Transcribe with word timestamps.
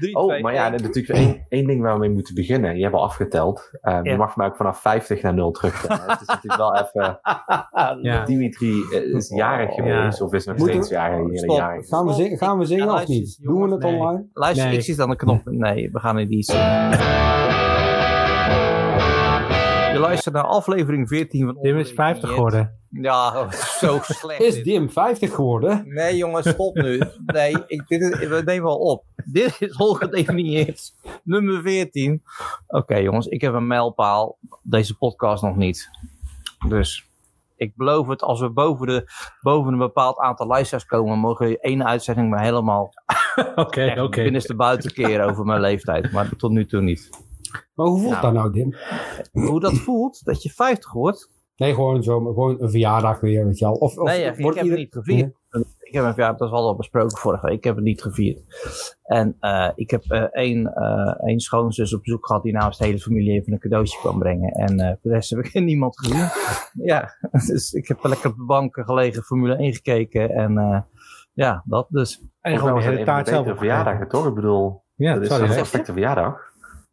3, 0.00 0.14
Oh, 0.16 0.26
2, 0.28 0.42
maar 0.42 0.54
ja, 0.54 0.66
er 0.66 0.74
is 0.74 0.82
natuurlijk 0.82 1.18
één, 1.18 1.46
één 1.48 1.66
ding 1.66 1.82
waar 1.82 1.92
we 1.92 1.98
mee 1.98 2.10
moeten 2.10 2.34
beginnen. 2.34 2.76
Je 2.76 2.82
hebt 2.82 2.94
al 2.94 3.02
afgeteld. 3.02 3.70
Eh, 3.80 3.92
Ja. 4.02 4.10
Je 4.12 4.16
mag 4.16 4.36
mij 4.36 4.46
ook 4.46 4.56
vanaf 4.56 4.80
50 4.80 5.22
naar 5.22 5.34
0 5.34 5.50
terugtellen. 5.50 6.02
Het 6.10 6.20
is 6.20 6.26
natuurlijk 6.26 6.56
wel 6.56 6.76
even... 6.76 7.18
Ja. 8.02 8.24
Dimitri 8.24 8.82
eh, 8.92 9.14
is 9.14 9.28
jarig 9.28 9.74
geweest, 9.74 10.20
of 10.20 10.32
is 10.32 10.44
nog 10.46 10.58
steeds 10.58 10.88
jarig. 10.88 11.38
Stop. 11.38 11.56
jarig. 11.56 11.88
Gaan 11.88 12.06
we, 12.06 12.12
zingen, 12.12 12.38
gaan 12.38 12.58
we 12.58 12.64
zingen 12.64 12.86
Ja, 12.86 12.94
of 12.94 13.06
niet? 13.06 13.38
Doen 13.42 13.62
we 13.62 13.70
het 13.70 13.82
nee. 13.82 13.94
online? 13.94 14.24
Luister, 14.32 14.66
Nee. 14.66 14.76
ik 14.76 14.82
zie 14.82 14.96
dan 14.96 15.10
de 15.10 15.16
knop. 15.16 15.40
Nee, 15.44 15.90
we 15.92 15.98
gaan 16.00 16.16
niet 16.16 16.30
iets 16.30 16.52
zingen. 16.52 17.37
Je 19.98 20.04
luistert 20.04 20.34
naar 20.34 20.44
aflevering 20.44 21.08
14 21.08 21.44
van 21.44 21.58
Dim 21.62 21.78
is 21.78 21.92
50 21.92 22.30
geworden. 22.30 22.78
Ja, 22.90 23.40
oh, 23.40 23.52
zo 23.52 23.98
slecht. 24.02 24.40
Is. 24.40 24.62
Dim 24.62 24.90
50 24.90 25.34
geworden? 25.34 25.82
Nee, 25.86 26.16
jongens, 26.16 26.48
stop 26.48 26.74
nu. 26.74 27.02
Nee, 27.26 27.56
ik, 27.66 27.88
dit 27.88 28.00
is, 28.00 28.28
we 28.28 28.42
nemen 28.44 28.64
wel 28.64 28.78
op. 28.78 29.04
Dit 29.24 29.56
is 29.60 29.76
ongedefinieerd. 29.76 30.94
Nummer 31.22 31.62
14. 31.62 32.22
Oké, 32.66 32.96
jongens, 32.96 33.26
ik 33.26 33.40
heb 33.40 33.54
een 33.54 33.66
mijlpaal. 33.66 34.38
Deze 34.62 34.96
podcast 34.96 35.42
nog 35.42 35.56
niet. 35.56 35.90
Dus 36.68 37.06
ik 37.56 37.76
beloof 37.76 38.06
het, 38.06 38.22
als 38.22 38.40
we 38.40 38.50
boven, 38.50 38.86
de, 38.86 39.10
boven 39.40 39.72
een 39.72 39.78
bepaald 39.78 40.18
aantal 40.18 40.46
luisteraars 40.46 40.86
komen, 40.86 41.18
mogen 41.18 41.46
we 41.46 41.60
één 41.60 41.86
uitzending 41.86 42.30
maar 42.30 42.42
helemaal 42.42 42.92
Oké, 43.54 43.94
oké. 43.98 44.22
binnenste 44.22 44.54
buiten 44.54 44.92
keren 44.92 45.26
over 45.30 45.44
mijn 45.44 45.60
leeftijd. 45.60 46.12
Maar 46.12 46.36
tot 46.36 46.50
nu 46.50 46.66
toe 46.66 46.80
niet. 46.80 47.26
Maar 47.74 47.86
hoe 47.86 47.98
voelt 47.98 48.10
Nou. 48.10 48.22
dat 48.22 48.32
nou, 48.32 48.52
Dim? 48.52 48.74
Hoe 49.32 49.60
dat 49.60 49.74
voelt, 49.78 50.24
dat 50.24 50.42
je 50.42 50.50
50 50.50 50.92
wordt. 50.92 51.30
Nee, 51.56 51.74
gewoon, 51.74 52.02
zo, 52.02 52.18
gewoon 52.18 52.56
een 52.60 52.70
verjaardag 52.70 53.20
weer, 53.20 53.44
weet 53.46 53.58
je 53.58 53.64
wel. 53.64 53.74
Of, 53.74 53.96
of 53.96 54.06
nee, 54.08 54.24
ik 54.24 54.38
wordt 54.40 54.56
heb 54.56 54.64
ieder- 54.64 54.78
het 54.78 54.94
niet 54.94 55.04
gevierd. 55.04 55.36
Ik 55.80 55.94
heb 55.94 56.04
een 56.04 56.12
verjaardag, 56.12 56.38
dat 56.38 56.48
is 56.48 56.54
al 56.54 56.76
besproken 56.76 57.18
vorige 57.18 57.46
week. 57.46 57.56
Ik 57.56 57.64
heb 57.64 57.74
het 57.74 57.84
niet 57.84 58.02
gevierd. 58.02 58.40
En 59.02 59.36
eh, 59.40 59.68
ik 59.74 59.90
heb 59.90 60.04
eh, 60.08 60.22
één, 60.30 60.74
eh, 60.74 61.14
één 61.28 61.40
schoonzus 61.40 61.94
op 61.94 62.02
bezoek 62.02 62.26
gehad 62.26 62.42
die 62.42 62.52
namens 62.52 62.78
de 62.78 62.84
hele 62.84 62.98
familie 62.98 63.32
even 63.40 63.52
een 63.52 63.58
cadeautje 63.58 63.98
kwam 63.98 64.18
brengen. 64.18 64.50
En 64.52 64.78
eh 64.80 64.86
voor 64.88 64.98
de 65.02 65.10
rest 65.10 65.30
heb 65.30 65.38
ik 65.44 65.54
niemand 65.64 65.98
gezien. 65.98 66.28
ja, 66.86 67.16
dus 67.46 67.72
ik 67.72 67.88
heb 67.88 68.04
lekker 68.04 68.30
op 68.30 68.36
de 68.36 68.44
bank 68.44 68.80
gelegen, 68.84 69.22
Formule 69.22 69.56
1 69.56 69.72
gekeken. 69.74 70.30
En 70.30 70.58
eh, 70.58 70.80
ja, 71.32 71.62
dat 71.66 71.86
dus. 71.90 72.22
En 72.40 72.58
gewoon 72.58 72.78
de 72.78 72.84
hele 72.84 73.04
taart 73.04 73.28
zelf 73.28 73.38
betere 73.40 73.58
verjaardag, 73.58 74.08
toch? 74.08 74.26
Ik 74.26 74.34
bedoel, 74.34 74.82
Ja, 74.94 75.14
dat 75.14 75.22
is 75.22 75.28
sorry. 75.28 75.48
een 75.48 75.54
perfecte 75.56 75.92
verjaardag. 75.92 76.47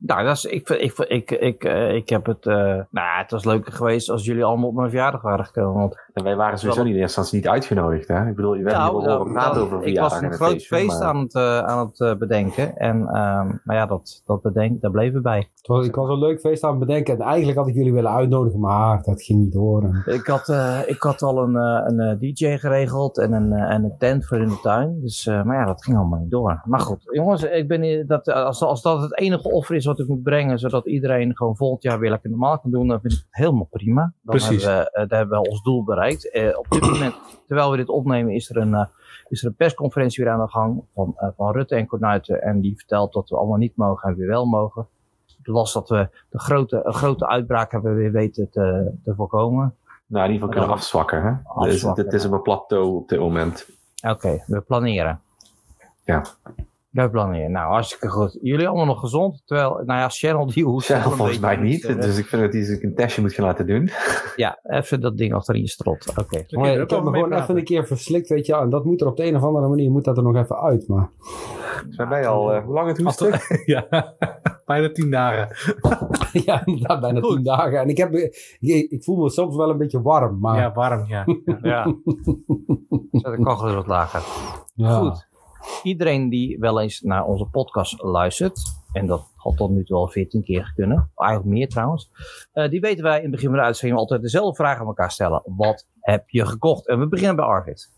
Nou, 0.06 0.23
dat 0.23 0.36
is, 0.36 0.45
ik, 0.45 0.70
ik, 0.70 0.98
ik, 0.98 1.31
ik, 1.31 1.64
eh, 1.64 1.94
ik 1.95 2.09
heb 2.09 2.25
het. 2.25 2.45
eh, 2.45 2.56
nou, 2.89 3.17
het 3.17 3.31
was 3.31 3.45
leuker 3.45 3.72
geweest 3.73 4.09
als 4.09 4.25
jullie 4.25 4.44
allemaal 4.44 4.67
op 4.70 4.75
mijn 4.75 4.89
verjaardag 4.89 5.22
waren 5.22 5.45
gekomen. 5.45 5.73
Want 5.81 5.98
En 6.16 6.23
wij 6.23 6.35
waren 6.35 6.58
sowieso 6.58 6.83
niet 6.83 6.94
in 6.94 6.99
eerste 6.99 7.19
instantie 7.19 7.35
niet 7.38 7.47
uitgenodigd, 7.59 8.08
hè? 8.08 8.27
Ik 8.30 8.35
bedoel, 8.35 8.53
je 8.53 8.63
werd 8.63 8.75
Nou, 8.77 8.91
wel 8.91 9.02
nou, 9.02 9.17
horen 9.17 9.33
praten 9.33 9.53
nou, 9.61 9.66
over 9.73 9.88
ik 9.88 9.99
was 9.99 10.17
een 10.17 10.23
en 10.23 10.31
groot 10.31 10.49
feestje, 10.52 10.75
feest 10.75 10.99
maar- 10.99 11.08
aan 11.08 11.17
het, 11.19 11.35
eh, 11.35 11.59
aan 11.59 11.85
het 11.88 11.99
eh, 11.99 12.16
bedenken. 12.16 12.77
En 12.77 12.95
ehm, 13.08 13.47
maar 13.63 13.75
ja, 13.75 13.85
dat, 13.85 14.21
dat 14.25 14.41
bedenk, 14.41 14.81
daar 14.81 14.91
bleven 14.91 15.13
we 15.16 15.21
bij. 15.21 15.49
Was- 15.61 15.86
Ik 15.86 15.95
was 15.95 16.09
een 16.09 16.17
leuk 16.19 16.39
feest 16.39 16.63
aan 16.63 16.69
het 16.69 16.80
bedenken. 16.80 17.13
En 17.13 17.21
eigenlijk 17.21 17.58
had 17.58 17.67
ik 17.67 17.75
jullie 17.75 17.93
willen 17.93 18.11
uitnodigen, 18.11 18.59
maar 18.59 19.02
dat 19.03 19.21
ging 19.23 19.39
niet 19.39 19.53
door. 19.53 19.83
En- 19.83 20.13
Ik 20.13 20.25
had, 20.25 20.49
eh, 20.49 20.80
ik 20.86 21.02
had 21.02 21.21
al 21.21 21.38
een, 21.43 21.55
eh, 21.55 21.81
een 21.86 21.99
eh, 21.99 22.19
DJ 22.19 22.58
geregeld 22.58 23.17
en 23.19 23.33
een, 23.33 23.52
eh, 23.53 23.73
en 23.73 23.83
een 23.83 23.95
tent 23.97 24.25
voor 24.25 24.38
in 24.38 24.47
de 24.49 24.59
tuin. 24.61 25.02
Dus, 25.02 25.27
eh, 25.27 25.43
maar 25.43 25.58
ja, 25.58 25.66
dat 25.66 25.83
ging 25.83 25.97
allemaal 25.97 26.19
niet 26.19 26.31
door. 26.31 26.61
Maar 26.66 26.80
goed, 26.80 26.99
jongens, 27.11 27.43
ik 27.43 27.67
ben 27.67 27.81
hier, 27.81 28.08
dat, 28.08 28.27
eh, 28.27 28.36
als, 28.45 28.61
als 28.61 28.81
dat 28.81 29.02
het 29.02 29.19
enige 29.19 29.52
offer 29.52 29.75
is 29.75 29.86
wat 29.86 29.99
ik 29.99 30.08
moet 30.08 30.23
brengen, 30.23 30.59
zodat 30.59 30.86
iedereen 30.88 31.36
gewoon 31.36 31.55
volgend 31.55 31.83
jaar 31.83 31.99
weer 31.99 32.09
lekker 32.09 32.30
normaal 32.30 32.59
kan 32.59 32.71
doen, 32.71 32.88
dan 32.88 32.99
vind 32.99 33.13
ik 33.13 33.19
het 33.19 33.27
helemaal 33.30 33.67
prima. 33.71 34.02
Dan 34.02 34.13
Precies. 34.36 34.66
Hebben 34.66 34.83
we, 34.83 34.89
eh, 34.91 35.08
daar 35.09 35.19
hebben 35.19 35.41
we 35.41 35.49
ons 35.49 35.61
doel 35.63 35.83
bereikt. 35.83 36.03
Eh, 36.14 36.58
op 36.58 36.66
dit 36.70 36.81
moment, 36.92 37.16
terwijl 37.48 37.72
we 37.72 37.78
dit 37.78 37.89
opnemen, 37.89 38.34
is 38.34 38.50
er 38.50 38.58
een, 38.58 38.73
eh, 38.73 38.86
is 39.30 39.42
er 39.42 39.48
een 39.48 39.56
persconferentie 39.56 40.23
weer 40.23 40.34
aan 40.34 40.39
de 40.45 40.52
gang 40.52 40.84
van, 40.94 41.14
eh, 41.17 41.28
van 41.38 41.52
Rutte 41.53 41.75
en 41.75 41.88
Cornuiten. 41.88 42.42
En 42.42 42.59
die 42.61 42.75
vertelt 42.75 43.14
dat 43.14 43.30
we 43.30 43.36
allemaal 43.38 43.58
niet 43.58 43.75
mogen 43.75 44.09
en 44.09 44.16
weer 44.16 44.28
wel 44.28 44.45
mogen. 44.45 44.88
Ik 45.39 45.48
las 45.48 45.73
dat 45.73 45.89
we 45.89 46.09
de 46.30 46.39
grote, 46.39 46.81
een 46.83 46.94
grote 46.94 47.28
uitbraak 47.28 47.72
hebben 47.72 47.95
weer 47.95 48.11
weten 48.11 48.50
te, 48.50 48.92
te 49.03 49.16
voorkomen. 49.16 49.76
Nou, 50.08 50.26
in 50.26 50.32
ieder 50.32 50.48
geval 50.48 50.49
kunnen 50.49 50.70
Ja. 50.70 50.76
afzwakken, 50.76 51.23
hè? 51.23 51.67
Dus 51.70 51.82
dit 51.93 52.14
is 52.14 52.26
op 52.26 52.32
een 52.32 52.42
plateau 52.42 52.95
op 52.95 53.10
dit 53.10 53.20
moment. 53.20 53.70
Oké, 54.08 54.43
we 54.48 54.61
planeren. 54.61 55.22
Ja. 56.04 56.23
We 56.95 57.10
planeren. 57.10 57.52
Nou, 57.52 57.72
hartstikke 57.72 58.10
goed. 58.10 58.38
Jullie 58.42 58.67
allemaal 58.67 58.86
nog 58.86 59.00
gezond? 59.00 59.42
Terwijl, 59.45 59.70
nou 59.70 60.00
ja, 60.00 60.10
Cheryl 60.10 60.45
die 60.45 60.64
hoest 60.64 60.89
een 60.89 61.02
volgens 61.02 61.39
mij 61.39 61.56
niet, 61.56 62.02
dus 62.02 62.17
ik 62.17 62.26
vind 62.26 62.42
dat 62.42 62.54
hij 62.54 62.64
zich 62.64 62.83
een 62.83 62.95
testje 62.95 63.22
moet 63.22 63.33
gaan 63.33 63.45
laten 63.45 63.67
doen. 63.67 63.89
Ja, 64.36 64.60
even 64.64 65.02
dat 65.02 65.17
ding 65.17 65.34
achter 65.34 65.55
in 65.55 65.61
je 65.61 65.67
strot. 65.67 66.14
Oké. 66.17 66.38
Ik 66.38 66.50
heb 66.89 67.04
me 67.04 67.11
gewoon 67.11 67.34
even 67.34 67.58
een 67.58 67.64
keer 67.64 67.88
verslikt, 67.88 68.30
weet 68.30 68.45
je 68.45 68.52
wel. 68.52 68.61
En 68.61 68.70
dat 68.70 68.86
moet 68.86 69.02
er 69.02 69.08
op 69.08 69.17
de 69.17 69.26
een 69.26 69.36
of 69.36 69.44
andere 69.44 69.67
manier, 69.67 69.92
moet 69.92 70.04
dat 70.04 70.17
er 70.17 70.23
nog 70.23 70.36
even 70.36 70.61
uit. 70.61 70.88
Maar 70.88 71.10
Zijn 71.89 72.10
wij 72.10 72.28
al, 72.28 72.54
eh, 72.54 72.64
hoe 72.64 72.73
lang 72.73 72.88
het 72.88 72.98
hoesten? 72.98 73.39
Ja, 73.66 74.14
bijna 74.66 74.92
tien 74.92 75.10
dagen. 75.11 75.55
ja, 76.45 76.66
inderdaad, 76.66 77.02
bijna 77.02 77.20
tien 77.22 77.44
dagen. 77.44 77.80
En 77.80 77.89
ik, 77.89 77.98
heb, 77.98 78.14
ik, 78.14 78.89
ik 78.89 79.04
voel 79.04 79.23
me 79.23 79.30
soms 79.30 79.55
wel 79.55 79.70
een 79.70 79.78
beetje 79.78 80.02
warm, 80.02 80.39
maar... 80.39 80.60
Ja, 80.60 80.73
warm, 80.73 81.05
ja. 81.08 81.26
Ja. 81.61 81.95
Zet 83.11 83.36
de 83.36 83.44
kachel 83.44 83.66
eens 83.66 83.76
wat 83.76 83.88
lager. 83.88 84.22
ja. 84.73 85.00
Goed. 85.00 85.28
Iedereen 85.83 86.30
die 86.30 86.59
wel 86.59 86.81
eens 86.81 87.02
naar 87.02 87.26
onze 87.26 87.45
podcast 87.45 88.02
luistert, 88.03 88.59
en 88.93 89.05
dat 89.05 89.33
had 89.36 89.58
tot 89.58 89.70
nu 89.70 89.83
toe 89.83 89.98
al 89.98 90.08
14 90.08 90.43
keer 90.43 90.71
kunnen, 90.76 91.11
eigenlijk 91.15 91.49
meer 91.49 91.70
trouwens, 91.70 92.11
eh, 92.53 92.70
die 92.70 92.80
weten 92.81 93.03
wij 93.03 93.15
in 93.17 93.21
het 93.21 93.31
begin 93.31 93.49
van 93.49 93.58
de 93.58 93.64
uitzending 93.64 93.99
altijd 93.99 94.21
dezelfde 94.21 94.55
vraag 94.55 94.80
aan 94.80 94.86
elkaar 94.86 95.11
stellen. 95.11 95.42
Wat 95.45 95.87
heb 95.99 96.30
je 96.30 96.45
gekocht? 96.45 96.87
En 96.87 96.99
we 96.99 97.08
beginnen 97.08 97.36
bij 97.36 97.45
Arvid. 97.45 97.92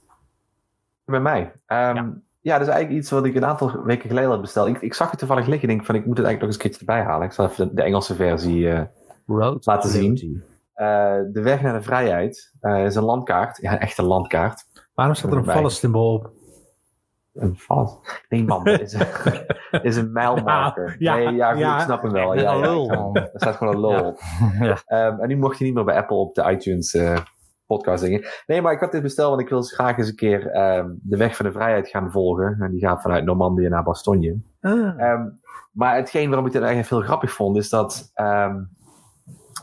Bij 1.05 1.19
mij. 1.19 1.51
Ehm, 1.65 1.95
Ja. 1.95 2.13
ja. 2.41 2.57
dat 2.57 2.67
is 2.67 2.73
eigenlijk 2.73 3.01
iets 3.01 3.11
wat 3.11 3.25
ik 3.25 3.35
een 3.35 3.45
aantal 3.45 3.83
weken 3.83 4.09
geleden 4.09 4.29
had 4.29 4.41
besteld. 4.41 4.67
Ik, 4.67 4.81
ik 4.81 4.93
zag 4.93 5.09
het 5.09 5.19
toevallig 5.19 5.47
liggen 5.47 5.69
en 5.69 5.75
denk 5.75 5.85
van, 5.87 5.95
ik 5.95 6.05
moet 6.05 6.17
het 6.17 6.25
eigenlijk 6.25 6.39
nog 6.45 6.63
eens 6.63 6.63
een 6.63 6.79
keertje 6.79 6.93
erbij 6.93 7.11
halen. 7.11 7.27
Ik 7.27 7.33
zal 7.33 7.45
even 7.45 7.67
de, 7.67 7.73
de 7.73 7.81
Engelse 7.83 8.15
versie 8.15 8.69
eh, 8.69 8.81
Road 9.25 9.65
Laten 9.65 9.89
to 9.89 9.95
zien. 9.97 10.43
Eh, 10.73 10.85
De 11.31 11.41
weg 11.41 11.61
naar 11.61 11.73
de 11.73 11.81
vrijheid 11.81 12.53
eh, 12.59 12.85
is 12.85 12.95
een 12.95 13.03
landkaart. 13.03 13.57
Ja, 13.61 13.71
een 13.71 13.79
echte 13.79 14.03
landkaart. 14.03 14.65
Waarom 14.93 15.15
staat 15.15 15.31
er 15.31 15.37
een 15.37 15.43
Bij. 15.43 15.53
vallen 15.53 15.95
op? 15.95 16.31
Een 17.37 17.55
vals. 17.57 17.97
Nee 18.29 18.43
man, 18.43 18.63
dat 18.63 18.79
is, 18.79 18.97
is 19.81 19.95
een 19.95 20.11
mijlmarker. 20.11 20.95
Ja, 20.99 21.15
nee, 21.15 21.31
ja, 21.35 21.51
goed, 21.51 21.59
ja. 21.59 21.75
ik 21.77 21.81
snap 21.83 22.01
hem 22.01 22.11
wel. 22.11 22.35
Ja, 22.35 22.53
een 22.53 22.59
lul. 22.59 23.15
Er 23.15 23.29
staat 23.33 23.55
gewoon 23.55 23.73
een 23.73 23.79
lul 23.87 23.91
Ja. 23.91 24.01
op. 24.01 24.19
Ja. 24.59 24.77
Ehm, 24.85 25.19
en 25.19 25.27
nu 25.27 25.37
mocht 25.37 25.57
je 25.57 25.65
niet 25.65 25.73
meer 25.73 25.83
bij 25.83 25.97
Apple 25.97 26.15
op 26.17 26.35
de 26.35 26.51
iTunes 26.51 26.93
eh, 26.93 27.17
podcast 27.65 28.03
dingen. 28.03 28.25
Nee, 28.47 28.61
maar 28.61 28.73
ik 28.73 28.79
had 28.79 28.91
dit 28.91 29.01
besteld, 29.01 29.29
want 29.29 29.41
ik 29.41 29.49
wil 29.49 29.61
graag 29.61 29.97
eens 29.97 30.07
een 30.09 30.15
keer 30.15 30.47
ehm, 30.51 30.89
de 31.01 31.17
weg 31.17 31.35
van 31.35 31.45
de 31.45 31.51
vrijheid 31.51 31.87
gaan 31.87 32.11
volgen. 32.11 32.57
En 32.59 32.71
die 32.71 32.79
gaat 32.79 33.01
vanuit 33.01 33.25
Normandië 33.25 33.67
naar 33.67 33.83
Bastogne. 33.83 34.37
Ehm, 34.61 35.25
maar 35.71 35.95
hetgeen 35.95 36.27
waarom 36.27 36.45
ik 36.45 36.51
dit 36.51 36.61
eigenlijk 36.61 36.91
heel 36.91 37.01
grappig 37.01 37.31
vond, 37.31 37.57
is 37.57 37.69
dat 37.69 38.11
ehm, 38.13 38.55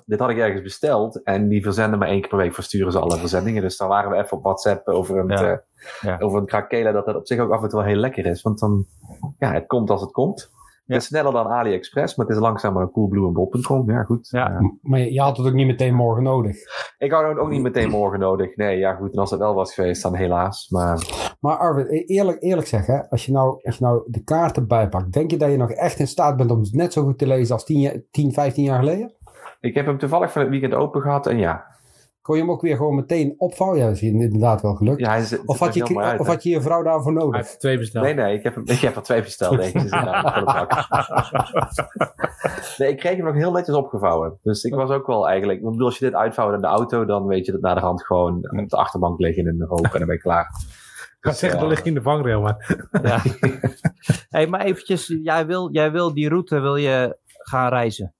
dit 0.04 0.18
had 0.18 0.30
ik 0.30 0.38
ergens 0.38 0.62
besteld 0.62 1.22
en 1.22 1.48
die 1.48 1.62
verzenden 1.62 1.98
maar 1.98 2.08
één 2.08 2.20
keer 2.20 2.28
per 2.28 2.38
week 2.38 2.54
versturen 2.54 2.92
ze 2.92 2.98
alle 2.98 3.16
verzendingen. 3.16 3.62
Dus 3.62 3.76
dan 3.76 3.88
waren 3.88 4.10
we 4.10 4.16
even 4.16 4.36
op 4.36 4.42
WhatsApp 4.42 4.88
over 4.88 5.18
een, 5.18 5.28
Ja. 5.28 5.42
eh, 5.52 5.58
Ja. 6.00 6.16
over 6.18 6.38
een 6.38 6.46
krakela 6.46 6.92
dat 6.92 7.06
dat 7.06 7.16
op 7.16 7.26
zich 7.26 7.38
ook 7.38 7.52
af 7.52 7.62
en 7.62 7.68
toe 7.68 7.78
wel 7.78 7.88
heel 7.88 7.98
lekker 7.98 8.26
is. 8.26 8.42
Want 8.42 8.58
dan, 8.58 8.86
ja, 9.38 9.52
het 9.52 9.66
komt 9.66 9.90
als 9.90 10.00
het 10.00 10.10
komt. 10.12 10.50
Ja. 10.86 10.94
Het 10.94 11.02
is 11.02 11.08
sneller 11.08 11.32
dan 11.32 11.46
AliExpress, 11.46 12.16
maar 12.16 12.26
het 12.26 12.34
is 12.34 12.40
langzamer 12.42 12.80
dan 12.82 12.90
coolblueandbol.com. 12.90 13.90
Ja, 13.90 14.02
goed. 14.02 14.28
Ja. 14.30 14.50
Eh, 14.50 14.60
Maar 14.82 14.98
je, 15.00 15.20
had 15.20 15.36
het 15.36 15.46
ook 15.46 15.52
niet 15.52 15.66
meteen 15.66 15.94
morgen 15.94 16.22
nodig. 16.22 16.56
ik 16.98 17.12
had 17.12 17.28
het 17.28 17.38
ook 17.38 17.48
niet 17.48 17.62
meteen 17.62 17.90
morgen 17.90 18.18
nodig. 18.20 18.56
Nee, 18.56 18.78
ja 18.78 18.94
goed. 18.94 19.12
En 19.12 19.18
als 19.18 19.30
het 19.30 19.40
wel 19.40 19.54
was 19.54 19.74
geweest, 19.74 20.02
dan 20.02 20.14
helaas. 20.14 20.68
Maar 20.68 21.32
Maar 21.40 21.56
Arvid, 21.56 21.88
e- 21.90 22.04
eerlijk, 22.14 22.42
eerlijk 22.42 22.66
zeggen, 22.66 23.08
als 23.08 23.26
je, 23.26 23.32
nou, 23.32 23.58
als 23.62 23.76
je 23.78 23.84
nou 23.84 24.02
de 24.06 24.22
kaarten 24.24 24.66
bijpakt, 24.68 25.12
denk 25.12 25.30
je 25.30 25.36
dat 25.36 25.50
je 25.50 25.56
nog 25.56 25.70
echt 25.70 25.98
in 25.98 26.06
staat 26.08 26.36
bent 26.36 26.50
om 26.50 26.60
het 26.60 26.72
net 26.72 26.92
zo 26.92 27.02
goed 27.02 27.18
te 27.18 27.26
lezen 27.26 27.54
als 27.54 27.64
10, 27.64 27.80
jaar- 27.80 28.00
10 28.10 28.32
15 28.32 28.64
jaar 28.64 28.78
geleden? 28.78 29.14
Ik 29.64 29.74
heb 29.74 29.86
hem 29.86 29.98
toevallig 29.98 30.32
van 30.32 30.40
het 30.42 30.50
weekend 30.50 30.74
open 30.74 31.00
gehad 31.00 31.26
en 31.26 31.38
ja. 31.38 31.72
Kon 32.20 32.36
je 32.36 32.42
hem 32.42 32.50
ook 32.50 32.60
weer 32.60 32.76
gewoon 32.76 32.94
meteen 32.94 33.34
opvouwen? 33.38 33.78
Ja, 33.78 33.84
dat 33.86 33.94
is 33.94 34.00
je 34.00 34.06
inderdaad 34.06 34.62
wel 34.62 34.74
gelukt. 34.74 35.00
ja 35.00 35.08
hij 35.08 35.20
is, 35.20 35.44
of, 35.44 35.58
had 35.58 35.74
je, 35.74 35.98
uit, 35.98 36.20
of 36.20 36.26
had 36.26 36.42
je 36.42 36.50
je 36.50 36.60
vrouw 36.60 36.82
daarvoor 36.82 37.12
Hij 37.12 37.22
nodig? 37.22 37.36
heeft 37.36 37.60
twee 37.60 37.78
besteld. 37.78 38.04
Nee, 38.04 38.14
nee, 38.14 38.34
ik 38.36 38.42
heb, 38.42 38.54
hem, 38.54 38.64
ik 38.76 38.78
heb 38.78 38.96
er 38.96 39.02
twee 39.02 39.22
besteld. 39.22 39.72
Dus 39.72 39.72
bak. 39.90 40.86
nee, 42.78 42.88
ik 42.88 42.96
kreeg 42.96 43.16
hem 43.16 43.24
nog 43.24 43.34
heel 43.34 43.52
netjes 43.52 43.74
opgevouwen. 43.76 44.38
Dus 44.42 44.64
ik 44.64 44.74
was 44.74 44.90
ook 44.90 45.06
wel 45.06 45.28
eigenlijk... 45.28 45.58
Ik 45.58 45.64
bedoel, 45.70 45.86
als 45.86 45.98
je 45.98 46.04
dit 46.04 46.14
uitvouwt 46.14 46.54
in 46.54 46.60
de 46.60 46.66
auto, 46.66 47.04
dan 47.04 47.26
weet 47.26 47.46
je 47.46 47.52
dat 47.52 47.60
na 47.60 47.74
de 47.74 47.80
hand 47.80 48.04
gewoon 48.06 48.34
op 48.60 48.68
de 48.68 48.76
achterbank 48.76 49.18
liggen 49.20 49.46
in 49.46 49.58
de 49.58 49.64
rook 49.64 49.84
en 49.84 49.98
dan 49.98 50.06
ben 50.06 50.14
je 50.16 50.20
klaar. 50.20 50.44
Ik 50.44 51.16
ga 51.20 51.30
Dus, 51.30 51.38
zeggen, 51.38 51.58
eh, 51.58 51.64
dat 51.64 51.74
ligt 51.74 51.86
in 51.86 51.94
de 51.94 52.02
vangrail, 52.02 52.40
maar... 52.40 52.86
Ja. 53.02 53.22
hey, 54.36 54.46
maar 54.46 54.60
eventjes, 54.60 55.18
jij 55.22 55.46
wil, 55.46 55.72
jij 55.72 55.92
wil 55.92 56.14
die 56.14 56.28
route 56.28 56.60
wil 56.60 56.76
je 56.76 57.18
gaan 57.26 57.68
reizen. 57.68 58.14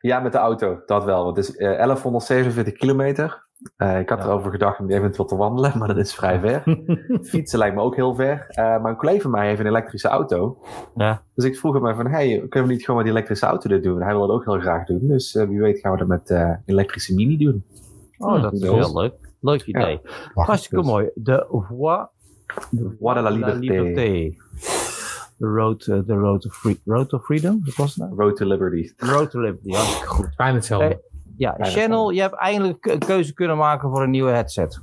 Ja, 0.00 0.20
met 0.20 0.32
de 0.32 0.38
auto, 0.38 0.80
dat 0.86 1.04
wel. 1.04 1.24
Want 1.24 1.36
het 1.36 1.48
is 1.48 1.56
eh, 1.56 1.76
1147 1.76 2.72
kilometer. 2.74 3.46
Eh, 3.76 3.98
ik 4.00 4.08
had 4.08 4.18
Ja. 4.18 4.24
erover 4.24 4.50
gedacht 4.50 4.78
om 4.80 4.90
eventueel 4.90 5.28
te 5.28 5.36
wandelen, 5.36 5.72
maar 5.78 5.88
dat 5.88 5.96
is 5.96 6.14
vrij 6.14 6.40
ver. 6.40 6.62
Fietsen 7.30 7.58
lijkt 7.58 7.74
me 7.76 7.82
ook 7.82 7.96
heel 7.96 8.14
ver. 8.14 8.44
Eh, 8.48 8.64
maar 8.64 8.90
een 8.90 8.96
collega 8.96 9.20
van 9.20 9.30
mij 9.30 9.46
heeft 9.48 9.60
een 9.60 9.66
elektrische 9.66 10.08
auto. 10.08 10.58
Ja. 10.94 11.22
Dus 11.34 11.44
ik 11.44 11.56
vroeg 11.58 11.72
hem 11.74 11.82
maar 11.82 11.94
van, 11.96 12.06
hey, 12.06 12.46
kunnen 12.48 12.68
we 12.68 12.74
niet 12.74 12.84
gewoon 12.84 12.96
met 12.96 13.04
die 13.04 13.14
elektrische 13.14 13.46
auto 13.46 13.68
dit 13.68 13.82
doen? 13.82 14.02
Hij 14.02 14.12
wil 14.16 14.26
dat 14.26 14.36
ook 14.36 14.44
heel 14.44 14.60
graag 14.60 14.86
doen. 14.86 15.00
Dus 15.08 15.34
eh, 15.34 15.48
wie 15.48 15.60
weet 15.60 15.78
gaan 15.78 15.92
we 15.92 15.98
dat 15.98 16.08
met 16.08 16.30
eh 16.30 16.50
elektrische 16.66 17.14
mini 17.14 17.36
doen. 17.36 17.64
Oh, 18.18 18.42
dat 18.42 18.52
is 18.52 18.60
Ja. 18.62 18.72
heel 18.74 19.00
leuk. 19.00 19.14
Leuk 19.40 19.62
idee. 19.66 20.00
Wacht, 20.34 20.48
Hartstikke 20.48 20.76
dus- 20.76 20.86
mooi. 20.92 21.10
De 21.14 21.46
Voix 21.48 22.08
Voix 22.98 23.14
de 23.16 23.20
la 23.22 23.30
Liberté. 23.30 24.34
The 25.38 25.46
Road, 25.46 25.80
the 25.84 26.04
road, 26.06 26.40
to 26.40 26.50
free, 26.50 26.80
road 26.84 27.08
to 27.08 27.18
Freedom? 27.18 27.60
Wat 27.64 27.74
was 27.74 27.94
het 27.94 28.04
nou? 28.08 28.20
Road 28.22 28.36
to 28.36 28.46
Liberty. 28.46 28.92
Road 28.96 29.30
to 29.30 29.40
Liberty, 29.40 29.70
hartstikke 29.70 30.06
goed. 30.06 30.36
Bijna 30.36 30.54
hetzelfde. 30.54 30.86
Eh, 30.88 30.96
Ja, 31.36 31.56
Channel, 31.60 32.10
je 32.10 32.20
hebt 32.20 32.34
eindelijk 32.34 32.86
een 32.86 32.98
keuze 32.98 33.34
kunnen 33.34 33.56
maken 33.56 33.90
voor 33.90 34.02
een 34.02 34.10
nieuwe 34.10 34.30
headset. 34.30 34.80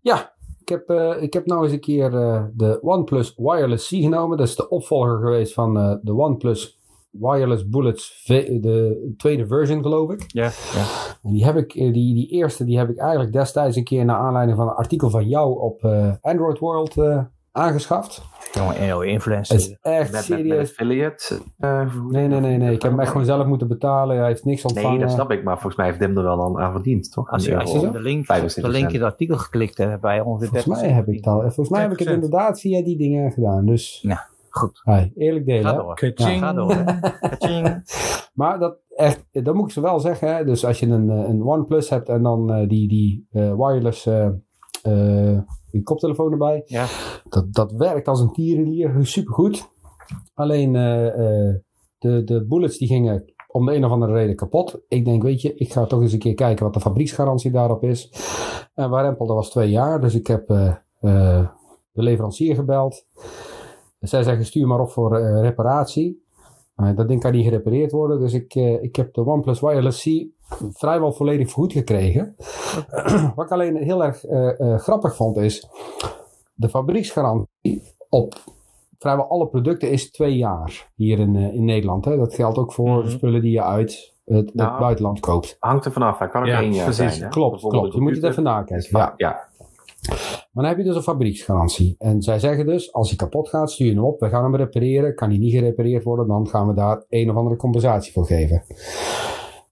Ja, 0.00 0.32
ik 0.60 0.68
heb, 0.68 0.88
eh, 0.88 1.22
ik 1.22 1.32
heb 1.32 1.46
nou 1.46 1.62
eens 1.64 1.72
een 1.72 1.80
keer 1.80 2.14
eh, 2.14 2.44
de 2.54 2.78
OnePlus 2.82 3.34
Wireless 3.36 3.88
C 3.88 3.90
genomen. 3.90 4.36
Dat 4.38 4.46
is 4.46 4.56
de 4.56 4.68
opvolger 4.68 5.18
geweest 5.18 5.52
van 5.54 5.78
eh, 5.78 5.94
de 6.02 6.14
OnePlus 6.14 6.78
Wireless 7.10 7.68
Bullets, 7.68 8.24
de 8.26 9.14
tweede 9.16 9.46
version 9.46 9.82
geloof 9.82 10.10
ik. 10.10 10.24
Ja, 10.26 10.44
ja. 10.74 10.84
En 11.22 11.32
die 11.32 11.44
heb 11.44 11.56
ik, 11.56 11.72
die, 11.72 11.92
die 11.92 12.28
eerste, 12.28 12.64
die 12.64 12.78
heb 12.78 12.88
ik 12.90 12.98
eigenlijk 12.98 13.32
destijds 13.32 13.76
een 13.76 13.84
keer 13.84 14.04
naar 14.04 14.16
aanleiding 14.16 14.56
van 14.58 14.68
een 14.68 14.74
artikel 14.74 15.10
van 15.10 15.28
jou 15.28 15.58
op 15.60 15.84
eh, 15.84 16.12
Android 16.20 16.58
World 16.58 16.96
eh, 16.96 17.22
aangeschaft. 17.52 18.22
Jongen, 18.52 18.82
een 18.82 18.88
Het 18.98 19.02
influencer. 19.08 19.56
is 19.56 19.76
echt 19.80 20.12
Met, 20.12 20.28
met, 20.28 20.28
met 20.28 20.38
serieus. 20.38 20.70
affiliate. 20.70 21.38
eh? 21.58 21.94
Nee, 22.08 22.28
nee, 22.28 22.40
nee, 22.40 22.56
nee. 22.56 22.74
Ik 22.74 22.82
heb 22.82 22.90
hem 22.90 23.00
echt 23.00 23.10
gewoon 23.10 23.26
zelf 23.26 23.46
moeten 23.46 23.68
betalen. 23.68 24.16
Hij 24.18 24.26
heeft 24.26 24.44
niks 24.44 24.64
ontvangen. 24.64 24.90
Nee, 24.90 25.00
dat 25.00 25.10
snap 25.10 25.30
ik. 25.30 25.44
Maar 25.44 25.54
volgens 25.54 25.76
mij 25.76 25.86
heeft 25.86 25.98
Dim 25.98 26.16
er 26.16 26.22
wel 26.22 26.44
aan, 26.44 26.58
aan 26.58 26.72
verdiend, 26.72 27.12
toch? 27.12 27.30
Als 27.30 27.44
je, 27.44 27.58
als 27.58 27.72
je 27.72 27.90
de 27.90 28.00
link, 28.00 28.20
op 28.20 28.26
75 28.26 28.72
de 28.72 28.78
link 28.78 28.88
in 28.92 29.00
het 29.00 29.10
artikel 29.10 29.36
geklikt 29.36 29.78
hebt, 29.78 29.90
heb 29.90 30.02
je 30.14 30.24
ongeveer 30.24 30.48
Volgens 30.48 30.64
30 30.64 30.82
mij 30.82 30.90
heb 30.92 31.08
ik 31.08 31.22
dat. 31.22 31.40
Volgens 31.40 31.68
mij 31.68 31.80
heb 31.80 31.92
ik 31.92 31.98
het 31.98 32.08
10%. 32.08 32.10
inderdaad 32.12 32.60
via 32.60 32.82
die 32.82 32.96
dingen 32.98 33.32
gedaan. 33.32 33.66
Dus, 33.66 34.06
Goed, 34.50 34.80
hey, 34.84 35.12
eerlijk 35.16 35.46
delen. 35.46 35.64
ga 35.64 35.70
hè. 35.76 35.76
door. 35.82 35.94
Kaching. 35.94 36.40
Ga 36.42 36.52
door. 36.52 36.84
Maar 38.34 38.58
dat 38.58 38.76
echt, 38.96 39.24
dat 39.32 39.54
moet 39.54 39.64
ik 39.66 39.72
ze 39.72 39.80
wel 39.80 40.00
zeggen. 40.00 40.36
Hè? 40.36 40.44
Dus 40.44 40.64
als 40.64 40.80
je 40.80 40.86
een, 40.86 41.10
eh, 41.10 41.28
een 41.28 41.42
OnePlus 41.42 41.90
hebt 41.90 42.08
en 42.08 42.22
dan 42.22 42.52
eh, 42.52 42.68
die, 42.68 42.88
die 42.88 43.26
eh, 43.30 43.54
wireless 43.54 44.06
eh, 44.06 45.38
eh, 45.70 45.72
die 45.72 45.82
koptelefoon 45.82 46.32
erbij. 46.32 46.62
Ja. 46.66 46.86
Dat, 47.28 47.52
dat 47.52 47.72
werkt 47.72 48.08
als 48.08 48.20
een 48.20 48.32
tierenlier. 48.32 49.06
Supergoed. 49.06 49.68
Alleen 50.34 50.76
eh, 50.76 51.06
eh, 51.06 51.54
de, 51.98 52.24
de 52.24 52.44
bullets 52.46 52.78
die 52.78 52.88
gingen 52.88 53.24
om 53.52 53.66
de 53.66 53.74
een 53.74 53.84
of 53.84 53.90
andere 53.90 54.12
reden 54.12 54.36
kapot. 54.36 54.80
Ik 54.88 55.04
denk, 55.04 55.22
weet 55.22 55.42
je, 55.42 55.54
ik 55.54 55.72
ga 55.72 55.86
toch 55.86 56.00
eens 56.00 56.12
een 56.12 56.18
keer 56.18 56.34
kijken 56.34 56.64
wat 56.64 56.74
de 56.74 56.80
fabrieksgarantie 56.80 57.50
daarop 57.50 57.84
is. 57.84 58.10
En 58.74 58.90
Warempel, 58.90 59.26
dat 59.26 59.36
was 59.36 59.50
twee 59.50 59.70
jaar. 59.70 60.00
Dus 60.00 60.14
ik 60.14 60.26
heb 60.26 60.50
eh, 60.50 60.68
eh, 61.00 61.48
de 61.92 62.02
leverancier 62.02 62.54
gebeld. 62.54 63.06
Zij 64.00 64.22
zeggen, 64.22 64.44
stuur 64.44 64.66
maar 64.66 64.80
op 64.80 64.90
voor 64.90 65.16
eh, 65.16 65.40
reparatie. 65.40 66.28
Dat 66.94 67.08
ding 67.08 67.20
kan 67.20 67.32
niet 67.32 67.44
gerepareerd 67.44 67.92
worden. 67.92 68.20
Dus 68.20 68.32
ik, 68.32 68.54
ik 68.54 68.96
heb 68.96 69.14
de 69.14 69.26
OnePlus 69.26 69.60
Wireless 69.60 70.02
C 70.02 70.06
vrijwel 70.72 71.12
volledig 71.12 71.46
vergoed 71.46 71.72
gekregen. 71.72 72.34
Wat 73.36 73.44
ik 73.44 73.50
alleen 73.52 73.76
heel 73.76 74.04
erg 74.04 74.24
uh, 74.30 74.78
grappig 74.78 75.16
vond 75.16 75.36
is... 75.36 75.68
De 76.54 76.68
fabrieksgarantie 76.68 77.82
op 78.08 78.34
vrijwel 78.98 79.28
alle 79.28 79.48
producten 79.48 79.90
is 79.90 80.10
twee 80.10 80.36
jaar 80.36 80.90
hier 80.94 81.18
in, 81.18 81.36
in 81.36 81.64
Nederland. 81.64 82.04
Hè. 82.04 82.16
Dat 82.16 82.34
geldt 82.34 82.58
ook 82.58 82.72
voor 82.72 82.98
Mhm. 82.98 83.08
spullen 83.10 83.40
die 83.42 83.52
je 83.52 83.62
uit 83.62 84.14
het, 84.24 84.54
Nou, 84.54 84.70
het 84.70 84.78
buitenland 84.78 85.20
koopt. 85.20 85.56
Hangt 85.58 85.84
er 85.84 85.92
vanaf. 85.92 86.18
Hij 86.18 86.28
kan 86.28 86.40
ook 86.42 86.46
Ja, 86.48 86.60
één 86.60 86.72
jaar 86.74 86.84
precies. 86.84 87.10
zijn. 87.12 87.22
Hè? 87.22 87.28
Klopt, 87.28 87.60
klopt. 87.60 87.94
Je 87.94 88.00
moet 88.00 88.14
het 88.14 88.24
even 88.24 88.42
nakijken. 88.42 88.98
Ja. 88.98 89.14
ja. 89.16 89.48
Maar 90.08 90.48
dan 90.52 90.64
heb 90.64 90.76
je 90.76 90.84
dus 90.84 90.96
een 90.96 91.02
fabrieksgarantie. 91.02 91.94
En 91.98 92.22
zij 92.22 92.38
zeggen 92.38 92.66
dus, 92.66 92.92
als 92.92 93.08
hij 93.08 93.16
kapot 93.16 93.48
gaat, 93.48 93.70
stuur 93.70 93.86
je 93.86 93.94
hem 93.94 94.04
op. 94.04 94.20
We 94.20 94.28
gaan 94.28 94.42
hem 94.42 94.56
repareren. 94.56 95.14
Kan 95.14 95.28
hij 95.28 95.38
niet 95.38 95.52
gerepareerd 95.52 96.04
worden, 96.04 96.26
dan 96.26 96.48
gaan 96.48 96.66
we 96.66 96.74
daar 96.74 97.04
een 97.08 97.30
of 97.30 97.36
andere 97.36 97.56
compensatie 97.56 98.12
voor 98.12 98.26
geven. 98.26 98.62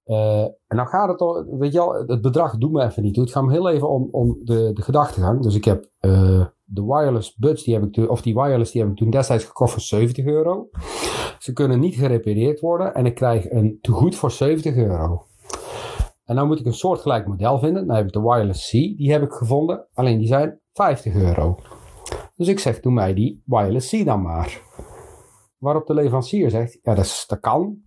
Uh, 0.09 0.43
en 0.43 0.77
dan 0.77 0.87
gaat 0.87 1.09
het 1.09 1.19
toch, 1.19 1.45
weet 1.51 1.73
je 1.73 1.79
wel, 1.79 2.05
het 2.07 2.23
bedrag 2.23 2.57
doet 2.57 2.73
me 2.73 2.85
even 2.85 3.03
niet 3.03 3.15
toe. 3.15 3.23
Het 3.23 3.33
gaat 3.33 3.45
me 3.45 3.53
heel 3.53 3.71
even 3.71 3.89
om, 3.89 4.09
om 4.11 4.39
de, 4.45 4.71
de 4.73 4.83
gedachtegang. 4.83 5.43
Dus 5.43 5.55
ik 5.55 5.65
heb 5.65 5.91
uh, 6.01 6.45
de 6.65 6.85
wireless 6.85 7.37
buds, 7.37 7.65
die 7.65 7.75
heb 7.75 7.83
ik 7.83 7.93
toen, 7.93 8.09
of 8.09 8.23
die 8.23 8.35
wireless, 8.35 8.73
die 8.73 8.83
heb 8.83 8.91
ik 8.91 8.97
toen 8.97 9.11
destijds 9.11 9.45
gekocht 9.45 9.73
voor 9.73 9.81
70 9.81 10.25
euro. 10.25 10.69
Ze 11.39 11.53
kunnen 11.53 11.81
niet 11.81 11.95
gerepareerd 11.95 12.61
worden 12.61 12.95
en 12.95 13.07
ik 13.07 13.15
krijg 13.15 13.51
een 13.51 13.79
tegoed 13.81 14.15
voor 14.15 14.31
70 14.31 14.77
euro. 14.77 15.23
En 16.25 16.37
dan 16.37 16.47
moet 16.47 16.61
ik 16.61 16.67
een 16.67 16.73
soortgelijk 16.73 17.27
model 17.27 17.59
vinden. 17.59 17.87
Dan 17.87 17.97
heb 17.97 18.07
ik 18.07 18.13
de 18.13 18.23
Wireless 18.23 18.69
C, 18.69 18.71
die 18.71 19.13
heb 19.13 19.23
ik 19.23 19.33
gevonden. 19.33 19.87
Alleen 19.95 20.19
die 20.19 20.27
zijn 20.27 20.61
50 20.73 21.15
euro. 21.15 21.59
Dus 22.37 22.49
ik 22.49 22.59
zeg, 22.59 22.81
doe 22.81 22.93
mij 22.93 23.15
die 23.15 23.43
Wireless 23.45 23.91
C 23.91 24.05
dan 24.05 24.23
maar. 24.23 24.63
Waarop 25.59 25.87
de 25.87 25.95
leverancier 25.95 26.51
zegt, 26.51 26.79
ja 26.83 26.95
dat 26.95 27.37
kan. 27.41 27.87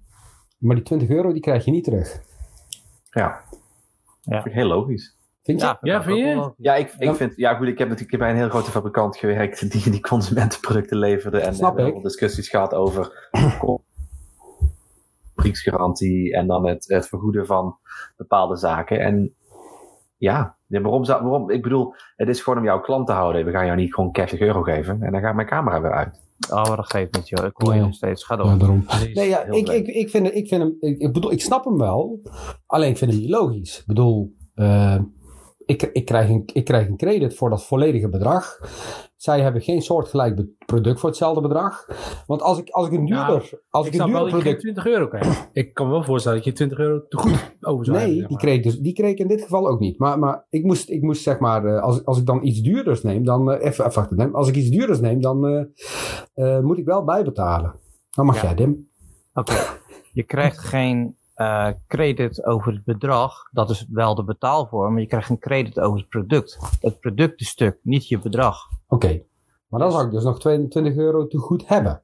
Maar 0.61 0.75
die 0.75 0.85
20 0.85 1.09
euro 1.09 1.31
die 1.31 1.41
krijg 1.41 1.65
je 1.65 1.71
niet 1.71 1.83
terug. 1.83 2.21
Ja. 3.09 3.41
Ja. 4.21 4.41
Vind 4.41 4.45
ik 4.45 4.53
heel 4.53 4.67
logisch. 4.67 5.15
Vind 5.43 5.61
je? 5.61 5.65
Ja, 5.65 5.77
Ja, 5.81 6.03
vind 6.03 6.17
je? 6.17 6.53
Ja, 6.57 6.75
ik, 6.75 6.93
ik 6.97 7.15
vind, 7.15 7.35
ja 7.35 7.53
goed, 7.53 7.67
ik 7.67 7.77
heb 7.77 7.87
natuurlijk 7.87 8.17
bij 8.17 8.29
een 8.29 8.35
heel 8.35 8.49
grote 8.49 8.71
fabrikant 8.71 9.17
gewerkt 9.17 9.59
die, 9.71 9.91
die 9.91 10.01
consumentenproducten 10.01 10.97
leverde. 10.97 11.39
En 11.39 11.53
Snap 11.53 11.67
hebben 11.67 11.85
ik. 11.85 11.91
heel 11.91 12.01
veel 12.01 12.09
discussies 12.09 12.49
gehad 12.49 12.73
over 12.73 13.29
fabrieksgarantie 15.35 16.35
en 16.35 16.47
dan 16.47 16.67
het, 16.67 16.85
het 16.87 17.07
vergoeden 17.07 17.45
van 17.45 17.77
bepaalde 18.17 18.55
zaken. 18.55 18.99
En 18.99 19.35
ja, 20.17 20.57
ja, 20.67 20.81
waarom 20.81 21.03
zou, 21.03 21.23
waarom, 21.23 21.49
ik 21.49 21.61
bedoel, 21.61 21.93
het 22.15 22.27
is 22.27 22.41
gewoon 22.41 22.59
om 22.59 22.65
jouw 22.65 22.81
klant 22.81 23.07
te 23.07 23.13
houden. 23.13 23.45
We 23.45 23.51
gaan 23.51 23.65
jou 23.65 23.77
niet 23.77 23.93
gewoon 23.93 24.09
40 24.13 24.39
euro 24.39 24.61
geven 24.61 25.01
en 25.01 25.11
dan 25.11 25.21
gaat 25.21 25.35
mijn 25.35 25.47
camera 25.47 25.81
weer 25.81 25.93
uit. 25.93 26.29
Oh, 26.49 26.65
maar 26.67 26.75
dat 26.75 26.91
geeft 26.91 27.15
niet, 27.15 27.29
joh. 27.29 27.45
Ik 27.45 27.51
hoor 27.53 27.75
je 27.75 27.81
nog 27.81 27.93
steeds. 27.93 28.23
Ga 28.23 28.35
door. 28.35 28.45
Ja, 28.45 28.55
daarom. 28.55 28.85
Nee, 29.13 29.27
ja, 29.27 29.43
ik, 29.43 29.69
ik, 29.69 29.87
ik, 29.87 30.09
vind, 30.09 30.35
ik, 30.35 30.47
vind 30.47 30.61
hem, 30.61 30.75
ik, 30.79 30.99
ik 30.99 31.13
bedoel, 31.13 31.31
ik 31.31 31.41
snap 31.41 31.65
hem 31.65 31.77
wel. 31.77 32.21
Alleen 32.65 32.89
ik 32.89 32.97
vind 32.97 33.11
hem 33.11 33.19
niet 33.19 33.29
logisch. 33.29 33.79
Ik 33.79 33.85
bedoel, 33.85 34.35
eh, 34.53 34.99
ik, 35.65 35.81
ik, 35.81 36.05
krijg 36.05 36.29
een, 36.29 36.43
ik 36.53 36.65
krijg 36.65 36.87
een 36.87 36.97
credit 36.97 37.35
voor 37.35 37.49
dat 37.49 37.65
volledige 37.65 38.09
bedrag. 38.09 38.59
Zij 39.21 39.41
hebben 39.41 39.61
geen 39.61 39.81
soortgelijk 39.81 40.41
product 40.65 40.99
voor 40.99 41.09
hetzelfde 41.09 41.41
bedrag. 41.41 41.85
Want 42.27 42.41
als 42.41 42.57
ik, 42.59 42.69
als 42.69 42.87
ik 42.87 42.93
een 42.93 43.05
duurder, 43.05 43.49
als 43.69 43.87
ik 43.87 43.93
ik 43.93 43.99
een 43.99 44.05
duurder 44.05 44.23
dat 44.23 44.31
je 44.31 44.35
geen 44.35 44.41
product 44.41 44.59
20 44.61 44.85
euro 44.85 45.07
krijgt. 45.07 45.49
Ik 45.53 45.73
kan 45.73 45.85
me 45.85 45.91
wel 45.91 46.03
voorstellen 46.03 46.37
dat 46.37 46.47
je 46.47 46.53
20 46.53 46.77
euro 46.77 47.07
te 47.09 47.17
goed 47.17 47.55
over 47.61 47.85
zou 47.85 47.97
hebben, 47.97 48.15
Nee, 48.15 48.19
zeg 48.19 48.27
die 48.29 48.37
kreeg, 48.37 48.61
dus, 48.61 48.79
die 48.79 48.93
kreeg 48.93 49.11
ik 49.11 49.17
in 49.19 49.27
dit 49.27 49.41
geval 49.41 49.67
ook 49.69 49.79
niet. 49.79 49.97
Maar, 49.99 50.19
maar 50.19 50.45
ik, 50.49 50.63
moest, 50.63 50.89
ik 50.89 51.01
moest 51.01 51.21
zeg 51.21 51.39
maar, 51.39 51.65
eh, 51.65 51.81
als, 51.81 52.05
als 52.05 52.17
ik 52.19 52.25
dan 52.25 52.43
iets 52.45 52.61
duurders 52.61 53.03
neem, 53.03 53.25
dan, 53.25 53.51
eh, 53.51 53.65
even, 53.67 53.85
even 53.85 53.99
wachten, 53.99 54.17
Dim. 54.17 54.35
als 54.35 54.47
ik 54.47 54.55
iets 54.55 54.69
duurders 54.69 54.99
neem, 54.99 55.21
dan 55.21 55.47
eh, 55.47 56.55
eh, 56.55 56.63
moet 56.63 56.77
ik 56.77 56.85
wel 56.85 57.03
bijbetalen. 57.03 57.75
Dan 58.09 58.25
mag 58.25 58.35
Ja. 58.35 58.41
jij, 58.41 58.55
Dim. 58.55 58.89
Oké. 59.33 59.53
Je 60.13 60.23
krijgt 60.23 60.57
geen 60.73 61.15
eh, 61.33 61.67
credit 61.87 62.45
over 62.45 62.73
het 62.73 62.83
bedrag. 62.83 63.49
Dat 63.51 63.69
is 63.69 63.87
wel 63.89 64.15
de 64.15 64.23
betaalvorm. 64.23 64.91
Maar 64.91 65.01
je 65.01 65.07
krijgt 65.07 65.29
een 65.29 65.39
credit 65.39 65.79
over 65.79 65.99
het 65.99 66.09
product. 66.09 66.59
Het 66.81 66.99
productenstuk, 66.99 67.79
niet 67.83 68.07
je 68.07 68.19
bedrag. 68.19 68.57
Oké. 68.87 69.21
Maar 69.67 69.79
dan 69.79 69.91
zou 69.91 70.05
ik 70.05 70.11
dus 70.11 70.23
nog 70.23 70.39
22 70.39 70.95
euro 70.95 71.27
te 71.27 71.37
goed 71.37 71.67
hebben. 71.67 72.03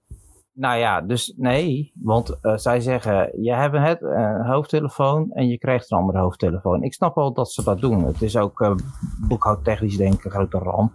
Nou 0.53 0.77
ja, 0.77 1.01
dus 1.01 1.33
nee. 1.38 1.91
Want 1.95 2.39
eh, 2.41 2.57
zij 2.57 2.79
zeggen, 2.79 3.43
je 3.43 3.53
hebt 3.53 3.77
het, 3.77 4.01
eh, 4.01 4.10
een 4.10 4.46
hoofdtelefoon 4.46 5.31
en 5.31 5.48
je 5.48 5.57
krijgt 5.57 5.91
een 5.91 5.98
andere 5.98 6.19
hoofdtelefoon. 6.19 6.84
Ik 6.84 6.93
snap 6.93 7.15
wel 7.15 7.34
dat 7.34 7.51
ze 7.51 7.63
dat 7.63 7.79
doen. 7.79 8.03
Het 8.03 8.22
is 8.22 8.38
ook 8.38 8.75
boekhoudtechnisch 9.27 9.98
denk 9.98 10.13
ik 10.13 10.25
een 10.25 10.31
grote 10.31 10.57
ramp. 10.57 10.93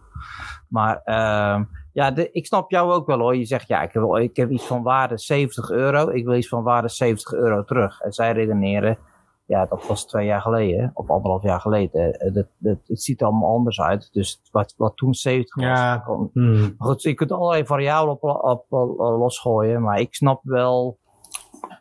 Maar 0.68 1.00
ehm, 1.04 1.64
ja, 1.92 2.10
de, 2.10 2.30
ik 2.30 2.46
snap 2.46 2.70
jou 2.70 2.92
ook 2.92 3.06
wel 3.06 3.18
hoor. 3.18 3.36
Je 3.36 3.44
zegt, 3.44 3.68
ja, 3.68 3.82
ik 3.82 3.92
heb, 3.92 4.02
ik 4.16 4.36
heb 4.36 4.50
iets 4.50 4.66
van 4.66 4.82
waarde 4.82 5.18
70 5.18 5.70
euro. 5.70 6.08
Ik 6.08 6.24
wil 6.24 6.34
iets 6.34 6.48
van 6.48 6.62
waarde 6.62 6.88
70 6.88 7.32
euro 7.32 7.64
terug. 7.64 8.00
En 8.00 8.12
zij 8.12 8.32
redeneren, 8.32 8.98
ja, 9.46 9.66
dat 9.66 9.86
was 9.86 10.06
twee 10.06 10.26
jaar 10.26 10.40
geleden. 10.40 10.90
Of 10.94 11.10
anderhalf 11.10 11.42
jaar 11.42 11.60
geleden. 11.60 12.12
Eh, 12.12 12.34
dat, 12.34 12.46
dat, 12.58 12.76
het 12.86 13.02
ziet 13.02 13.20
er 13.20 13.26
allemaal 13.26 13.50
anders 13.54 13.80
uit. 13.80 14.08
Dus 14.12 14.40
wat, 14.50 14.74
wat 14.76 14.96
toen 14.96 15.14
70 15.14 15.54
was, 15.54 15.64
Ja. 15.64 15.98
kan, 15.98 16.30
Hmm. 16.32 16.74
goed, 16.78 17.02
je 17.02 17.14
kunt 17.14 17.32
allerlei 17.32 17.66
variabelen 17.66 18.14
op, 18.14 18.22
op, 18.44 18.64
op- 18.68 18.98
losgooien, 18.98 19.82
maar 19.82 20.00
ik 20.00 20.14
snap 20.14 20.40
wel 20.44 20.98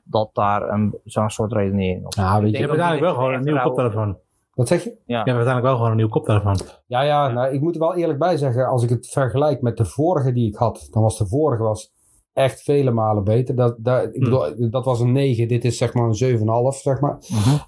dat 0.03 0.29
daar 0.33 0.69
een, 0.69 0.99
zo'n 1.03 1.29
soort 1.29 1.51
redenering 1.53 2.05
op 2.05 2.13
Ja, 2.13 2.39
weet 2.39 2.47
Ik 2.47 2.51
Je 2.51 2.57
hebt 2.57 2.69
uiteindelijk 2.69 3.05
wel 3.11 3.15
gewoon 3.15 3.33
een 3.33 3.43
nieuwe 3.43 3.59
echt 3.59 3.67
koptelefoon. 3.67 4.17
Wat 4.53 4.67
zeg 4.67 4.83
je? 4.83 4.89
Je 5.05 5.15
hebt 5.15 5.27
uiteindelijk 5.27 5.65
wel 5.65 5.75
gewoon 5.75 5.89
een 5.89 5.95
nieuwe 5.95 6.11
koptelefoon. 6.11 6.59
Ja, 6.85 7.01
ja, 7.01 7.27
nou, 7.27 7.53
ik 7.53 7.61
moet 7.61 7.73
er 7.73 7.79
wel 7.79 7.95
eerlijk 7.95 8.19
bij 8.19 8.37
zeggen, 8.37 8.67
als 8.67 8.83
ik 8.83 8.89
het 8.89 9.07
vergelijk 9.07 9.61
met 9.61 9.77
de 9.77 9.85
vorige 9.85 10.31
die 10.31 10.47
ik 10.47 10.55
had, 10.55 10.87
dan 10.91 11.01
was 11.01 11.17
de 11.17 11.27
vorige 11.27 11.63
was 11.63 11.93
echt 12.33 12.61
vele 12.61 12.91
malen 12.91 13.23
beter. 13.23 13.55
Dat, 13.55 13.75
dat, 13.77 14.03
ik 14.03 14.19
bedoel, 14.19 14.69
dat 14.69 14.85
was 14.85 14.99
een 14.99 15.11
9, 15.11 15.47
dit 15.47 15.65
is 15.65 15.77
zeg 15.77 15.93
maar 15.93 16.09
een 16.09 16.37
7,5, 16.37 16.77
zeg 16.81 16.99
maar. 16.99 17.17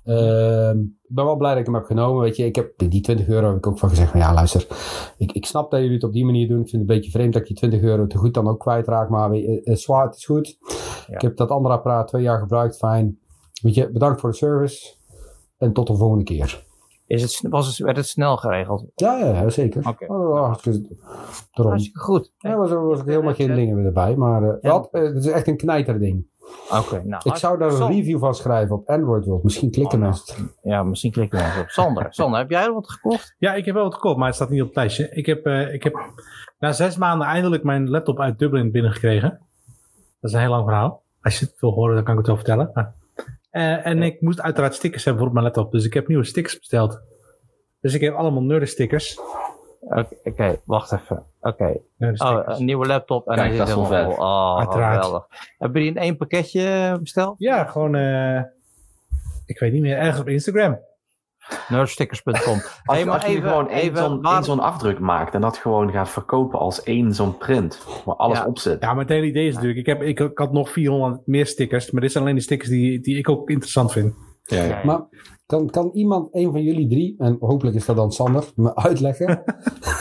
Ehm, 0.03 0.79
ik 0.79 1.15
ben 1.15 1.25
wel 1.25 1.35
blij 1.35 1.51
dat 1.51 1.59
ik 1.59 1.65
hem 1.65 1.75
heb 1.75 1.85
genomen. 1.85 2.21
Weet 2.21 2.35
je, 2.35 2.45
ik 2.45 2.55
heb 2.55 2.73
die 2.77 3.01
20 3.01 3.27
euro 3.27 3.47
heb 3.47 3.57
ik 3.57 3.67
ook 3.67 3.79
van 3.79 3.89
gezegd. 3.89 4.11
Van, 4.11 4.19
ja, 4.19 4.33
luister, 4.33 4.67
ik, 5.17 5.31
ik 5.31 5.45
snap 5.45 5.71
dat 5.71 5.79
jullie 5.79 5.95
het 5.95 6.03
op 6.03 6.13
die 6.13 6.25
manier 6.25 6.47
doen. 6.47 6.61
Ik 6.61 6.69
vind 6.69 6.81
het 6.81 6.89
een 6.89 6.95
beetje 6.95 7.11
vreemd 7.11 7.33
dat 7.33 7.41
ik 7.41 7.47
die 7.47 7.57
20 7.57 7.81
euro 7.81 8.07
te 8.07 8.17
goed 8.17 8.33
dan 8.33 8.47
ook 8.47 8.59
kwijtraak. 8.59 9.09
Maar 9.09 9.35
je, 9.35 9.61
eh, 9.63 9.75
zwaar, 9.75 10.05
het 10.05 10.15
is 10.15 10.25
goed. 10.25 10.57
Ja. 11.07 11.15
Ik 11.15 11.21
heb 11.21 11.37
dat 11.37 11.49
andere 11.49 11.73
apparaat 11.73 12.07
twee 12.07 12.21
jaar 12.21 12.39
gebruikt. 12.39 12.77
Fijn. 12.77 13.19
Weet 13.61 13.75
je, 13.75 13.91
bedankt 13.91 14.19
voor 14.19 14.29
de 14.29 14.35
service. 14.35 14.95
En 15.57 15.73
tot 15.73 15.87
de 15.87 15.95
volgende 15.95 16.23
keer. 16.23 16.65
Is 17.13 17.21
het, 17.21 17.51
was 17.51 17.67
het, 17.67 17.77
werd 17.77 17.97
het 17.97 18.07
snel 18.07 18.37
geregeld? 18.37 18.85
Ja, 18.95 19.17
ja, 19.17 19.25
ja, 19.25 19.49
zeker. 19.49 19.87
Oké. 19.87 20.05
Oh, 20.13 20.45
hartstikke- 20.45 20.95
daarom. 21.51 21.67
Hartstikke 21.73 21.99
goed. 21.99 22.31
Ja, 22.37 22.55
was, 22.55 22.69
was 22.69 22.99
ook 22.99 23.05
helemaal 23.05 23.33
geen 23.33 23.55
dingen 23.55 23.75
meer 23.75 23.85
erbij. 23.85 24.15
Maar 24.15 24.43
eh, 24.43 24.55
Ja. 24.61 24.69
dat, 24.71 24.89
eh, 24.91 25.01
het 25.01 25.15
is 25.15 25.27
echt 25.27 25.47
een 25.47 25.57
knijterding. 25.57 26.25
Oké, 26.71 27.01
nou. 27.05 27.21
Ik 27.25 27.35
zou 27.35 27.57
daar 27.57 27.67
een 27.69 27.77
Sander- 27.77 27.95
review 27.95 28.19
van 28.19 28.35
schrijven 28.35 28.75
op 28.75 28.89
Android 28.89 29.25
World. 29.25 29.43
Misschien 29.43 29.71
klikken 29.71 29.97
Oh, 29.99 30.03
nou. 30.05 30.15
mensen. 30.15 30.51
Ja, 30.63 30.83
misschien 30.83 31.11
klikken 31.11 31.39
we 31.39 31.45
even 31.45 31.61
op. 31.61 31.69
Sander, 31.69 32.07
Sander, 32.13 32.39
heb 32.39 32.49
jij 32.49 32.63
er 32.63 32.73
wat 32.73 32.89
gekocht? 32.89 33.35
Ja, 33.37 33.53
ik 33.53 33.65
heb 33.65 33.75
wel 33.75 33.83
wat 33.83 33.93
gekocht, 33.93 34.17
maar 34.17 34.25
het 34.27 34.35
staat 34.35 34.49
niet 34.49 34.61
op 34.61 34.67
het 34.67 34.75
lijstje. 34.75 35.09
Ik 35.09 35.25
heb, 35.25 35.45
eh, 35.45 35.73
ik 35.73 35.83
heb 35.83 35.99
na 36.59 36.71
zes 36.71 36.97
maanden 36.97 37.27
eindelijk 37.27 37.63
mijn 37.63 37.89
laptop 37.89 38.19
uit 38.19 38.39
Dublin 38.39 38.71
binnengekregen. 38.71 39.29
Dat 40.19 40.29
is 40.29 40.33
een 40.33 40.39
heel 40.41 40.49
lang 40.49 40.65
verhaal. 40.65 41.01
Als 41.21 41.39
je 41.39 41.45
het 41.45 41.59
wil 41.59 41.71
horen, 41.71 41.95
dan 41.95 42.03
kan 42.03 42.11
ik 42.13 42.17
het 42.19 42.27
wel 42.27 42.35
vertellen. 42.37 42.69
Maar- 42.73 42.93
Eh, 43.53 43.85
en 43.85 44.03
ik 44.03 44.21
moest 44.21 44.41
uiteraard 44.41 44.73
stickers 44.75 45.03
hebben 45.03 45.21
voor 45.21 45.29
op 45.29 45.35
mijn 45.37 45.45
laptop. 45.45 45.71
Dus 45.71 45.85
ik 45.85 45.93
heb 45.93 46.07
nieuwe 46.07 46.23
stickers 46.23 46.59
besteld. 46.59 47.01
Dus 47.81 47.93
ik 47.93 48.01
heb 48.01 48.13
allemaal 48.13 48.43
nerd 48.43 48.69
stickers. 48.69 49.19
Oké, 50.23 50.59
wacht 50.65 50.91
even. 50.91 51.23
Oké. 51.41 51.77
Nerd 51.97 52.21
Oh, 52.21 52.41
een 52.45 52.65
nieuwe 52.65 52.85
laptop 52.85 53.27
en 53.27 53.35
Kijk, 53.35 53.47
hij 53.49 53.57
dat 53.57 53.67
is 53.67 53.73
wel 53.73 53.83
helemaal 53.85 54.05
vet. 54.09 54.15
vol. 54.15 54.25
Oh, 54.25 54.57
Uiteraard. 54.59 54.95
geweldig. 55.03 55.27
Hebben 55.57 55.81
jullie 55.81 55.95
in 55.97 56.01
één 56.01 56.17
pakketje 56.17 56.97
besteld? 57.01 57.35
Ja, 57.37 57.63
gewoon... 57.63 57.95
eh, 57.95 58.41
ik 59.45 59.59
weet 59.59 59.71
niet 59.71 59.81
meer. 59.81 59.97
Ergens 59.97 60.19
op 60.19 60.27
Instagram. 60.27 60.79
Nerdstickers.com. 61.69 62.53
Als, 62.85 62.97
Hey, 62.97 63.07
als 63.09 63.21
je 63.21 63.27
even- 63.27 63.49
gewoon 63.49 63.69
één 63.69 63.81
even 63.81 63.97
zo'n 63.97 64.21
waar- 64.21 64.33
één 64.35 64.43
zo'n 64.43 64.59
afdruk 64.59 64.99
maakt 64.99 65.33
en 65.33 65.41
dat 65.41 65.57
gewoon 65.57 65.91
gaat 65.91 66.09
verkopen 66.09 66.59
als 66.59 66.83
één 66.83 67.13
zo'n 67.13 67.37
print, 67.37 67.85
waar 68.05 68.15
alles 68.15 68.37
Ja. 68.37 68.45
op 68.45 68.59
zit. 68.59 68.81
Ja, 68.81 68.89
maar 68.93 68.99
het 69.03 69.09
hele 69.09 69.25
idee 69.25 69.47
is 69.47 69.53
natuurlijk... 69.53 69.79
Ik, 69.79 69.85
heb, 69.85 70.01
ik, 70.01 70.19
ik 70.19 70.37
had 70.37 70.51
nog 70.51 70.69
400 70.71 71.27
meer 71.27 71.45
stickers. 71.45 71.91
Maar 71.91 72.01
dit 72.01 72.11
zijn 72.11 72.23
alleen 72.23 72.35
de 72.35 72.41
stickers 72.41 72.69
die, 72.69 72.99
die 72.99 73.17
ik 73.17 73.29
ook 73.29 73.49
interessant 73.49 73.91
vind. 73.91 74.13
Ja. 74.43 74.81
Maar 74.83 75.01
kan, 75.45 75.69
kan 75.69 75.89
iemand, 75.93 76.35
een 76.35 76.51
van 76.51 76.61
jullie 76.63 76.87
drie, 76.89 77.15
en 77.17 77.37
hopelijk 77.39 77.75
is 77.75 77.85
dat 77.85 77.95
dan 77.95 78.11
Sander, 78.11 78.43
me 78.55 78.75
uitleggen 78.87 79.43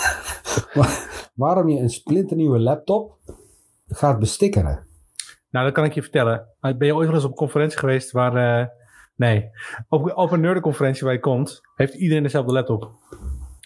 waar- 0.74 1.30
waarom 1.34 1.68
je 1.68 1.78
een 1.80 1.90
splinternieuwe 1.90 2.58
laptop 2.60 3.18
gaat 3.86 4.18
bestikkeren? 4.18 4.86
Nou, 5.50 5.64
dat 5.64 5.74
kan 5.74 5.84
ik 5.84 5.92
je 5.92 6.02
vertellen. 6.02 6.46
Ben 6.60 6.86
je 6.86 6.94
ooit 6.94 7.06
wel 7.06 7.14
eens 7.16 7.24
op 7.24 7.30
een 7.30 7.36
conferentie 7.36 7.78
geweest 7.78 8.10
waar... 8.10 8.60
eh, 8.60 8.66
nee. 9.16 9.50
Op, 9.88 10.12
op 10.16 10.30
een 10.30 10.40
nerdenconferentie 10.40 11.04
waar 11.04 11.12
je 11.12 11.20
komt, 11.20 11.60
heeft 11.74 11.94
iedereen 11.94 12.22
dezelfde 12.22 12.52
laptop. 12.52 12.90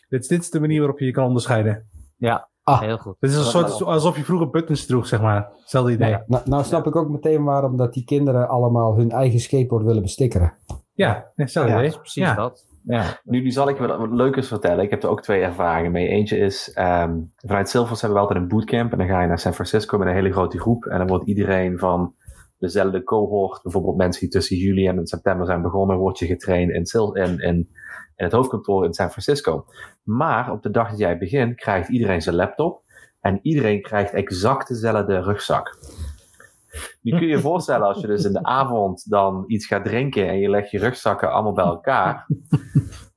Dit, 0.08 0.28
dit 0.28 0.40
is 0.40 0.50
de 0.50 0.60
manier 0.60 0.78
waarop 0.78 0.98
je 0.98 1.04
je 1.04 1.12
kan 1.12 1.26
onderscheiden. 1.26 1.88
Ja, 2.16 2.48
Ah. 2.62 2.80
heel 2.80 2.98
goed. 2.98 3.16
Het 3.20 3.30
is 3.30 3.36
een 3.36 3.44
soort 3.44 3.82
alsof 3.82 4.16
je 4.16 4.24
vroeger 4.24 4.50
buttons 4.50 4.86
droeg, 4.86 5.06
zeg 5.06 5.20
maar. 5.20 5.50
Hetzelfde 5.60 5.92
idee. 5.92 6.16
Nou, 6.26 6.42
nou 6.44 6.64
snap 6.64 6.86
ik 6.86 6.96
ook 6.96 7.08
meteen 7.08 7.44
waarom 7.44 7.76
dat 7.76 7.92
die 7.92 8.04
kinderen 8.04 8.48
allemaal 8.48 8.96
hun 8.96 9.10
eigen 9.10 9.40
skateboard 9.40 9.84
willen 9.84 10.02
bestikkeren. 10.02 10.54
Ja, 10.92 11.30
hetzelfde 11.34 11.70
Ja, 11.72 11.76
dat 11.76 11.86
idee. 11.86 11.96
is 11.96 12.00
precies 12.02 12.22
ja. 12.28 12.34
dat. 12.34 12.66
Ja. 12.84 13.20
Nu, 13.24 13.42
nu 13.42 13.50
zal 13.50 13.68
ik 13.68 13.76
wat, 13.76 13.98
wat 13.98 14.10
leukers 14.10 14.48
vertellen. 14.48 14.84
Ik 14.84 14.90
heb 14.90 15.02
er 15.02 15.08
ook 15.08 15.22
twee 15.22 15.42
ervaringen 15.42 15.92
mee. 15.92 16.08
Eentje 16.08 16.36
is, 16.36 16.72
ehm, 16.74 17.18
vanuit 17.36 17.68
Silvers 17.68 18.00
hebben 18.00 18.18
we 18.20 18.24
altijd 18.26 18.42
een 18.42 18.48
bootcamp. 18.48 18.92
En 18.92 18.98
dan 18.98 19.06
ga 19.06 19.20
je 19.20 19.28
naar 19.28 19.38
San 19.38 19.54
Francisco 19.54 19.98
met 19.98 20.08
een 20.08 20.14
hele 20.14 20.32
grote 20.32 20.58
groep. 20.60 20.84
En 20.84 20.98
dan 20.98 21.06
wordt 21.06 21.26
iedereen 21.26 21.78
van 21.78 22.14
dezelfde 22.58 23.02
cohort, 23.02 23.62
bijvoorbeeld 23.62 23.96
mensen 23.96 24.20
die 24.20 24.30
tussen 24.30 24.56
juli 24.56 24.86
en 24.86 25.06
september 25.06 25.46
zijn 25.46 25.62
begonnen, 25.62 25.96
wordt 25.96 26.18
je 26.18 26.26
getraind 26.26 26.90
in, 27.40 27.68
het 28.14 28.32
hoofdkantoor 28.32 28.84
in 28.84 28.94
San 28.94 29.10
Francisco. 29.10 29.64
Maar 30.02 30.52
op 30.52 30.62
de 30.62 30.70
dag 30.70 30.88
dat 30.90 30.98
jij 30.98 31.18
begint, 31.18 31.56
krijgt 31.56 31.88
iedereen 31.88 32.22
zijn 32.22 32.36
laptop. 32.36 32.84
En 33.20 33.38
iedereen 33.42 33.82
krijgt 33.82 34.12
exact 34.12 34.68
dezelfde 34.68 35.20
rugzak. 35.20 35.78
Nu 37.02 37.18
kun 37.18 37.26
je 37.26 37.40
voorstellen 37.40 37.86
als 37.86 38.00
je 38.00 38.06
dus 38.06 38.24
in 38.24 38.32
de 38.32 38.42
avond 38.42 39.10
dan 39.10 39.44
iets 39.46 39.66
gaat 39.66 39.84
drinken 39.84 40.28
en 40.28 40.38
je 40.38 40.50
legt 40.50 40.70
je 40.70 40.78
rugzakken 40.78 41.32
allemaal 41.32 41.52
bij 41.52 41.64
elkaar. 41.64 42.26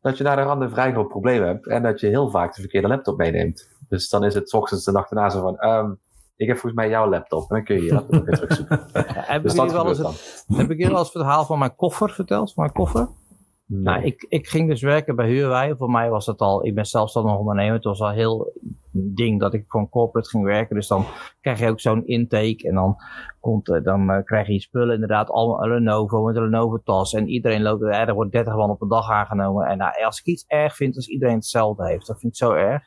dat 0.02 0.18
je 0.18 0.24
naar 0.24 0.36
de 0.36 0.42
rand 0.42 0.62
een 0.62 0.70
vrij 0.70 0.92
groot 0.92 1.08
probleem 1.08 1.44
hebt 1.44 1.68
en 1.68 1.84
dat 1.84 2.00
je 2.00 2.08
heel 2.08 2.30
vaak 2.30 2.56
de 2.56 2.62
verkeerde 2.62 2.88
laptop 2.88 3.18
meeneemt. 3.18 3.70
Dus 3.88 4.10
dan 4.10 4.24
is 4.24 4.34
het 4.34 4.54
ochtends 4.54 4.86
de 4.86 4.92
nacht 4.92 5.10
erna 5.10 5.30
zo 5.30 5.42
van, 5.42 5.58
ehm, 5.58 5.92
ik 6.40 6.48
heb 6.48 6.58
volgens 6.58 6.82
mij 6.82 6.90
jouw 6.90 7.10
laptop. 7.10 7.42
En 7.42 7.56
dan 7.56 7.64
kun 7.64 7.76
je 7.76 7.84
je 7.84 7.94
laptop 7.94 8.26
weer 8.26 8.36
terugzoeken. 8.36 8.80
Ja, 8.94 9.02
hebben 9.06 9.50
Dus 9.50 9.54
dat 9.54 9.72
wel 9.72 9.88
eens 9.88 9.98
het, 9.98 10.46
heb 10.48 10.72
ik 10.72 10.88
wel 10.88 10.98
eens 10.98 11.14
het 11.14 11.22
verhaal 11.22 11.46
van 11.46 11.60
mijn 11.60 11.76
koffer 11.76 12.10
verteld? 12.10 12.54
Van 12.54 12.64
mijn 12.64 12.76
koffer? 12.76 13.08
Nou, 13.66 14.04
ik, 14.04 14.26
ik 14.30 14.48
ging 14.48 14.70
dus 14.70 14.82
werken 14.82 15.16
bij 15.16 15.28
Huurwij. 15.28 15.76
Voor 15.76 15.90
mij 15.90 16.10
was 16.10 16.26
het 16.26 16.40
al, 16.40 16.66
ik 16.66 16.76
ben 16.76 16.86
zelfstandig 16.86 17.38
ondernemer. 17.38 17.74
Het 17.74 17.84
was 17.84 18.02
al 18.02 18.12
heel 18.12 18.54
ding 18.92 19.40
dat 19.40 19.54
ik 19.54 19.64
voor 19.68 19.80
een 19.80 19.90
corporate 19.90 20.30
ging 20.30 20.44
werken. 20.44 20.76
Dus 20.76 20.88
dan 20.88 21.06
krijg 21.42 21.60
je 21.60 21.70
ook 21.70 21.80
zo'n 21.80 22.06
intake. 22.06 22.68
En 22.68 22.76
dan, 22.76 22.96
komt, 23.40 23.66
dan 23.84 24.10
eh, 24.10 24.24
krijg 24.24 24.48
je 24.48 24.60
spullen 24.60 24.94
inderdaad 24.94 25.30
allemaal 25.30 25.64
een 25.64 25.70
Lenovo 25.70 26.24
met 26.24 26.36
een 26.36 26.44
Lenovo 26.44 26.82
tas. 26.84 27.14
En 27.14 27.28
iedereen 27.28 27.62
loopt, 27.62 27.84
eh, 27.84 28.08
er 28.08 28.14
wordt 28.14 28.32
30 28.32 28.56
man 28.56 28.70
op 28.70 28.82
een 28.82 28.88
dag 28.88 29.10
aangenomen. 29.10 29.68
En 29.68 29.78
nou, 29.78 30.04
als 30.04 30.20
ik 30.20 30.26
iets 30.26 30.46
erg 30.48 30.76
vind, 30.76 30.96
als 30.96 31.08
iedereen 31.08 31.36
hetzelfde 31.36 31.88
heeft. 31.88 32.08
Dat 32.08 32.20
vind 32.20 32.32
ik 32.32 32.38
zo 32.38 32.52
erg. 32.52 32.84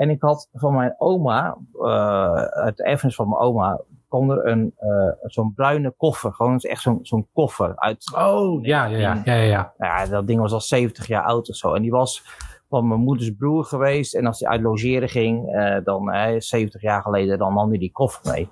En 0.00 0.10
ik 0.10 0.22
had 0.22 0.48
van 0.52 0.74
mijn 0.74 0.94
oma, 0.98 1.58
uh, 1.72 2.34
uit 2.42 2.76
de 2.76 2.84
erfenis 2.84 3.14
van 3.14 3.28
mijn 3.28 3.40
oma, 3.40 3.80
kwam 4.08 4.30
er 4.30 4.46
een, 4.46 4.74
uh, 4.80 5.12
zo'n 5.22 5.54
bruine 5.54 5.94
koffer. 5.96 6.32
Gewoon 6.32 6.58
echt 6.58 6.82
zo'n 6.82 6.98
zo'n 7.02 7.28
koffer 7.32 7.76
uit 7.76 8.12
Oh, 8.16 8.64
ja, 8.64 8.84
ja, 8.84 8.98
ja. 8.98 9.20
ja, 9.24 9.34
ja, 9.34 9.42
ja. 9.42 9.72
nou 9.78 10.00
ja, 10.00 10.06
dat 10.10 10.26
ding 10.26 10.40
was 10.40 10.52
al 10.52 10.60
70 10.60 11.06
jaar 11.06 11.24
oud 11.24 11.48
of 11.48 11.56
zo. 11.56 11.74
En 11.74 11.82
die 11.82 11.90
was 11.90 12.24
van 12.68 12.88
mijn 12.88 13.00
moeders 13.00 13.30
broer 13.30 13.64
geweest. 13.64 14.14
En 14.14 14.26
als 14.26 14.40
hij 14.40 14.48
uit 14.48 14.60
logeren 14.60 15.08
ging, 15.08 15.54
uh, 15.54 15.76
dan 15.84 16.14
uh, 16.14 16.34
70 16.38 16.82
jaar 16.82 17.02
geleden, 17.02 17.38
dan 17.38 17.54
nam 17.54 17.68
hij 17.68 17.78
die 17.78 17.92
koffer 17.92 18.32
mee. 18.32 18.48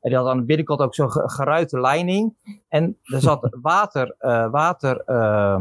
En 0.00 0.10
die 0.10 0.18
had 0.18 0.28
aan 0.28 0.38
de 0.38 0.44
binnenkant 0.44 0.80
ook 0.80 0.94
zo'n 0.94 1.10
geruite 1.10 1.80
leiding. 1.80 2.34
En 2.68 2.98
er 3.02 3.20
zat 3.20 3.56
water, 3.62 4.14
water 4.50 5.02
uh, 5.06 5.60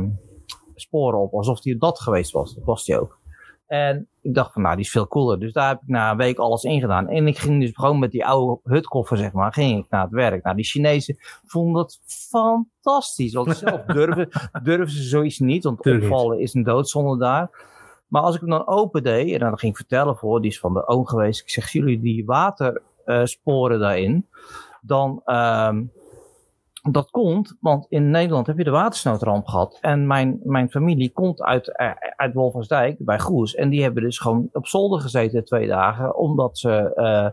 sporen 0.75 1.19
op, 1.19 1.33
alsof 1.33 1.61
die 1.61 1.77
dat 1.77 1.99
geweest 1.99 2.31
was. 2.31 2.55
Dat 2.55 2.63
was 2.63 2.85
die 2.85 2.99
ook. 2.99 3.19
En 3.67 4.07
ik 4.21 4.33
dacht 4.33 4.53
van, 4.53 4.61
nou, 4.61 4.75
die 4.75 4.85
is 4.85 4.91
veel 4.91 5.07
cooler. 5.07 5.39
Dus 5.39 5.53
daar 5.53 5.67
heb 5.67 5.81
ik 5.81 5.87
na 5.87 6.11
een 6.11 6.17
week 6.17 6.37
alles 6.37 6.63
ingedaan. 6.63 7.07
En 7.07 7.27
ik 7.27 7.37
ging 7.37 7.61
dus 7.61 7.71
gewoon 7.73 7.99
met 7.99 8.11
die 8.11 8.25
oude 8.25 8.59
hutkoffer, 8.63 9.17
zeg 9.17 9.31
maar, 9.31 9.53
ging 9.53 9.79
ik 9.79 9.89
naar 9.89 10.01
het 10.01 10.11
werk. 10.11 10.43
Nou, 10.43 10.55
die 10.55 10.65
Chinezen 10.65 11.17
vonden 11.45 11.73
dat 11.73 11.99
fantastisch. 12.05 13.33
Want 13.33 13.57
zelf 13.57 13.81
durven, 13.97 14.29
durven 14.63 14.89
ze 14.89 15.03
zoiets 15.03 15.39
niet, 15.39 15.63
want 15.63 15.85
opvallen 15.85 16.39
is 16.39 16.53
een 16.53 16.63
doodzonde 16.63 17.17
daar. 17.17 17.69
Maar 18.07 18.21
als 18.21 18.35
ik 18.35 18.41
hem 18.41 18.49
dan 18.49 18.67
open 18.67 19.03
deed, 19.03 19.33
en 19.33 19.39
dan 19.39 19.57
ging 19.57 19.71
ik 19.71 19.77
vertellen 19.77 20.17
voor, 20.17 20.41
die 20.41 20.51
is 20.51 20.59
van 20.59 20.73
de 20.73 20.87
oom 20.87 21.05
geweest. 21.05 21.41
Ik 21.41 21.49
zeg, 21.49 21.71
jullie 21.71 21.99
die 21.99 22.25
watersporen 22.25 23.77
uh, 23.77 23.81
daarin, 23.83 24.27
dan... 24.81 25.21
Um, 25.25 25.91
dat 26.81 27.09
komt, 27.09 27.57
want 27.59 27.85
in 27.89 28.09
Nederland 28.09 28.47
heb 28.47 28.57
je 28.57 28.63
de 28.63 28.69
watersnoodramp 28.69 29.47
gehad. 29.47 29.77
En 29.81 30.07
mijn, 30.07 30.39
mijn 30.43 30.69
familie 30.69 31.11
komt 31.11 31.41
uit, 31.41 31.77
uit 32.15 32.33
Wolversdijk, 32.33 32.95
bij 32.99 33.19
Goes. 33.19 33.55
En 33.55 33.69
die 33.69 33.81
hebben 33.81 34.03
dus 34.03 34.19
gewoon 34.19 34.49
op 34.53 34.67
zolder 34.67 35.01
gezeten 35.01 35.45
twee 35.45 35.67
dagen, 35.67 36.15
omdat 36.15 36.57
ze 36.57 36.91
uh, 36.95 37.29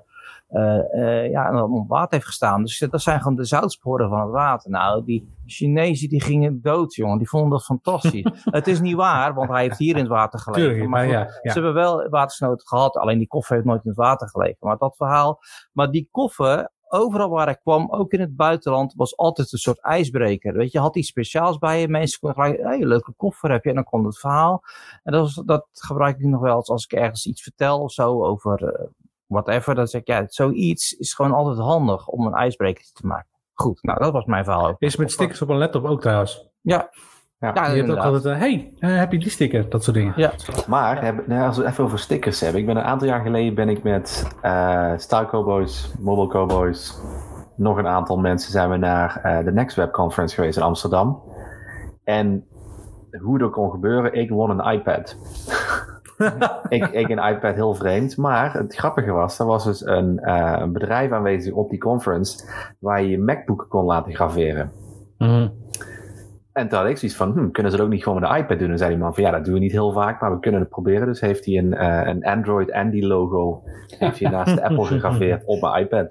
uh, 0.50 0.78
uh, 0.94 1.30
ja, 1.30 1.64
om 1.64 1.86
water 1.88 2.12
heeft 2.12 2.26
gestaan. 2.26 2.62
Dus 2.62 2.78
dat 2.90 3.02
zijn 3.02 3.20
gewoon 3.20 3.36
de 3.36 3.44
zoutsporen 3.44 4.08
van 4.08 4.20
het 4.20 4.30
water. 4.30 4.70
Nou, 4.70 5.04
die 5.04 5.36
Chinezen 5.46 6.08
die 6.08 6.22
gingen 6.22 6.62
dood, 6.62 6.94
jongen. 6.94 7.18
Die 7.18 7.28
vonden 7.28 7.50
dat 7.50 7.64
fantastisch. 7.64 8.30
het 8.44 8.66
is 8.66 8.80
niet 8.80 8.94
waar, 8.94 9.34
want 9.34 9.50
hij 9.50 9.62
heeft 9.62 9.78
hier 9.78 9.94
in 9.94 10.00
het 10.02 10.08
water 10.08 10.38
gelegen. 10.38 10.68
Tuurlijk, 10.68 10.90
maar, 10.90 11.06
maar 11.06 11.12
ja, 11.12 11.20
ja, 11.20 11.52
Ze 11.52 11.52
hebben 11.52 11.74
wel 11.74 12.08
watersnood 12.08 12.68
gehad, 12.68 12.96
alleen 12.96 13.18
die 13.18 13.26
koffer 13.26 13.54
heeft 13.54 13.66
nooit 13.66 13.84
in 13.84 13.90
het 13.90 13.98
water 13.98 14.28
gelegen. 14.28 14.56
Maar 14.60 14.78
dat 14.78 14.96
verhaal, 14.96 15.40
maar 15.72 15.90
die 15.90 16.08
koffer, 16.10 16.70
overal 16.88 17.28
waar 17.28 17.48
ik 17.48 17.60
kwam, 17.62 17.90
ook 17.90 18.12
in 18.12 18.20
het 18.20 18.36
buitenland, 18.36 18.94
was 18.96 19.16
altijd 19.16 19.52
een 19.52 19.58
soort 19.58 19.80
ijsbreker. 19.80 20.52
Weet 20.52 20.72
je, 20.72 20.78
had 20.78 20.96
iets 20.96 21.08
speciaals 21.08 21.58
bij 21.58 21.80
je. 21.80 21.88
Mensen 21.88 22.20
konden 22.20 22.42
gelijk, 22.42 22.62
hey, 22.62 22.78
leuke 22.78 23.12
koffer 23.16 23.50
heb 23.50 23.64
je. 23.64 23.68
En 23.68 23.74
dan 23.74 23.84
kwam 23.84 24.04
het 24.04 24.18
verhaal. 24.18 24.62
En 25.02 25.12
dat, 25.12 25.20
was, 25.20 25.44
dat 25.46 25.66
gebruik 25.72 26.18
ik 26.18 26.26
nog 26.26 26.40
wel 26.40 26.56
eens 26.56 26.68
als 26.68 26.84
ik 26.84 26.92
ergens 26.92 27.26
iets 27.26 27.42
vertel 27.42 27.80
of 27.80 27.92
zo 27.92 28.24
over 28.24 28.62
uh, 28.62 28.86
whatever. 29.26 29.74
Dan 29.74 29.86
zeg 29.86 30.00
ik, 30.00 30.06
ja, 30.06 30.24
zoiets 30.28 30.92
is 30.92 31.14
gewoon 31.14 31.32
altijd 31.32 31.58
handig 31.58 32.08
om 32.08 32.26
een 32.26 32.34
ijsbreker 32.34 32.84
te 32.92 33.06
maken. 33.06 33.30
Goed, 33.54 33.82
nou, 33.82 33.98
dat 33.98 34.12
was 34.12 34.24
mijn 34.24 34.44
verhaal 34.44 34.68
ook. 34.68 34.80
Is 34.80 34.96
met 34.96 35.12
stickers 35.12 35.42
op 35.42 35.48
een 35.48 35.58
laptop 35.58 35.84
ook 35.84 36.00
trouwens? 36.00 36.48
Ja. 36.60 36.90
Ja, 37.40 37.50
ja, 37.54 37.66
je 37.66 37.76
hebt 37.76 37.90
ook 37.90 38.04
altijd, 38.04 38.24
uh, 38.24 38.40
hey, 38.40 38.72
uh, 38.78 38.98
heb 38.98 39.12
je 39.12 39.18
die 39.18 39.30
sticker? 39.30 39.68
Dat 39.68 39.84
soort 39.84 39.96
dingen. 39.96 40.12
Ja. 40.16 40.32
Maar, 40.66 41.04
heb, 41.04 41.26
nou, 41.26 41.46
als 41.46 41.56
we 41.56 41.62
het 41.62 41.72
even 41.72 41.84
over 41.84 41.98
stickers 41.98 42.40
hebben. 42.40 42.60
Ik 42.60 42.66
ben 42.66 42.76
een 42.76 42.82
aantal 42.82 43.08
jaar 43.08 43.20
geleden 43.20 43.54
ben 43.54 43.68
ik 43.68 43.82
met 43.82 44.36
uh, 44.42 44.92
Style 44.96 45.26
Cowboys, 45.26 45.94
Mobile 45.98 46.28
Cowboys, 46.28 47.00
nog 47.56 47.76
een 47.76 47.86
aantal 47.86 48.18
mensen 48.18 48.52
zijn 48.52 48.70
we 48.70 48.76
naar 48.76 49.20
uh, 49.24 49.44
de 49.44 49.52
Next 49.52 49.76
Web 49.76 49.92
Conference 49.92 50.34
geweest 50.34 50.56
in 50.56 50.62
Amsterdam. 50.62 51.22
En 52.04 52.44
hoe 53.20 53.38
dat 53.38 53.50
kon 53.50 53.70
gebeuren, 53.70 54.14
ik 54.14 54.30
won 54.30 54.50
een 54.50 54.72
iPad. 54.72 55.16
ik, 56.68 56.86
ik 56.86 57.08
een 57.08 57.32
iPad 57.32 57.54
heel 57.54 57.74
vreemd. 57.74 58.16
Maar 58.16 58.52
het 58.52 58.74
grappige 58.74 59.10
was, 59.12 59.38
er 59.38 59.46
was 59.46 59.64
dus 59.64 59.86
een, 59.86 60.20
uh, 60.22 60.56
een 60.58 60.72
bedrijf 60.72 61.10
aanwezig 61.10 61.52
op 61.54 61.70
die 61.70 61.78
conference 61.78 62.48
waar 62.78 63.02
je 63.02 63.08
je 63.08 63.18
MacBook 63.18 63.66
kon 63.68 63.84
laten 63.84 64.14
graveren. 64.14 64.72
Mm 65.18 65.28
-hmm. 65.28 65.52
En 66.58 66.68
toen 66.68 66.78
had 66.78 66.88
ik 66.88 66.96
zoiets 66.96 67.16
van, 67.16 67.32
hm, 67.32 67.50
kunnen 67.50 67.72
ze 67.72 67.78
dat 67.78 67.86
ook 67.86 67.92
niet 67.92 68.02
gewoon 68.02 68.20
met 68.20 68.30
de 68.30 68.36
iPad 68.36 68.58
doen? 68.58 68.70
En 68.70 68.78
zei 68.78 68.90
die 68.90 68.98
man 68.98 69.14
van, 69.14 69.22
ja, 69.22 69.30
dat 69.30 69.44
doen 69.44 69.54
we 69.54 69.60
niet 69.60 69.72
heel 69.72 69.92
vaak, 69.92 70.20
maar 70.20 70.30
we 70.30 70.40
kunnen 70.40 70.60
het 70.60 70.70
proberen. 70.70 71.06
Dus 71.06 71.20
heeft 71.20 71.44
hij 71.44 71.56
een, 71.56 71.72
uh, 71.72 72.06
een 72.06 72.24
Android 72.24 72.72
Andy 72.72 73.02
logo, 73.02 73.62
heeft 73.86 74.18
hij 74.18 74.30
naast 74.30 74.54
de 74.54 74.62
Apple 74.68 74.84
gegraveerd 74.84 75.44
op 75.44 75.60
mijn 75.60 75.82
iPad. 75.82 76.08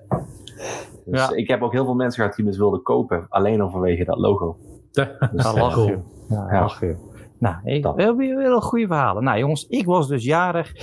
Dus 1.05 1.29
ja. 1.29 1.35
ik 1.35 1.47
heb 1.47 1.61
ook 1.61 1.71
heel 1.71 1.85
veel 1.85 1.95
mensen 1.95 2.21
gehad 2.21 2.35
die 2.35 2.45
me 2.45 2.57
wilden 2.57 2.81
kopen, 2.81 3.25
alleen 3.29 3.61
al 3.61 3.69
vanwege 3.69 4.03
dat 4.03 4.17
logo. 4.17 4.57
Ja, 4.91 5.11
dus, 5.31 5.43
dat 5.43 5.57
lach 5.57 5.85
je. 5.85 5.97
Ja, 6.29 6.71
je. 6.79 6.95
Nou, 7.39 7.55
ik, 7.63 7.83
we 7.83 8.03
hebben 8.03 8.17
weer 8.17 8.61
goede 8.61 8.87
verhalen. 8.87 9.23
Nou 9.23 9.39
jongens, 9.39 9.67
ik 9.67 9.85
was 9.85 10.07
dus 10.07 10.23
jarig. 10.23 10.73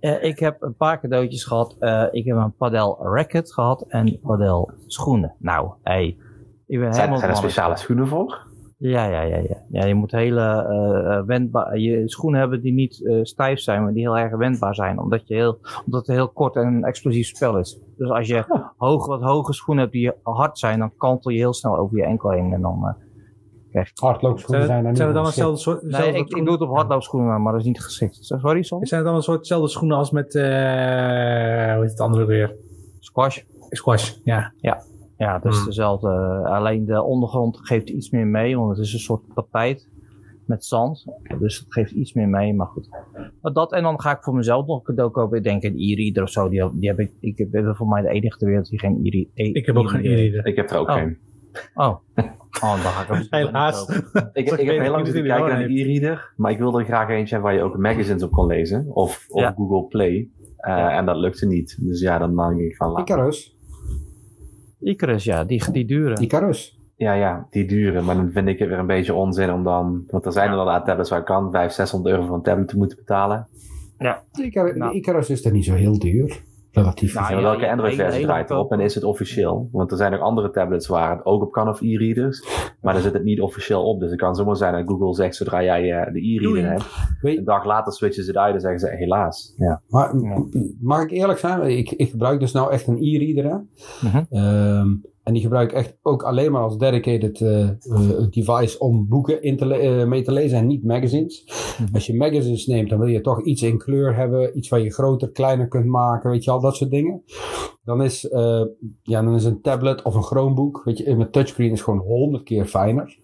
Uh, 0.00 0.22
ik 0.22 0.38
heb 0.38 0.62
een 0.62 0.74
paar 0.74 1.00
cadeautjes 1.00 1.44
gehad. 1.44 1.76
Uh, 1.80 2.04
ik 2.10 2.24
heb 2.24 2.36
een 2.36 2.54
padel 2.56 2.98
racket 3.00 3.52
gehad 3.52 3.84
en 3.88 4.18
padel 4.22 4.72
schoenen. 4.86 5.34
Nou, 5.38 5.70
hey. 5.82 6.16
Ik 6.66 6.78
ben 6.78 6.94
zijn, 6.94 7.18
zijn 7.18 7.30
er 7.30 7.36
speciale 7.36 7.76
schoenen 7.76 8.06
voor? 8.06 8.50
Ja, 8.82 9.04
ja, 9.04 9.22
ja, 9.22 9.36
ja. 9.36 9.56
ja 9.70 9.84
je 9.84 9.94
moet 9.94 10.10
hele 10.10 10.40
eh, 10.40 11.16
eh, 11.16 11.24
wendbaar, 11.26 11.78
je 11.78 12.08
schoenen 12.08 12.40
hebben 12.40 12.60
die 12.60 12.72
niet 12.72 13.06
eh, 13.06 13.18
stijf 13.22 13.58
zijn, 13.58 13.82
maar 13.82 13.92
die 13.92 14.02
heel 14.02 14.18
erg 14.18 14.36
wendbaar 14.36 14.74
zijn. 14.74 14.98
Omdat, 14.98 15.28
je 15.28 15.34
heel, 15.34 15.58
omdat 15.84 16.00
het 16.00 16.08
een 16.08 16.14
heel 16.14 16.28
kort 16.28 16.56
en 16.56 16.84
explosief 16.84 17.26
spel 17.26 17.58
is. 17.58 17.78
Dus 17.96 18.10
als 18.10 18.28
je 18.28 18.72
hoog, 18.76 19.06
wat 19.06 19.22
hoge 19.22 19.52
schoenen 19.52 19.82
hebt 19.82 19.96
die 19.96 20.12
hard 20.22 20.58
zijn, 20.58 20.78
dan 20.78 20.92
kantel 20.96 21.30
je 21.30 21.38
heel 21.38 21.52
snel 21.52 21.76
over 21.76 21.96
je 21.96 22.04
enkel 22.04 22.30
heen. 22.30 22.52
En 22.52 22.60
dan 22.60 22.86
eh, 22.86 22.94
krijg 23.70 23.88
je... 23.88 24.06
Hardloopschoenen 24.06 24.96
zijn 24.96 25.12
dan 25.12 25.24
hetzelfde 25.24 25.60
soort... 25.60 25.82
Nee, 25.82 26.12
ik, 26.12 26.28
ik 26.28 26.44
doe 26.44 26.52
het 26.52 26.60
op 26.60 26.74
hardloopschoenen, 26.74 27.42
maar 27.42 27.52
dat 27.52 27.60
is 27.60 27.66
niet 27.66 27.82
geschikt. 27.82 28.18
Sorry, 28.20 28.62
Son? 28.62 28.86
Zijn 28.86 29.00
het 29.00 29.08
dan 29.08 29.18
een 29.18 29.24
soort 29.24 29.38
hetzelfde 29.38 29.68
schoenen 29.68 29.96
als 29.96 30.10
met, 30.10 30.34
eh 30.34 30.42
hoe 31.74 31.80
heet 31.80 31.90
het 31.90 32.00
andere 32.00 32.24
weer? 32.24 32.56
Squash. 32.98 33.38
Squash, 33.70 34.12
ja. 34.24 34.52
Ja, 34.56 34.82
het 35.16 35.44
is 35.44 35.56
Hmm. 35.56 35.64
dezelfde. 35.66 36.08
Alleen 36.44 36.84
de 36.84 37.02
ondergrond 37.02 37.58
geeft 37.62 37.88
iets 37.90 38.10
meer 38.10 38.26
mee, 38.26 38.56
want 38.58 38.70
het 38.76 38.86
is 38.86 38.92
een 38.92 38.98
soort 38.98 39.22
tapijt 39.34 39.90
met 40.46 40.64
zand. 40.64 41.04
Dus 41.38 41.58
het 41.58 41.72
geeft 41.72 41.90
iets 41.90 42.12
meer 42.12 42.28
mee, 42.28 42.54
maar 42.54 42.66
goed. 42.66 42.88
Maar 43.42 43.52
dat 43.52 43.72
en 43.72 43.82
dan 43.82 44.00
ga 44.00 44.16
ik 44.16 44.22
voor 44.22 44.34
mezelf 44.34 44.66
nog 44.66 44.76
een 44.78 44.84
cadeau 44.84 45.10
kopen. 45.10 45.38
Ik 45.38 45.44
denk 45.44 45.62
een 45.62 45.74
e-reader 45.78 46.22
of 46.22 46.30
zo. 46.30 46.48
Die, 46.48 46.70
die 46.78 46.88
heb 46.88 46.98
ik, 46.98 47.12
ik 47.20 47.50
ben 47.50 47.76
voor 47.76 47.88
mij 47.88 48.02
de 48.02 48.08
enige 48.08 48.38
ter 48.38 48.48
wereld 48.48 48.68
die 48.68 48.78
geen 48.78 49.00
e-reader 49.02 49.56
Ik 49.56 49.66
heb 49.66 49.76
ook 49.76 49.90
geen 49.90 50.04
e-reader. 50.04 50.46
Ik 50.46 50.56
heb 50.56 50.70
er 50.70 50.78
ook 50.78 50.88
Oh. 50.88 50.94
geen. 50.94 51.18
Oh. 51.74 51.86
oh, 52.62 52.82
dan 52.82 52.92
ga 52.92 53.02
ik 53.02 53.08
hem 53.08 53.26
Helaas. 53.44 53.88
Ik, 53.88 54.12
Dat 54.48 54.58
ik 54.58 54.66
heb 54.66 54.78
heel 54.80 54.90
lang 54.90 55.06
zitten 55.06 55.24
kijken 55.24 55.48
naar 55.48 55.68
de 55.68 55.80
e-reader, 55.80 56.32
maar 56.36 56.50
ik 56.52 56.58
wilde 56.58 56.78
er 56.78 56.84
graag 56.84 57.08
eentje 57.08 57.34
hebben 57.34 57.52
waar 57.54 57.60
je 57.60 57.66
ook 57.66 57.76
magazines 57.78 58.22
op 58.22 58.30
kon 58.30 58.46
lezen. 58.46 58.86
Of, 58.94 59.26
of 59.28 59.40
Ja. 59.40 59.52
Google 59.56 59.84
Play. 59.88 60.28
Eh, 60.56 60.76
Ja. 60.76 60.90
En 60.96 61.06
dat 61.06 61.16
lukte 61.16 61.46
niet. 61.46 61.76
Dus 61.80 62.00
ja, 62.00 62.18
dan 62.18 62.36
denk 62.36 62.60
ik 62.60 62.76
van... 62.76 62.90
laat- 62.90 63.08
Icarus. 63.08 63.56
Icarus, 64.82 65.24
ja, 65.24 65.44
die, 65.44 65.72
die 65.72 65.84
duren. 65.84 66.22
Icarus. 66.22 66.78
Ja, 66.96 67.12
ja, 67.12 67.46
die 67.50 67.64
duren. 67.66 68.04
Maar 68.04 68.14
dan 68.14 68.30
vind 68.30 68.48
ik 68.48 68.58
het 68.58 68.68
weer 68.68 68.78
een 68.78 68.86
beetje 68.86 69.14
onzin 69.14 69.52
om 69.52 69.64
dan... 69.64 70.04
Want 70.10 70.26
er 70.26 70.32
zijn 70.32 70.50
inderdaad 70.50 70.84
tablets 70.84 71.10
waar 71.10 71.18
ik 71.18 71.24
kan 71.24 71.42
500, 71.50 71.74
600 71.74 72.14
euro 72.14 72.26
voor 72.26 72.36
een 72.36 72.42
tablet 72.42 72.68
te 72.68 72.76
moeten 72.76 72.96
betalen. 72.96 73.48
De 74.32 74.44
Icarus, 74.44 74.76
Nou. 74.76 74.90
de 74.92 74.96
Icarus 74.98 75.30
is 75.30 75.44
er 75.44 75.52
niet 75.52 75.64
zo 75.64 75.74
heel 75.74 75.98
duur. 75.98 76.42
Relatief. 76.72 77.14
Nou, 77.14 77.34
Ja, 77.34 77.40
welke 77.42 77.70
Android-versie 77.70 78.20
draait 78.26 78.50
erop 78.50 78.72
en 78.72 78.80
is 78.80 78.94
het 78.94 79.04
officieel? 79.04 79.68
Want 79.72 79.90
er 79.90 79.96
zijn 79.96 80.14
ook 80.14 80.20
andere 80.20 80.50
tablets 80.50 80.86
waar 80.86 81.10
het 81.16 81.24
ook 81.24 81.42
op 81.42 81.52
kan 81.52 81.68
of 81.68 81.80
e-readers. 81.80 82.44
Maar 82.80 82.92
daar 82.92 83.02
zit 83.02 83.12
het 83.12 83.24
niet 83.24 83.40
officieel 83.40 83.84
op. 83.88 84.00
Dus 84.00 84.10
het 84.10 84.18
kan 84.20 84.34
zomaar 84.34 84.56
zijn 84.56 84.72
dat 84.72 84.82
Google 84.86 85.14
zegt 85.14 85.36
zodra 85.36 85.62
jij 85.62 85.92
eh, 85.92 86.12
de 86.12 86.20
e-reader 86.34 86.70
hebt. 86.70 86.84
Weet- 87.20 87.38
Een 87.38 87.44
dag 87.44 87.64
later 87.64 87.92
switchen 87.92 88.22
ze 88.24 88.30
het 88.30 88.38
uit 88.38 88.54
en 88.54 88.60
zeggen 88.60 88.80
ze 88.80 88.88
helaas. 88.96 89.54
Ja. 89.56 89.80
Maar 89.88 90.14
mag 90.80 91.02
ik 91.02 91.10
eerlijk 91.10 91.38
zijn? 91.38 91.62
Ik, 91.78 91.90
ik 91.90 92.10
gebruik 92.10 92.40
dus 92.40 92.52
nou 92.52 92.72
echt 92.72 92.86
een 92.86 92.98
e-reader. 93.00 93.50
hè. 94.00 94.20
Ehm, 94.30 94.88
en 95.22 95.32
die 95.32 95.42
gebruik 95.42 95.70
ik 95.70 95.76
echt 95.76 95.98
ook 96.02 96.22
alleen 96.22 96.52
maar 96.52 96.62
als 96.62 96.78
dedicated 96.78 97.40
eh, 97.40 97.68
eh, 97.68 97.76
device 98.30 98.78
om 98.78 99.08
boeken 99.08 99.42
in 99.42 99.56
te 99.56 99.74
eh, 99.74 100.06
mee 100.06 100.22
te 100.22 100.32
lezen 100.32 100.58
en 100.58 100.66
niet 100.66 100.84
magazines. 100.84 101.44
Mhm. 101.80 101.94
Als 101.94 102.06
je 102.06 102.16
magazines 102.16 102.66
neemt, 102.66 102.88
dan 102.88 102.98
wil 102.98 103.08
je 103.08 103.20
toch 103.20 103.42
iets 103.42 103.62
in 103.62 103.78
kleur 103.78 104.16
hebben. 104.16 104.56
Iets 104.58 104.68
waar 104.68 104.80
je 104.80 104.92
groter, 104.92 105.30
kleiner 105.30 105.68
kunt 105.68 105.86
maken. 105.86 106.30
Weet 106.30 106.44
je 106.44 106.50
al, 106.50 106.60
dat 106.60 106.76
soort 106.76 106.90
dingen. 106.90 107.22
Dan 107.84 108.02
is, 108.02 108.28
ja, 109.02 109.22
dan 109.22 109.34
is 109.34 109.44
een 109.44 109.60
tablet 109.60 110.02
of 110.02 110.14
een 110.14 110.22
Chromebook, 110.22 110.82
weet 110.84 110.98
je, 110.98 111.16
met 111.16 111.32
touchscreen 111.32 111.72
is 111.72 111.82
gewoon 111.82 111.98
honderd 111.98 112.42
keer 112.42 112.66
fijner. 112.66 113.18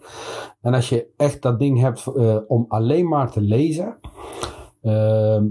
En 0.60 0.74
als 0.74 0.88
je 0.88 1.08
echt 1.16 1.42
dat 1.42 1.58
ding 1.58 1.80
hebt 1.80 2.12
om 2.46 2.64
alleen 2.68 3.08
maar 3.08 3.30
te 3.30 3.40
lezen, 3.40 3.98
ehm, 4.82 5.44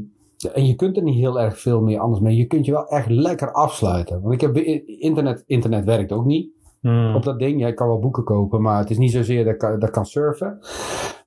en 0.53 0.65
je 0.65 0.75
kunt 0.75 0.97
er 0.97 1.03
niet 1.03 1.15
heel 1.15 1.39
erg 1.39 1.59
veel 1.59 1.81
meer 1.81 1.99
anders 1.99 2.21
mee. 2.21 2.35
Je 2.35 2.45
kunt 2.45 2.65
je 2.65 2.71
wel 2.71 2.87
echt 2.87 3.09
lekker 3.09 3.51
afsluiten. 3.51 4.21
Want 4.21 4.33
ik 4.33 4.41
heb 4.41 4.57
internet, 4.85 5.43
internet 5.45 5.85
werkt 5.85 6.11
ook 6.11 6.25
niet 6.25 6.55
Hmm. 6.81 7.15
op 7.15 7.23
dat 7.23 7.39
ding. 7.39 7.59
Ja, 7.59 7.67
ik 7.67 7.75
kan 7.75 7.87
wel 7.87 7.99
boeken 7.99 8.23
kopen, 8.23 8.61
maar 8.61 8.79
het 8.79 8.89
is 8.89 8.97
niet 8.97 9.11
zozeer 9.11 9.43
dat 9.43 9.53
ik 9.53 9.59
kan, 9.59 9.79
dat 9.79 9.89
kan 9.89 10.05
surfen. 10.05 10.57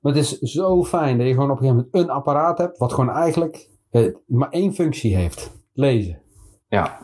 Maar 0.01 0.13
het 0.13 0.21
is 0.21 0.39
zo 0.39 0.83
fijn 0.83 1.17
dat 1.17 1.27
je 1.27 1.33
gewoon 1.33 1.51
op 1.51 1.57
een 1.57 1.63
gegeven 1.63 1.87
moment 1.91 2.09
een 2.09 2.15
apparaat 2.15 2.57
hebt, 2.57 2.77
wat 2.77 2.93
gewoon 2.93 3.09
eigenlijk 3.09 3.69
eh, 3.91 4.13
maar 4.25 4.49
één 4.49 4.73
functie 4.73 5.15
heeft. 5.15 5.59
Lezen. 5.73 6.21
Ja, 6.67 6.97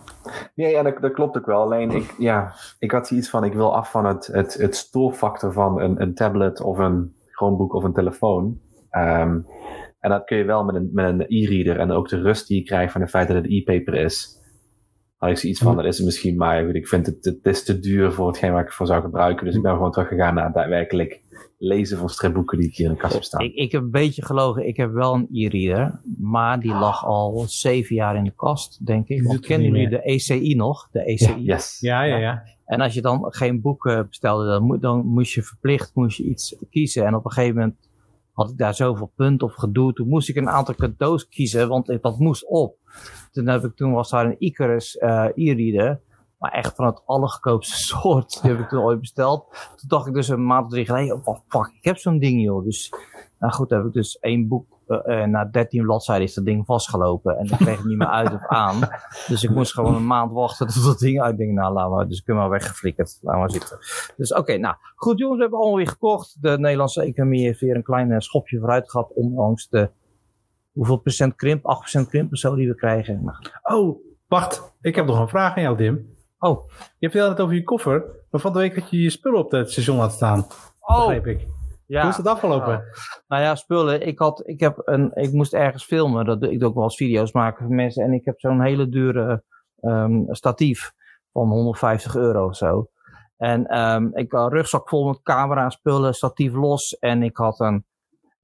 ja, 0.54 0.68
ja 0.68 0.84
dat, 0.84 0.98
dat 1.02 1.12
klopt 1.12 1.38
ook 1.38 1.46
wel. 1.46 1.62
Alleen, 1.62 1.92
ik, 1.92 2.16
ja, 2.18 2.54
ik 2.80 2.92
had 2.92 3.08
zoiets 3.08 3.30
van, 3.30 3.44
ik 3.44 3.54
wil 3.54 3.76
af 3.76 3.92
van 3.92 4.06
het, 4.06 4.28
het, 4.28 4.54
het 4.54 4.76
stoorfactor 4.76 5.54
van 5.54 5.82
een, 5.82 6.02
een 6.02 6.14
tablet 6.14 6.62
of 6.62 6.78
een 6.78 7.16
Chromebook 7.32 7.74
of 7.74 7.84
een 7.84 7.94
telefoon. 7.94 8.60
Ehm, 8.90 9.40
en 10.00 10.10
dat 10.10 10.24
kun 10.24 10.38
je 10.38 10.44
wel 10.44 10.64
met 10.64 10.76
een, 10.76 10.90
met 10.94 11.06
een 11.06 11.26
e-reader 11.28 11.80
en 11.80 11.92
ook 11.92 12.10
de 12.10 12.22
rust 12.22 12.48
die 12.48 12.58
je 12.58 12.64
krijgt 12.64 12.92
van 12.92 13.02
het 13.02 13.10
feit 13.10 13.28
dat 13.28 13.38
het 13.38 13.48
e-paper 13.50 13.94
is. 13.94 14.36
Had 15.18 15.30
ik 15.30 15.38
zoiets 15.38 15.60
van, 15.60 15.76
dat 15.76 15.86
is 15.86 15.98
het 15.98 16.06
misschien, 16.06 16.38
maar 16.38 16.66
goed, 16.66 16.76
ik 16.76 16.88
vind 16.88 17.06
het, 17.06 17.26
het 17.26 17.46
is 17.46 17.64
te 17.64 17.80
duur 17.80 18.12
voor 18.12 18.28
hetgeen 18.28 18.52
waar 18.52 18.62
ik 18.62 18.66
het 18.66 18.76
voor 18.76 18.88
zou 18.88 19.02
gebruiken. 19.02 19.46
Dus 19.46 19.56
ik 19.56 19.62
ben 19.62 19.72
gewoon 19.72 19.92
teruggegaan 19.92 20.34
naar 20.34 20.52
daadwerkelijk 20.52 21.22
lezen 21.58 21.98
van 21.98 22.10
stripboeken 22.10 22.58
die 22.58 22.68
ik 22.68 22.76
hier 22.76 22.86
in 22.86 22.94
de 22.94 23.00
kast 23.00 23.14
heb 23.14 23.24
staan. 23.24 23.42
Ik, 23.42 23.54
ik 23.54 23.72
heb 23.72 23.82
een 23.82 23.92
beetje 23.92 24.26
gelogen. 24.26 24.68
Ik 24.68 24.78
heb 24.78 24.92
wel 24.92 25.14
een 25.14 25.28
e-reader, 25.32 26.02
maar 26.18 26.60
die 26.60 26.74
lag 26.74 27.06
al 27.06 27.46
zeven 27.48 27.96
jaar 27.96 28.16
in 28.16 28.24
de 28.24 28.34
kast, 28.36 28.86
denk 28.86 29.08
ik. 29.08 29.24
Want 29.24 29.36
het 29.36 29.46
kennen 29.46 29.72
jullie 29.72 29.90
de 29.90 30.02
ECI 30.02 30.56
nog? 30.56 30.90
De 30.92 31.04
ECI. 31.04 31.44
Yes. 31.44 31.78
Ja, 31.80 32.04
ja, 32.04 32.18
ja. 32.18 32.44
En 32.66 32.82
als 32.82 32.94
je 32.94 33.02
dan 33.02 33.26
geen 33.30 33.62
boeken 33.62 34.08
bestelde, 34.08 34.46
dan, 34.46 34.64
moet, 34.64 34.82
dan 34.82 35.06
moest 35.06 35.34
je 35.34 35.44
verplicht 35.44 35.96
moest 35.96 36.18
je 36.18 36.24
iets 36.24 36.56
kiezen. 36.70 37.06
En 37.06 37.16
op 37.16 37.26
een 37.26 37.32
gegeven 37.32 37.56
moment 37.56 37.76
had 38.38 38.50
ik 38.50 38.58
daar 38.58 38.74
zoveel 38.74 39.12
punten 39.16 39.48
of 39.48 39.54
gedoe. 39.54 39.94
Toen 39.94 40.08
moest 40.08 40.30
ik 40.30 40.36
een 40.36 40.50
aantal 40.50 40.76
cadeaus 40.76 41.28
kiezen, 41.28 41.68
want 41.68 42.02
dat 42.02 42.20
moest 42.20 42.48
op. 42.48 42.78
Toen, 43.32 43.48
heb 43.48 43.64
ik, 43.64 43.76
toen 43.76 43.92
was 43.92 44.10
daar 44.10 44.26
een 44.26 44.36
Icarus 44.40 44.98
eh 44.98 45.26
e-reader. 45.36 46.00
Maar 46.38 46.52
echt 46.52 46.76
van 46.76 46.86
het 46.86 47.02
allergoedkoopste 47.06 47.78
soort. 47.94 48.42
Die 48.42 48.52
heb 48.52 48.60
ik 48.60 48.70
toen 48.70 48.80
ooit 48.80 49.00
besteld. 49.00 49.46
Toen 49.76 49.90
dacht 49.90 50.08
ik 50.08 50.14
dus 50.14 50.28
een 50.28 50.46
maand 50.46 50.66
of 50.66 50.72
drie 50.72 50.86
geleden, 50.86 51.22
oh 51.24 51.40
fuck, 51.48 51.74
ik 51.78 51.84
heb 51.84 51.98
zo'n 51.98 52.20
ding 52.20 52.42
joh. 52.42 52.64
Dus, 52.64 52.94
nou 53.40 53.54
goed, 53.54 53.70
heb 53.70 53.86
ik 53.86 53.94
dus 53.94 54.20
één 54.20 54.48
boek. 54.48 54.77
Eh, 54.88 55.22
eh, 55.24 55.30
na 55.30 55.46
13 55.46 55.84
bladzijden 55.84 56.26
is 56.28 56.34
dat 56.34 56.46
ding 56.46 56.66
vastgelopen. 56.66 57.38
En 57.38 57.46
ik 57.46 57.52
kreeg 57.58 57.78
het 57.78 57.86
niet 57.86 57.98
meer 57.98 58.08
uit 58.08 58.34
of 58.34 58.46
aan. 58.48 58.80
Dus 59.28 59.44
ik 59.44 59.50
moest 59.50 59.74
gewoon 59.74 59.96
een 59.96 60.08
maand 60.08 60.32
wachten 60.32 60.68
tot 60.68 60.84
dat 60.84 61.00
ding 61.00 61.22
uit. 61.22 61.38
Nou, 61.38 61.74
laat 61.74 61.90
maar. 61.90 62.08
Dus 62.08 62.20
ik 62.20 62.28
heb 62.28 62.36
maar 62.36 62.50
weggeflikkerd. 62.50 63.18
Laat 63.22 63.38
maar 63.38 63.52
zitten. 63.52 63.78
Dus 64.18 64.34
oké, 64.34 64.58
nou. 64.58 64.76
Goed 64.96 65.18
jongens, 65.20 65.36
we 65.38 65.42
hebben 65.42 65.60
allemaal 65.60 65.78
weer 65.78 65.88
gekocht. 65.88 66.38
De 66.42 66.58
Nederlandse 66.60 67.02
economie 67.04 67.46
heeft 67.46 67.60
weer 67.60 67.76
een 67.76 67.84
klein 67.84 68.12
eh, 68.12 68.20
schopje 68.20 68.60
vooruit 68.60 68.90
gehad. 68.92 69.12
Ondanks 69.14 69.70
de, 69.70 69.90
hoeveel 70.72 70.98
procent 70.98 71.36
krimp? 71.36 71.62
8% 71.98 72.08
krimp 72.10 72.32
of 72.32 72.38
zo 72.38 72.56
die 72.56 72.68
we 72.68 72.76
krijgen. 72.76 73.24
Nou, 73.24 73.38
Oh, 73.82 73.98
wacht. 74.28 74.74
Ik 74.82 74.96
heb 74.96 75.06
nog 75.06 75.20
een 75.20 75.28
vraag 75.30 75.56
aan 75.56 75.62
jou, 75.62 75.78
Dim. 75.78 76.16
oh, 76.40 76.70
Je 76.98 77.10
vertelde 77.10 77.32
het 77.34 77.42
over 77.42 77.56
je 77.56 77.64
koffer. 77.64 78.06
Maar 78.32 78.42
van 78.42 78.54
de 78.54 78.60
week 78.60 78.76
had 78.80 78.90
je 78.90 79.02
je 79.02 79.10
spullen 79.10 79.40
op 79.40 79.52
het 79.52 79.72
station 79.72 79.98
laten 79.98 80.16
staan. 80.16 80.46
oh. 80.80 80.98
Begrijp 80.98 81.26
ik. 81.26 81.48
Ja. 81.88 82.02
Hoe 82.02 82.10
is 82.10 82.18
het 82.18 82.28
afgelopen? 82.28 82.84
Nou 83.28 83.44
ja, 83.44 83.56
spullen. 83.56 84.08
Ik, 84.08 84.20
had, 84.20 84.48
ik, 84.48 84.60
heb 84.60 84.82
een, 84.84 85.12
ik 85.14 85.32
moest 85.32 85.54
ergens 85.54 85.84
filmen. 85.84 86.26
Dat, 86.26 86.44
ik 86.44 86.60
doe 86.60 86.70
ook 86.70 86.76
wel 86.76 86.84
eens 86.84 86.96
video's 86.96 87.32
maken 87.32 87.66
voor 87.66 87.76
mensen. 87.76 88.04
En 88.04 88.14
ik 88.14 88.26
heb 88.26 88.40
zo'n 88.40 88.62
hele 88.62 88.90
dure 88.90 89.44
ehm, 89.80 90.24
statief 90.28 90.92
van 91.32 91.50
150 91.50 92.16
euro 92.16 92.46
of 92.46 92.56
zo. 92.56 92.90
En 93.38 93.66
ehm, 93.66 94.08
ik 94.14 94.32
had 94.32 94.46
een 94.46 94.58
rugzak 94.58 94.90
vol 94.90 95.08
met 95.08 95.22
camera, 95.24 95.70
spullen, 95.70 96.14
statief 96.14 96.54
los. 96.54 96.98
En 97.00 97.24
ik 97.24 97.38
had 97.38 97.60
een... 97.60 97.86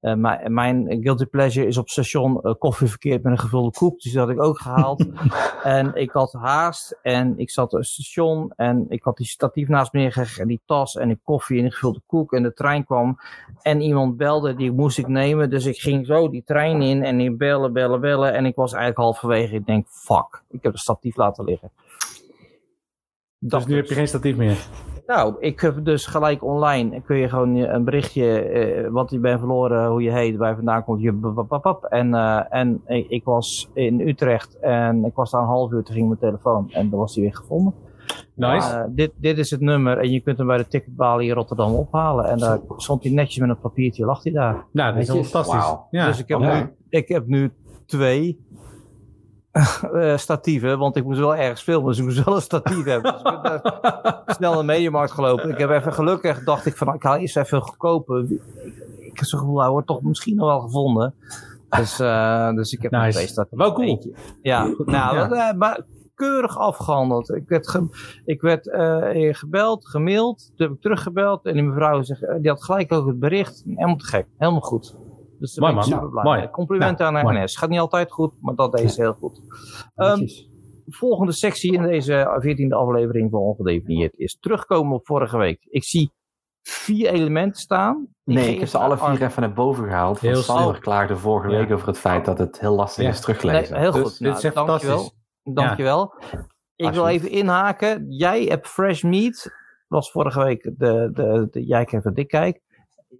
eh, 0.04 0.14
mijn, 0.14 0.54
mijn 0.54 0.86
guilty 1.02 1.24
pleasure 1.24 1.66
is 1.66 1.78
op 1.78 1.88
station 1.88 2.40
eh, 2.40 2.54
koffie 2.58 2.88
verkeerd 2.88 3.22
met 3.22 3.32
een 3.32 3.38
gevulde 3.38 3.70
koek. 3.70 4.00
Dus 4.00 4.14
had 4.14 4.28
ik 4.28 4.42
ook 4.42 4.60
gehaald. 4.60 5.06
en 5.62 5.94
ik 5.94 6.10
had 6.10 6.32
haast. 6.32 6.98
En 7.02 7.38
ik 7.38 7.50
zat 7.50 7.72
op 7.72 7.78
het 7.78 7.88
station. 7.88 8.52
En 8.56 8.86
ik 8.88 9.02
had 9.02 9.16
die 9.16 9.26
statief 9.26 9.68
naast 9.68 9.92
me 9.92 10.00
neergelegd. 10.00 10.38
En 10.38 10.48
die 10.48 10.60
tas 10.66 10.96
en 10.96 11.08
die 11.08 11.20
koffie 11.22 11.56
en 11.56 11.62
die 11.62 11.72
gevulde 11.72 12.00
koek. 12.06 12.32
En 12.32 12.42
de 12.42 12.52
trein 12.52 12.84
kwam. 12.84 13.18
En 13.62 13.80
iemand 13.80 14.16
belde, 14.16 14.54
die 14.54 14.72
moest 14.72 14.98
ik 14.98 15.08
nemen. 15.08 15.50
Dus 15.50 15.64
ik 15.64 15.76
ging 15.76 16.06
zo 16.06 16.28
die 16.30 16.44
trein 16.44 16.82
in 16.82 17.02
en 17.02 17.16
die 17.16 17.36
bellen, 17.36 17.72
bellen, 17.72 18.00
bellen. 18.00 18.34
En 18.34 18.46
ik 18.46 18.54
was 18.54 18.72
eigenlijk 18.72 19.02
halverwege. 19.02 19.54
Ik 19.54 19.66
denk, 19.66 19.86
fuck, 19.88 20.42
ik 20.50 20.62
heb 20.62 20.72
de 20.72 20.78
statief 20.78 21.16
laten 21.16 21.44
liggen. 21.44 21.70
Dus 23.38 23.50
Dat 23.50 23.66
nu 23.66 23.76
heb 23.76 23.86
je 23.86 23.94
geen 23.94 24.08
statief 24.08 24.36
meer. 24.36 24.66
Nou, 25.06 25.34
ik 25.38 25.60
heb 25.60 25.84
dus 25.84 26.06
gelijk 26.06 26.44
online. 26.44 27.00
Kun 27.02 27.16
je 27.16 27.28
gewoon 27.28 27.54
je- 27.54 27.66
een 27.66 27.84
berichtje, 27.84 28.38
eh, 28.40 28.88
wat 28.90 29.10
je 29.10 29.18
bent 29.18 29.38
verloren, 29.38 29.86
hoe 29.88 30.02
je 30.02 30.12
heet, 30.12 30.36
waar 30.36 30.48
je 30.48 30.54
vandaan 30.54 30.84
komt. 30.84 31.00
Je 31.02 31.12
bababab. 31.12 31.84
En, 31.84 32.14
eh, 32.14 32.40
en 32.48 32.80
ik, 32.86 33.08
ik 33.08 33.24
was 33.24 33.70
in 33.74 34.00
Utrecht 34.00 34.58
en 34.60 35.04
ik 35.04 35.14
was 35.14 35.30
daar 35.30 35.40
een 35.40 35.46
half 35.46 35.72
uur, 35.72 35.82
toen 35.82 35.94
ging 35.94 36.06
mijn 36.06 36.18
telefoon. 36.20 36.70
En 36.70 36.90
dan 36.90 36.98
was 36.98 37.14
die 37.14 37.22
weer 37.22 37.34
gevonden. 37.34 37.74
Nice. 38.34 38.74
Eh, 38.76 38.84
dit, 38.88 39.12
dit 39.16 39.38
is 39.38 39.50
het 39.50 39.60
nummer 39.60 39.98
en 39.98 40.10
je 40.10 40.20
kunt 40.20 40.38
hem 40.38 40.46
bij 40.46 40.56
de 40.56 40.68
ticketbalie 40.68 41.28
in 41.28 41.34
Rotterdam 41.34 41.74
ophalen. 41.74 42.24
En 42.24 42.38
daar 42.38 42.58
stond 42.76 43.02
hij 43.02 43.12
netjes 43.12 43.38
met 43.38 43.48
een 43.48 43.60
papiertje, 43.60 44.04
lag 44.04 44.22
hij 44.22 44.32
daar. 44.32 44.64
nou, 44.72 44.92
dat 44.94 45.02
is 45.02 45.10
fantastisch. 45.10 45.76
Ja. 45.90 46.06
dus 46.06 46.18
ik 46.18 46.28
heb, 46.28 46.38
oké. 46.38 46.54
nu, 46.54 46.72
ik 46.88 47.08
heb 47.08 47.26
nu 47.26 47.52
twee 47.86 48.46
eh, 49.92 50.16
statieven, 50.16 50.78
want 50.78 50.96
ik 50.96 51.04
moest 51.04 51.18
wel 51.18 51.36
ergens 51.36 51.62
filmen, 51.62 51.88
dus 51.88 51.98
ik 51.98 52.04
moest 52.04 52.24
wel 52.24 52.34
een 52.34 52.40
statief 52.42 52.84
hebben. 52.84 53.12
Dus 53.12 53.20
ik 53.32 53.42
ben 53.42 53.60
daar 53.62 54.22
snel 54.36 54.50
naar 54.50 54.60
de 54.60 54.66
mediamarkt 54.66 55.12
gelopen. 55.12 55.50
Ik 55.50 55.58
heb 55.58 55.70
even 55.70 55.92
gelukkig, 55.92 56.44
dacht 56.44 56.66
ik 56.66 56.76
van, 56.76 56.94
ik 56.94 57.02
haal 57.02 57.16
eerst 57.16 57.36
even 57.36 57.60
goedkope. 57.62 58.26
Ik, 58.98 59.18
heb 59.18 59.24
zo'n 59.24 59.38
gevoel, 59.38 59.60
hij 59.60 59.70
wordt 59.70 59.86
toch 59.86 60.02
misschien 60.02 60.36
nog 60.36 60.46
wel 60.46 60.60
gevonden. 60.60 61.14
Dus, 61.68 62.00
eh, 62.00 62.50
dus 62.52 62.72
ik 62.72 62.82
heb 62.82 62.90
nu 62.90 62.98
Nice. 62.98 63.10
twee 63.12 63.26
statieven. 63.26 63.58
Wel 63.58 63.72
cool. 63.72 63.86
Eentje. 63.88 64.12
Ja, 64.42 64.64
nou, 64.84 65.16
Ja. 65.16 65.30
eh, 65.50 65.56
maar 65.56 65.80
keurig 66.14 66.58
afgehandeld. 66.58 67.30
Ik 67.34 67.48
werd, 67.48 67.68
ge- 67.68 68.20
ik 68.24 68.40
werd 68.40 68.68
gebeld, 69.36 69.86
gemaild, 69.88 70.38
toen 70.56 70.66
heb 70.66 70.76
ik 70.76 70.80
teruggebeld. 70.82 71.44
En 71.46 71.52
die 71.54 71.62
mevrouw 71.62 72.02
zegt, 72.02 72.20
die 72.40 72.50
had 72.50 72.64
gelijk 72.64 72.92
ook 72.92 73.06
het 73.06 73.18
bericht. 73.18 73.62
Helemaal 73.66 73.96
te 73.96 74.04
gek, 74.06 74.26
helemaal 74.38 74.60
goed. 74.60 74.96
Dus 75.44 75.58
Mooi, 75.58 75.72
man. 75.72 76.10
Mooi. 76.12 76.40
Ja, 76.40 77.06
aan 77.06 77.22
mooi. 77.22 77.48
Gaat 77.48 77.68
niet 77.68 77.78
altijd 77.78 78.12
goed, 78.12 78.32
maar 78.40 78.54
dat 78.54 78.72
deed 78.72 78.92
ze 78.92 79.00
heel 79.00 79.12
goed. 79.12 79.40
Ehm, 79.94 80.18
Netjes. 80.18 80.50
volgende 80.86 81.32
sectie 81.32 81.72
in 81.72 81.82
deze 81.82 82.38
14e 82.40 82.74
aflevering 82.74 83.30
van 83.30 83.40
Ongedefinieerd 83.40 84.14
is 84.16 84.38
terugkomen 84.40 84.94
op 84.94 85.06
vorige 85.06 85.36
week. 85.38 85.58
Ik 85.68 85.84
zie 85.84 86.12
vier 86.62 87.08
elementen 87.12 87.60
staan. 87.60 88.08
Nee, 88.24 88.52
ik 88.52 88.58
heb 88.58 88.68
ze 88.68 88.78
alle 88.78 88.98
vier 88.98 89.22
even 89.22 89.42
naar 89.42 89.52
boven 89.52 89.84
gehaald. 89.84 90.20
Heel 90.20 90.32
Want 90.32 90.44
Sander 90.44 90.64
snel. 90.64 90.80
klaagde 90.80 91.16
vorige 91.16 91.50
Ja. 91.50 91.58
week 91.58 91.72
over 91.72 91.86
het 91.86 91.98
feit 91.98 92.24
dat 92.24 92.38
het 92.38 92.60
heel 92.60 92.74
lastig 92.74 93.04
Ja. 93.04 93.10
is 93.10 93.20
teruglezen. 93.20 93.72
Nee, 93.74 93.82
heel 93.82 93.92
Dus 93.92 94.02
goed. 94.02 94.18
dit 94.18 94.28
Nou, 94.32 94.46
is 94.46 94.54
dankjewel. 94.54 95.12
Dankjewel. 95.42 96.14
Ik 96.76 96.92
wil 96.92 97.06
even 97.06 97.30
inhaken. 97.30 98.06
Jij 98.12 98.44
hebt 98.44 98.68
Fresh 98.68 99.02
Meat. 99.02 99.50
was 99.88 100.10
vorige 100.10 100.42
week 100.44 100.62
de, 100.62 101.10
de, 101.12 101.48
de, 101.50 101.64
jij 101.64 101.84
kijkt 101.84 102.04
wat 102.04 102.18
ik 102.18 102.28
kijk. 102.28 102.60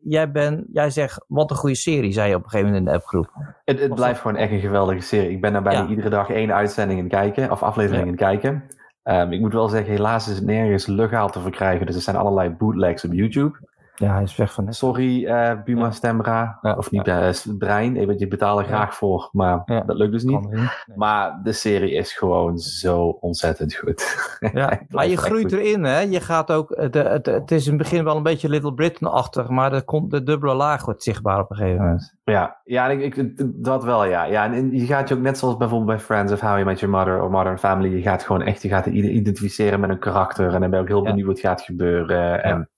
Jij, 0.03 0.31
ben, 0.31 0.65
jij 0.73 0.91
zegt, 0.91 1.25
wat 1.29 1.51
een 1.51 1.57
goede 1.57 1.77
serie, 1.77 2.13
zei 2.13 2.29
je 2.29 2.35
op 2.37 2.45
een 2.45 2.51
gegeven 2.51 2.73
moment 2.73 2.87
in 2.87 2.93
de 2.93 2.99
appgroep. 2.99 3.31
Het, 3.65 3.81
het 3.81 3.95
blijft 3.95 4.21
gewoon 4.21 4.37
echt 4.37 4.53
een 4.53 4.61
geweldige 4.61 5.01
serie. 5.01 5.31
Ik 5.31 5.41
ben 5.41 5.53
daar 5.53 5.63
bijna 5.63 5.83
Ja. 5.83 5.89
iedere 5.89 6.09
dag 6.09 6.31
één 6.31 6.55
uitzending 6.55 7.01
in 7.01 7.09
kijken, 7.09 7.51
of 7.51 7.63
aflevering 7.63 8.05
Ja. 8.05 8.11
in 8.11 8.17
kijken. 8.17 8.65
Ehm, 9.03 9.33
ik 9.33 9.41
moet 9.41 9.53
wel 9.53 9.69
zeggen, 9.69 9.93
helaas 9.93 10.29
is 10.29 10.35
het 10.37 10.45
nergens 10.45 10.87
legaal 10.87 11.31
te 11.31 11.41
verkrijgen. 11.41 11.87
Dus 11.87 11.95
er 11.95 12.01
zijn 12.01 12.17
allerlei 12.17 12.51
bootlegs 12.51 13.05
op 13.05 13.13
YouTube. 13.13 13.59
Ja, 13.97 14.13
hij 14.15 14.23
is 14.23 14.37
weg 14.37 14.53
van 14.53 14.65
net. 14.65 14.75
Sorry, 14.75 15.27
eh 15.27 15.53
Buma 15.65 15.85
Ja. 15.85 15.91
Stembra. 15.91 16.59
Ja. 16.63 16.75
Of 16.77 16.91
niet, 16.91 17.09
eh, 17.09 17.29
Brein. 17.59 17.97
Ik 17.97 18.07
weet, 18.07 18.19
je 18.21 18.29
betaalt 18.29 18.59
er 18.61 18.65
Ja. 18.69 18.71
graag 18.77 18.95
voor, 18.95 19.29
maar 19.33 19.63
Ja. 19.65 19.81
dat 19.81 19.97
lukt 19.97 20.13
dus 20.13 20.23
niet. 20.23 20.51
Nee. 20.51 20.69
Maar 20.97 21.41
de 21.43 21.53
serie 21.53 21.93
is 21.93 22.13
gewoon 22.13 22.59
zo 22.59 23.07
ontzettend 23.21 23.75
goed. 23.75 24.17
Ja, 24.53 24.81
maar 24.89 25.07
je 25.09 25.17
groeit 25.17 25.53
goed. 25.53 25.61
erin, 25.63 25.85
hè? 25.85 26.01
Je 26.01 26.21
gaat 26.21 26.53
ook, 26.53 26.71
eh, 26.71 26.91
de, 26.91 26.99
het, 26.99 27.27
het 27.27 27.51
is 27.51 27.65
in 27.67 27.73
het 27.73 27.83
begin 27.83 28.05
wel 28.05 28.17
een 28.17 28.23
beetje 28.23 28.49
Little 28.49 28.75
Britain-achtig, 28.75 29.49
maar 29.49 29.71
de, 29.71 29.83
komt- 29.83 30.11
de 30.11 30.23
dubbele 30.23 30.55
laag 30.55 30.85
wordt 30.85 31.03
zichtbaar 31.03 31.41
op 31.41 31.51
een 31.51 31.57
gegeven 31.57 31.83
moment. 31.85 32.15
Ja, 32.25 32.61
ja 32.65 32.89
ik, 32.89 33.17
ik, 33.17 33.33
dat 33.65 33.85
wel, 33.85 34.05
ja. 34.05 34.25
ja. 34.25 34.53
En 34.53 34.71
je 34.73 34.87
gaat 34.87 35.09
je 35.09 35.15
ook 35.15 35.21
net 35.21 35.39
zoals 35.39 35.57
bijvoorbeeld 35.57 35.91
bij 35.97 36.01
Friends 36.05 36.33
of 36.33 36.41
How 36.41 36.51
You 36.53 36.65
Met 36.65 36.81
Your 36.81 36.97
Mother 36.97 37.23
of 37.23 37.31
Modern 37.31 37.59
Family, 37.59 37.97
je 37.97 38.03
gaat 38.03 38.23
gewoon 38.23 38.43
echt, 38.43 38.63
je 38.63 38.69
gaat 38.69 38.87
identificeren 38.87 39.81
met 39.81 39.91
een 39.91 39.99
karakter 39.99 40.55
en 40.55 40.61
dan 40.61 40.71
ben 40.71 40.79
je 40.79 40.85
ook 40.85 40.89
heel 40.89 41.05
Ja. 41.05 41.11
benieuwd 41.11 41.27
wat 41.27 41.41
gaat 41.41 41.61
gebeuren. 41.63 42.43
En 42.45 42.69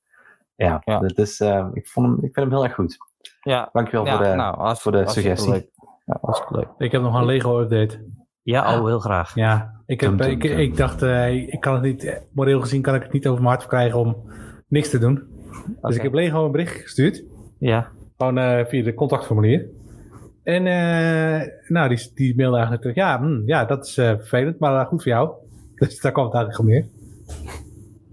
ja, 0.57 0.83
Ja. 0.85 0.99
Dat 0.99 1.19
is, 1.19 1.41
eh, 1.41 1.67
ik, 1.73 1.89
vond 1.89 2.07
hem, 2.07 2.17
ik 2.17 2.21
vind 2.35 2.37
hem 2.37 2.51
heel 2.51 2.65
erg 2.65 2.75
goed. 2.75 2.97
Ja, 3.41 3.69
Dankjewel 3.73 4.05
ja 4.07 4.17
voor 4.17 4.25
de, 4.27 4.35
nou, 4.35 4.77
voor 4.77 4.93
de 4.93 5.09
suggestie. 5.09 5.53
leuk. 5.53 5.69
Ja, 6.05 6.45
leuk. 6.49 6.69
Ik 6.79 6.93
heb 6.93 7.03
nog 7.03 7.15
een 7.15 7.25
Lego-update. 7.25 8.05
Ja, 8.43 8.79
oh, 8.79 8.87
heel 8.87 8.99
graag. 8.99 9.35
Ja, 9.35 9.81
ik, 9.87 10.01
heb, 10.01 10.11
Tum, 10.11 10.19
tum, 10.19 10.31
ik, 10.31 10.41
tum. 10.41 10.59
ik 10.59 10.77
dacht, 10.77 11.03
eh, 11.03 11.35
ik 11.53 11.61
kan 11.61 11.75
het 11.75 11.83
niet, 11.83 12.23
moreel 12.33 12.61
gezien 12.61 12.83
kan 12.83 12.95
ik 12.95 13.03
het 13.03 13.13
niet 13.13 13.27
over 13.27 13.43
mijn 13.43 13.55
hart 13.55 13.69
krijgen 13.69 13.99
om 13.99 14.31
niks 14.69 14.91
te 14.91 14.99
doen. 14.99 15.23
Dus 15.81 15.97
ik 15.97 16.03
heb 16.03 16.15
Lego 16.15 16.45
een 16.45 16.53
bericht 16.53 16.83
gestuurd. 16.83 17.25
Ja, 17.59 17.89
Gewoon 18.17 18.39
eh, 18.39 18.65
via 18.67 18.83
de 18.83 18.95
contactformulier. 18.95 19.67
En 20.43 20.67
eh, 20.67 21.49
nou, 21.69 21.89
die, 21.89 22.11
die 22.15 22.37
mailde 22.37 22.57
eigenlijk 22.57 22.83
terug. 22.83 22.97
Ja, 22.97 23.19
hm, 23.19 23.43
ja 23.47 23.65
dat 23.65 23.87
is 23.87 23.97
eh, 23.97 24.07
vervelend, 24.07 24.59
maar 24.59 24.87
goed 24.87 25.03
voor 25.03 25.13
jou. 25.13 25.31
Dus 25.75 26.01
daar 26.01 26.13
kwam 26.13 26.25
het 26.25 26.35
eigenlijk 26.35 26.65
op 26.65 26.71
neer. 26.71 26.87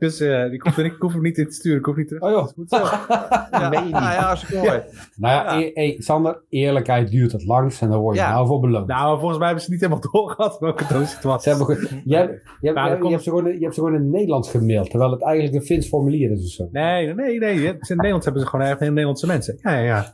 Dus 0.03 0.19
eh, 0.19 0.51
ik, 0.53 0.61
hoef, 0.61 0.77
ik 0.77 0.95
hoef 0.99 1.13
hem 1.13 1.21
niet 1.21 1.37
in 1.37 1.45
te 1.47 1.51
sturen. 1.53 1.79
Ik 1.79 1.85
hoef 1.85 1.95
niet 1.95 2.07
terug. 2.07 2.23
Oh 2.23 2.29
joh. 2.31 2.43
Goed 2.47 2.69
zo. 2.69 2.77
ja, 3.59 3.69
meen 3.69 3.79
je 3.79 3.85
niet. 3.85 3.91
nou 3.93 4.03
ja, 4.13 4.21
hartstikke 4.23 4.55
mooi. 4.65 4.81
Nou 5.15 5.33
ja, 5.33 5.53
Ja. 5.53 5.59
e- 5.59 5.71
e- 5.73 6.01
Sander, 6.01 6.41
eerlijkheid 6.49 7.11
duurt 7.11 7.31
het 7.31 7.45
langst 7.45 7.81
en 7.81 7.89
daar 7.89 7.99
word 7.99 8.15
je 8.15 8.21
Ja. 8.21 8.31
nou 8.33 8.47
voor 8.47 8.59
beloond. 8.59 8.87
Nou, 8.87 9.09
maar 9.09 9.17
volgens 9.19 9.37
mij 9.37 9.47
hebben 9.47 9.65
ze 9.65 9.71
niet 9.71 9.81
helemaal 9.81 10.03
doorgehad 10.11 10.59
welke 10.59 10.85
doos 10.93 11.13
het 11.15 11.23
was. 11.23 11.43
Ze 11.43 11.49
hebben, 11.49 11.67
ge- 11.67 12.01
je, 12.05 12.15
hebt, 12.15 12.41
je, 12.61 12.67
hebt, 12.71 12.89
je, 12.89 12.97
komt- 12.97 13.11
hebt 13.11 13.23
ze 13.23 13.29
gewoon, 13.29 13.47
in- 13.47 13.53
je 13.57 13.63
hebt 13.63 13.73
ze 13.75 13.79
gewoon 13.79 13.95
in 13.95 14.01
het 14.01 14.11
Nederlands 14.11 14.49
gemaild, 14.49 14.89
terwijl 14.89 15.11
het 15.11 15.23
eigenlijk 15.23 15.55
een 15.55 15.61
Fins 15.65 15.87
formulier 15.87 16.31
is 16.31 16.43
of 16.43 16.51
zo. 16.51 16.67
Nee, 16.71 17.13
nee, 17.13 17.39
nee. 17.39 17.55
In 17.55 17.65
het 17.79 17.89
Nederlands 17.89 18.25
hebben 18.25 18.43
ze 18.43 18.49
gewoon 18.49 18.65
echt 18.65 18.79
Nederlandse 18.79 19.27
mensen. 19.27 19.57
Ja, 19.61 19.71
ja, 19.71 19.81
ja. 19.83 20.13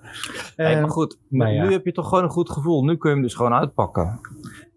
Nee, 0.57 0.73
Eh, 0.75 0.79
maar 0.81 0.89
goed, 0.89 1.19
nou 1.29 1.51
ja. 1.51 1.63
nu 1.63 1.71
heb 1.71 1.85
je 1.85 1.91
toch 1.91 2.09
gewoon 2.09 2.23
een 2.23 2.29
goed 2.29 2.49
gevoel. 2.49 2.83
Nu 2.83 2.97
kun 2.97 3.09
je 3.09 3.15
hem 3.15 3.25
dus 3.25 3.35
gewoon 3.35 3.53
uitpakken. 3.53 4.19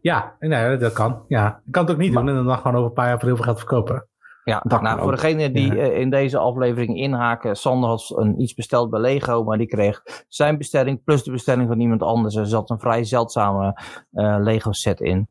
Ja, 0.00 0.36
nee, 0.38 0.76
dat 0.76 0.92
kan. 0.92 1.22
Ja. 1.28 1.60
Ik 1.66 1.72
kan 1.72 1.82
het 1.82 1.92
ook 1.92 1.98
niet 1.98 2.12
doen 2.12 2.28
en 2.28 2.44
dan 2.44 2.56
gewoon 2.56 2.74
over 2.74 2.86
een 2.88 2.92
paar 2.92 3.06
jaar 3.08 3.18
voor 3.18 3.26
heel 3.28 3.36
veel 3.36 3.44
geld 3.44 3.58
verkopen. 3.58 4.06
Ja, 4.44 4.62
nou, 4.68 5.00
voor 5.00 5.10
degene 5.12 5.50
die 5.50 5.74
Ja. 5.74 5.82
eh, 5.82 6.00
in 6.00 6.10
deze 6.10 6.38
aflevering 6.38 6.96
inhaken. 6.96 7.56
Sander 7.56 7.88
had 7.88 8.12
een, 8.16 8.40
iets 8.40 8.54
besteld 8.54 8.90
bij 8.90 9.00
Lego, 9.00 9.44
maar 9.44 9.58
die 9.58 9.66
kreeg 9.66 10.02
zijn 10.28 10.58
bestelling 10.58 11.04
plus 11.04 11.22
de 11.22 11.30
bestelling 11.30 11.68
van 11.68 11.80
iemand 11.80 12.02
anders. 12.02 12.34
Er 12.34 12.46
zat 12.46 12.70
een 12.70 12.80
vrij 12.80 13.04
zeldzame 13.04 13.76
eh, 14.12 14.36
Lego 14.38 14.72
set 14.72 15.00
in. 15.00 15.28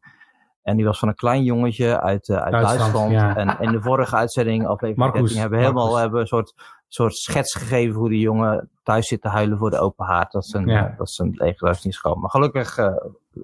En 0.64 0.76
die 0.76 0.86
was 0.86 1.00
van 1.00 1.08
een 1.08 1.16
klein 1.16 1.44
jongetje 1.44 2.02
uit, 2.02 2.30
eh, 2.30 2.36
uit 2.38 2.52
Duitsland, 2.52 2.80
Duitsland. 2.80 3.12
ja. 3.12 3.36
En 3.36 3.58
in 3.60 3.72
de 3.72 3.82
vorige 3.82 4.16
uitzending, 4.16 4.64
aflevering 4.66 4.98
Marcus, 4.98 5.22
13, 5.22 5.40
hebben 5.40 5.58
we 5.60 5.64
helemaal 5.66 5.84
Marcus. 5.86 6.02
hebben 6.02 6.20
een 6.22 6.28
soort, 6.28 6.54
soort 6.88 7.16
schets 7.16 7.54
gegeven 7.56 7.96
hoe 8.00 8.10
die 8.10 8.20
jongen 8.20 8.70
thuis 8.84 9.08
zit 9.08 9.22
te 9.22 9.28
huilen 9.28 9.58
voor 9.58 9.70
de 9.70 9.80
open 9.80 10.06
haard. 10.06 10.32
Dat 10.32 10.46
zijn, 10.46 10.68
Ja. 10.68 10.88
eh, 10.92 10.98
dat 10.98 11.10
zijn 11.10 11.36
niet 11.84 11.94
schoon. 11.94 12.20
Maar 12.20 12.30
gelukkig 12.30 12.78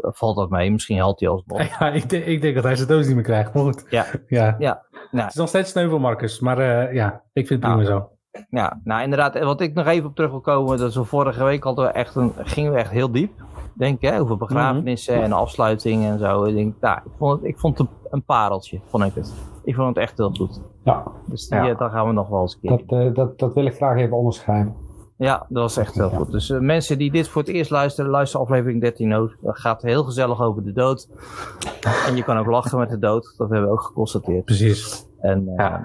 valt 0.01 0.35
dat 0.35 0.49
mee. 0.49 0.71
Misschien 0.71 0.97
helpt 0.97 1.19
hij 1.19 1.29
alsnog. 1.29 1.61
Ja, 1.79 1.89
ik, 1.91 2.09
denk- 2.09 2.25
ik 2.25 2.41
denk 2.41 2.55
dat 2.55 2.63
hij 2.63 2.75
zijn 2.75 2.87
doos 2.87 3.05
niet 3.05 3.15
meer 3.15 3.23
krijgt. 3.23 3.53
Maar 3.53 3.63
goed. 3.63 3.85
Ja. 3.89 4.05
ja. 4.27 4.55
Ja, 4.59 4.85
nou, 5.11 5.23
Het 5.23 5.33
is 5.33 5.39
nog 5.39 5.47
steeds 5.47 5.71
sneu 5.71 5.89
voor 5.89 6.01
Marcus. 6.01 6.39
Maar 6.39 6.57
eh, 6.57 6.93
ja, 6.93 7.21
ik 7.33 7.47
vind 7.47 7.63
het 7.63 7.71
prima 7.73 7.85
zo. 7.87 8.09
Ja, 8.49 8.79
nou 8.83 9.03
inderdaad, 9.03 9.39
wat 9.39 9.61
ik 9.61 9.73
nog 9.73 9.85
even 9.87 10.09
op 10.09 10.15
terug 10.15 10.31
wil 10.31 10.39
komen, 10.41 10.77
dat 10.77 10.93
we 10.93 11.03
vorige 11.03 11.43
week 11.43 11.63
hadden 11.63 11.85
we 11.85 11.91
echt 11.91 12.15
een, 12.15 12.33
gingen 12.37 12.71
we 12.71 12.77
echt 12.77 12.91
heel 12.91 13.11
diep, 13.11 13.31
denk 13.73 14.01
hè, 14.01 14.19
over 14.19 14.37
begrafenissen 14.37 15.23
en 15.23 15.31
afsluiting 15.31 16.05
en 16.05 16.19
zo. 16.19 16.43
Ik 16.43 16.55
denk, 16.55 16.75
nou, 16.81 16.97
ik 17.05 17.11
vond 17.17 17.39
het, 17.39 17.49
ik 17.49 17.59
vond 17.59 17.77
het 17.77 17.87
een 18.09 18.23
pareltje, 18.23 18.79
vond 18.89 19.03
ik 19.03 19.13
het. 19.15 19.33
Ik 19.63 19.75
vond 19.75 19.87
het 19.87 19.97
echt 19.97 20.17
heel 20.17 20.29
goed. 20.31 20.61
Ja, 20.83 21.03
Dus 21.25 21.47
die, 21.47 21.57
Ja. 21.59 21.69
eh, 21.69 21.77
daar 21.77 21.89
gaan 21.89 22.07
we 22.07 22.13
nog 22.13 22.27
wel 22.27 22.41
eens 22.41 22.57
een 22.61 22.77
keer. 22.77 22.87
dat, 22.87 22.99
eh, 23.07 23.13
dat, 23.13 23.39
dat 23.39 23.53
wil 23.53 23.65
ik 23.65 23.75
graag 23.75 23.97
even 23.97 24.17
onderschrijven. 24.17 24.75
Ja, 25.17 25.45
dat 25.49 25.61
was 25.61 25.77
echt 25.77 25.95
heel 25.95 26.09
goed. 26.09 26.31
Dus 26.31 26.49
eh, 26.49 26.59
mensen 26.59 26.97
die 26.97 27.11
dit 27.11 27.27
voor 27.27 27.41
het 27.41 27.51
eerst 27.51 27.71
luisteren, 27.71 28.11
luister 28.11 28.39
aflevering 28.39 28.81
13 28.81 29.13
ook. 29.15 29.35
Dat 29.41 29.59
gaat 29.59 29.81
heel 29.81 30.03
gezellig 30.03 30.41
over 30.41 30.63
de 30.63 30.71
dood. 30.71 31.07
En 32.07 32.15
je 32.15 32.23
kan 32.23 32.37
ook 32.37 32.45
lachen 32.45 32.79
met 32.79 32.89
de 32.89 32.99
dood, 32.99 33.33
dat 33.37 33.49
hebben 33.49 33.67
we 33.67 33.73
ook 33.73 33.81
geconstateerd. 33.81 34.45
Precies. 34.45 35.05
En 35.19 35.47
eh, 35.47 35.53
Ja. 35.55 35.81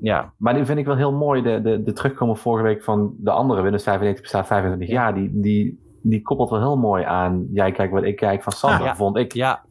ja, 0.00 0.32
Maar 0.36 0.54
nu 0.54 0.66
vind 0.66 0.78
ik 0.78 0.86
wel 0.86 0.96
heel 0.96 1.12
mooi 1.12 1.42
de, 1.42 1.62
de, 1.62 1.82
de 1.82 1.92
terugkomen 1.92 2.36
vorige 2.36 2.64
week 2.64 2.82
van 2.84 3.14
de 3.18 3.30
andere 3.30 3.62
Windows 3.62 3.82
95 3.82 4.22
bestaat 4.22 4.46
25 4.46 4.88
jaar. 4.88 5.14
Die, 5.14 5.30
die, 5.40 5.80
die 6.02 6.22
koppelt 6.22 6.50
wel 6.50 6.58
heel 6.60 6.76
mooi 6.78 7.04
aan 7.04 7.46
jij 7.52 7.72
kijkt 7.72 7.92
wat 7.92 8.02
ik 8.02 8.16
kijk 8.16 8.42
van 8.42 8.52
Sander, 8.52 8.80
Ah, 8.80 8.86
ja. 8.86 8.96
vond 8.96 9.16
ik. 9.16 9.32
ja, 9.32 9.62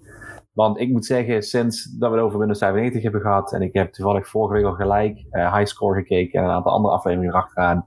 Want 0.53 0.79
ik 0.79 0.89
moet 0.91 1.05
zeggen, 1.05 1.41
sinds 1.41 1.83
dat 1.83 2.09
we 2.11 2.15
het 2.15 2.25
over 2.25 2.37
Windows 2.39 2.59
95 2.59 3.03
hebben 3.03 3.21
gehad, 3.21 3.53
en 3.53 3.61
ik 3.61 3.73
heb 3.73 3.93
toevallig 3.93 4.27
vorige 4.27 4.53
week 4.53 4.65
al 4.65 4.73
gelijk 4.73 5.25
eh 5.29 5.55
Highscore 5.55 5.95
gekeken 5.99 6.39
en 6.39 6.45
een 6.45 6.51
aantal 6.51 6.71
andere 6.71 6.93
afleveringen 6.93 7.33
erachteraan, 7.33 7.85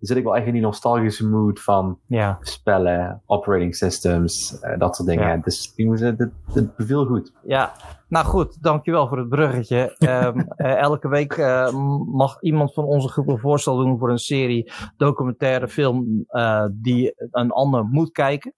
zit 0.00 0.16
ik 0.16 0.24
wel 0.24 0.36
echt 0.36 0.46
in 0.46 0.52
die 0.52 0.62
nostalgische 0.62 1.28
mood 1.28 1.60
van 1.60 1.98
ja. 2.06 2.38
spellen, 2.40 3.22
operating 3.26 3.76
systems, 3.76 4.58
eh, 4.60 4.78
dat 4.78 4.96
soort 4.96 5.08
dingen. 5.08 5.28
Ja. 5.28 5.36
Dus 5.36 5.72
ik 5.76 5.86
moet 5.86 5.98
zeggen, 5.98 6.16
dit, 6.18 6.54
dit 6.54 6.76
beviel 6.76 7.06
goed. 7.06 7.32
Ja, 7.42 7.72
nou 8.08 8.26
goed, 8.26 8.62
dankjewel 8.62 9.08
voor 9.08 9.18
het 9.18 9.28
bruggetje. 9.28 9.94
Ehm, 9.98 10.38
eh, 10.38 10.76
elke 10.76 11.08
week 11.08 11.32
eh, 11.32 11.72
mag 12.06 12.42
iemand 12.42 12.74
van 12.74 12.84
onze 12.84 13.08
groep 13.08 13.28
een 13.28 13.38
voorstel 13.38 13.76
doen 13.76 13.98
voor 13.98 14.10
een 14.10 14.18
serie, 14.18 14.72
documentaire 14.96 15.68
film 15.68 16.26
die 16.70 17.14
een 17.30 17.50
ander 17.50 17.84
moet 17.84 18.10
kijken. 18.12 18.52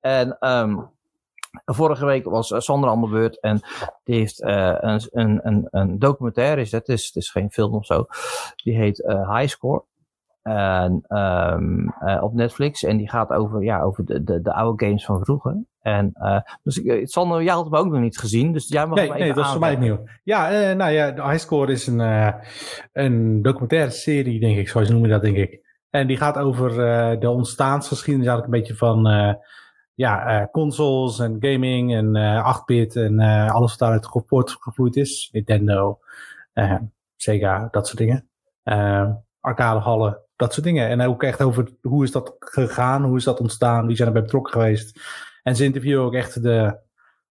En 0.00 0.38
ehm, 0.38 0.76
vorige 1.64 2.06
week 2.06 2.24
was 2.24 2.54
Sandra 2.56 2.90
aan 2.90 3.00
de 3.00 3.08
beurt 3.08 3.40
en 3.40 3.60
die 4.04 4.16
heeft 4.16 4.42
een, 4.42 5.02
een, 5.12 5.68
een, 5.70 5.98
documentaire, 5.98 6.60
is 6.60 6.72
het, 6.72 6.88
is, 6.88 7.06
het 7.06 7.16
is 7.16 7.30
geen 7.30 7.50
film 7.50 7.74
of 7.74 7.86
zo, 7.86 8.06
die 8.56 8.76
heet 8.76 9.04
eh 9.04 9.36
High 9.36 9.48
Score. 9.48 9.84
En, 10.48 11.04
ehm, 11.08 11.88
eh, 11.88 12.22
op 12.22 12.34
Netflix. 12.34 12.82
En 12.82 12.96
die 12.96 13.08
gaat 13.08 13.30
over, 13.30 13.62
ja, 13.64 13.80
over 13.80 14.04
de, 14.04 14.24
de, 14.24 14.40
de 14.40 14.52
oude 14.52 14.84
games 14.84 15.04
van 15.04 15.24
vroeger. 15.24 15.56
En, 15.80 16.10
eh, 16.12 16.40
dus 16.62 16.78
ik, 16.78 16.86
eh, 16.86 17.06
Sander, 17.06 17.42
jij 17.42 17.54
had 17.54 17.64
hem 17.64 17.74
ook 17.74 17.90
nog 17.90 18.00
niet 18.00 18.18
gezien. 18.18 18.52
Dus 18.52 18.68
jij 18.68 18.86
mag 18.86 18.96
Nee, 18.96 19.08
hem 19.08 19.14
nee, 19.14 19.22
even 19.22 19.36
dat 19.36 19.44
is 19.44 19.50
voor 19.50 19.60
mij 19.60 19.76
nieuw. 19.76 20.04
Ja, 20.22 20.72
nou 20.72 20.90
ja, 20.90 21.10
de 21.10 21.22
Highscore 21.22 21.72
is 21.72 21.86
een, 21.86 22.32
een 22.92 23.42
documentaire 23.42 23.90
serie, 23.90 24.40
denk 24.40 24.58
ik, 24.58 24.68
zoals 24.68 24.88
noem 24.88 25.02
je 25.02 25.08
dat, 25.08 25.22
denk 25.22 25.36
ik. 25.36 25.66
En 25.90 26.06
die 26.06 26.16
gaat 26.16 26.38
over 26.38 26.70
de 27.20 27.30
ontstaansgeschiedenis 27.30 28.28
eigenlijk 28.28 28.54
een 28.54 28.60
beetje 28.60 28.76
van 28.76 29.36
ja, 29.94 30.48
consoles 30.52 31.18
en 31.18 31.36
gaming 31.40 31.94
en 31.94 32.16
eh 32.16 32.58
8-bit 32.60 32.96
en 32.96 33.18
alles 33.48 33.70
wat 33.70 33.78
daaruit 33.78 34.08
voortgevloeid 34.26 34.96
is. 34.96 35.28
Nintendo, 35.32 35.98
Sega, 37.16 37.68
dat 37.70 37.86
soort 37.86 37.98
dingen. 37.98 38.28
Eh 38.62 39.10
arcadehallen, 39.40 40.18
dat 40.38 40.52
soort 40.52 40.66
dingen. 40.66 40.88
En 40.88 41.00
ook 41.00 41.22
echt 41.22 41.42
over 41.42 41.68
hoe 41.82 42.04
is 42.04 42.12
dat 42.12 42.36
gegaan, 42.38 43.04
hoe 43.04 43.16
is 43.16 43.24
dat 43.24 43.40
ontstaan, 43.40 43.86
wie 43.86 43.96
zijn 43.96 44.08
erbij 44.08 44.22
betrokken 44.22 44.52
geweest. 44.52 45.00
En 45.42 45.56
ze 45.56 45.64
interviewen 45.64 46.04
ook 46.04 46.14
echt 46.14 46.42
de, 46.42 46.78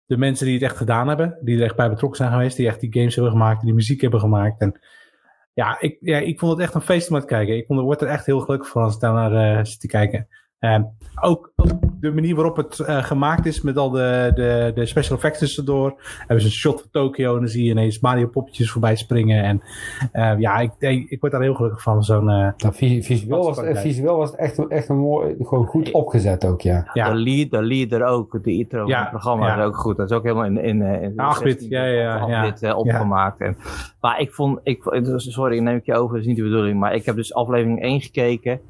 de 0.07 0.17
mensen 0.17 0.47
die 0.47 0.55
het 0.55 0.63
echt 0.63 0.77
gedaan 0.77 1.09
hebben, 1.09 1.39
die 1.43 1.59
er 1.59 1.65
echt 1.65 1.77
bij 1.77 1.89
betrokken 1.89 2.19
zijn 2.19 2.33
geweest, 2.33 2.57
die 2.57 2.67
echt 2.67 2.81
die 2.81 2.93
games 2.93 3.15
hebben 3.15 3.33
gemaakt, 3.33 3.63
die 3.63 3.75
muziek 3.75 4.01
hebben 4.01 4.21
gemaakt. 4.21 4.61
En 4.61 4.81
ja, 5.53 5.81
ik, 5.81 5.97
ja, 6.01 6.19
ik 6.19 6.39
vond 6.39 6.53
het 6.53 6.61
echt 6.61 6.75
een 6.75 6.81
feest 6.81 7.11
om 7.11 7.21
te 7.21 7.27
kijken. 7.27 7.57
Ik 7.57 7.67
vond, 7.67 7.81
word 7.81 8.01
er 8.01 8.09
echt 8.09 8.27
heel 8.27 8.41
gelukkig 8.41 8.69
van 8.69 8.83
als 8.83 8.95
ik 8.95 9.01
daar 9.01 9.13
naar 9.13 9.59
eh, 9.59 9.65
zit 9.65 9.81
te 9.81 9.87
kijken. 9.87 10.29
En 10.59 10.97
ook 11.21 11.53
de 12.01 12.13
manier 12.13 12.35
waarop 12.35 12.57
het 12.57 12.79
eh, 12.81 13.03
gemaakt 13.05 13.47
is 13.47 13.61
met 13.63 13.77
al 13.77 13.91
de, 13.91 14.33
de, 14.35 14.73
de 14.75 14.87
special 14.87 15.17
effects 15.17 15.39
tussendoor. 15.39 15.95
Hebben 16.19 16.41
ze 16.41 16.47
een 16.47 16.53
shot 16.53 16.81
van 16.81 16.91
Tokio 16.91 17.33
en 17.35 17.39
dan 17.41 17.49
zie 17.49 17.65
je 17.65 17.71
ineens 17.71 18.01
Mario 18.01 18.27
poppetjes 18.27 18.71
voorbij 18.71 18.97
springen. 18.97 19.45
En 19.45 19.63
eh, 20.13 20.39
ja, 20.39 20.59
ik, 20.59 20.71
ik, 20.79 21.11
ik 21.11 21.21
word 21.21 21.33
daar 21.33 21.43
heel 21.43 21.55
gelukkig 21.55 21.83
van. 21.83 22.03
Zo'n, 22.05 22.29
eh, 22.31 22.49
Nou, 22.57 22.75
vi- 22.75 23.03
visueel, 23.03 23.45
was, 23.45 23.61
visueel 23.63 24.17
was 24.17 24.31
het 24.31 24.39
echt, 24.39 24.69
echt 24.69 24.89
een 24.89 24.97
mooi, 24.99 25.35
gewoon 25.39 25.67
goed 25.67 25.91
opgezet 25.91 26.47
ook, 26.47 26.61
ja. 26.61 26.91
ja, 26.93 27.09
De, 27.11 27.17
lead, 27.17 27.51
de 27.51 27.63
leader 27.63 28.05
ook, 28.05 28.39
de 28.45 28.53
intro 28.53 28.79
van 28.79 28.89
Ja, 28.89 29.01
het 29.01 29.11
programma 29.11 29.47
ja. 29.47 29.59
is 29.59 29.65
ook 29.65 29.77
goed. 29.77 29.97
Dat 29.97 30.11
is 30.11 30.17
ook 30.17 30.23
helemaal 30.23 30.45
in, 30.45 30.59
in, 30.63 30.83
eh, 30.83 31.03
in 31.03 31.11
8-bit, 31.13 31.37
16 31.59 31.69
ja, 31.71 31.85
ja, 31.85 32.27
ja. 32.29 32.51
8-bit, 32.51 32.75
opgemaakt. 32.75 33.41
En, 33.41 33.57
maar 34.01 34.21
ik 34.21 34.33
vond, 34.33 34.59
ik, 34.63 34.83
sorry, 35.17 35.59
neem 35.59 35.77
ik 35.77 35.87
je 35.87 35.95
over, 35.95 36.11
dat 36.13 36.21
is 36.21 36.27
niet 36.27 36.37
de 36.37 36.43
bedoeling. 36.43 36.79
Maar 36.79 36.95
ik 36.95 37.05
heb 37.05 37.17
dus 37.17 37.35
aflevering 37.35 37.83
1 37.83 38.01
gekeken. 38.01 38.61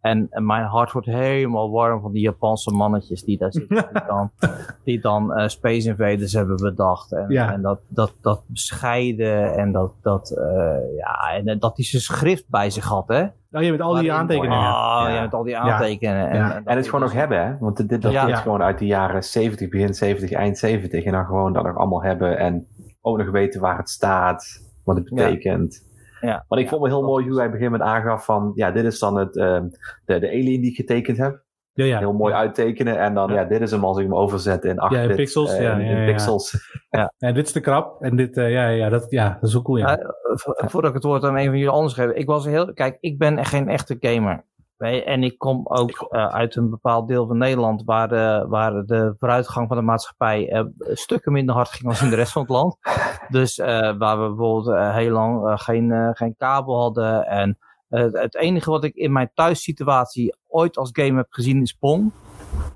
En, 0.00 0.26
en 0.30 0.46
mijn 0.46 0.64
hart 0.64 0.92
wordt 0.92 1.06
helemaal 1.06 1.70
warm 1.70 2.00
van 2.00 2.12
die 2.12 2.22
Japanse 2.22 2.70
mannetjes 2.70 3.22
die 3.22 3.38
daar 3.38 3.52
zitten. 3.52 3.76
die 3.92 4.02
dan, 4.06 4.30
die 4.84 5.00
dan 5.00 5.32
eh, 5.34 5.48
Space 5.48 5.88
Invaders 5.88 6.32
hebben 6.32 6.56
bedacht. 6.56 7.12
En, 7.12 7.24
Ja. 7.28 7.52
en 7.52 7.62
dat, 7.62 7.80
dat, 7.88 8.14
dat 8.20 8.42
bescheiden 8.46 9.54
en 9.56 9.72
dat, 9.72 9.92
dat, 10.02 10.30
eh, 10.30 10.96
ja, 10.96 11.32
en 11.44 11.58
dat 11.58 11.76
hij 11.76 11.84
zijn 11.84 12.02
schrift 12.02 12.44
bij 12.48 12.70
zich 12.70 12.84
had, 12.84 13.08
hè? 13.08 13.22
oh, 13.52 13.62
je 13.62 13.70
met 13.70 13.80
al 13.80 13.94
die 13.94 14.12
aantekeningen. 14.12 14.58
Oh, 14.58 15.04
Ja. 15.08 15.20
met 15.22 15.34
al 15.34 15.42
die 15.42 15.56
aantekeningen. 15.58 16.28
En, 16.30 16.36
Ja. 16.38 16.54
en, 16.54 16.64
En 16.64 16.76
het 16.76 16.84
gewoon 16.86 17.00
nog 17.00 17.12
hebben, 17.12 17.44
hè? 17.46 17.58
Want 17.58 17.88
dit, 17.88 18.02
dat 18.02 18.12
Ja. 18.12 18.28
is 18.28 18.38
gewoon 18.38 18.62
uit 18.62 18.78
de 18.78 18.86
jaren 18.86 19.22
70, 19.24 19.68
begin 19.68 19.94
70, 19.94 20.32
eind 20.32 20.58
70. 20.58 21.04
En 21.04 21.12
dan 21.12 21.24
gewoon 21.24 21.52
dat 21.52 21.64
nog 21.64 21.76
allemaal 21.76 22.02
hebben. 22.02 22.38
En 22.38 22.66
ook 23.00 23.18
nog 23.18 23.30
weten 23.30 23.60
waar 23.60 23.76
het 23.76 23.88
staat, 23.90 24.44
wat 24.84 24.96
het 24.96 25.08
Ja. 25.08 25.14
betekent. 25.14 25.88
Ja. 26.20 26.44
Want 26.48 26.60
ik 26.60 26.68
vond 26.68 26.80
wel 26.82 26.90
heel 26.90 27.02
mooi 27.08 27.28
hoe 27.28 27.36
hij 27.36 27.46
op 27.46 27.52
een 27.52 27.58
gegeven 27.58 27.78
moment 27.80 27.96
aangaf 27.96 28.24
van... 28.24 28.52
Ja, 28.54 28.70
dit 28.70 28.84
is 28.84 28.98
dan 28.98 29.16
het, 29.16 29.36
ehm, 29.36 29.68
de, 30.04 30.18
de 30.18 30.28
alien 30.28 30.60
die 30.60 30.70
ik 30.70 30.76
getekend 30.76 31.16
heb. 31.18 31.42
Ja, 31.72 31.84
ja. 31.84 31.98
Heel 31.98 32.12
mooi 32.12 32.34
uittekenen. 32.34 32.98
En 32.98 33.14
dan, 33.14 33.28
Ja. 33.32 33.40
ja, 33.40 33.44
dit 33.44 33.60
is 33.60 33.70
hem 33.70 33.84
als 33.84 33.96
ik 33.98 34.02
hem 34.04 34.14
overzet 34.14 34.64
in 34.64 34.78
8 34.78 34.94
Ja, 34.94 35.00
in 35.00 35.06
bit, 35.08 35.16
pixels, 35.16 35.52
eh, 35.54 35.62
ja, 35.62 35.72
in, 35.74 35.84
ja, 35.84 35.90
in 35.90 35.98
ja. 36.00 36.04
pixels. 36.06 36.54
En 37.18 37.34
dit 37.34 37.46
is 37.46 37.52
de 37.52 37.60
krap. 37.60 38.02
En 38.02 38.16
dit, 38.16 38.36
eh, 38.36 38.50
ja, 38.52 38.68
ja, 38.68 38.88
dat, 38.88 39.06
ja, 39.10 39.38
dat 39.40 39.48
is 39.50 39.56
ook 39.56 39.64
cool, 39.64 39.76
ja. 39.78 39.98
Eh, 39.98 40.06
vo- 40.22 40.52
voordat 40.56 40.90
ik 40.90 40.96
het 40.96 41.04
woord 41.04 41.24
aan 41.24 41.36
een 41.36 41.44
van 41.44 41.54
jullie 41.54 41.68
anders 41.68 41.94
geef. 41.94 42.10
Ik 42.10 42.26
was 42.26 42.44
heel, 42.44 42.72
kijk, 42.72 42.96
ik 43.00 43.18
ben 43.18 43.44
geen 43.44 43.68
echte 43.68 43.96
gamer. 44.00 44.44
En 44.80 45.22
ik 45.22 45.38
kom 45.38 45.66
ook 45.68 46.06
eh, 46.10 46.26
uit 46.26 46.56
een 46.56 46.70
bepaald 46.70 47.08
deel 47.08 47.26
van 47.26 47.38
Nederland 47.38 47.82
waar 47.84 48.08
de, 48.08 48.44
waar 48.48 48.84
de 48.84 49.14
vooruitgang 49.18 49.68
van 49.68 49.76
de 49.76 49.82
maatschappij 49.82 50.48
eh, 50.50 50.64
stukken 50.78 51.32
minder 51.32 51.54
hard 51.54 51.68
ging 51.68 51.88
als 51.88 52.02
in 52.02 52.10
de 52.10 52.16
rest 52.16 52.32
van 52.32 52.42
het 52.42 52.50
land. 52.50 52.76
Dus 53.28 53.58
eh, 53.58 53.68
waar 53.98 54.20
we 54.22 54.26
bijvoorbeeld 54.28 54.68
eh, 54.76 54.94
heel 54.94 55.10
lang 55.12 55.46
eh, 55.46 55.58
geen, 55.58 55.92
eh, 55.92 56.08
geen 56.12 56.34
kabel 56.38 56.80
hadden. 56.80 57.26
En 57.26 57.58
eh, 57.88 58.04
het 58.12 58.36
enige 58.36 58.70
wat 58.70 58.84
ik 58.84 58.94
in 58.94 59.12
mijn 59.12 59.30
thuissituatie 59.34 60.34
ooit 60.48 60.76
als 60.76 60.90
game 60.92 61.16
heb 61.16 61.26
gezien 61.30 61.62
is 61.62 61.72
Pong. 61.72 62.12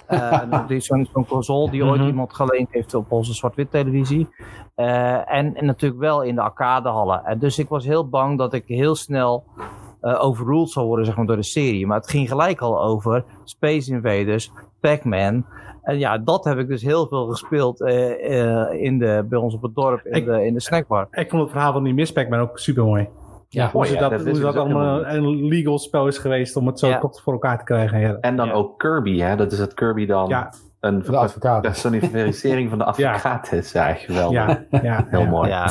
Eh, 0.06 0.40
dat 0.50 0.70
is 0.70 0.86
zo'n 0.86 1.08
console 1.28 1.70
die 1.70 1.84
ooit 1.84 1.98
Mhm. 2.00 2.08
iemand 2.08 2.34
geleend 2.34 2.72
heeft 2.72 2.94
op 2.94 3.12
onze 3.12 3.34
zwart-wit 3.34 3.70
televisie. 3.70 4.28
Eh, 4.74 5.32
en, 5.32 5.54
en 5.54 5.64
natuurlijk 5.66 6.00
wel 6.00 6.22
in 6.22 6.34
de 6.34 6.40
arcadehallen. 6.40 7.24
En 7.24 7.38
dus 7.38 7.58
ik 7.58 7.68
was 7.68 7.84
heel 7.84 8.08
bang 8.08 8.38
dat 8.38 8.52
ik 8.52 8.64
heel 8.66 8.94
snel 8.94 9.44
eh 9.56 9.64
overruled 10.12 10.70
zou 10.70 10.86
worden 10.86 11.04
zeg 11.06 11.16
maar, 11.16 11.26
door 11.26 11.36
de 11.36 11.42
serie. 11.42 11.86
Maar 11.86 11.96
het 12.00 12.10
ging 12.10 12.28
gelijk 12.28 12.60
al 12.60 12.82
over 12.82 13.24
Space 13.44 13.90
Invaders, 13.90 14.50
Pac-Man. 14.80 15.44
En 15.82 15.98
ja, 15.98 16.18
dat 16.18 16.44
heb 16.44 16.58
ik 16.58 16.68
dus 16.68 16.82
heel 16.82 17.06
veel 17.06 17.26
gespeeld 17.26 17.80
eh, 17.80 18.40
eh, 18.42 18.82
in 18.82 18.98
de, 18.98 19.26
bij 19.28 19.38
ons 19.38 19.54
op 19.54 19.62
het 19.62 19.74
dorp, 19.74 20.06
in, 20.06 20.12
Ik- 20.12 20.24
de, 20.26 20.46
in 20.46 20.54
de 20.54 20.60
snackbar. 20.60 21.08
Ik 21.10 21.30
vond 21.30 21.42
het 21.42 21.50
verhaal 21.50 21.72
van 21.72 21.82
die 21.82 21.94
Miss 21.94 22.12
Pac-Man 22.12 22.40
ook 22.40 22.58
super 22.58 22.84
mooi. 22.84 23.08
Ja, 23.48 23.70
Hoe, 23.72 23.86
ze 23.86 23.94
ja, 23.94 24.00
dat, 24.00 24.10
dat 24.10 24.20
hoe 24.20 24.40
dat 24.40 24.52
dus 24.52 24.60
allemaal 24.62 25.04
een, 25.06 25.14
een 25.24 25.44
legal 25.44 25.78
spel 25.78 26.06
is 26.06 26.18
geweest 26.18 26.56
om 26.56 26.66
het 26.66 26.78
zo 26.78 26.88
Ja. 26.88 26.98
toch 26.98 27.20
voor 27.22 27.32
elkaar 27.32 27.58
te 27.58 27.64
krijgen. 27.64 28.00
Ja, 28.00 28.16
En 28.20 28.36
dan 28.36 28.46
Ja. 28.46 28.52
ook 28.52 28.78
Kirby, 28.78 29.18
hè? 29.20 29.36
Dat 29.36 29.52
is 29.52 29.58
het 29.58 29.74
Kirby 29.74 30.06
dan 30.06 30.28
ja, 30.28 30.52
een 30.80 31.02
de 31.02 31.16
advocaat. 31.16 31.62
personificering 31.70 32.68
van 32.68 32.78
de 32.78 32.84
advocaat 32.84 33.52
is. 33.52 33.74
Echt 33.74 34.00
geweldig. 34.00 34.32
ja, 34.46 34.64
ja, 34.82 35.06
Heel 35.08 35.20
ja. 35.20 35.28
mooi. 35.28 35.48
Ja, 35.48 35.68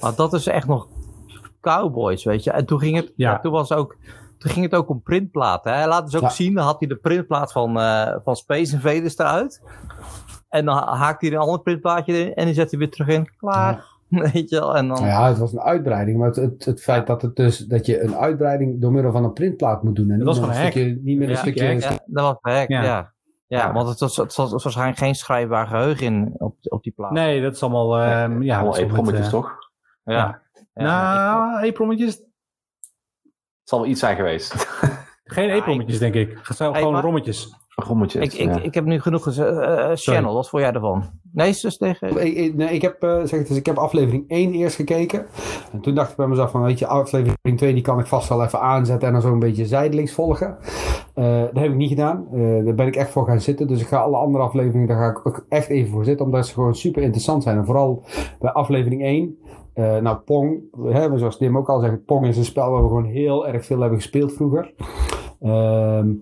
maar 0.00 0.14
dat 0.16 0.32
is 0.32 0.46
echt 0.46 0.66
nog 0.66 0.86
cowboys, 1.70 2.24
weet 2.24 2.44
je. 2.44 2.50
En 2.50 2.66
toen 2.66 2.78
ging 2.80 2.96
het, 2.96 3.12
Ja. 3.16 3.30
ja. 3.30 3.38
toen 3.38 3.52
was 3.52 3.72
ook, 3.72 3.96
toen 4.38 4.50
ging 4.50 4.64
het 4.64 4.74
ook 4.74 4.88
om 4.88 5.02
printplaten. 5.02 5.72
Hè. 5.72 5.78
Hij 5.78 5.88
laat 5.88 6.04
dus 6.04 6.16
ook 6.16 6.22
Ja. 6.22 6.28
zien, 6.28 6.54
dan 6.54 6.64
had 6.64 6.76
hij 6.78 6.88
de 6.88 6.96
printplaat 6.96 7.52
van, 7.52 7.80
eh, 7.80 8.14
van 8.24 8.36
Space 8.36 8.74
Invaders 8.74 9.18
eruit. 9.18 9.62
En 10.48 10.64
dan 10.64 10.76
haakt 10.76 11.20
hij 11.20 11.30
een 11.30 11.36
ander 11.38 11.60
printplaatje 11.60 12.12
in 12.18 12.34
en 12.34 12.44
die 12.44 12.54
zet 12.54 12.70
hij 12.70 12.78
weer 12.78 12.90
terug 12.90 13.08
in. 13.08 13.30
Klaar. 13.36 13.84
Weet 14.32 14.48
je 14.50 14.58
wel. 14.58 14.76
En 14.76 14.88
dan, 14.88 15.04
ja, 15.04 15.28
het 15.28 15.38
was 15.38 15.52
een 15.52 15.60
uitbreiding, 15.60 16.18
maar 16.18 16.26
het, 16.28 16.36
het, 16.36 16.64
het 16.64 16.82
feit 16.82 17.06
dat, 17.06 17.22
het 17.22 17.36
dus, 17.36 17.58
dat 17.58 17.86
je 17.86 18.00
een 18.02 18.14
uitbreiding 18.16 18.80
door 18.80 18.92
middel 18.92 19.12
van 19.12 19.24
een 19.24 19.32
printplaat 19.32 19.82
moet 19.82 19.96
doen. 19.96 20.10
En 20.10 20.18
Dat 20.18 20.26
niet 20.34 20.38
was 20.38 20.48
een 20.48 20.54
stukje, 20.54 21.00
niet 21.02 21.18
met 21.18 21.28
een 21.28 21.34
Ja, 21.34 21.40
stukje. 21.40 21.64
ja, 21.64 21.90
dat 22.06 22.38
was 22.40 22.54
gek, 22.54 22.68
Ja. 22.68 22.82
ja. 22.82 23.12
ja. 23.48 23.58
Ja. 23.58 23.72
want 23.72 23.88
het 23.88 24.00
was, 24.00 24.16
het 24.16 24.34
was, 24.34 24.44
het 24.44 24.52
was 24.52 24.62
waarschijnlijk 24.62 24.98
geen 24.98 25.14
schrijfbaar 25.14 25.66
geheugen 25.66 26.06
in, 26.06 26.34
op, 26.36 26.56
op 26.62 26.82
die 26.82 26.92
plaat. 26.96 27.10
Nee, 27.10 27.42
dat 27.42 27.54
is 27.54 27.62
allemaal... 27.62 27.98
ehm 27.98 28.42
ja, 28.42 28.58
Allemaal 28.60 29.12
eh, 29.12 29.28
toch? 29.28 29.52
Ja. 30.04 30.40
Ik- 30.76 30.82
nou, 30.82 31.62
eetprommetjes... 31.62 32.14
Het 32.14 33.74
zal 33.74 33.80
wel 33.80 33.88
iets 33.88 34.00
zijn 34.00 34.16
geweest. 34.16 34.54
Geen 35.24 35.50
eetprommetjes, 35.50 35.98
denk 35.98 36.14
ik. 36.14 36.38
Het 36.42 36.56
zijn 36.56 36.74
gewoon 36.74 37.00
rommetjes. 37.00 37.54
Rommeltjes. 37.74 38.24
ik, 38.24 38.32
ik, 38.32 38.54
ja. 38.54 38.60
ik 38.60 38.74
heb 38.74 38.84
nu 38.84 39.00
genoeg. 39.00 39.28
Eh, 39.28 39.90
eh, 39.90 39.96
Channel, 39.96 40.34
wat 40.34 40.48
vond 40.48 40.62
jij 40.62 40.72
ervan? 40.72 41.04
Nee, 41.32 41.52
zus 41.52 41.76
tegen. 41.76 42.36
Ik, 42.36 42.54
nee, 42.54 42.68
ik 42.68 42.82
heb, 42.82 43.02
eh, 43.02 43.18
zeg 43.18 43.38
het 43.38 43.48
eens, 43.48 43.58
ik 43.58 43.66
heb 43.66 43.76
aflevering 43.76 44.24
1 44.28 44.52
eerst 44.54 44.76
gekeken. 44.76 45.26
En 45.72 45.80
toen 45.80 45.94
dacht 45.94 46.10
ik 46.10 46.16
bij 46.16 46.26
mezelf 46.26 46.50
van, 46.50 46.62
weet 46.62 46.78
je, 46.78 46.86
aflevering 46.86 47.58
2 47.58 47.72
die 47.74 47.82
kan 47.82 47.98
ik 47.98 48.06
vast 48.06 48.28
wel 48.28 48.44
even 48.44 48.60
aanzetten 48.60 49.06
en 49.06 49.12
dan 49.12 49.22
zo 49.22 49.32
een 49.32 49.38
beetje 49.38 49.66
zijdelings 49.66 50.12
volgen. 50.12 50.58
Eh, 51.14 51.40
dat 51.40 51.56
heb 51.56 51.70
ik 51.70 51.74
niet 51.74 51.88
gedaan. 51.88 52.26
Eh, 52.32 52.64
daar 52.64 52.74
ben 52.74 52.86
ik 52.86 52.96
echt 52.96 53.10
voor 53.10 53.26
gaan 53.26 53.40
zitten. 53.40 53.66
Dus 53.66 53.80
ik 53.80 53.86
ga 53.86 53.98
alle 53.98 54.16
andere 54.16 54.44
afleveringen, 54.44 54.88
daar 54.88 54.98
ga 54.98 55.10
ik 55.20 55.26
ook 55.26 55.46
echt 55.48 55.68
even 55.68 55.90
voor 55.90 56.04
zitten. 56.04 56.26
Omdat 56.26 56.46
ze 56.46 56.54
gewoon 56.54 56.74
super 56.74 57.02
interessant 57.02 57.42
zijn. 57.42 57.56
En 57.58 57.64
vooral 57.64 58.04
bij 58.38 58.52
aflevering 58.52 59.02
1. 59.02 59.38
Eh, 59.76 59.96
nou, 59.96 60.16
Pong, 60.16 60.60
hè, 60.82 61.18
zoals 61.18 61.36
Tim 61.38 61.56
ook 61.58 61.68
al 61.68 61.80
zegt, 61.80 62.04
Pong 62.04 62.26
is 62.26 62.36
een 62.36 62.44
spel 62.44 62.70
waar 62.70 62.82
we 62.82 62.88
gewoon 62.88 63.04
heel 63.04 63.46
erg 63.48 63.64
veel 63.64 63.80
hebben 63.80 63.98
gespeeld 63.98 64.32
vroeger. 64.32 64.74
Ehm, 65.40 66.12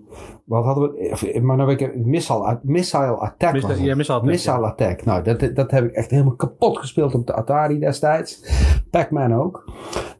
wat 0.45 0.63
hadden 0.65 0.91
we? 0.91 1.39
Maar 1.43 1.55
nou 1.57 1.67
weet 1.69 1.81
ik, 1.81 2.05
Missile, 2.05 2.59
Missile 2.63 3.15
Attack. 3.17 3.61
was 3.61 3.77
ja. 3.79 4.21
Missile 4.23 4.65
Attack. 4.65 5.05
Nou, 5.05 5.23
dat, 5.23 5.55
dat 5.55 5.71
heb 5.71 5.83
ik 5.85 5.91
echt 5.91 6.11
helemaal 6.11 6.35
kapot 6.35 6.77
gespeeld 6.77 7.13
op 7.15 7.27
de 7.27 7.33
Atari 7.33 7.79
destijds. 7.79 8.43
Pac-Man 8.91 9.33
ook. 9.33 9.63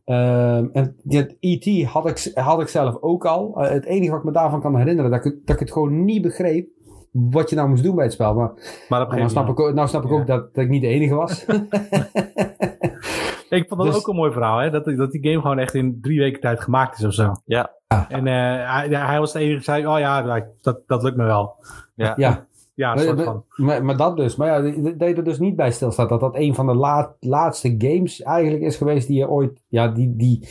Ehm, 0.06 0.66
en 0.74 0.96
dit 1.04 1.38
E.T. 1.40 1.86
had 1.86 2.08
ik, 2.08 2.32
had 2.36 2.62
ik 2.62 2.68
zelf 2.68 2.98
ook 3.02 3.26
al. 3.26 3.62
Eh, 3.62 3.70
het 3.70 3.86
enige 3.86 4.10
wat 4.12 4.20
ik 4.20 4.26
me 4.26 4.32
daarvan 4.32 4.62
kan 4.62 4.78
herinneren, 4.78 5.12
dat 5.12 5.26
ik, 5.26 5.36
dat 5.46 5.56
ik 5.56 5.60
het 5.62 5.72
gewoon 5.72 6.06
niet 6.06 6.22
begreep 6.22 6.68
wat 7.12 7.50
je 7.50 7.56
nou 7.56 7.70
moest 7.70 7.84
doen 7.84 7.96
bij 7.96 8.04
het 8.04 8.14
spel. 8.14 8.34
Maar 8.34 8.52
Maar 8.90 9.08
nou 9.18 9.30
snap 9.30 9.50
ik, 9.50 9.60
ook- 9.60 9.74
nou 9.74 9.88
snap 9.88 10.04
ik 10.04 10.10
Ja. 10.10 10.16
ook 10.16 10.28
dat, 10.28 10.54
dat 10.54 10.64
ik 10.64 10.70
niet 10.70 10.82
de 10.82 10.88
enige 10.88 11.16
was. 11.16 11.46
Ik 13.50 13.68
vond 13.68 13.82
dat 13.82 13.92
Dus- 13.92 14.00
ook 14.00 14.08
een 14.08 14.16
mooi 14.16 14.32
verhaal, 14.32 14.58
hè? 14.60 14.70
Dat, 14.70 14.86
dat 14.86 15.12
die 15.12 15.24
game 15.30 15.42
gewoon 15.42 15.60
echt 15.60 15.74
in 15.74 15.98
drie 16.02 16.20
weken 16.20 16.42
tijd 16.42 16.62
gemaakt 16.62 16.98
is 16.98 17.06
of 17.06 17.14
zo. 17.14 17.32
Ja. 17.46 17.74
En 18.10 18.28
eh, 18.28 18.72
hij, 18.74 18.90
ja, 18.90 19.06
hij 19.06 19.20
was 19.20 19.32
de 19.34 19.40
enige 19.40 19.54
die 19.56 19.64
zei, 19.64 19.88
oh 19.88 20.00
ja, 20.00 20.44
dat, 20.62 20.80
dat 20.88 21.04
lukt 21.04 21.18
me 21.18 21.24
wel. 21.24 21.56
ja, 21.96 22.14
Ja, 22.18 22.90
een 22.90 22.96
maar, 22.96 23.00
soort 23.04 23.16
maar, 23.16 23.26
van. 23.26 23.44
maar, 23.56 23.86
maar 23.86 23.98
dat 23.98 24.18
dus. 24.18 24.36
Maar 24.36 24.48
ja, 24.48 24.62
dat 24.62 25.00
dat 25.00 25.08
je 25.10 25.16
er 25.16 25.24
dus 25.24 25.40
niet 25.40 25.56
bij 25.56 25.72
stilstaat. 25.72 26.10
Dat 26.10 26.20
dat 26.20 26.36
een 26.36 26.56
van 26.56 26.66
de 26.66 26.74
laat, 26.74 27.16
laatste 27.20 27.76
games 27.78 28.22
eigenlijk 28.22 28.64
is 28.64 28.78
geweest 28.78 29.08
die 29.08 29.18
je 29.18 29.30
ooit, 29.30 29.64
ja, 29.68 29.88
die, 29.88 30.16
die, 30.16 30.48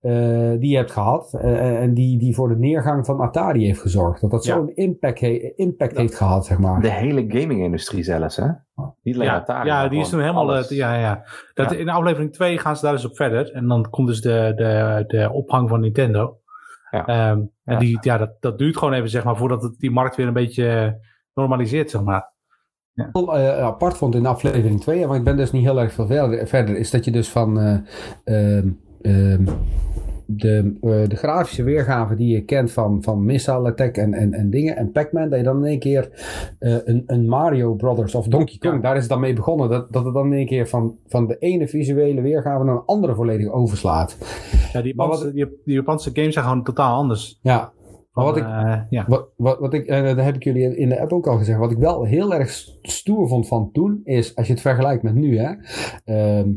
eh, 0.00 0.50
die 0.58 0.70
je 0.70 0.76
hebt 0.76 0.90
gehad. 0.90 1.34
eh, 1.40 1.80
en 1.82 1.94
die, 1.94 2.18
die 2.18 2.34
voor 2.34 2.48
de 2.48 2.56
neergang 2.56 3.06
van 3.06 3.20
Atari 3.20 3.64
heeft 3.66 3.80
gezorgd. 3.80 4.20
Dat 4.20 4.30
dat 4.30 4.44
Ja. 4.44 4.54
zo'n 4.54 4.74
impact, 4.74 5.20
he- 5.20 5.52
impact 5.56 5.96
heeft 5.96 6.14
gehad, 6.14 6.46
zeg 6.46 6.58
maar. 6.58 6.80
De 6.80 6.90
hele 6.90 7.24
gaming-industrie 7.28 8.02
zelfs, 8.02 8.36
hè? 8.36 8.46
Niet 9.02 9.14
alleen 9.14 9.26
Ja, 9.26 9.34
Atari. 9.36 9.66
ja, 9.68 9.88
die 9.88 10.00
is 10.00 10.08
toen 10.08 10.20
helemaal... 10.20 10.56
eh, 10.56 10.68
ja, 10.68 10.94
ja. 10.94 11.24
Dat, 11.54 11.70
Ja. 11.70 11.76
In 11.76 11.88
aflevering 11.88 12.32
2 12.32 12.58
gaan 12.58 12.76
ze 12.76 12.82
daar 12.84 12.92
dus 12.94 13.04
op 13.04 13.16
verder. 13.16 13.52
En 13.52 13.68
dan 13.68 13.90
komt 13.90 14.06
dus 14.08 14.20
de, 14.20 14.52
de, 14.56 15.04
de 15.06 15.30
ophang 15.32 15.68
van 15.68 15.80
Nintendo. 15.80 16.38
Ja. 16.90 17.06
Ehm, 17.06 17.38
en 17.38 17.50
Ja. 17.64 17.78
Die, 17.78 17.98
ja, 18.00 18.18
dat, 18.18 18.30
dat 18.40 18.58
duurt 18.58 18.76
gewoon 18.76 18.94
even, 18.94 19.08
zeg 19.10 19.24
maar, 19.24 19.36
voordat 19.36 19.62
het 19.62 19.78
die 19.78 19.90
markt 19.90 20.16
weer 20.16 20.26
een 20.26 20.32
beetje 20.32 20.98
normaliseert, 21.34 21.90
zeg 21.90 22.02
maar. 22.02 22.32
wel, 23.12 23.36
eh, 23.36 23.58
apart 23.62 23.96
vond 23.96 24.14
in 24.14 24.26
aflevering 24.26 24.80
2, 24.80 25.06
maar 25.06 25.16
ik 25.16 25.24
ben 25.24 25.36
dus 25.36 25.50
niet 25.52 25.64
heel 25.64 25.80
erg 25.80 25.92
veel 25.92 26.06
verder, 26.06 26.46
verder 26.46 26.76
is 26.76 26.90
dat 26.90 27.04
je 27.04 27.10
dus 27.10 27.28
van 27.28 27.58
eh, 27.60 27.78
ehm, 28.24 28.68
ehm, 29.02 29.44
de, 30.36 30.76
eh, 30.80 31.08
de 31.08 31.16
grafische 31.16 31.62
weergave 31.62 32.14
die 32.14 32.32
je 32.34 32.44
kent 32.44 32.72
van, 32.72 33.02
van 33.02 33.24
Missile 33.24 33.68
Attack 33.68 33.96
en, 33.96 34.14
en, 34.14 34.32
en 34.34 34.50
dingen 34.50 34.76
en 34.76 34.92
Pac-Man, 34.92 35.28
dat 35.28 35.38
je 35.38 35.44
dan 35.44 35.56
in 35.58 35.64
één 35.70 35.78
keer 35.78 36.10
eh, 36.58 36.74
een, 36.84 37.02
een 37.06 37.28
Mario 37.28 37.74
Brothers 37.74 38.14
of 38.14 38.26
Donkey 38.26 38.56
Kong, 38.58 38.74
Ja. 38.74 38.80
daar 38.80 38.94
is 38.94 39.00
het 39.00 39.10
dan 39.10 39.20
mee 39.20 39.32
begonnen, 39.34 39.68
dat, 39.68 39.92
dat 39.92 40.04
het 40.04 40.14
dan 40.14 40.26
in 40.26 40.32
één 40.32 40.46
keer 40.46 40.68
van, 40.68 40.96
van 41.06 41.26
de 41.26 41.36
ene 41.38 41.68
visuele 41.68 42.20
weergave 42.20 42.64
naar 42.64 42.74
een 42.74 42.82
andere 42.86 43.14
volledig 43.14 43.48
overslaat. 43.52 44.16
Ja, 44.72 44.82
die 44.82 44.94
wat- 44.96 45.06
Japanse, 45.06 45.32
die, 45.32 45.46
die 45.64 45.74
Japanse 45.74 46.10
games 46.12 46.32
zijn 46.34 46.44
gewoon 46.44 46.64
totaal 46.64 46.96
anders. 46.96 47.38
Ja, 47.42 47.72
maar 48.12 48.24
wat 48.24 48.36
ik, 48.36 48.42
Eh, 48.44 48.80
ja. 48.90 49.04
Wat, 49.08 49.28
wat, 49.36 49.58
wat 49.58 49.74
ik, 49.74 49.86
en 49.86 50.04
dat 50.16 50.24
heb 50.24 50.34
ik 50.34 50.44
jullie 50.44 50.76
in 50.76 50.88
de 50.88 51.00
app 51.00 51.12
ook 51.12 51.26
al 51.26 51.36
gezegd. 51.38 51.58
Wat 51.58 51.70
ik 51.70 51.78
wel 51.78 52.04
heel 52.04 52.34
erg 52.34 52.50
stoer 52.82 53.28
vond 53.28 53.48
van 53.48 53.70
toen, 53.72 54.00
is 54.04 54.36
als 54.36 54.46
je 54.46 54.52
het 54.52 54.62
vergelijkt 54.62 55.02
met 55.02 55.14
nu, 55.14 55.38
hè. 55.38 55.52
ehm, 56.04 56.48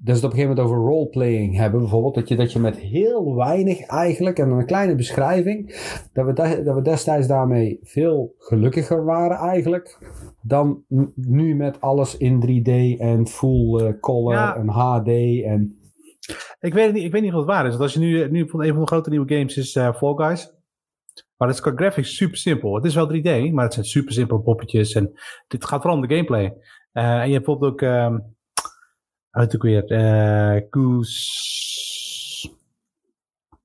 dat 0.00 0.16
ze 0.16 0.24
het 0.24 0.32
op 0.32 0.38
een 0.38 0.44
gegeven 0.44 0.56
moment 0.56 0.66
over 0.76 0.90
roleplaying 0.92 1.56
hebben, 1.56 1.80
bijvoorbeeld. 1.80 2.14
Dat 2.14 2.28
je, 2.28 2.36
dat 2.36 2.52
je 2.52 2.58
met 2.58 2.76
heel 2.76 3.34
weinig 3.36 3.80
eigenlijk 3.80 4.38
en 4.38 4.50
een 4.50 4.66
kleine 4.66 4.94
beschrijving, 4.94 5.66
dat 6.12 6.26
we, 6.26 6.32
da- 6.32 6.54
dat 6.62 6.74
we 6.74 6.82
destijds 6.82 7.26
daarmee 7.26 7.78
veel 7.82 8.34
gelukkiger 8.38 9.04
waren 9.04 9.36
eigenlijk. 9.36 9.98
Dan 10.42 10.84
nu 11.14 11.54
met 11.56 11.80
alles 11.80 12.16
in 12.16 12.40
3D 12.46 13.00
en 13.00 13.26
full 13.26 13.78
eh, 13.80 13.92
color 14.00 14.32
Ja. 14.32 14.56
en 14.56 14.68
HD 14.68 15.08
en... 15.44 15.72
Ik 16.60 16.74
weet, 16.74 16.84
het 16.86 16.94
niet, 16.94 17.04
ik 17.04 17.12
weet 17.12 17.22
niet 17.22 17.32
of 17.32 17.38
het 17.38 17.46
waar 17.46 17.64
is. 17.64 17.70
Want 17.70 17.82
als 17.82 17.92
je 17.94 18.00
nu, 18.00 18.30
nu 18.30 18.40
bijvoorbeeld 18.40 18.62
een 18.70 18.72
van 18.76 18.80
de 18.84 18.86
grote 18.90 19.10
nieuwe 19.10 19.34
games 19.34 19.56
is 19.56 19.76
eh, 19.76 19.94
Fall 19.94 20.14
Guys. 20.14 20.56
Maar 21.36 21.48
het 21.48 21.56
is 21.56 21.62
qua 21.62 21.72
graphics 21.76 22.16
super 22.16 22.36
simpel. 22.36 22.74
Het 22.74 22.84
is 22.84 22.94
wel 22.94 23.12
3D, 23.12 23.52
maar 23.52 23.64
het 23.64 23.72
zijn 23.74 23.86
super 23.86 24.12
simpele 24.12 24.40
poppetjes. 24.40 24.92
En 24.92 25.12
dit 25.48 25.64
gaat 25.64 25.80
vooral 25.82 26.00
om 26.00 26.06
de 26.06 26.14
gameplay. 26.14 26.54
Eh, 26.92 27.04
en 27.20 27.26
je 27.26 27.32
hebt 27.32 27.44
bijvoorbeeld 27.44 27.72
ook... 27.72 27.82
ehm 27.82 28.18
uit 29.30 29.54
ook 29.54 29.62
weer... 29.62 29.84
eh 29.84 30.62
Goose... 30.70 31.26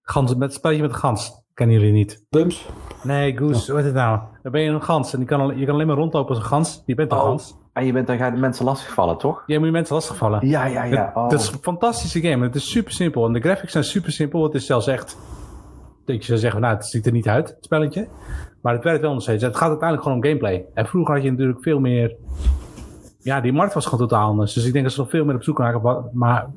Gans, 0.02 0.36
met 0.36 0.54
spelletje 0.54 0.82
met 0.82 0.91
de 0.91 0.97
gans. 0.97 1.41
Kennen 1.54 1.76
jullie 1.80 1.91
niet? 1.93 2.26
Bums. 2.30 2.69
Nee, 3.04 3.38
Goose, 3.38 3.65
hoe 3.71 3.76
heet 3.80 3.86
het 3.89 3.95
nou? 3.97 4.19
Dan 4.43 4.52
ben 4.52 4.62
je 4.62 4.69
een 4.69 4.84
gans 4.84 5.13
en 5.13 5.19
je 5.19 5.26
kan, 5.26 5.39
al- 5.39 5.52
je 5.52 5.65
kan 5.65 5.73
alleen 5.73 5.88
maar 5.88 5.95
rondlopen 5.95 6.30
als 6.30 6.38
een 6.38 6.49
gans. 6.49 6.84
Je 6.86 6.95
bent 6.95 7.12
een 7.12 7.17
Oh. 7.17 7.23
gans. 7.23 7.56
En 7.73 7.86
je 7.86 7.91
bent 7.93 8.08
dan 8.08 8.17
gaan 8.17 8.39
mensen 8.39 8.65
lastigvallen, 8.65 9.17
toch? 9.17 9.43
Jij 9.45 9.58
moet 9.58 9.65
je 9.67 9.71
mensen 9.73 9.95
lastigvallen. 9.95 10.47
Ja, 10.47 10.65
ja, 10.65 10.84
ja. 10.84 11.06
Het, 11.06 11.15
Oh. 11.15 11.23
het 11.30 11.39
is 11.39 11.52
een 11.52 11.58
fantastische 11.62 12.21
game. 12.21 12.43
Het 12.45 12.56
is 12.56 12.69
super 12.71 12.91
simpel. 12.93 13.26
En 13.26 13.34
de 13.34 13.39
graphics 13.39 13.71
zijn 13.71 13.84
super 13.84 14.12
simpel. 14.12 14.43
Het 14.43 14.54
is 14.54 14.65
zelfs 14.65 14.88
echt. 14.88 15.17
Dat 16.06 16.15
je 16.15 16.23
zou 16.23 16.39
zeggen, 16.39 16.62
nou, 16.62 16.76
het 16.76 16.86
ziet 16.86 17.06
er 17.06 17.12
niet 17.12 17.28
uit, 17.28 17.47
het 17.49 17.58
spelletje. 17.65 18.08
Maar 18.62 18.73
het 18.73 18.84
werkt 18.84 19.02
wel 19.02 19.13
nog 19.13 19.21
steeds. 19.21 19.43
Het 19.43 19.56
gaat 19.56 19.69
uiteindelijk 19.69 20.04
gewoon 20.08 20.17
om 20.17 20.23
gameplay. 20.26 20.65
En 20.73 20.86
vroeger 20.86 21.13
had 21.13 21.23
je 21.23 21.32
natuurlijk 21.32 21.63
veel 21.63 21.80
meer. 21.80 22.15
Ja, 23.23 23.41
die 23.41 23.53
markt 23.53 23.73
was 23.73 23.86
gewoon 23.86 24.07
totaal 24.07 24.27
anders. 24.29 24.53
Dus 24.53 24.65
ik 24.65 24.71
denk 24.73 24.83
dat 24.86 24.93
ze 24.93 24.99
nog 24.99 25.09
veel 25.09 25.25
meer 25.25 25.36
op 25.36 25.43
zoek 25.43 25.57
naar, 25.57 25.81
wat- 25.81 26.13
maar, 26.13 26.47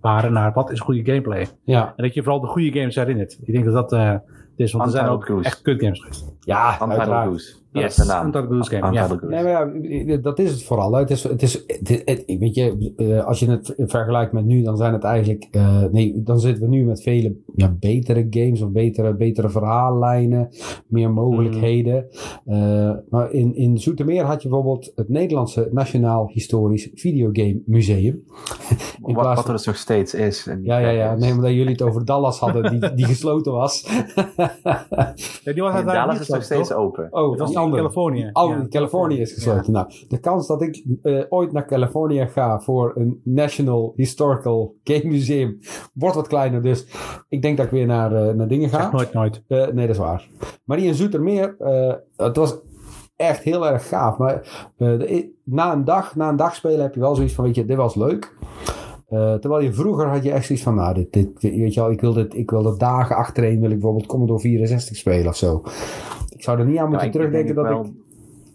waren 0.00 0.32
naar 0.32 0.52
wat 0.52 0.70
is 0.70 0.80
goede 0.80 1.04
gameplay. 1.04 1.48
Ja, 1.64 1.92
En 1.96 2.04
dat 2.04 2.14
je 2.14 2.22
vooral 2.22 2.40
de 2.40 2.46
goede 2.46 2.72
games 2.78 2.94
herinnert. 2.94 3.38
Ik 3.44 3.52
denk 3.52 3.64
dat 3.64 3.74
dat 3.74 3.92
eh, 3.92 4.10
het 4.10 4.22
is. 4.56 4.72
Want 4.72 4.84
er 4.84 4.90
zijn 4.90 5.06
ook 5.08 5.28
echt 5.44 5.62
kut 5.62 5.80
games 5.82 6.00
geweest. 6.00 6.32
ja 6.40 6.66
Untitled 6.72 6.98
uiteraard. 6.98 7.28
Goose. 7.28 7.54
Dat 7.72 7.82
Yes, 7.82 7.98
is 7.98 8.04
de 8.06 8.12
naam. 8.12 8.26
Untitled 8.26 8.50
Goose 8.52 8.70
Game, 8.76 8.92
ja. 8.92 9.18
Nee, 9.20 9.42
maar 9.42 9.76
ja, 10.06 10.16
dat 10.16 10.38
is 10.38 10.50
het 10.50 10.62
vooral. 10.62 10.92
hè. 10.92 11.00
Het 11.00 11.10
is, 11.10 11.22
het 11.22 11.42
is, 11.42 11.52
het, 11.66 12.02
het- 12.04 12.24
weet 12.38 12.54
je, 12.54 12.92
eh, 12.96 13.24
als 13.24 13.38
je 13.40 13.50
het 13.50 13.74
vergelijkt 13.78 14.32
met 14.32 14.44
nu, 14.44 14.62
dan 14.62 14.76
zijn 14.76 14.92
het 14.92 15.04
eigenlijk, 15.04 15.48
eh, 15.50 15.84
nee, 15.92 16.22
dan 16.22 16.40
zitten 16.40 16.62
we 16.62 16.68
nu 16.68 16.84
met 16.84 17.02
vele 17.02 17.36
ja, 17.54 17.76
betere 17.80 18.26
games 18.30 18.60
of 18.62 18.70
betere, 18.70 19.14
betere 19.14 19.48
verhaallijnen, 19.50 20.48
meer 20.86 21.10
mogelijkheden. 21.10 22.06
Eh, 22.44 22.90
maar 23.10 23.30
in, 23.32 23.54
in 23.56 23.78
Zoetermeer 23.78 24.24
had 24.24 24.42
je 24.42 24.48
bijvoorbeeld 24.48 24.92
het 24.94 25.08
Nederlandse 25.08 25.68
Nationaal 25.72 26.28
Historisch 26.32 26.90
Videogame 26.94 27.62
Museum. 27.66 28.22
In 29.06 29.14
Wat, 29.14 29.34
wat 29.34 29.46
er 29.46 29.52
dus 29.52 29.66
nog 29.66 29.76
steeds 29.76 30.14
is. 30.14 30.48
ja, 30.62 30.78
ja, 30.78 30.88
ja. 30.88 31.14
Nee, 31.16 31.32
omdat 31.32 31.50
jullie 31.50 31.72
het 31.72 31.82
over 31.82 32.04
Dallas 32.04 32.38
hadden, 32.38 32.80
die, 32.80 32.94
die 32.94 33.04
gesloten 33.14 33.52
was. 33.52 33.88
Ja, 35.44 35.52
die 35.52 35.62
was 35.62 35.84
Dallas 35.84 36.20
is 36.20 36.28
nog 36.28 36.42
steeds 36.42 36.68
toch? 36.68 36.78
open. 36.78 37.08
Oh, 37.10 37.36
Andere. 37.62 37.82
Californië. 37.82 38.30
Ja. 38.32 38.66
Californië 38.68 39.20
is 39.20 39.32
gesloten. 39.32 39.72
Nou, 39.72 39.86
de 40.08 40.18
kans 40.18 40.46
dat 40.46 40.62
ik 40.62 40.84
eh, 41.02 41.20
ooit 41.28 41.52
naar 41.52 41.66
Californië 41.66 42.26
ga 42.26 42.60
voor 42.60 42.92
een 42.96 43.20
National 43.24 43.92
Historical 43.96 44.74
Game 44.84 45.04
Museum 45.04 45.58
wordt 45.94 46.16
wat 46.16 46.26
kleiner. 46.26 46.62
Dus 46.62 46.86
ik 47.28 47.42
denk 47.42 47.56
dat 47.56 47.66
ik 47.66 47.72
weer 47.72 47.86
naar, 47.86 48.14
eh, 48.14 48.34
naar 48.34 48.48
dingen 48.48 48.68
ga. 48.68 48.90
Nooit, 48.92 49.12
nooit. 49.12 49.42
Eh, 49.48 49.58
nee, 49.58 49.86
dat 49.86 49.94
is 49.96 50.02
waar. 50.02 50.28
Maar 50.64 50.76
die 50.76 50.86
in 50.86 50.94
Zoetermeer, 50.94 51.56
het 52.16 52.36
was 52.36 52.58
echt 53.16 53.42
heel 53.42 53.66
erg 53.66 53.88
gaaf. 53.88 54.18
Maar 54.18 54.68
de- 54.76 55.30
na, 55.44 55.72
een 55.72 55.84
dag, 55.84 56.16
na 56.16 56.28
een 56.28 56.36
dag 56.36 56.54
spelen 56.54 56.80
heb 56.82 56.94
je 56.94 57.00
wel 57.00 57.14
zoiets 57.14 57.34
van, 57.34 57.44
weet 57.44 57.54
je, 57.54 57.64
dit 57.64 57.76
was 57.76 57.94
leuk. 57.94 58.34
Eh, 59.12 59.34
terwijl 59.34 59.62
je 59.62 59.72
vroeger 59.72 60.06
had 60.06 60.24
je 60.24 60.32
echt 60.32 60.46
zoiets 60.46 60.64
van, 60.64 60.74
nou, 60.74 60.94
dit, 60.94 61.12
dit, 61.12 61.42
weet 61.42 61.74
je 61.74 61.80
wel, 61.80 61.90
ik 61.90 62.00
wil, 62.00 62.12
dit, 62.12 62.34
ik 62.34 62.50
wil 62.50 62.62
dat 62.62 62.80
dagen 62.80 63.16
achtereen, 63.16 63.60
wil 63.60 63.70
ik 63.70 63.78
bijvoorbeeld 63.78 64.06
Commodore 64.06 64.40
64 64.40 64.96
spelen 64.96 65.26
of 65.26 65.36
zo. 65.36 65.62
Ik 66.28 66.42
zou 66.42 66.58
er 66.58 66.66
niet 66.66 66.78
aan 66.78 66.88
moeten 66.88 67.10
terugdenken 67.10 67.48
ik 67.48 67.54
dat 67.54 67.64
denk 67.64 67.76
ik... 67.78 67.82
wel- 67.84 67.92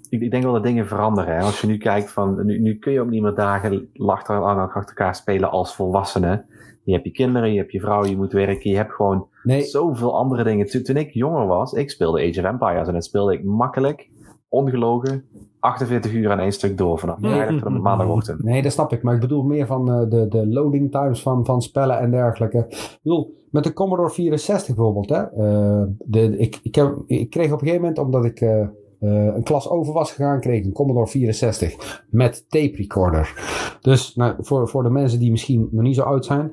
ik... 0.10 0.22
Ik 0.22 0.32
denk 0.32 0.44
wel 0.44 0.54
dat 0.54 0.64
dingen 0.64 0.88
veranderen. 0.88 1.36
Hè? 1.36 1.42
Als 1.42 1.62
je 1.62 1.68
nu 1.68 1.78
kijkt 1.78 2.12
van, 2.12 2.46
nu, 2.46 2.60
nu 2.60 2.78
kun 2.80 2.92
je 2.92 3.02
ook 3.02 3.10
niet 3.10 3.22
meer 3.22 3.34
dagen 3.34 3.90
achter, 3.96 4.42
achter 4.42 4.84
elkaar 4.88 5.16
spelen 5.16 5.50
als 5.50 5.76
volwassene. 5.76 6.46
Je 6.84 6.94
hebt 6.94 7.06
je 7.06 7.12
kinderen, 7.12 7.52
je 7.54 7.60
hebt 7.60 7.72
je 7.72 7.80
vrouw, 7.80 8.06
je 8.06 8.18
moet 8.18 8.32
werken, 8.32 8.72
je 8.72 8.78
hebt 8.78 8.94
gewoon 8.94 9.28
Nee, 9.44 9.62
zoveel 9.62 10.18
andere 10.18 10.44
dingen. 10.44 10.66
Toen, 10.66 10.84
toen 10.84 10.98
ik 10.98 11.14
jonger 11.14 11.48
was, 11.48 11.74
ik 11.74 11.90
speelde 11.90 12.20
Age 12.30 12.40
of 12.40 12.46
Empires 12.46 12.88
en 12.88 12.94
dat 12.94 13.04
speelde 13.06 13.34
ik 13.34 13.44
makkelijk, 13.44 14.10
ongelogen, 14.50 15.24
48 15.68 16.14
uur 16.14 16.32
aan 16.32 16.40
één 16.40 16.52
stuk 16.52 16.78
door 16.78 17.00
vanaf 17.00 17.20
Nee. 17.20 17.32
vrijdag 17.32 17.56
tot 17.56 17.66
en 17.66 17.74
met 17.74 17.82
maandagochtend. 17.82 18.44
Nee, 18.44 18.62
dat 18.62 18.72
snap 18.72 18.94
ik. 18.94 19.04
Maar 19.04 19.14
ik 19.14 19.20
bedoel 19.20 19.44
meer 19.44 19.66
van 19.66 19.92
eh, 19.92 20.10
de, 20.10 20.28
de 20.28 20.48
loading 20.48 20.92
times 20.92 21.22
van, 21.22 21.46
van 21.46 21.62
spellen 21.62 22.00
en 22.00 22.12
dergelijke. 22.12 22.66
Ik 22.70 23.00
bedoel, 23.04 23.36
met 23.52 23.64
de 23.64 23.74
Commodore 23.74 24.10
64 24.10 24.76
bijvoorbeeld. 24.76 25.10
Hè, 25.10 25.22
eh, 25.22 25.84
de, 25.98 26.38
ik, 26.38 26.60
ik, 26.64 26.76
heb, 26.76 27.04
ik 27.06 27.30
kreeg 27.30 27.46
op 27.46 27.62
een 27.62 27.68
gegeven 27.68 27.82
moment, 27.82 28.00
omdat 28.00 28.26
ik 28.26 28.42
eh, 28.42 28.68
een 29.00 29.44
klas 29.44 29.70
over 29.70 29.94
was 29.94 30.12
gegaan, 30.12 30.40
kreeg 30.40 30.60
ik 30.60 30.66
een 30.66 30.72
Commodore 30.72 31.08
64 31.08 32.06
met 32.10 32.46
tape 32.50 32.76
recorder. 32.76 33.34
Dus 33.82 34.16
nou, 34.16 34.36
voor, 34.40 34.68
voor 34.68 34.84
de 34.84 34.90
mensen 34.90 35.20
die 35.20 35.32
misschien 35.32 35.68
nog 35.72 35.84
niet 35.84 35.96
zo 35.96 36.02
oud 36.02 36.26
zijn, 36.26 36.52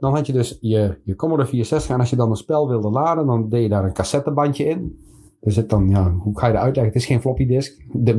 dan 0.00 0.14
had 0.14 0.26
je 0.26 0.32
dus 0.32 0.58
je, 0.60 0.98
je 1.04 1.16
Commodore 1.16 1.48
64 1.48 1.90
en 1.90 2.00
als 2.00 2.10
je 2.10 2.16
dan 2.16 2.30
een 2.30 2.36
spel 2.36 2.68
wilde 2.68 2.90
laden, 2.90 3.26
dan 3.26 3.48
deed 3.48 3.62
je 3.62 3.68
daar 3.68 3.84
een 3.84 3.92
cassettebandje 3.92 4.64
in. 4.64 5.08
Er 5.40 5.52
zit 5.52 5.70
dan, 5.70 5.88
ja, 5.88 6.10
hoe 6.12 6.38
ga 6.38 6.46
je 6.46 6.52
dat 6.52 6.62
uitleggen? 6.62 6.92
Het 6.92 7.02
is 7.02 7.08
geen 7.08 7.20
floppy 7.20 7.46
disk. 7.46 7.82
De, 7.92 8.12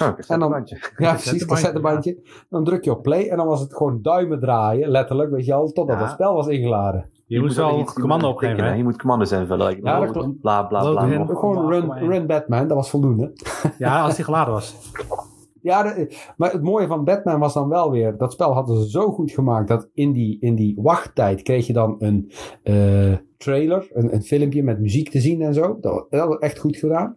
Oh, 0.00 0.08
En 0.28 0.38
dan- 0.40 0.50
bandje. 0.50 0.76
ja, 0.76 1.12
precies, 1.12 1.46
Cassettebandje, 1.46 1.46
cassettebandje. 1.46 2.18
Dan 2.50 2.64
druk 2.64 2.84
je 2.84 2.90
op 2.90 3.02
play 3.02 3.28
en 3.28 3.36
dan 3.36 3.46
was 3.46 3.60
het 3.60 3.76
gewoon 3.76 3.98
duimen 4.02 4.40
draaien, 4.40 4.88
letterlijk, 4.88 5.30
weet 5.30 5.44
je 5.46 5.54
al, 5.54 5.66
totdat 5.72 5.96
Ja. 5.96 6.02
het 6.02 6.12
spel 6.12 6.34
was 6.34 6.46
ingeladen. 6.46 7.10
Je, 7.26 7.40
moest 7.40 7.56
wel 7.56 7.68
er 7.68 7.74
een 7.74 7.80
iets- 7.80 7.92
je 7.94 8.00
commando 8.00 8.26
moet 8.26 8.34
opgeven, 8.34 8.64
hè? 8.64 8.74
Je 8.74 8.82
moet 8.82 8.98
commando's 8.98 9.32
invullen. 9.32 9.66
like 9.66 9.80
Ja. 9.82 9.98
Bla, 10.40 10.62
bla, 10.62 10.62
bla. 10.90 10.90
Gewoon 11.26 11.68
run, 11.70 11.82
8,1. 11.90 12.08
run 12.08 12.26
Batman, 12.26 12.66
dat 12.68 12.76
was 12.76 12.90
voldoende. 12.90 13.32
Ja, 13.78 14.00
als 14.02 14.14
die 14.16 14.24
geladen 14.24 14.52
was. 14.54 14.74
Ja, 15.62 15.82
de- 15.82 16.16
maar 16.36 16.52
het 16.52 16.62
mooie 16.62 16.86
van 16.86 17.04
Batman 17.04 17.38
was 17.40 17.54
dan 17.54 17.68
wel 17.68 17.90
weer, 17.90 18.16
dat 18.16 18.32
spel 18.32 18.52
hadden 18.52 18.82
ze 18.82 18.90
zo 18.90 19.10
goed 19.12 19.30
gemaakt 19.30 19.68
dat 19.68 19.88
in 19.94 20.12
die, 20.12 20.36
in 20.40 20.54
die 20.54 20.78
wachttijd 20.82 21.42
kreeg 21.42 21.66
je 21.66 21.72
dan 21.72 21.96
een 21.98 22.30
eh, 22.62 23.12
trailer, 23.36 23.88
een, 23.92 24.14
een 24.14 24.22
filmpje 24.22 24.62
met 24.62 24.80
muziek 24.80 25.10
te 25.10 25.20
zien 25.20 25.42
en 25.42 25.54
zo. 25.54 25.78
Dat 25.80 25.92
was, 25.92 26.04
dat 26.10 26.28
was 26.28 26.38
echt 26.38 26.58
goed 26.58 26.76
gedaan. 26.76 27.14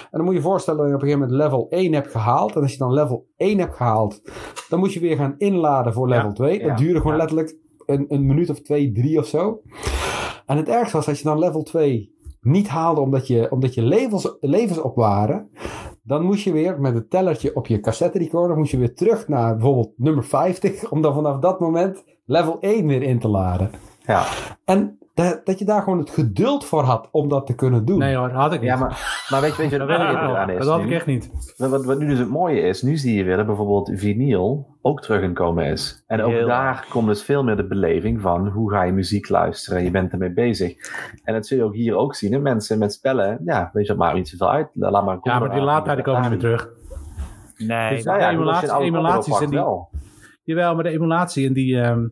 En 0.00 0.08
dan 0.10 0.20
moet 0.24 0.30
je 0.30 0.40
je 0.40 0.46
voorstellen 0.46 0.80
dat 0.80 0.88
je 0.88 0.94
op 0.94 1.02
een 1.02 1.08
gegeven 1.08 1.28
moment 1.28 1.44
level 1.50 1.66
1 1.70 1.92
hebt 1.92 2.10
gehaald. 2.10 2.54
En 2.56 2.62
als 2.62 2.72
je 2.72 2.78
dan 2.78 2.92
level 2.92 3.26
1 3.36 3.58
hebt 3.58 3.74
gehaald, 3.74 4.20
dan 4.68 4.78
moet 4.78 4.92
je 4.92 5.00
weer 5.00 5.16
gaan 5.16 5.34
inladen 5.38 5.92
voor 5.92 6.08
level 6.08 6.26
Ja, 6.28 6.32
2. 6.32 6.58
Dat 6.58 6.68
ja, 6.68 6.74
duurde 6.76 6.96
gewoon 6.98 7.12
ja. 7.12 7.18
letterlijk 7.18 7.56
een, 7.86 8.04
een 8.08 8.26
minuut 8.26 8.50
of 8.50 8.60
twee, 8.60 8.92
drie 8.92 9.18
of 9.18 9.26
zo. 9.26 9.60
En 10.46 10.56
het 10.56 10.68
ergste 10.68 10.96
was 10.96 11.08
als 11.08 11.18
je 11.18 11.24
dan 11.24 11.38
level 11.38 11.62
2 11.62 12.14
niet 12.40 12.68
haalde 12.68 13.00
omdat 13.00 13.26
je, 13.26 13.50
omdat 13.50 13.74
je 13.74 13.82
levens, 13.82 14.36
levens 14.40 14.78
op 14.78 14.96
waren. 14.96 15.50
Dan 16.06 16.22
moest 16.22 16.44
je 16.44 16.52
weer 16.52 16.80
met 16.80 16.94
het 16.94 17.10
tellertje 17.10 17.56
op 17.56 17.66
je 17.66 17.80
cassette 17.80 18.18
recorder 18.18 18.56
moest 18.56 18.70
je 18.70 18.78
weer 18.78 18.94
terug 18.94 19.28
naar 19.28 19.54
bijvoorbeeld 19.56 19.92
nummer 19.96 20.24
50. 20.24 20.90
Om 20.90 21.02
dan 21.02 21.14
vanaf 21.14 21.38
dat 21.38 21.60
moment 21.60 22.04
level 22.24 22.60
1 22.60 22.86
weer 22.86 23.02
in 23.02 23.18
te 23.18 23.28
laden. 23.28 23.70
Ja. 24.06 24.26
En 24.64 24.98
dat, 25.16 25.40
dat 25.46 25.58
je 25.58 25.64
daar 25.64 25.82
gewoon 25.82 25.98
het 25.98 26.10
geduld 26.10 26.64
voor 26.64 26.82
had 26.82 27.08
om 27.10 27.28
dat 27.28 27.46
te 27.46 27.54
kunnen 27.54 27.84
doen. 27.84 27.98
Nee 27.98 28.16
hoor, 28.16 28.28
dat 28.28 28.36
had 28.36 28.52
ik 28.52 28.60
niet. 28.60 28.68
ja, 28.68 28.76
maar, 28.76 29.26
maar 29.30 29.40
weet 29.40 29.56
je, 29.56 29.62
weet 29.62 29.70
je 29.70 29.78
wat 29.78 29.88
dat, 29.88 29.98
er 29.98 30.04
weet 30.04 30.14
ik 30.14 30.36
aan 30.36 30.50
is 30.58 30.58
dat 30.58 30.68
had 30.68 30.80
ik 30.80 30.90
echt 30.90 31.06
niet. 31.06 31.54
Wat, 31.56 31.70
wat, 31.70 31.84
wat 31.84 31.98
nu 31.98 32.06
dus 32.06 32.18
het 32.18 32.28
mooie 32.28 32.60
is, 32.60 32.82
nu 32.82 32.96
zie 32.96 33.14
je 33.14 33.24
weer 33.24 33.36
dat 33.36 33.46
bijvoorbeeld 33.46 33.90
vinyl 33.94 34.66
ook 34.82 35.02
terug 35.02 35.22
in 35.22 35.34
komen 35.34 35.64
is. 35.66 36.04
En 36.06 36.20
ook 36.22 36.32
Heel 36.32 36.46
daar 36.46 36.86
komt 36.90 37.06
dus 37.06 37.22
veel 37.22 37.44
meer 37.44 37.56
de 37.56 37.66
beleving 37.66 38.20
van 38.20 38.48
hoe 38.48 38.70
ga 38.70 38.82
je 38.82 38.92
muziek 38.92 39.28
luisteren. 39.28 39.84
Je 39.84 39.90
bent 39.90 40.12
ermee 40.12 40.32
bezig. 40.32 40.74
En 41.24 41.34
dat 41.34 41.46
zul 41.46 41.58
je 41.58 41.64
ook 41.64 41.74
hier 41.74 41.96
ook 41.96 42.14
zien. 42.14 42.32
Hè? 42.32 42.38
Mensen 42.38 42.78
met 42.78 42.92
spellen, 42.92 43.40
ja, 43.44 43.70
weet 43.72 43.86
je 43.86 43.92
wat, 43.92 44.02
maakt 44.02 44.16
niet 44.16 44.28
zoveel 44.28 44.50
uit. 44.50 44.68
Laat 44.72 45.04
maar 45.04 45.18
Ja, 45.22 45.38
maar 45.38 45.50
die 45.50 45.60
laadtijden 45.60 46.04
komen 46.04 46.20
niet 46.20 46.30
meer 46.30 46.38
terug. 46.40 46.68
Nee, 47.56 47.94
Dus- 47.94 48.04
Nou 48.04 48.18
ja, 48.20 48.28
De 48.30 48.34
emulatie- 48.84 49.38
die- 49.48 49.58
wel. 49.58 49.88
Jawel, 50.44 50.74
maar 50.74 50.84
de 50.84 50.90
emulatie 50.90 51.46
en 51.46 51.52
die, 51.52 51.80
ehm, 51.80 52.06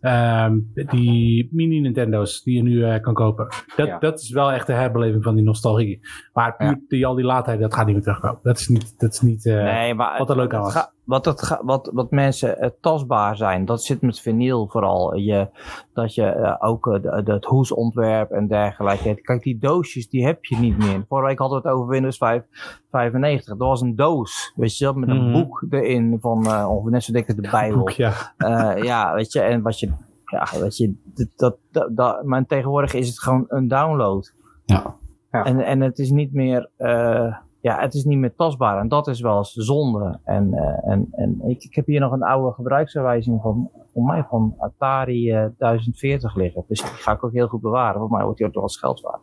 ehm, 0.00 0.58
die 0.74 1.48
mini 1.52 1.80
Nintendo's 1.80 2.42
die 2.42 2.56
je 2.56 2.62
nu 2.62 2.84
eh, 2.84 3.00
kan 3.00 3.14
kopen. 3.14 3.48
Dat, 3.76 3.86
Ja. 3.86 3.98
dat 3.98 4.20
is 4.20 4.30
wel 4.30 4.52
echt 4.52 4.66
de 4.66 4.72
herbeleving 4.72 5.22
van 5.24 5.34
die 5.34 5.44
nostalgie. 5.44 6.00
Maar 6.32 6.56
puur 6.56 6.80
die, 6.88 7.06
al 7.06 7.14
die 7.14 7.24
laadheid, 7.24 7.60
dat 7.60 7.74
gaat 7.74 7.84
niet 7.86 7.94
meer 7.94 8.04
terugkomen. 8.04 8.38
Dat 8.42 8.58
is 8.58 8.68
niet, 8.68 8.94
dat 8.98 9.12
is 9.12 9.20
niet 9.20 9.46
eh, 9.46 9.62
nee, 9.62 9.94
maar 9.94 10.18
wat 10.18 10.30
er 10.30 10.36
leuk 10.36 10.54
aan 10.54 10.60
was. 10.60 10.72
ga- 10.72 10.92
wat, 11.08 11.24
het 11.24 11.58
wat, 11.62 11.90
wat 11.94 12.10
mensen 12.10 12.58
eh, 12.58 12.70
tastbaar 12.80 13.36
zijn, 13.36 13.64
dat 13.64 13.82
zit 13.82 14.00
met 14.02 14.20
vinyl 14.20 14.66
vooral. 14.68 15.14
Je, 15.14 15.48
dat 15.92 16.14
je 16.14 16.24
eh, 16.24 16.54
ook 16.68 16.84
de- 17.02 17.22
het 17.32 17.44
hoesontwerp 17.44 18.30
en 18.30 18.46
dergelijke. 18.46 19.14
Kijk, 19.14 19.42
die 19.42 19.58
doosjes, 19.58 20.08
die 20.08 20.26
heb 20.26 20.44
je 20.44 20.56
niet 20.56 20.78
meer. 20.78 21.04
Vorige 21.08 21.26
week 21.28 21.38
hadden 21.38 21.62
we 21.62 21.68
het 21.68 21.76
over 21.76 21.88
Windows 21.88 22.16
5, 22.16 22.42
95. 22.90 23.56
Dat 23.56 23.68
was 23.68 23.80
een 23.80 23.96
doos, 23.96 24.52
weet 24.56 24.78
je 24.78 24.84
wel, 24.84 24.94
met 24.94 25.08
een 25.08 25.22
Mhm. 25.30 25.32
boek 25.32 25.64
erin 25.70 26.18
van, 26.20 26.46
eh 26.46 26.66
ongeveer 26.70 26.90
net 26.90 27.04
zo 27.04 27.12
dik 27.12 27.26
als 27.26 27.36
de 27.36 27.48
Bijbel. 27.50 27.78
Boek, 27.78 27.90
ja. 27.90 28.12
Eh, 28.36 28.82
ja, 28.82 29.14
weet 29.14 29.32
je, 29.32 29.40
en 29.40 29.62
wat 29.62 29.80
je, 29.80 29.92
ja, 30.24 30.46
weet 30.60 30.76
je, 30.76 30.94
dat, 31.36 31.56
dat, 31.70 31.96
dat, 31.96 32.24
maar 32.24 32.46
tegenwoordig 32.46 32.94
is 32.94 33.08
het 33.08 33.20
gewoon 33.20 33.44
een 33.48 33.68
download. 33.68 34.34
Ja. 34.64 34.96
Ja. 35.30 35.44
En, 35.44 35.60
en 35.60 35.80
het 35.80 35.98
is 35.98 36.10
niet 36.10 36.32
meer, 36.32 36.70
eh, 36.76 37.36
ja, 37.60 37.80
het 37.80 37.94
is 37.94 38.04
niet 38.04 38.18
meer 38.18 38.34
tastbaar. 38.34 38.78
En 38.78 38.88
dat 38.88 39.06
is 39.06 39.20
wel 39.20 39.38
eens 39.38 39.52
zonde. 39.52 40.20
En, 40.24 40.48
uh, 40.54 40.90
en, 40.92 41.08
en 41.10 41.40
ik, 41.46 41.62
ik 41.62 41.74
heb 41.74 41.86
hier 41.86 42.00
nog 42.00 42.12
een 42.12 42.22
oude 42.22 42.52
gebruiksaanwijzing 42.52 43.40
van, 43.42 43.70
voor 43.92 44.02
mij 44.02 44.24
van 44.28 44.54
Atari 44.58 45.32
uh, 45.32 45.46
1040 45.58 46.34
liggen. 46.34 46.64
Dus 46.68 46.80
die 46.80 46.90
ga 46.90 47.12
ik 47.12 47.24
ook 47.24 47.32
heel 47.32 47.48
goed 47.48 47.60
bewaren. 47.60 48.00
Voor 48.00 48.10
mij 48.10 48.22
wordt 48.22 48.38
die 48.38 48.46
ook 48.46 48.54
wel 48.54 48.62
als 48.62 48.78
geld 48.78 49.00
waard. 49.00 49.22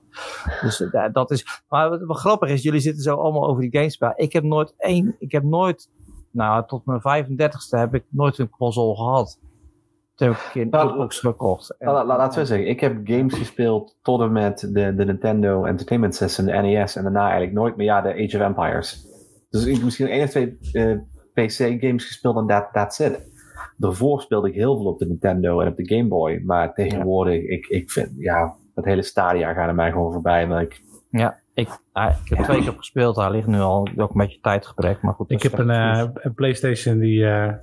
Dus 0.61 0.79
uh, 0.79 1.05
dat 1.11 1.31
is, 1.31 1.63
maar 1.69 1.89
wat, 1.89 2.01
wat, 2.01 2.17
grappig 2.17 2.49
is, 2.49 2.63
jullie 2.63 2.79
zitten 2.79 3.03
zo 3.03 3.15
allemaal 3.15 3.47
over 3.47 3.61
die 3.61 3.71
games. 3.71 3.99
Ik 4.15 4.33
heb 4.33 4.43
nooit 4.43 4.73
één, 4.77 5.15
ik 5.19 5.31
heb 5.31 5.43
nooit, 5.43 5.89
nou 6.31 6.65
tot 6.67 6.85
mijn 6.85 7.25
35ste 7.25 7.79
heb 7.79 7.95
ik 7.95 8.05
nooit 8.09 8.37
een 8.37 8.49
console 8.49 8.95
gehad. 8.95 9.39
Heb 10.15 10.31
ik 10.31 10.37
een 10.37 10.69
keer 10.69 10.79
een 10.81 10.89
Xbox 10.89 11.19
gekocht. 11.19 11.77
En, 11.77 11.91
la, 11.91 12.05
la, 12.05 12.17
laten 12.17 12.39
we 12.39 12.45
zeggen, 12.45 12.67
ik 12.67 12.79
heb 12.79 12.97
games 13.03 13.33
gespeeld 13.33 13.97
tot 14.01 14.21
en 14.21 14.31
met 14.31 14.59
de, 14.59 14.95
de 14.95 15.05
Nintendo 15.05 15.63
Entertainment 15.65 16.15
System, 16.15 16.45
de 16.45 16.51
NES, 16.51 16.95
en 16.95 17.03
daarna 17.03 17.23
eigenlijk 17.23 17.53
nooit 17.53 17.75
meer, 17.75 17.85
ja, 17.85 18.01
de 18.01 18.09
Age 18.09 18.37
of 18.37 18.43
Empires. 18.43 19.07
Dus 19.49 19.65
ik 19.65 19.73
heb 19.73 19.83
misschien 19.83 20.07
één 20.07 20.23
of 20.23 20.29
twee 20.29 20.57
uh, 20.73 20.97
PC-games 21.33 22.05
gespeeld 22.05 22.37
en 22.37 22.47
that, 22.47 22.69
that's 22.71 22.99
it. 22.99 23.33
Daarvoor 23.77 24.21
speelde 24.21 24.47
ik 24.47 24.55
heel 24.55 24.75
veel 24.75 24.85
op 24.85 24.99
de 24.99 25.07
Nintendo 25.07 25.59
en 25.59 25.67
op 25.67 25.75
de 25.75 25.95
Game 25.95 26.07
Boy, 26.07 26.41
maar 26.45 26.73
tegenwoordig, 26.73 27.41
ja. 27.41 27.55
ik, 27.55 27.67
ik 27.67 27.91
vind, 27.91 28.11
ja, 28.17 28.55
dat 28.73 28.85
hele 28.85 29.01
stadia 29.01 29.53
gaat 29.53 29.67
er 29.67 29.75
mij 29.75 29.91
gewoon 29.91 30.11
voorbij. 30.11 30.47
Maar 30.47 30.61
ik, 30.61 30.81
ja, 31.09 31.39
ik, 31.55 31.67
uh, 31.93 32.15
ik 32.23 32.29
heb 32.29 32.45
twee 32.45 32.61
keer 32.61 32.73
gespeeld. 32.77 33.15
Daar 33.15 33.31
ligt 33.31 33.47
nu 33.47 33.59
al 33.59 33.87
ook 33.97 34.09
een 34.09 34.17
beetje 34.17 34.39
tijdgebrek. 34.41 35.01
Maar 35.01 35.13
goed, 35.13 35.31
ik 35.31 35.43
heb 35.43 35.57
een, 35.57 35.69
uh, 35.69 36.03
een 36.13 36.33
PlayStation 36.33 36.99
die. 36.99 37.19
Uh, 37.19 37.47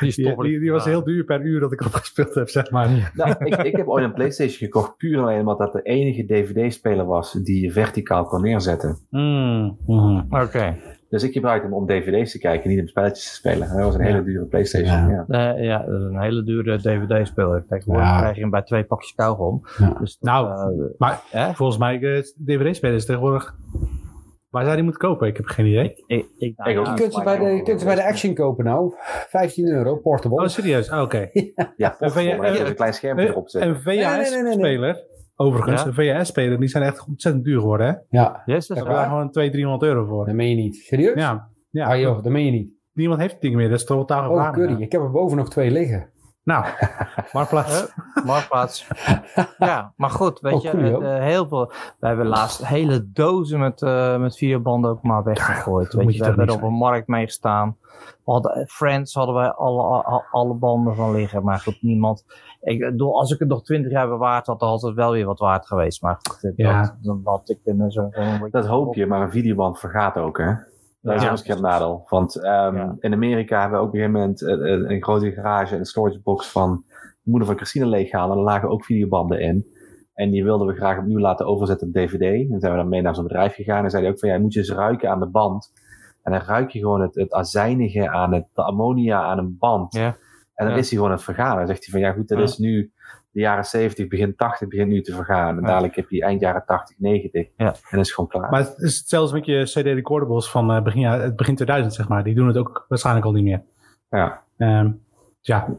die, 0.00 0.12
die, 0.14 0.36
die, 0.36 0.60
die, 0.60 0.70
was 0.70 0.84
heel 0.84 1.04
duur 1.04 1.24
per 1.24 1.42
uur 1.42 1.60
dat 1.60 1.72
ik 1.72 1.84
op 1.84 1.92
gespeeld 1.92 2.34
heb, 2.34 2.48
zeg 2.48 2.70
maar. 2.70 3.12
Nou, 3.14 3.34
ik, 3.44 3.56
ik 3.56 3.76
heb 3.76 3.88
ooit 3.88 4.04
een 4.04 4.12
PlayStation 4.12 4.58
gekocht 4.58 4.96
puur 4.96 5.20
alleen 5.20 5.38
omdat 5.38 5.58
dat 5.58 5.72
de 5.72 5.82
enige 5.82 6.24
DVD-speler 6.24 7.06
was 7.06 7.32
die 7.32 7.60
je 7.60 7.72
verticaal 7.72 8.24
kon 8.24 8.42
neerzetten. 8.42 8.98
Mm, 9.10 9.78
mm, 9.86 10.26
Oké. 10.30 10.42
Okay. 10.42 10.98
Dus 11.10 11.22
ik 11.22 11.32
gebruikte 11.32 11.66
hem 11.66 11.76
om 11.76 11.86
dvd's 11.86 12.32
te 12.32 12.38
kijken, 12.38 12.70
niet 12.70 12.80
om 12.80 12.86
spelletjes 12.86 13.28
te 13.28 13.34
spelen. 13.34 13.68
Dat 13.68 13.84
was 13.84 13.94
een 13.94 14.00
hele 14.00 14.24
dure 14.24 14.44
PlayStation. 14.44 15.08
Ja, 15.10 15.24
ja. 15.28 15.56
Uh, 15.56 15.64
ja 15.64 15.78
dat 15.78 16.00
is 16.00 16.06
een 16.06 16.20
hele 16.20 16.42
dure 16.42 16.78
dvd-speler. 16.78 17.64
Tegenwoordig 17.68 18.08
ja. 18.08 18.18
krijg 18.18 18.34
je 18.34 18.40
hem 18.40 18.50
bij 18.50 18.62
twee 18.62 18.84
pakjes 18.84 19.14
kauwgom. 19.14 19.62
Ja. 19.78 19.96
Dus 20.00 20.16
nou, 20.20 20.48
uh, 20.48 20.86
maar 20.98 21.22
eh? 21.30 21.54
volgens 21.54 21.78
mij, 21.78 21.98
uh, 21.98 22.22
dvd-spelers 22.44 23.04
tegenwoordig... 23.04 23.54
Waar 24.50 24.62
zou 24.62 24.74
die 24.74 24.84
moeten 24.84 25.02
kopen? 25.02 25.28
Ik 25.28 25.36
heb 25.36 25.46
geen 25.46 25.66
idee. 25.66 25.84
Ik, 25.84 26.04
ik, 26.06 26.26
ik, 26.38 26.56
nou, 26.56 26.70
je 26.70 26.94
kunt 26.94 27.14
ze 27.14 27.22
bij 27.22 27.38
de, 27.38 27.44
je 27.44 27.62
kunt 27.62 27.80
ze 27.80 27.86
bij 27.86 27.94
de 27.94 28.04
Action 28.04 28.34
kopen 28.34 28.64
nou. 28.64 28.94
15 29.28 29.68
euro, 29.68 29.96
portable. 29.96 30.42
Oh, 30.42 30.48
serieus? 30.48 30.90
Oh, 30.90 31.00
Oké. 31.00 31.30
Okay. 31.32 31.52
ja, 31.76 31.96
portable, 31.98 32.30
een, 32.30 32.44
een, 32.44 32.66
een 32.66 32.74
klein 32.74 32.94
schermpje 32.94 33.26
erop 33.26 33.48
zetten. 33.48 33.70
Een 33.70 33.80
VHS-speler... 33.80 35.08
Overigens, 35.40 35.82
ja? 35.82 35.90
de 35.90 35.94
VHS-spelers 35.94 36.58
die 36.58 36.68
zijn 36.68 36.84
echt 36.84 37.06
ontzettend 37.08 37.44
duur 37.44 37.60
geworden, 37.60 37.86
hè? 37.86 38.18
Ja. 38.18 38.42
Yes, 38.46 38.66
Daar 38.66 38.76
hebben 38.76 38.96
we 38.96 39.02
gewoon 39.02 39.30
200, 39.30 39.52
300 39.52 39.82
euro 39.82 40.04
voor. 40.04 40.26
Dat 40.26 40.34
meen 40.34 40.48
je 40.48 40.56
niet. 40.56 40.76
Serieus? 40.76 41.14
Ja. 41.14 41.48
ja. 41.70 41.86
Ah 41.86 42.00
joh, 42.00 42.22
dat 42.22 42.32
meen 42.32 42.44
je 42.44 42.50
niet. 42.50 42.70
Niemand 42.92 43.20
heeft 43.20 43.32
die 43.32 43.40
dingen 43.40 43.58
meer, 43.58 43.68
dat 43.68 43.78
is 43.78 43.84
totaal 43.84 44.22
gevaarlijk. 44.28 44.56
Oh, 44.56 44.62
curry. 44.62 44.82
Ik 44.82 44.92
heb 44.92 45.00
er 45.00 45.10
boven 45.10 45.36
nog 45.36 45.50
twee 45.50 45.70
liggen. 45.70 46.10
Nou, 46.44 46.64
marktplaats. 47.32 47.92
Marktplaats. 48.24 48.86
ja, 49.58 49.92
maar 49.96 50.10
goed, 50.10 50.40
weet 50.40 50.52
Oh, 50.52 50.62
je, 50.62 50.70
goeie, 50.70 50.90
uh, 50.90 51.18
heel 51.18 51.48
veel. 51.48 51.72
We 51.98 52.06
hebben 52.06 52.26
laatst 52.26 52.66
hele 52.66 53.10
dozen 53.12 53.58
met, 53.58 53.82
uh, 53.82 54.18
met 54.18 54.36
videobanden 54.36 54.90
ook 54.90 55.02
maar 55.02 55.22
weggegooid. 55.22 55.92
weet 55.92 56.12
je 56.12 56.18
we 56.18 56.24
hebben 56.24 56.46
er 56.46 56.54
op 56.54 56.62
een 56.62 56.72
markt 56.72 57.08
mee 57.08 57.24
gestaan. 57.24 57.76
We 58.24 58.32
hadden, 58.32 58.66
Friends 58.66 59.14
hadden 59.14 59.34
wij 59.34 59.50
alle, 59.50 59.82
alle, 59.82 60.24
alle 60.30 60.54
banden 60.54 60.94
van 60.94 61.12
liggen, 61.12 61.44
maar 61.44 61.58
goed, 61.58 61.82
niemand. 61.82 62.24
Ik 62.60 62.78
bedoel, 62.80 63.18
als 63.18 63.32
ik 63.32 63.38
het 63.38 63.48
nog 63.48 63.62
twintig 63.62 63.90
jaar 63.92 64.08
bewaard 64.08 64.46
had, 64.46 64.60
dan 64.60 64.68
had 64.68 64.82
het 64.82 64.94
wel 64.94 65.12
weer 65.12 65.26
wat 65.26 65.38
waard 65.38 65.66
geweest. 65.66 66.02
Maar 66.02 66.18
goed, 66.30 66.52
Ja. 66.56 66.82
dat, 66.82 66.96
dan 67.02 67.20
had 67.24 67.48
ik 67.50 67.58
Dat 68.50 68.66
hoop 68.66 68.94
je, 68.94 69.06
maar 69.06 69.22
een 69.22 69.30
videoband 69.30 69.78
vergaat 69.78 70.16
ook, 70.16 70.38
hè? 70.38 70.52
Dat 71.02 71.14
is 71.14 71.22
Ja. 71.22 71.30
ook 71.30 71.36
eens 71.38 71.48
een 71.48 71.62
nadeel. 71.62 72.02
Want 72.08 72.36
um, 72.36 72.42
Ja. 72.76 72.96
in 73.00 73.12
Amerika 73.12 73.60
hebben 73.60 73.78
we 73.78 73.84
ook 73.84 73.88
op 73.90 73.94
een 73.94 74.00
gegeven 74.00 74.20
moment 74.20 74.42
uh, 74.42 74.80
uh, 74.82 74.90
een 74.90 75.02
grote 75.02 75.30
garage 75.32 75.72
en 75.72 75.78
een 75.78 75.84
storagebox 75.84 76.50
van 76.52 76.84
de 77.22 77.30
moeder 77.30 77.48
van 77.48 77.56
Christine 77.56 77.86
leeggehaald. 77.86 78.30
En 78.32 78.36
er 78.38 78.42
lagen 78.44 78.68
ook 78.68 78.84
videobanden 78.84 79.40
in. 79.40 79.66
En 80.14 80.30
die 80.30 80.44
wilden 80.44 80.66
we 80.66 80.74
graag 80.74 80.98
opnieuw 80.98 81.18
laten 81.18 81.46
overzetten 81.46 81.86
op 81.86 81.92
DVD. 81.94 82.50
En 82.50 82.60
zijn 82.60 82.72
we 82.72 82.78
dan 82.78 82.88
mee 82.88 83.02
naar 83.02 83.14
zo'n 83.14 83.24
bedrijf 83.26 83.54
gegaan. 83.54 83.84
En 83.84 83.90
zei 83.90 84.02
hij 84.02 84.12
ook 84.12 84.18
van, 84.18 84.28
ja, 84.28 84.34
je 84.34 84.40
moet 84.40 84.52
je 84.52 84.58
eens 84.58 84.72
ruiken 84.72 85.10
aan 85.10 85.20
de 85.20 85.26
band. 85.28 85.72
En 86.22 86.32
dan 86.32 86.40
ruik 86.40 86.70
je 86.70 86.78
gewoon 86.78 87.00
het, 87.00 87.14
het 87.14 87.32
azijnige 87.32 88.08
aan 88.10 88.32
het, 88.34 88.44
de 88.54 88.62
ammonia 88.62 89.22
aan 89.22 89.38
een 89.38 89.56
band. 89.58 89.94
Ja. 89.94 90.16
En 90.60 90.66
dan 90.66 90.74
Ja. 90.74 90.80
is 90.80 90.88
hij 90.88 90.96
gewoon 90.96 91.06
aan 91.10 91.16
het 91.16 91.24
vergaan. 91.24 91.56
Dan 91.56 91.66
zegt 91.66 91.84
hij 91.84 91.92
van, 91.92 92.00
ja 92.00 92.12
goed, 92.12 92.28
dat 92.28 92.38
Ja. 92.38 92.44
is 92.44 92.58
nu 92.58 92.92
de 93.30 93.40
jaren 93.40 93.64
70, 93.64 94.08
begin 94.08 94.36
80 94.36 94.68
begint 94.68 94.88
nu 94.88 95.02
te 95.02 95.12
vergaan. 95.14 95.56
En 95.56 95.62
Ja. 95.62 95.66
dadelijk 95.68 95.96
heb 95.96 96.10
je 96.10 96.22
eind 96.22 96.40
jaren 96.40 96.62
80, 96.66 96.96
90. 96.98 97.48
Ja. 97.56 97.66
En 97.66 97.72
dan 97.90 98.00
is 98.00 98.06
het 98.06 98.14
gewoon 98.14 98.30
klaar. 98.30 98.50
Maar 98.50 98.60
het 98.60 98.78
is 98.78 98.98
hetzelfde 98.98 99.34
met 99.36 99.46
je 99.46 99.62
CD-recordables 99.64 100.50
van 100.50 100.70
eh, 100.72 100.82
begin, 100.82 101.00
jaar- 101.00 101.20
het 101.22 101.36
begin 101.36 101.54
2000, 101.54 101.94
zeg 101.94 102.08
maar. 102.08 102.24
Die 102.24 102.34
doen 102.34 102.46
het 102.46 102.56
ook 102.56 102.84
waarschijnlijk 102.88 103.26
al 103.26 103.32
niet 103.32 103.44
meer. 103.44 103.62
ja. 104.10 104.42
Ehm 104.56 104.90
ja, 105.40 105.64
het 105.66 105.76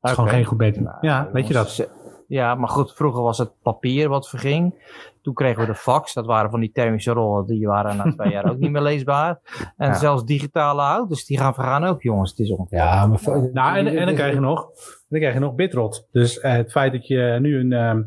is 0.00 0.10
gewoon 0.10 0.30
geen 0.30 0.44
goed 0.44 0.58
beter. 0.58 0.82
Nou, 0.82 0.96
ja, 1.00 1.28
weet 1.32 1.46
je 1.46 1.52
dat? 1.54 1.88
Ja, 2.28 2.54
maar 2.54 2.68
goed, 2.68 2.92
vroeger 2.94 3.22
was 3.22 3.38
het 3.38 3.50
papier 3.62 4.08
wat 4.08 4.28
verging. 4.28 4.74
Toen 5.28 5.36
kregen 5.36 5.60
we 5.60 5.66
de 5.66 5.74
fax. 5.74 6.14
Dat 6.14 6.26
waren 6.26 6.50
van 6.50 6.60
die 6.60 6.70
thermische 6.72 7.12
rollen. 7.12 7.46
Die 7.46 7.66
waren 7.66 7.96
na 7.96 8.12
twee 8.12 8.32
jaar 8.32 8.50
ook 8.50 8.58
niet 8.58 8.70
meer 8.70 8.82
leesbaar. 8.82 9.40
En 9.76 9.88
Ja. 9.88 9.94
zelfs 9.94 10.24
digitale 10.24 10.82
auto's, 10.82 11.24
die 11.24 11.38
gaan 11.38 11.54
vergaan 11.54 11.84
ook, 11.84 12.02
jongens. 12.02 12.30
Het 12.30 12.38
is 12.38 12.50
on... 12.50 12.66
Ja, 12.70 13.06
maar... 13.06 13.20
Nou, 13.52 13.76
en, 13.76 13.86
en 13.86 14.06
dan 14.06 14.14
krijg 14.14 14.34
je 14.34 14.40
nog, 14.40 14.68
dan 15.08 15.18
krijg 15.18 15.34
je 15.34 15.40
nog 15.40 15.54
bitrot. 15.54 16.08
Dus 16.12 16.40
eh, 16.40 16.52
het 16.52 16.70
feit 16.70 16.92
dat 16.92 17.06
je 17.06 17.38
nu 17.40 17.60
een, 17.60 17.72
ehm, 17.72 18.02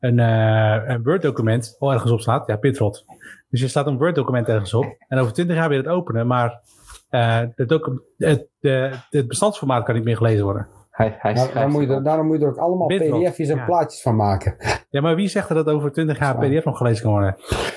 een, 0.00 0.18
eh, 0.18 0.88
een 0.94 1.02
Word-document 1.02 1.76
al 1.78 1.92
ergens 1.92 2.12
op 2.12 2.20
staat, 2.20 2.46
ja, 2.46 2.58
bitrot. 2.58 3.04
Dus 3.50 3.60
je 3.60 3.68
staat 3.68 3.86
een 3.86 3.98
Word-document 3.98 4.48
ergens 4.48 4.74
op 4.74 4.96
en 5.08 5.18
over 5.18 5.32
20 5.32 5.56
jaar 5.56 5.68
weer 5.68 5.78
het 5.78 5.88
openen, 5.88 6.26
maar 6.26 6.60
eh, 7.08 7.40
het, 7.56 8.48
de, 8.60 8.90
het 9.10 9.28
bestandsformaat 9.28 9.84
kan 9.84 9.94
niet 9.94 10.04
meer 10.04 10.16
gelezen 10.16 10.44
worden. 10.44 10.66
Hij, 11.00 11.16
hij 11.18 11.32
Nou, 11.54 11.70
moet 11.70 11.82
je, 11.82 11.94
er, 11.94 12.02
daarom 12.02 12.26
moet 12.26 12.38
je 12.38 12.44
er 12.44 12.50
ook 12.50 12.56
allemaal 12.56 12.86
pdf'jes 12.86 13.48
en 13.48 13.56
ja. 13.56 13.64
plaatjes 13.64 14.02
van 14.02 14.16
maken. 14.16 14.56
Ja, 14.90 15.00
maar 15.00 15.14
wie 15.14 15.28
zegt 15.28 15.48
er 15.48 15.54
dat 15.54 15.66
over 15.66 15.92
20 15.92 16.18
jaar. 16.18 16.38
PDF 16.38 16.64
nog 16.64 16.76
gelezen 16.76 17.02
kan 17.02 17.12
worden? 17.12 17.36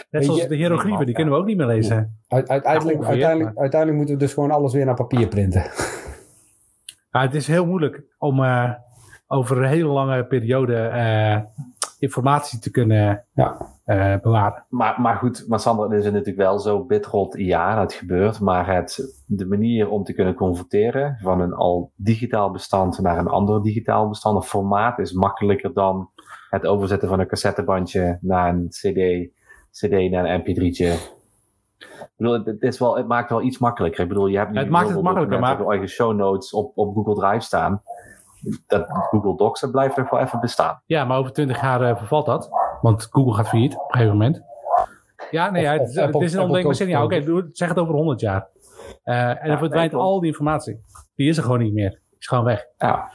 Net 0.10 0.26
zoals 0.26 0.48
de 0.48 0.56
hieroglyphen, 0.56 1.06
die 1.06 1.16
kunnen 1.16 1.34
we 1.34 1.40
ook 1.40 1.46
niet 1.46 1.58
meer 1.58 1.66
lezen. 1.66 2.20
Uit, 2.28 2.50
uiteindelijk, 2.50 3.04
uiteindelijk, 3.04 3.58
uiteindelijk 3.58 3.98
moeten 3.98 4.16
we 4.16 4.22
dus 4.22 4.34
gewoon 4.34 4.52
alles 4.52 4.74
weer 4.74 4.86
naar 4.86 4.96
papier 4.96 5.28
printen. 5.28 5.62
Ja, 7.12 7.22
het 7.22 7.36
is 7.36 7.48
heel 7.48 7.66
moeilijk 7.66 8.04
om 8.18 8.44
eh, 8.44 8.72
over 9.28 9.58
een 9.58 9.70
hele 9.70 9.90
lange 9.90 10.26
periode 10.26 10.76
eh, 10.76 11.42
informatie 12.04 12.60
te 12.60 12.72
kunnen 12.72 13.26
Ja. 13.34 13.58
eh, 13.84 14.16
bewaren. 14.22 14.66
Maar, 14.70 15.02
maar 15.02 15.16
goed, 15.16 15.46
maar 15.48 15.60
Sander, 15.60 15.90
het 15.90 16.00
is 16.00 16.12
natuurlijk 16.12 16.38
wel 16.38 16.60
zo, 16.60 16.86
Bitrot, 16.86 17.38
ja, 17.38 17.76
dat 17.76 17.94
gebeurt. 17.94 18.40
Maar 18.40 18.76
het, 18.76 19.24
de 19.28 19.46
manier 19.46 19.90
om 19.90 20.04
te 20.04 20.14
kunnen 20.14 20.34
converteren 20.34 21.18
van 21.22 21.42
een 21.42 21.54
al 21.54 21.92
digitaal 21.96 22.52
bestand 22.52 23.00
naar 23.00 23.18
een 23.18 23.28
ander 23.28 23.62
digitaal 23.62 24.08
bestand, 24.10 24.38
of 24.38 24.48
formaat, 24.48 25.00
is 25.00 25.12
makkelijker 25.14 25.74
dan 25.74 26.10
het 26.50 26.66
overzetten 26.66 27.10
van 27.10 27.20
een 27.20 27.28
cassettebandje 27.28 28.18
naar 28.22 28.50
een 28.54 28.68
CD, 28.70 29.32
CD 29.72 30.12
naar 30.12 30.26
een 30.26 30.42
MP3'tje. 30.42 31.22
Ik 31.78 32.14
bedoel, 32.18 32.44
het, 32.44 32.62
is 32.62 32.80
wel, 32.80 32.98
het 32.98 33.08
maakt 33.08 33.30
wel 33.30 33.42
iets 33.42 33.58
makkelijker. 33.58 34.02
Ik 34.04 34.08
bedoel, 34.08 34.28
je 34.28 34.38
hebt 34.38 34.52
nu 34.52 34.60
Het 34.60 34.70
maakt 34.70 34.90
het 34.90 35.02
makkelijker, 35.02 35.40
je 35.60 35.70
eigen 35.70 35.88
show 35.90 36.16
notes 36.16 36.54
op, 36.54 36.72
op 36.78 36.96
Google 36.96 37.16
Drive 37.16 37.40
staan. 37.46 37.82
Dat 38.68 38.86
Google 38.90 39.36
Docs, 39.38 39.62
dat 39.62 39.72
blijft 39.72 39.98
nog 39.98 40.10
wel 40.10 40.20
even 40.20 40.40
bestaan. 40.40 40.82
Ja, 40.86 41.06
maar 41.06 41.18
over 41.18 41.32
20 41.34 41.62
jaar 41.62 41.82
eh, 41.82 41.98
vervalt 41.98 42.26
dat. 42.26 42.50
Want 42.82 43.08
Google 43.12 43.34
gaat 43.34 43.48
failliet 43.48 43.74
op 43.76 43.80
een 43.82 43.92
gegeven 43.92 44.18
moment. 44.18 44.42
Ja, 45.32 45.50
nee, 45.50 45.62
Of- 45.62 45.68
ja, 45.68 45.74
het, 45.74 45.82
of 45.82 45.88
is- 45.88 45.96
het 45.96 46.04
Apple- 46.06 46.24
is 46.24 46.34
een 46.34 46.42
ondenkbaar 46.42 46.76
scenario. 46.76 47.06
Oké, 47.06 47.16
koopt- 47.16 47.26
doe 47.28 47.38
het- 47.42 47.58
zeg 47.58 47.70
het 47.70 47.80
over 47.80 47.94
100 47.94 48.20
jaar. 48.20 48.48
Eh, 49.04 49.30
en 49.44 49.48
dan 49.48 49.58
verdwijnt 49.58 49.94
al 49.94 50.20
die 50.20 50.30
informatie. 50.30 50.82
Die 51.16 51.30
is 51.30 51.38
er 51.38 51.44
gewoon 51.44 51.60
niet 51.60 51.74
meer. 51.74 51.90
Die 51.90 52.20
is 52.20 52.28
gewoon 52.28 52.44
weg. 52.44 52.66
Ja. 52.78 53.12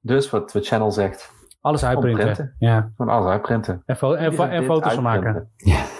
Dus 0.00 0.30
wat, 0.30 0.52
wat 0.52 0.66
Channel 0.66 0.90
zegt, 0.90 1.32
Alles 1.60 1.84
uitprinten. 1.84 2.22
printen. 2.24 2.54
Ja. 2.58 2.90
gewoon 2.96 3.14
alles 3.14 3.30
uitprinten. 3.30 3.82
En, 3.86 3.96
fo- 3.96 4.14
en, 4.14 4.64
foto's 4.64 4.94
van 4.94 5.02
maken. 5.02 5.24
uitprinten. 5.26 5.99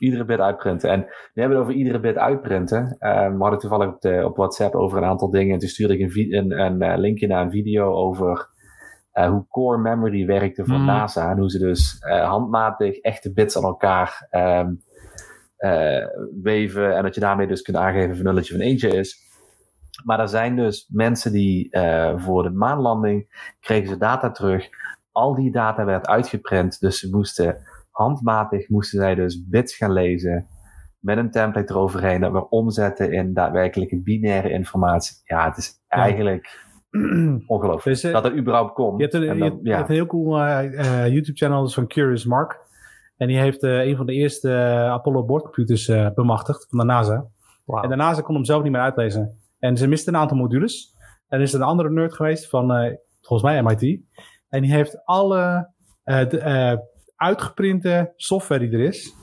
Iedere 0.00 0.24
bit 0.24 0.38
uitprinten. 0.38 0.90
En 0.90 1.00
we 1.32 1.40
hebben 1.40 1.58
het 1.58 1.66
over 1.66 1.78
iedere 1.78 2.00
bit 2.00 2.16
uitprinten. 2.16 2.96
Eh, 2.98 3.28
we 3.28 3.36
hadden 3.38 3.58
toevallig 3.58 3.88
op, 3.88 4.00
de, 4.00 4.22
op 4.24 4.36
WhatsApp 4.36 4.74
over 4.74 4.98
een 4.98 5.08
aantal 5.08 5.30
dingen. 5.30 5.52
En 5.52 5.58
toen 5.58 5.68
stuurde 5.68 5.98
ik 5.98 6.14
een, 6.14 6.34
een, 6.36 6.60
een 6.60 6.82
eh, 6.82 6.98
linkje 6.98 7.26
naar 7.26 7.42
een 7.44 7.50
video 7.50 7.92
over 7.92 8.48
eh, 9.12 9.28
hoe 9.28 9.46
core 9.48 9.78
memory 9.78 10.26
werkte 10.26 10.64
voor 10.64 10.74
Hmm. 10.74 10.84
NASA. 10.84 11.30
En 11.30 11.38
hoe 11.38 11.50
ze 11.50 11.58
dus 11.58 11.98
eh, 11.98 12.28
handmatig 12.28 12.98
echte 12.98 13.32
bits 13.32 13.56
aan 13.56 13.62
elkaar 13.62 14.26
ehm, 14.30 14.74
eh, 15.56 16.06
weven. 16.42 16.96
En 16.96 17.02
dat 17.02 17.14
je 17.14 17.20
daarmee 17.20 17.46
dus 17.46 17.62
kunt 17.62 17.76
aangeven 17.76 18.10
of 18.10 18.18
een 18.18 18.24
nulletje 18.24 18.54
of 18.54 18.60
een 18.60 18.66
eentje 18.66 18.88
is. 18.88 19.28
Maar 20.04 20.20
er 20.20 20.28
zijn 20.28 20.56
dus 20.56 20.88
mensen 20.92 21.32
die 21.32 21.68
voor 22.16 22.42
de 22.42 22.50
maanlanding 22.50 23.44
kregen 23.60 23.88
ze 23.88 23.96
data 23.96 24.30
terug. 24.30 24.68
Al 25.12 25.34
die 25.34 25.52
data 25.52 25.84
werd 25.84 26.06
uitgeprint. 26.06 26.80
Dus 26.80 26.98
ze 26.98 27.10
moesten 27.10 27.56
handmatig 28.00 28.68
moesten 28.68 28.98
zij 28.98 29.14
dus 29.14 29.46
bits 29.48 29.76
gaan 29.76 29.92
lezen. 29.92 30.46
Met 30.98 31.18
een 31.18 31.30
template 31.30 31.72
eroverheen. 31.72 32.20
Dat 32.20 32.32
we 32.32 32.48
omzetten 32.48 33.12
in 33.12 33.34
daadwerkelijke 33.34 34.00
binaire 34.02 34.50
informatie. 34.50 35.16
Ja, 35.24 35.44
het 35.48 35.56
is 35.56 35.72
eigenlijk 35.88 36.64
ongelooflijk. 37.46 37.84
Dus, 37.84 38.04
eh, 38.04 38.12
dat 38.12 38.24
het 38.24 38.36
überhaupt 38.36 38.72
komt. 38.72 38.96
Je 38.96 39.02
hebt 39.02 39.14
een, 39.14 39.44
je 39.44 39.58
je 39.62 39.74
hebt 39.74 39.88
heel 39.88 40.06
cool 40.06 40.38
eh, 40.38 41.04
eh, 41.04 41.12
YouTube-channel 41.12 41.68
van 41.68 41.86
Curious 41.86 42.24
Mark. 42.24 42.68
En 43.16 43.26
die 43.26 43.38
heeft 43.38 43.62
eh, 43.62 43.86
een 43.86 43.96
van 43.96 44.06
de 44.06 44.12
eerste 44.12 44.52
Apollo 44.90 45.24
boordcomputers 45.24 45.88
eh, 45.88 46.10
bemachtigd 46.14 46.66
van 46.68 46.78
de 46.78 46.84
NASA. 46.84 47.26
En 47.66 47.88
de 47.88 47.96
NASA 47.96 48.20
kon 48.20 48.34
hem 48.34 48.44
zelf 48.44 48.62
niet 48.62 48.72
meer 48.72 48.80
uitlezen. 48.80 49.38
En 49.58 49.76
ze 49.76 49.88
miste 49.88 50.10
een 50.10 50.16
aantal 50.16 50.36
modules. 50.36 50.94
En 51.28 51.38
er 51.38 51.44
is 51.44 51.52
een 51.52 51.62
andere 51.62 51.90
nerd 51.90 52.14
geweest 52.14 52.48
van, 52.48 52.72
eh, 52.72 52.94
volgens 53.20 53.50
mij 53.50 53.62
MIT. 53.62 54.00
En 54.48 54.62
die 54.62 54.72
heeft 54.72 55.04
alle 55.04 55.70
eh, 56.04 56.28
de, 56.28 56.38
eh, 56.38 56.78
uitgeprinte 57.20 58.12
software 58.16 58.68
die 58.68 58.78
er 58.78 58.84
is, 58.84 59.14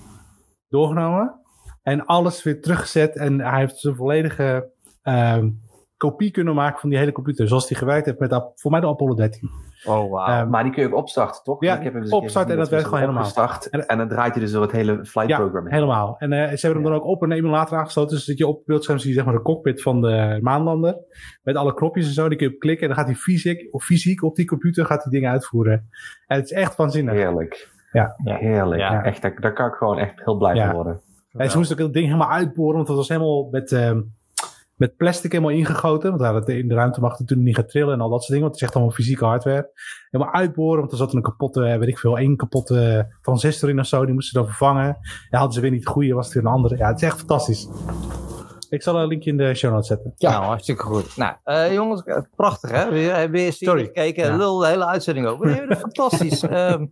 doorgenomen. 0.69 1.35
En 1.83 2.05
alles 2.05 2.43
weer 2.43 2.61
teruggezet. 2.61 3.15
En 3.15 3.39
hij 3.41 3.59
heeft 3.59 3.77
zijn 3.77 3.95
volledige 3.95 4.69
ehm, 5.01 5.49
kopie 5.97 6.31
kunnen 6.31 6.55
maken 6.55 6.79
van 6.79 6.89
die 6.89 6.97
hele 6.99 7.11
computer. 7.11 7.47
Zoals 7.47 7.69
hij 7.69 7.77
gewerkt 7.77 8.05
heeft 8.05 8.19
met, 8.19 8.29
de- 8.29 8.51
voor 8.55 8.71
mij 8.71 8.79
de 8.79 8.87
Apollo 8.87 9.13
13. 9.13 9.49
Oh, 9.85 10.11
wauw. 10.11 10.27
Ehm, 10.27 10.49
Maar 10.49 10.63
die 10.63 10.71
kun 10.71 10.81
je 10.83 10.87
ook 10.89 10.95
opstarten, 10.95 11.43
toch? 11.43 11.63
Ja, 11.63 11.77
Ik 11.77 11.83
heb 11.83 11.95
opstarten 12.13 12.51
en 12.51 12.57
dat 12.59 12.69
werkt 12.69 12.83
is 12.85 12.89
gewoon 12.91 12.99
helemaal. 12.99 13.21
opgestart. 13.27 13.69
En- 13.69 13.87
En, 13.87 13.97
dan 13.97 14.07
draait 14.07 14.31
hij 14.33 14.41
dus 14.43 14.51
door 14.51 14.61
het 14.61 14.71
hele 14.71 15.05
flight 15.05 15.29
Ja, 15.29 15.37
program 15.37 15.63
heen. 15.63 15.73
Helemaal. 15.73 16.15
En 16.17 16.31
eh, 16.33 16.39
ze 16.57 16.65
hebben 16.65 16.81
hem 16.83 16.91
dan 16.91 17.01
ook 17.01 17.07
op 17.07 17.21
een 17.21 17.31
emulator 17.31 17.77
aangesloten. 17.77 18.15
Dus 18.15 18.25
dat 18.25 18.37
je 18.37 18.47
op 18.47 18.55
het 18.57 18.65
beeldscherm 18.65 18.97
zie 18.97 19.09
je 19.09 19.15
zeg 19.15 19.25
maar 19.25 19.33
de 19.33 19.41
cockpit 19.41 19.81
van 19.81 20.01
de 20.01 20.39
maanlander. 20.41 20.97
Met 21.43 21.55
alle 21.55 21.73
knopjes 21.73 22.07
en 22.07 22.13
zo. 22.13 22.27
Die 22.29 22.37
kun 22.37 22.47
je 22.47 22.53
op 22.53 22.59
klikken. 22.59 22.81
En 22.89 22.95
dan 22.95 22.97
gaat 23.03 23.11
hij 23.13 23.21
fysiek, 23.21 23.67
of 23.73 23.83
fysiek 23.83 24.23
op 24.23 24.35
die 24.35 24.45
computer 24.45 24.85
gaat 24.85 25.03
hij 25.03 25.11
dingen 25.11 25.31
uitvoeren. 25.31 25.89
En 26.27 26.37
het 26.37 26.45
is 26.45 26.51
echt 26.51 26.75
waanzinnig. 26.75 27.13
Heerlijk. 27.13 27.75
Ja. 27.91 28.13
Heerlijk. 28.23 28.81
Ja. 28.81 29.03
Echt, 29.03 29.21
daar, 29.21 29.41
daar 29.41 29.53
kan 29.53 29.67
ik 29.67 29.73
gewoon 29.73 29.97
echt 29.97 30.23
heel 30.25 30.37
blij 30.37 30.55
Ja. 30.55 30.65
van 30.65 30.75
worden. 30.75 31.01
En 31.31 31.51
ze 31.51 31.57
moesten 31.57 31.75
ook 31.77 31.81
dat 31.83 31.93
ding 31.93 32.05
helemaal 32.05 32.29
uitboren. 32.31 32.75
Want 32.75 32.87
het 32.87 32.97
was 32.97 33.07
helemaal 33.07 33.47
met, 33.51 33.71
ehm, 33.71 34.01
met 34.75 34.95
plastic 34.95 35.31
helemaal 35.31 35.53
ingegoten. 35.53 36.09
Want 36.09 36.21
daar 36.21 36.49
in 36.57 36.67
de 36.67 36.73
ruimte 36.75 36.99
mag 37.01 37.09
het 37.11 37.19
natuurlijk 37.19 37.47
niet 37.47 37.57
gaan 37.57 37.65
trillen 37.65 37.93
en 37.93 38.01
al 38.01 38.09
dat 38.09 38.19
soort 38.23 38.27
dingen. 38.31 38.41
Want 38.43 38.51
het 38.53 38.61
is 38.61 38.67
echt 38.67 38.75
allemaal 38.75 38.93
fysieke 38.95 39.25
hardware. 39.25 39.69
Helemaal 40.09 40.33
uitboren. 40.33 40.79
Want 40.79 40.91
er 40.91 40.97
zat 40.97 41.13
een 41.13 41.21
kapotte, 41.21 41.63
eh, 41.65 41.77
weet 41.79 41.87
ik 41.87 41.97
veel, 41.99 42.17
één 42.17 42.35
kapotte 42.35 43.07
transistor 43.21 43.69
in 43.69 43.79
of 43.79 43.85
zo. 43.85 44.05
Die 44.05 44.13
moesten 44.13 44.31
ze 44.33 44.37
dan 44.39 44.47
vervangen. 44.55 44.97
Ja, 45.29 45.37
hadden 45.37 45.53
ze 45.53 45.61
weer 45.61 45.71
niet 45.71 45.83
de 45.83 45.89
goede, 45.89 46.13
was 46.13 46.25
het 46.25 46.33
weer 46.33 46.43
een 46.45 46.51
andere. 46.51 46.77
Ja, 46.77 46.87
het 46.87 47.01
is 47.01 47.07
echt 47.07 47.17
fantastisch. 47.17 47.67
Ik 48.69 48.81
zal 48.83 48.99
een 48.99 49.07
linkje 49.07 49.29
in 49.29 49.37
de 49.37 49.55
show 49.55 49.71
notes 49.71 49.87
zetten. 49.87 50.13
Ja. 50.15 50.31
Nou, 50.31 50.43
hartstikke 50.43 50.83
goed. 50.83 51.17
Nou, 51.17 51.35
eh, 51.43 51.73
jongens, 51.73 52.03
eh, 52.03 52.17
prachtig 52.35 52.71
hè. 52.71 52.89
Weer, 52.89 53.11
eh, 53.11 53.29
weer 53.29 53.53
serie 53.53 53.67
Sorry. 53.67 53.85
gekeken. 53.85 54.25
Ja. 54.25 54.35
Lul 54.35 54.57
de 54.57 54.67
hele 54.67 54.85
uitzending 54.85 55.43
is 55.43 55.77
fantastisch. 55.77 56.41
Ehm 56.47 56.85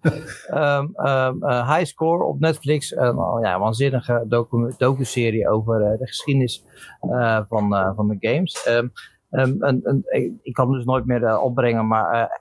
ehm, 0.48 0.88
ehm, 0.96 1.44
eh, 1.44 1.76
High 1.76 1.86
Score 1.86 2.24
op 2.24 2.40
Netflix. 2.40 2.96
Een 2.96 3.16
ja, 3.42 3.60
waanzinnige 3.60 4.24
docu- 4.28 4.74
docu-serie 4.78 5.50
over 5.50 5.82
eh, 5.82 6.00
de 6.00 6.08
geschiedenis 6.08 6.64
eh, 7.02 7.40
van, 7.50 7.76
eh, 7.76 7.92
van 7.96 8.08
de 8.08 8.18
games. 8.20 8.64
Ehm, 8.64 8.88
ehm, 9.30 9.98
ik- 10.06 10.34
ik 10.42 10.54
kan 10.54 10.66
hem 10.68 10.76
dus 10.76 10.86
nooit 10.86 11.06
meer 11.06 11.24
eh, 11.24 11.44
opbrengen. 11.44 11.88
Maar 11.88 12.12
eh, 12.12 12.36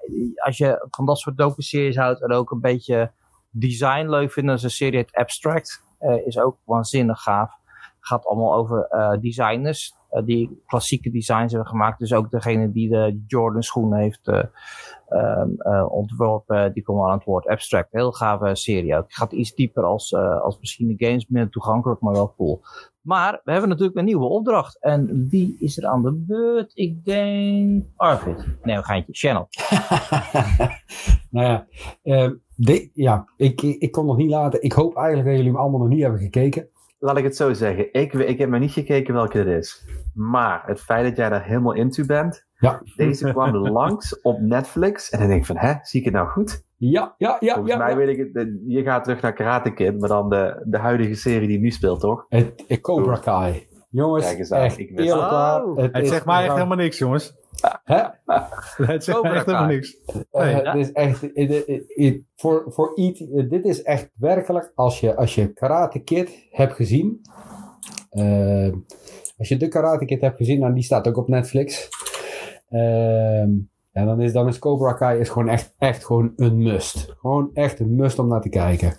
als 0.45 0.57
je 0.59 0.87
van 0.91 1.07
dat 1.07 1.19
soort 1.19 1.37
docu-series 1.37 1.97
houdt 1.97 2.23
en 2.23 2.33
ook 2.33 2.51
een 2.51 2.61
beetje 2.61 3.11
design 3.51 4.09
leuk 4.09 4.33
vindt, 4.33 4.49
dan 4.49 4.59
is 4.59 4.63
een 4.65 4.71
serie 4.71 4.99
het 4.99 5.15
Abstract. 5.15 5.83
eh, 5.99 6.27
is 6.27 6.39
ook 6.39 6.57
waanzinnig 6.65 7.21
gaaf 7.23 7.63
gaat 8.07 8.27
allemaal 8.27 8.55
over 8.55 8.87
eh, 8.89 9.21
designers 9.21 9.95
eh, 10.15 10.25
die 10.25 10.63
klassieke 10.67 11.11
designs 11.11 11.53
hebben 11.53 11.71
gemaakt. 11.71 11.99
Dus 11.99 12.13
ook 12.13 12.31
degene 12.31 12.73
die 12.73 12.89
de 12.89 13.23
Jordan 13.27 13.63
schoen 13.63 13.95
heeft 13.95 14.29
eh, 14.29 14.43
ehm, 15.09 15.49
eh, 15.59 15.93
ontworpen, 15.93 16.73
die 16.73 16.83
komen 16.83 17.07
aan 17.07 17.17
het 17.17 17.25
woord 17.25 17.47
abstract. 17.47 17.93
Heel 17.93 18.13
gave 18.13 18.55
serie 18.55 18.97
ook. 18.97 19.05
Gaat 19.13 19.33
iets 19.33 19.55
dieper 19.55 19.85
als, 19.85 20.15
als 20.15 20.59
misschien 20.61 20.97
de 20.97 21.07
games, 21.07 21.27
minder 21.29 21.51
toegankelijk, 21.51 22.01
maar 22.01 22.13
wel 22.13 22.35
cool. 22.37 22.61
Maar 23.01 23.41
we 23.45 23.51
hebben 23.53 23.69
natuurlijk 23.71 23.99
een 23.99 24.05
nieuwe 24.05 24.27
opdracht. 24.29 24.81
En 24.83 25.29
wie 25.31 25.57
is 25.59 25.79
er 25.79 25.87
aan 25.87 26.03
de 26.03 26.13
beurt? 26.13 26.71
Ik 26.75 27.05
denk 27.05 27.85
Arvid. 27.97 28.47
Nee, 28.63 28.77
een 28.77 28.85
geintje. 28.85 29.13
Channel. 29.13 29.49
nou 31.31 31.47
ja, 31.47 31.67
de- 32.57 32.91
ja 32.95 33.29
ik, 33.37 33.63
ik 33.63 33.93
kon 33.93 34.07
nog 34.07 34.17
niet 34.17 34.31
laten. 34.31 34.63
Ik 34.63 34.73
hoop 34.73 34.97
eigenlijk 34.97 35.27
dat 35.27 35.37
jullie 35.37 35.51
hem 35.53 35.61
allemaal 35.61 35.81
nog 35.81 35.89
niet 35.89 36.03
hebben 36.03 36.21
gekeken. 36.21 36.69
Laat 37.05 37.17
ik 37.17 37.25
het 37.25 37.37
zo 37.37 37.53
zeggen. 37.53 37.93
Ik, 37.93 38.13
ik 38.13 38.39
heb 38.39 38.49
maar 38.49 38.59
niet 38.59 38.73
gekeken 38.73 39.15
welke 39.15 39.39
het 39.39 39.47
is. 39.47 39.87
Maar 40.15 40.63
het 40.67 40.81
feit 40.81 41.05
dat 41.07 41.17
jij 41.17 41.29
daar 41.29 41.45
helemaal 41.45 41.73
into 41.73 42.05
bent. 42.07 42.47
Ja. 42.59 42.83
Deze 42.97 43.31
kwam 43.33 43.57
langs 43.81 44.21
op 44.23 44.41
Netflix. 44.41 45.11
En 45.11 45.19
dan 45.19 45.29
denk 45.29 45.41
ik 45.41 45.47
van, 45.47 45.57
hè, 45.57 45.73
zie 45.83 45.99
ik 46.01 46.07
het 46.07 46.15
nou 46.15 46.29
goed? 46.29 46.65
Ja, 46.77 47.15
ja, 47.19 47.37
ja. 47.41 47.55
Volgens 47.55 47.73
ja, 47.75 47.79
mij 47.79 47.91
ja. 47.91 47.97
weet 47.97 48.09
ik 48.09 48.19
het. 48.19 48.37
eh, 48.37 48.53
Je 48.67 48.83
gaat 48.83 49.05
terug 49.05 49.21
naar 49.21 49.33
Karate 49.33 49.71
Kid. 49.75 49.99
Maar 50.01 50.09
dan 50.09 50.29
de, 50.31 50.63
de 50.65 50.79
huidige 50.79 51.15
serie 51.15 51.49
die 51.49 51.59
nu 51.61 51.71
speelt, 51.71 52.01
toch? 52.01 52.27
Het, 52.29 52.65
het 52.67 52.81
Cobra 52.81 53.17
Kai. 53.17 53.67
Jongens, 53.91 54.25
Kijk 54.27 54.39
eens 54.39 54.53
aan, 54.53 54.63
echt 54.63 54.79
ik 54.79 54.89
wist 54.91 55.01
eerlijk 55.09 55.23
het. 55.23 55.31
waar. 55.31 55.63
Het 55.77 56.03
is 56.03 56.09
zegt 56.09 56.25
mij 56.27 56.45
echt 56.45 56.55
helemaal 56.55 56.77
niks, 56.77 56.99
jongens. 56.99 57.37
Het 58.87 59.05
zegt 59.05 59.23
echt 59.23 59.47
helemaal 59.47 59.67
niks. 59.67 59.97
Eh, 60.31 60.43
Nee. 60.43 60.55
het 60.55 60.77
is 60.77 60.93
echt, 60.93 61.31
voor, 62.37 62.65
voor 62.67 62.95
eh, 62.95 63.49
dit 63.49 63.65
is 63.65 63.83
echt 63.83 64.11
werkelijk, 64.15 64.73
als 64.75 65.01
je, 65.01 65.17
als 65.17 65.35
je 65.35 65.53
Karate 65.53 65.99
Kid 65.99 66.47
hebt 66.51 66.73
gezien, 66.73 67.21
eh, 68.11 68.73
als 69.39 69.49
je 69.49 69.57
de 69.57 69.69
Karate 69.69 70.05
Kid 70.05 70.21
hebt 70.21 70.37
gezien, 70.37 70.61
nou 70.61 70.75
die 70.75 70.83
staat 70.83 71.09
ook 71.09 71.17
op 71.17 71.29
Netflix, 71.29 71.89
Ehm, 72.75 73.51
ja, 73.93 74.05
dan 74.05 74.21
is, 74.21 74.33
dan 74.33 74.49
is 74.49 74.59
Cobra 74.59 74.93
Kai 74.93 75.21
is 75.21 75.29
gewoon 75.29 75.49
echt, 75.49 75.75
echt 75.79 76.05
gewoon 76.05 76.33
een 76.37 76.63
must. 76.63 77.15
Gewoon 77.19 77.51
echt 77.53 77.81
een 77.81 77.95
must 77.95 78.19
om 78.19 78.29
naar 78.29 78.41
te 78.41 78.49
kijken. 78.49 78.97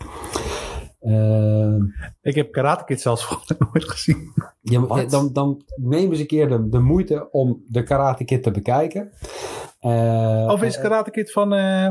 Ehm, 1.05 1.81
Ik 2.21 2.35
heb 2.35 2.51
Karate 2.51 2.83
Kid 2.83 3.01
zelfs 3.01 3.37
nooit 3.73 3.89
gezien. 3.89 4.33
dan, 5.09 5.29
dan 5.33 5.61
neem 5.75 6.09
eens 6.11 6.19
een 6.19 6.27
keer 6.27 6.47
de, 6.49 6.69
de 6.69 6.79
moeite 6.79 7.31
om 7.31 7.63
de 7.67 7.83
Karate 7.83 8.23
Kid 8.25 8.43
te 8.43 8.51
bekijken. 8.51 9.11
Eh, 9.79 10.47
Of 10.51 10.61
is 10.63 10.79
Karate 10.79 11.11
Kid 11.11 11.31
van... 11.31 11.53
eh, 11.53 11.89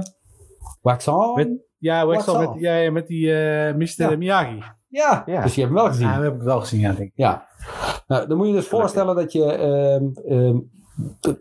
Wax 0.83 1.09
on? 1.09 1.35
Met- 1.35 1.63
ja, 1.79 2.05
dat? 2.27 2.43
up? 2.43 2.51
Met, 2.53 2.61
ja, 2.61 2.91
met 2.91 3.07
die 3.07 3.35
eh 3.35 3.75
Mr. 3.75 3.93
Ja. 4.11 4.17
Miyagi. 4.17 4.63
Ja, 4.89 5.23
Ja. 5.27 5.43
dus 5.43 5.55
je 5.55 5.61
hebt 5.61 5.73
hem 5.75 5.83
wel 5.83 5.93
gezien. 5.93 6.07
Ja, 6.07 6.15
dat 6.15 6.25
heb 6.25 6.35
ik 6.35 6.43
wel 6.43 6.61
gezien, 6.61 6.81
ja, 6.81 6.93
denk 6.93 7.09
ik. 7.09 7.13
Ja. 7.15 7.47
Nou, 8.07 8.29
dan 8.29 8.37
moet 8.37 8.47
je 8.47 8.53
dus 8.53 8.67
voorstellen 8.69 9.15
dat 9.17 9.33
je, 9.33 9.45
ehm, 9.53 10.33
ehm, 10.33 10.57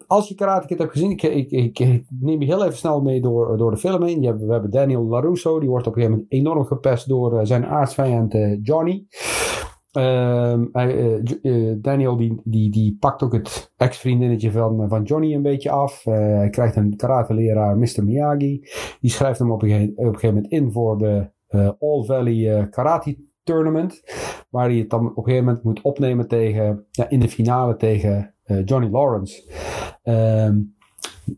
als 0.08 0.28
je 0.28 0.36
Karate 0.36 0.76
hebt 0.76 0.92
gezien, 0.92 1.12
ik, 1.12 1.52
ik, 1.52 1.80
neem 2.20 2.42
je 2.42 2.46
heel 2.46 2.64
even 2.64 2.78
snel 2.78 3.02
mee 3.02 3.22
door, 3.22 3.58
door 3.58 3.72
de 3.72 3.78
film 3.78 4.04
heen. 4.04 4.22
Je 4.22 4.38
we 4.38 4.52
hebben 4.52 4.72
Daniel 4.72 5.06
LaRusso, 5.06 5.60
die 5.60 5.70
wordt 5.70 5.88
op 5.88 5.96
een 5.96 6.02
gegeven 6.02 6.20
moment 6.22 6.48
enorm 6.48 6.66
gepest 6.66 7.08
door 7.08 7.40
eh, 7.40 7.46
zijn 7.46 7.66
aardsvijand 7.66 8.34
eh, 8.34 8.64
Johnny. 8.64 9.06
Ehm, 9.92 10.66
eh, 10.72 11.74
Daniel 11.78 12.18
die, 12.18 12.42
die, 12.44 12.72
die 12.72 12.98
pakt 13.00 13.24
ook 13.24 13.34
het 13.34 13.74
ex-vriendinnetje 13.78 14.52
van, 14.52 14.90
van 14.90 15.04
Johnny 15.04 15.34
een 15.34 15.42
beetje 15.42 15.70
af. 15.70 16.04
Hij 16.04 16.50
krijgt 16.50 16.76
een 16.76 16.96
karateleraar, 16.96 17.78
Mr. 17.78 18.04
Miyagi. 18.04 18.62
Die 19.00 19.12
schrijft 19.12 19.40
hem 19.40 19.52
op 19.52 19.62
een, 19.62 19.70
gegeven, 19.70 19.98
op 19.98 20.06
een 20.06 20.14
gegeven 20.14 20.36
moment 20.36 20.52
in 20.52 20.72
voor 20.72 20.98
de 20.98 21.32
All 21.80 22.04
Valley 22.04 22.68
Karate 22.70 23.18
Tournament. 23.44 24.02
Waar 24.50 24.70
hij 24.70 24.78
het 24.78 24.90
dan 24.90 25.10
op 25.10 25.18
een 25.18 25.24
gegeven 25.24 25.46
moment 25.46 25.64
moet 25.64 25.82
opnemen 25.82 26.28
tegen, 26.28 26.86
ja, 26.92 27.10
in 27.10 27.20
de 27.20 27.30
finale 27.30 27.76
tegen 27.76 28.33
Johnny 28.46 28.90
Lawrence. 28.90 29.44
Ehm, 30.04 30.58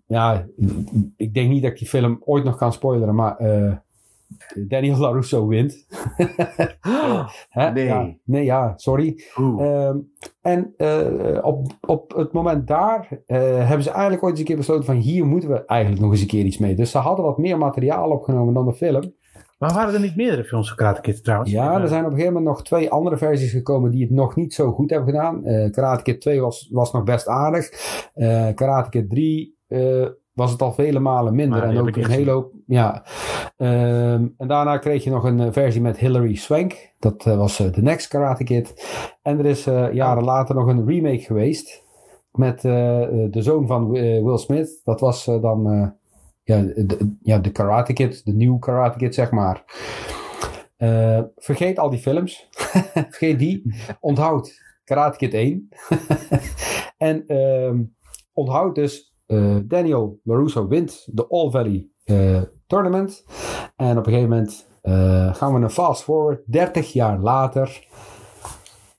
ja, 0.05 0.45
ik 1.17 1.33
denk 1.33 1.49
niet 1.49 1.61
dat 1.61 1.71
ik 1.71 1.77
die 1.77 1.87
film 1.87 2.21
ooit 2.25 2.43
nog 2.43 2.57
kan 2.57 2.73
spoileren, 2.73 3.15
maar 3.15 3.37
eh, 3.37 3.75
Daniel 4.67 4.97
LaRusso 4.97 5.47
wint. 5.47 5.85
Hè? 7.49 7.71
Nee. 7.71 7.85
Ja, 7.85 8.15
nee, 8.23 8.43
ja, 8.43 8.73
sorry. 8.75 9.23
Ehm, 9.35 9.97
en 10.41 10.73
eh, 10.77 11.39
op, 11.41 11.67
op 11.81 12.15
het 12.15 12.31
moment 12.31 12.67
daar 12.67 13.21
eh, 13.25 13.37
hebben 13.67 13.83
ze 13.83 13.89
eigenlijk 13.89 14.23
ooit 14.23 14.31
eens 14.31 14.39
een 14.39 14.45
keer 14.45 14.57
besloten 14.57 14.85
van 14.85 14.95
hier 14.95 15.25
moeten 15.25 15.49
we 15.49 15.65
eigenlijk 15.65 16.01
nog 16.01 16.11
eens 16.11 16.21
een 16.21 16.27
keer 16.27 16.45
iets 16.45 16.57
mee. 16.57 16.75
Dus 16.75 16.91
ze 16.91 16.97
hadden 16.97 17.25
wat 17.25 17.37
meer 17.37 17.57
materiaal 17.57 18.09
opgenomen 18.09 18.53
dan 18.53 18.65
de 18.65 18.73
film. 18.73 19.13
Maar 19.57 19.73
waren 19.73 19.93
er 19.93 19.99
niet 19.99 20.15
meerdere 20.15 20.43
films 20.43 20.67
van 20.67 20.77
Karate 20.77 21.01
Kid 21.01 21.23
trouwens? 21.23 21.51
Ja, 21.51 21.81
er 21.81 21.87
zijn 21.87 22.03
op 22.05 22.09
een 22.11 22.15
gegeven 22.15 22.33
moment 22.33 22.55
nog 22.55 22.63
twee 22.63 22.89
andere 22.91 23.17
versies 23.17 23.51
gekomen 23.51 23.91
die 23.91 24.01
het 24.01 24.11
nog 24.11 24.35
niet 24.35 24.53
zo 24.53 24.71
goed 24.71 24.89
hebben 24.89 25.09
gedaan. 25.09 25.45
Eh 25.45 25.71
Karate 25.71 26.03
Kid 26.03 26.21
2 26.21 26.41
was, 26.41 26.69
was 26.71 26.91
nog 26.91 27.03
best 27.03 27.27
aardig. 27.27 27.69
Eh 28.13 28.47
Karate 28.55 28.89
Kid 28.89 29.09
3 29.09 29.57
eh, 29.67 30.07
was 30.33 30.51
het 30.51 30.61
al 30.61 30.73
vele 30.73 30.99
malen 30.99 31.35
minder. 31.35 31.61
Die 31.61 31.69
en 31.69 31.87
ook 31.87 31.95
een 31.95 32.09
hele 32.09 32.31
hoop. 32.31 32.53
Ja. 32.65 33.03
Ehm, 33.57 34.27
en 34.37 34.47
daarna 34.47 34.77
kreeg 34.77 35.03
je 35.03 35.09
nog 35.09 35.23
een 35.23 35.39
eh, 35.39 35.47
versie 35.51 35.81
met 35.81 35.97
Hilary 35.97 36.35
Swank. 36.35 36.93
Dat 36.99 37.25
eh, 37.25 37.37
was 37.37 37.59
eh, 37.59 37.67
The 37.67 37.81
Next 37.81 38.07
Karate 38.07 38.43
Kid. 38.43 38.85
En 39.21 39.39
er 39.39 39.45
is 39.45 39.67
eh, 39.67 39.93
jaren 39.93 40.23
later 40.23 40.55
nog 40.55 40.67
een 40.67 40.87
remake 40.87 41.19
geweest. 41.19 41.83
Met 42.31 42.65
eh, 42.65 43.03
eh, 43.03 43.31
de 43.31 43.41
zoon 43.41 43.67
van 43.67 43.95
eh, 43.95 44.23
Will 44.23 44.37
Smith. 44.37 44.81
Dat 44.83 44.99
was 44.99 45.27
eh, 45.27 45.41
dan 45.41 45.71
eh, 45.71 45.87
ja, 46.45 46.61
de, 46.61 47.15
ja, 47.21 47.37
de 47.37 47.51
Karate 47.51 47.93
Kid. 47.93 48.25
De 48.25 48.33
nieuwe 48.33 48.59
Karate 48.59 48.97
Kid, 48.97 49.13
zeg 49.13 49.31
maar. 49.31 49.63
Eh, 50.77 51.21
vergeet 51.35 51.79
al 51.79 51.89
die 51.89 51.99
films. 51.99 52.47
vergeet 53.09 53.39
die. 53.39 53.75
Onthoud 53.99 54.61
Karate 54.83 55.17
Kid 55.17 55.33
1. 55.33 55.69
en 56.97 57.27
ehm, 57.27 57.83
onthoud 58.33 58.75
dus 58.75 59.15
eh, 59.25 59.57
Daniel 59.63 60.19
LaRusso 60.23 60.67
wint 60.67 61.07
de 61.11 61.27
All 61.27 61.49
Valley 61.49 61.87
eh, 62.03 62.41
Tournament. 62.67 63.25
En 63.75 63.97
op 63.97 64.05
een 64.05 64.13
gegeven 64.13 64.29
moment 64.29 64.67
gaan 65.37 65.53
we 65.53 65.59
een 65.59 65.69
fast 65.69 66.03
forward. 66.03 66.41
30 66.45 66.93
jaar 66.93 67.19
later. 67.19 67.87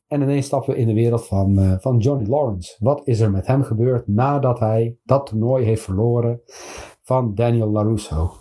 En 0.07 0.23
ineens 0.23 0.47
stappen 0.47 0.75
we 0.75 0.81
in 0.81 0.87
de 0.87 0.95
wereld 0.95 1.27
van, 1.27 1.79
van 1.81 1.99
Johnny 1.99 2.29
Lawrence. 2.29 2.77
Wat 2.79 3.01
is 3.05 3.21
er 3.21 3.31
met 3.31 3.47
hem 3.47 3.63
gebeurd 3.63 4.07
nadat 4.07 4.59
hij 4.59 4.97
dat 5.05 5.27
toernooi 5.27 5.65
heeft 5.65 5.83
verloren 5.83 6.43
van 7.07 7.35
Daniel 7.35 7.71
LaRusso? 7.71 8.33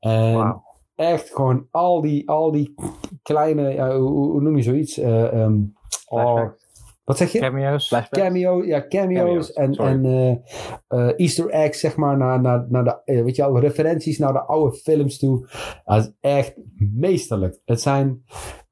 En 0.00 0.62
echt 0.94 1.30
gewoon 1.34 1.66
al 1.70 2.00
die, 2.00 2.28
al 2.28 2.50
die 2.52 2.74
kleine, 3.22 3.74
ja, 3.74 3.96
hoe, 3.98 4.30
hoe 4.30 4.40
noem 4.40 4.56
je 4.56 4.62
zoiets? 4.62 4.98
Eh, 4.98 5.32
ehm, 5.32 5.60
oh, 6.06 6.22
Flashback. 6.22 6.58
wat 7.04 7.16
zeg 7.16 7.32
je? 7.32 7.38
Cameo's. 7.38 7.94
Cameo, 8.10 8.64
ja, 8.64 8.86
cameo's, 8.88 9.18
Cameo's, 9.18 9.52
en, 9.52 9.74
sorry. 9.74 9.90
en 9.92 10.04
eh, 10.04 11.08
eh, 11.08 11.12
Easter 11.16 11.48
eggs, 11.48 11.80
zeg 11.80 11.96
maar, 11.96 12.16
naar, 12.16 12.40
naar, 12.40 12.66
naar 12.68 12.84
de, 12.84 13.22
weet 13.22 13.36
je 13.36 13.44
al, 13.44 13.58
referenties 13.58 14.18
naar 14.18 14.32
de 14.32 14.42
oude 14.42 14.76
films 14.76 15.18
toe. 15.18 15.48
Dat 15.84 16.04
is 16.04 16.12
echt 16.20 16.54
meesterlijk. 16.94 17.60
Het 17.64 17.80
zijn... 17.80 18.22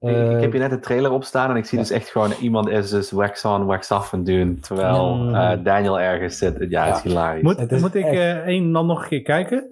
Ik- 0.00 0.08
eh, 0.08 0.34
ik 0.34 0.40
heb 0.40 0.50
hier 0.52 0.60
net 0.60 0.70
de 0.70 0.78
trailer 0.78 1.10
op 1.12 1.24
staan 1.24 1.50
en 1.50 1.56
ik 1.56 1.64
zie 1.64 1.78
ja. 1.78 1.84
dus 1.84 1.92
echt 1.92 2.08
gewoon 2.08 2.30
iemand 2.40 2.68
is 2.68 2.90
dus 2.90 3.10
wax 3.10 3.44
on, 3.44 3.64
wax 3.64 3.90
off 3.90 4.14
aan 4.14 4.24
doen. 4.24 4.58
Terwijl 4.60 5.14
Mm. 5.14 5.34
eh, 5.34 5.64
Daniel 5.64 6.00
ergens 6.00 6.38
zit. 6.38 6.66
Ja, 6.68 6.86
het 6.86 6.96
is 6.96 7.02
hilarisch. 7.02 7.42
Moet, 7.42 7.56
Het 7.58 7.72
is 7.72 7.80
moet 7.80 7.94
ik 7.94 8.04
echt- 8.04 8.14
eh 8.16 8.36
één 8.46 8.72
dan 8.72 8.86
nog 8.86 9.02
een 9.02 9.08
keer 9.08 9.22
kijken? 9.22 9.66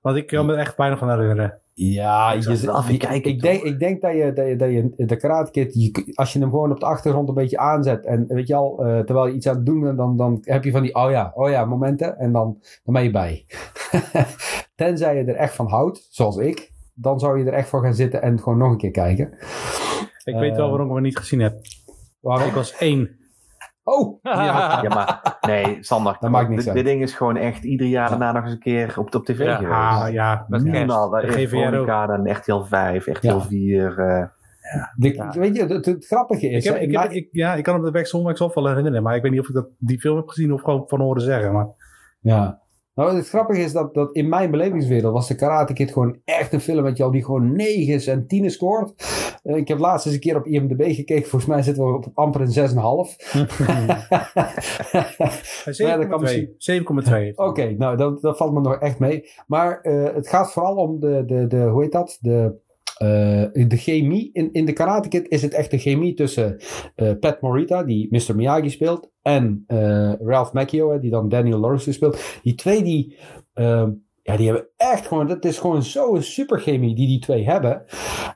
Want 0.00 0.16
ik 0.16 0.26
kan 0.26 0.46
me 0.46 0.52
er 0.52 0.58
echt 0.58 0.76
weinig 0.76 0.98
van 0.98 1.10
herinneren. 1.10 1.58
Ja, 1.76 2.32
Ik 2.32 2.42
je, 2.42 2.96
kijken, 2.96 3.30
ik, 3.30 3.40
denk, 3.40 3.62
ik 3.62 3.78
denk 3.78 4.00
dat 4.00 4.12
je, 4.12 4.32
dat 4.32 4.46
je, 4.46 4.56
dat 4.56 4.70
je 4.70 4.92
de 5.06 5.16
Karate 5.16 5.50
Kid, 5.50 5.74
je- 5.74 6.12
als 6.14 6.32
je 6.32 6.38
hem 6.38 6.50
gewoon 6.50 6.70
op 6.70 6.80
de 6.80 6.86
achtergrond 6.86 7.28
een 7.28 7.34
beetje 7.34 7.58
aanzet 7.58 8.04
en 8.04 8.24
weet 8.28 8.46
je 8.46 8.54
al, 8.54 8.78
eh, 8.84 8.98
terwijl 8.98 9.26
je 9.26 9.32
iets 9.34 9.48
aan 9.48 9.54
het 9.56 9.66
doen 9.66 9.80
bent, 9.80 9.96
dan, 9.96 10.16
dan 10.16 10.38
heb 10.42 10.64
je 10.64 10.70
van 10.70 10.82
die, 10.82 10.94
oh 10.94 11.10
ja, 11.10 11.32
oh 11.34 11.50
ja, 11.50 11.64
momenten 11.64 12.18
en 12.18 12.32
dan, 12.32 12.58
dan 12.84 12.94
ben 12.94 13.02
je 13.02 13.10
bij. 13.10 13.44
Tenzij 14.76 15.16
je 15.16 15.24
er 15.24 15.34
echt 15.36 15.54
van 15.54 15.68
houdt, 15.68 16.06
zoals 16.10 16.36
ik, 16.36 16.72
dan 16.94 17.18
zou 17.18 17.38
je 17.38 17.44
er 17.44 17.52
echt 17.52 17.68
voor 17.68 17.82
gaan 17.82 17.94
zitten 17.94 18.22
en 18.22 18.38
gewoon 18.38 18.58
nog 18.58 18.70
een 18.70 18.76
keer 18.78 18.90
kijken. 18.90 19.32
Ik 20.24 20.34
weet 20.34 20.56
wel 20.56 20.64
Eh, 20.64 20.70
waarom 20.70 20.88
ik 20.88 20.94
hem 20.94 21.02
niet 21.02 21.16
gezien 21.18 21.40
heb. 21.40 21.54
Waarom? 22.20 22.48
Ik 22.48 22.54
was 22.54 22.76
één. 22.76 23.16
Oh! 23.82 24.18
Ja, 24.22 24.82
maar 24.88 25.38
nee, 25.40 25.76
Sander. 25.80 26.16
Dat 26.20 26.30
maakt 26.30 26.48
niks 26.48 26.64
dit, 26.64 26.68
uit. 26.74 26.76
dit 26.84 26.86
ding 26.92 27.02
is 27.02 27.14
gewoon 27.14 27.36
echt 27.36 27.64
ieder 27.64 27.86
jaar 27.86 28.08
daarna 28.08 28.32
nog 28.32 28.42
eens 28.44 28.52
een 28.52 28.58
keer 28.58 28.94
op, 28.98 29.14
op 29.14 29.24
tv 29.24 29.38
Ja. 29.44 29.54
geweest. 29.56 29.72
Ah, 29.74 30.12
ja. 30.12 30.44
Met 30.48 30.62
kerst. 30.62 30.74
Minimaal, 30.74 31.10
daar 31.10 31.20
De 31.20 31.26
is 31.26 31.34
GVR 31.34 31.42
ook. 31.56 31.62
Veronica 31.62 32.06
dan 32.06 32.30
RTL 32.30 32.60
5, 32.62 33.06
RTL 33.06 33.26
Ja. 33.26 33.40
4. 33.40 33.98
eh, 33.98 34.26
De- 34.96 35.14
Ja. 35.14 35.30
Weet 35.38 35.56
je, 35.56 35.64
het, 35.66 35.84
het 35.86 36.06
grappige 36.06 36.48
is... 36.50 36.64
Ik, 36.66 36.72
heb, 36.72 36.82
ik, 36.82 36.90
na- 36.90 37.02
heb, 37.02 37.10
ik, 37.10 37.28
ja, 37.30 37.54
ik 37.54 37.64
kan 37.64 37.74
hem 37.74 37.84
de 37.84 37.90
Wax 37.90 38.40
Off 38.40 38.54
wel 38.54 38.66
herinneren, 38.68 39.02
maar 39.02 39.16
ik 39.16 39.22
weet 39.22 39.30
niet 39.30 39.40
of 39.40 39.48
ik 39.48 39.54
dat, 39.54 39.68
die 39.78 40.00
film 40.00 40.16
heb 40.16 40.28
gezien 40.28 40.52
of 40.52 40.62
gewoon 40.62 40.84
van 40.86 41.00
horen 41.00 41.22
zeggen. 41.22 41.52
Maar 41.52 41.66
Ja. 42.20 42.62
Nou, 42.94 43.16
het 43.16 43.28
grappige 43.28 43.60
is 43.60 43.72
dat, 43.72 43.94
dat 43.94 44.14
in 44.16 44.28
mijn 44.28 44.50
belevingswereld 44.50 45.12
was 45.12 45.28
de 45.28 45.34
Karate 45.34 45.72
Kid 45.72 45.92
gewoon 45.92 46.18
echt 46.24 46.52
een 46.52 46.60
film 46.60 46.82
met 46.82 46.96
jou 46.96 47.12
die 47.12 47.24
gewoon 47.24 47.56
negens 47.56 48.06
en 48.06 48.26
tienen 48.26 48.50
scoort. 48.50 48.92
Eh, 49.42 49.56
ik 49.56 49.68
heb 49.68 49.78
laatst 49.78 50.06
eens 50.06 50.14
een 50.14 50.20
keer 50.20 50.36
op 50.36 50.46
IMDb 50.46 50.82
gekeken. 50.94 51.28
Volgens 51.28 51.50
mij 51.50 51.62
zitten 51.62 51.84
we 51.86 51.92
op 51.92 52.06
amper 52.14 52.40
een 52.40 52.52
6,5. 52.52 53.16
Ja, 55.76 55.96
dat 55.96 56.08
kan 56.08 56.18
7,2. 56.18 56.20
misschien- 56.20 56.54
7,2 56.58 56.94
heeft 56.94 57.08
hij. 57.38 57.46
Oké, 57.46 57.74
nou 57.78 57.96
dat, 57.96 58.20
dat 58.20 58.36
valt 58.36 58.52
me 58.52 58.60
nog 58.60 58.78
echt 58.78 58.98
mee. 58.98 59.30
Maar 59.46 59.80
eh, 59.80 60.14
het 60.14 60.28
gaat 60.28 60.52
vooral 60.52 60.76
om 60.76 61.00
de, 61.00 61.22
de, 61.26 61.46
de 61.46 61.62
hoe 61.62 61.82
heet 61.82 61.92
dat? 61.92 62.18
De, 62.20 62.54
eh, 62.98 63.68
de 63.68 63.76
chemie. 63.76 64.30
In, 64.32 64.52
in 64.52 64.64
de 64.64 64.72
Karate 64.72 65.08
Kid 65.08 65.28
is 65.28 65.42
het 65.42 65.52
echt 65.52 65.70
de 65.70 65.78
chemie 65.78 66.14
tussen 66.14 66.56
eh, 66.94 67.10
Pat 67.20 67.40
Morita, 67.40 67.82
die 67.82 68.08
Mr. 68.10 68.36
Miyagi 68.36 68.70
speelt, 68.70 69.10
en 69.22 69.64
eh, 69.66 70.12
Ralph 70.12 70.52
Macchio, 70.52 70.98
die 70.98 71.10
dan 71.10 71.28
Daniel 71.28 71.58
Lawrence 71.58 71.92
speelt. 71.92 72.40
Die 72.42 72.54
twee 72.54 72.82
die, 72.82 73.16
ehm, 73.54 73.90
ja, 74.26 74.36
die 74.36 74.46
hebben 74.46 74.68
echt 74.76 75.06
gewoon, 75.06 75.26
dat 75.26 75.44
is 75.44 75.58
gewoon 75.58 75.82
zo'n 75.82 76.22
superchemie 76.22 76.94
die 76.94 77.06
die 77.06 77.20
twee 77.20 77.44
hebben. 77.44 77.84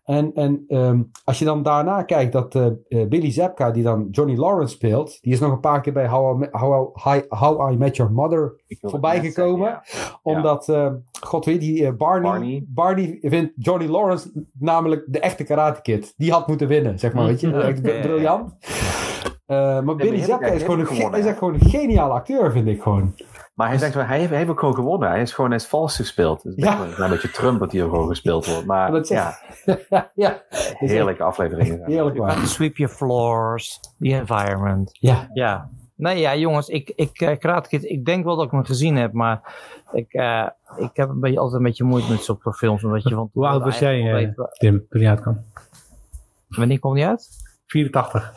En, 0.05 0.31
en 0.35 0.65
ehm, 0.69 1.03
als 1.25 1.39
je 1.39 1.45
dan 1.45 1.63
daarna 1.63 2.03
kijkt 2.03 2.33
dat 2.33 2.55
eh, 2.55 2.67
eh, 2.89 3.09
Billy 3.09 3.31
Zabka, 3.31 3.71
die 3.71 3.83
dan 3.83 4.09
Johnny 4.11 4.37
Lawrence 4.37 4.75
speelt, 4.75 5.19
die 5.21 5.33
is 5.33 5.41
nog 5.41 5.53
een 5.53 5.61
paar 5.61 5.81
keer 5.81 5.93
bij 5.93 6.09
How 6.09 6.43
I, 6.43 6.49
How 6.51 6.97
I, 7.15 7.23
How 7.29 7.73
I 7.73 7.77
Met 7.77 7.97
Your 7.97 8.13
Mother 8.13 8.61
ik 8.67 8.79
wil 8.81 8.91
Voorbij 8.91 9.15
het 9.15 9.23
net 9.23 9.35
gekomen. 9.35 9.81
zeggen, 9.83 10.19
omdat, 10.23 10.69
eh, 10.69 10.93
god 11.21 11.45
weet 11.45 11.61
die 11.61 11.87
eh, 11.87 11.93
Barney, 11.93 12.31
Barney. 12.31 12.65
Barney. 12.69 13.19
vindt 13.23 13.53
Johnny 13.57 13.87
Lawrence 13.87 14.47
namelijk 14.59 15.05
de 15.07 15.21
echte 15.21 15.45
Karate 15.45 15.81
Kid. 15.81 16.15
Die 16.17 16.33
had 16.33 16.47
moeten 16.47 16.69
winnen, 16.69 16.99
zeg 16.99 17.13
maar. 17.13 17.27
Weet 17.27 17.41
je, 17.41 17.53
echt 17.63 17.83
briljant. 17.83 18.53
Maar 19.47 19.97
Billy 19.97 20.09
ik- 20.09 20.41
is, 20.41 20.63
gewoon 20.63 20.81
een, 20.81 21.15
is 21.15 21.27
echt 21.27 21.39
gewoon 21.39 21.55
een 21.55 21.61
geniale 21.69 22.13
acteur, 22.13 22.53
vind 22.53 22.69
ik 22.69 22.83
gewoon. 22.83 23.15
Maar 23.59 23.69
hij, 23.69 23.79
zegt, 23.79 23.95
wel, 23.95 24.05
hij, 24.05 24.17
heeft, 24.19 24.29
hij 24.29 24.39
heeft 24.39 24.51
ook 24.51 24.59
gewoon 24.59 24.75
gewonnen. 24.75 25.09
Hij 25.09 25.21
is 25.21 25.33
gewoon 25.33 25.51
hij 25.51 25.59
is 25.59 25.67
vals 25.67 25.97
gespeeld. 25.97 26.43
Het 26.43 26.57
is 26.57 26.65
Ja. 26.65 26.87
een 26.97 27.11
beetje 27.11 27.31
Trump 27.31 27.59
dat 27.61 27.73
hier 27.73 27.85
gewoon 27.85 28.09
gespeeld 28.09 28.47
wordt. 28.47 28.67
Maar 28.67 28.91
Dat 28.99 29.09
ja, 29.09 29.39
ja, 30.15 30.43
heerlijke 30.79 31.23
afleveringen. 31.23 31.83
heerlijk 31.93 32.17
waar. 32.17 32.47
Sweep 32.47 32.77
your 32.77 32.95
floors, 32.95 33.81
the 33.99 34.09
environment. 34.15 34.91
Ja, 35.01 35.29
Ja. 35.33 35.71
Nee, 35.95 36.19
ja, 36.19 36.37
jongens, 36.37 36.69
ik, 36.69 36.93
ik, 36.97 37.21
uh, 37.21 37.37
Karate 37.39 37.69
Kid, 37.69 37.85
ik 37.85 38.05
denk 38.05 38.25
wel 38.25 38.37
dat 38.37 38.45
ik 38.45 38.51
hem 38.51 38.65
gezien 38.65 38.97
heb, 38.97 39.13
maar 39.13 39.41
ik, 39.93 40.13
eh, 40.13 40.47
ik 40.77 40.91
heb 40.93 41.09
een 41.09 41.21
beetje, 41.21 41.39
altijd 41.39 41.57
een 41.59 41.67
beetje 41.67 41.85
moeite 41.85 42.11
met 42.11 42.25
zulke 42.25 42.53
films. 42.55 42.85
Omdat 42.85 43.03
je 43.03 43.15
van 43.15 43.31
Hoe 43.33 43.47
oud 43.47 43.63
was 43.63 43.79
jij, 43.79 44.13
eh, 44.27 44.29
Tim, 44.53 44.87
toen 44.89 45.01
die 45.01 45.09
uitkwam? 45.09 45.45
wanneer 46.49 46.79
kwam 46.79 46.95
die 46.95 47.07
uit? 47.07 47.29
84. 47.67 48.35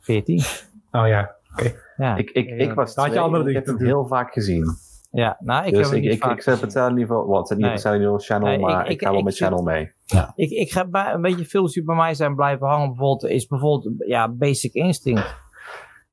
14. 0.00 0.42
Oh 0.90 1.06
ja, 1.08 1.34
oké. 1.58 1.72
Ja, 1.96 2.16
Ik, 2.16 2.30
ik, 2.30 2.48
ik 2.48 2.72
was 2.72 2.94
Daar 2.94 3.04
had 3.04 3.14
je 3.14 3.20
twee, 3.20 3.32
andere 3.32 3.48
ik 3.48 3.54
heb 3.54 3.66
het 3.66 3.80
heel 3.80 4.06
vaak 4.06 4.32
gezien. 4.32 4.64
ja 5.10 5.36
nou, 5.40 5.66
ik 5.66 5.74
dus 5.74 5.86
heb 5.86 5.96
ik, 5.96 6.02
niet 6.02 6.12
ik, 6.12 6.22
vaak 6.22 6.30
ik 6.36 6.42
zet 6.42 6.52
gezien. 6.52 6.64
hetzelfde 6.64 6.94
niveau. 6.94 7.26
Wat, 7.26 7.48
het 7.48 7.58
is 7.58 7.64
niet 7.64 7.72
hetzelfde 7.72 7.98
niveau 7.98 8.16
als 8.16 8.26
Channel, 8.26 8.46
Nee, 8.48 8.56
ik- 8.56 8.62
maar 8.62 8.84
ik, 8.84 8.90
ik- 8.90 9.02
ga 9.02 9.08
wel 9.10 9.18
ik 9.18 9.24
met 9.24 9.36
Channel 9.36 9.62
mee. 9.62 9.92
Ik, 10.34 10.50
ik 10.50 10.72
ga 10.72 10.84
bij 10.86 11.12
een 11.12 11.20
beetje 11.22 11.44
films 11.44 11.72
die 11.72 11.84
bij 11.84 11.96
mij 11.96 12.14
zijn 12.14 12.34
blijven 12.34 12.66
hangen. 12.66 12.88
Bijvoorbeeld, 12.88 13.30
is 13.32 13.46
bijvoorbeeld 13.46 13.94
ja, 14.06 14.28
Basic 14.28 14.72
Instinct. 14.72 15.42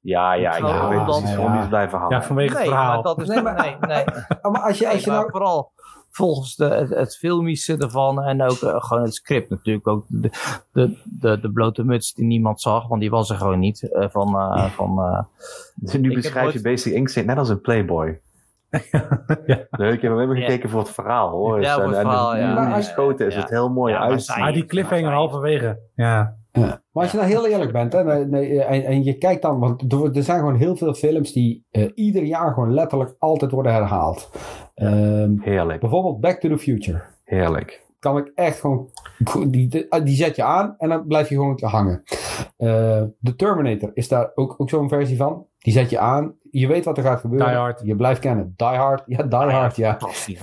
Ja, 0.04 0.34
ja, 0.34 0.58
Ja, 0.58 0.68
ja. 0.68 0.90
weet 0.90 1.06
dat- 1.06 1.22
je, 1.22 1.28
gewoon 1.28 1.54
ja. 1.54 1.62
is 1.62 1.68
blijven 1.68 1.98
hangen. 2.00 2.16
Ja, 2.18 2.24
vanwege 2.24 2.50
het 2.50 2.58
Nee, 2.60 2.68
verhaal. 2.68 2.94
maar 2.94 3.04
dat 3.04 3.22
is 3.22 3.28
Nee, 3.28 3.42
maar- 3.42 3.62
nee, 3.62 3.76
nee. 3.80 4.04
Ah, 4.42 4.52
maar 4.52 4.62
als 4.62 4.78
je, 4.80 4.90
als 4.90 5.04
je 5.04 5.10
nou... 5.12 5.30
vooral 5.32 5.72
volgens 6.12 6.56
de, 6.56 6.66
het, 6.66 6.90
het 6.90 7.18
filmische 7.18 7.78
ervan 7.78 8.24
en 8.24 8.42
ook 8.42 8.62
eh, 8.62 8.76
gewoon 8.84 9.04
het 9.04 9.14
script 9.16 9.50
natuurlijk. 9.50 9.88
Ook 9.88 10.06
de, 10.08 10.30
de, 10.72 10.98
de, 11.20 11.40
de 11.40 11.52
blote 11.52 11.84
muts 11.84 12.14
die 12.14 12.26
niemand 12.26 12.62
zag, 12.62 12.88
want 12.88 13.02
die 13.02 13.10
was 13.10 13.30
er 13.30 13.36
gewoon 13.36 13.60
niet. 13.60 13.92
eh, 13.92 14.10
van, 14.10 14.28
eh, 14.40 14.66
van, 14.66 15.00
eh, 15.00 15.20
Dus 15.76 15.94
nu 15.94 16.14
beschrijf 16.14 16.48
je 16.48 16.54
ooit- 16.54 16.64
Basic 16.64 16.94
Instinct 16.94 17.28
net 17.30 17.38
als 17.38 17.50
een 17.50 17.62
Playboy. 17.62 18.20
Ja. 19.46 19.68
Nee, 19.72 19.92
ik 19.94 20.02
heb 20.02 20.12
maar 20.12 20.36
Ja. 20.38 20.46
gekeken 20.46 20.70
voor 20.70 20.80
het 20.80 20.90
verhaal 20.90 21.30
hoor. 21.30 21.62
Ja, 21.62 21.74
voor 21.76 21.84
het 21.84 21.96
en, 21.96 22.02
verhaal, 22.02 22.34
en 22.36 22.40
ja. 22.40 22.54
Maar 22.54 22.78
is 22.78 22.94
ja. 23.34 23.40
het 23.40 23.50
heel 23.50 23.70
mooi 23.70 23.94
Ja, 23.94 24.00
maar 24.00 24.10
uitzien. 24.10 24.36
zij- 24.36 24.44
Ah, 24.48 24.54
die 24.54 24.66
cliffhanger 24.66 25.12
halverwege. 25.12 25.80
Ja. 25.96 26.36
Ja. 26.52 26.82
Maar 26.92 27.04
als 27.04 27.12
je 27.12 27.18
nou 27.18 27.30
heel 27.30 27.48
eerlijk 27.48 27.72
bent, 27.72 27.94
hè, 27.94 28.00
en, 28.00 28.84
en 28.86 29.04
je 29.04 29.14
kijkt 29.18 29.42
dan, 29.42 29.60
want 29.60 29.92
er, 29.94 30.16
er 30.16 30.24
zijn 30.24 30.40
gewoon 30.40 30.56
heel 30.56 30.76
veel 30.76 30.94
films 30.94 31.32
die 31.34 31.66
eh, 31.72 31.90
ieder 31.96 32.24
jaar 32.24 32.54
gewoon 32.54 32.74
letterlijk 32.74 33.16
altijd 33.20 33.52
worden 33.52 33.74
herhaald. 33.74 34.30
Ehm, 34.76 35.32
Heerlijk, 35.42 35.80
bijvoorbeeld 35.80 36.20
Back 36.22 36.40
to 36.40 36.50
the 36.50 36.58
Future. 36.58 37.02
heerlijk. 37.24 37.82
Kan 38.00 38.18
ik 38.18 38.32
echt 38.36 38.60
gewoon, 38.60 38.90
die, 39.48 39.68
die, 39.68 39.88
die 40.04 40.16
zet 40.16 40.36
je 40.36 40.44
aan 40.44 40.76
en 40.78 40.90
dan 40.90 41.08
blijf 41.08 41.30
je 41.30 41.36
gewoon 41.36 41.58
hangen. 41.62 42.04
Eh 42.58 43.04
de 43.20 43.36
Terminator 43.36 43.92
is 43.94 44.08
daar 44.08 44.32
ook, 44.36 44.56
ook 44.58 44.70
zo'n 44.70 44.90
versie 44.90 45.18
van. 45.18 45.46
Die 45.60 45.74
zet 45.74 45.90
je 45.90 46.00
aan, 46.00 46.34
je 46.52 46.68
weet 46.68 46.86
wat 46.86 46.98
er 46.98 47.04
gaat 47.04 47.20
gebeuren. 47.20 47.48
Die 47.48 47.58
Hard. 47.58 47.82
Je 47.84 47.96
blijft 47.96 48.20
kennen. 48.20 48.54
Die 48.56 48.68
Hard, 48.68 49.04
ja, 49.06 49.24
Die 49.24 49.38
Hard, 49.40 49.76
ja. 49.76 49.90
fantastisch. 50.00 50.40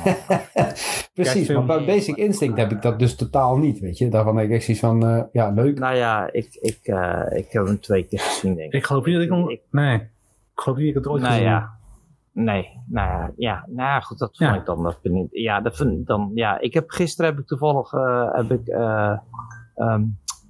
Precies, 1.15 1.49
maar 1.49 1.65
bij 1.65 1.85
Basic 1.85 2.17
Instinct 2.17 2.59
heb 2.59 2.73
ik 2.73 2.83
dat 2.83 2.99
dus 2.99 3.15
totaal 3.17 3.57
niet, 3.57 3.79
weet 3.81 3.99
je. 3.99 4.09
Daarvan 4.09 4.37
denk 4.37 4.49
ik 4.49 4.55
echt 4.55 4.65
zoiets 4.65 4.83
van, 4.83 5.07
eh, 5.07 5.23
ja, 5.33 5.51
leuk. 5.51 5.79
nou 5.79 5.97
ja, 5.97 6.29
ik, 6.33 6.57
ik, 6.61 6.79
eh, 6.83 7.23
ik 7.31 7.47
heb 7.53 7.67
hem 7.67 7.81
twee 7.81 8.03
keer 8.07 8.21
gezien, 8.21 8.55
denk 8.55 8.73
ik. 8.73 8.79
Ik 8.81 8.85
geloof 8.87 9.05
niet 9.05 9.15
dat 9.15 9.25
ik 9.25 9.31
hem... 9.31 9.59
Nee. 9.71 9.95
Ik 9.97 10.11
geloof 10.55 10.79
niet 10.79 10.95
dat 10.95 10.97
ik 10.97 11.05
het 11.05 11.07
ooit 11.13 11.23
Nou 11.23 11.35
gezien 11.35 11.49
heb. 11.49 11.61
ja. 11.61 11.77
Nee, 12.45 12.81
nou 12.87 13.09
ja, 13.09 13.31
ja, 13.37 13.65
nou 13.67 13.89
ja, 13.89 14.01
goed, 14.01 14.19
dat 14.19 14.37
vond 14.37 14.51
Ja. 14.51 14.57
ik 14.57 14.67
dan. 14.67 14.83
Dat 14.83 14.99
vind 15.03 15.17
ik, 15.17 15.27
ja, 15.31 15.61
dat 15.61 15.77
vind 15.77 15.91
ik 15.93 16.07
dan, 16.07 16.31
ja, 16.35 16.59
ik 16.59 16.75
heb 16.75 16.91
gisteren 16.91 17.31
heb 17.31 17.41
ik 17.41 17.47
toevallig, 17.47 17.93
eh, 17.93 18.33
heb 18.33 18.51
ik, 18.51 18.67
eh, 18.67 19.19
ehm, 19.75 20.03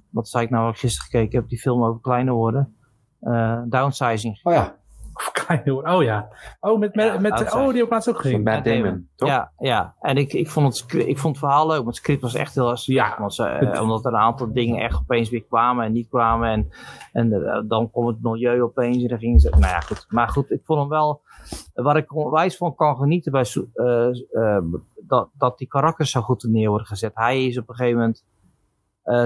wat 0.09 0.29
zei 0.29 0.43
ik 0.43 0.49
nou, 0.49 0.75
gisteren 0.75 1.09
gekeken, 1.09 1.27
ik 1.27 1.31
heb 1.33 1.49
die 1.49 1.59
film 1.59 1.83
over 1.83 2.01
kleine 2.01 2.31
woorden, 2.31 2.75
eh, 3.19 3.61
downsizing. 3.65 4.39
Oh 4.43 4.53
ja, 4.53 4.75
Of 5.13 5.31
klein 5.31 5.61
hoor. 5.65 5.83
Oh 5.83 6.03
ja. 6.03 6.27
Oh, 6.59 6.79
met, 6.79 6.95
met, 6.95 7.05
Ja, 7.05 7.19
met, 7.19 7.53
oh 7.53 7.67
die 7.67 7.75
heb 7.75 7.85
ik 7.85 7.89
laatst 7.91 8.09
ook 8.09 8.21
gezien. 8.21 8.43
Matt 8.43 8.65
Damon, 8.65 9.07
toch? 9.15 9.29
Ja, 9.29 9.51
ja, 9.57 9.95
en 9.99 10.17
ik, 10.17 10.33
ik, 10.33 10.49
vond 10.49 10.79
het, 10.79 10.93
ik 10.93 11.17
vond 11.17 11.35
het 11.35 11.45
verhaal 11.45 11.67
leuk, 11.67 11.75
want 11.75 11.87
het 11.87 11.95
script 11.95 12.21
was 12.21 12.35
echt 12.35 12.55
heel 12.55 12.69
erg 12.69 12.85
Ja. 12.85 13.15
Want 13.19 13.33
ze, 13.33 13.43
eh, 13.43 13.81
omdat 13.81 14.05
er 14.05 14.13
een 14.13 14.19
aantal 14.19 14.53
dingen 14.53 14.81
echt 14.81 14.99
opeens 14.99 15.29
weer 15.29 15.43
kwamen 15.43 15.85
en 15.85 15.91
niet 15.91 16.09
kwamen. 16.09 16.49
En, 16.49 16.69
en 17.11 17.65
dan 17.67 17.91
kwam 17.91 18.07
het 18.07 18.21
milieu 18.21 18.61
opeens 18.61 19.03
en 19.03 19.07
dan 19.07 19.19
gingen 19.19 19.39
ze... 19.39 19.49
Nou 19.49 19.61
ja, 19.61 19.79
goed. 19.79 20.05
Maar 20.09 20.29
goed, 20.29 20.51
ik 20.51 20.61
vond 20.63 20.79
hem 20.79 20.89
wel... 20.89 21.21
Waar 21.73 21.97
ik 21.97 22.15
onwijs 22.15 22.57
van 22.57 22.75
kan 22.75 22.97
genieten 22.97 23.31
bij... 23.31 23.45
Eh, 23.73 24.09
eh, 24.31 24.63
dat, 24.95 25.29
dat 25.33 25.57
die 25.57 25.67
karakters 25.67 26.11
zo 26.11 26.21
goed 26.21 26.43
neer 26.43 26.69
worden 26.69 26.87
gezet. 26.87 27.11
Hij 27.13 27.45
is 27.45 27.57
op 27.57 27.69
een 27.69 27.75
gegeven 27.75 27.99
moment... 27.99 28.25
eh, 29.03 29.21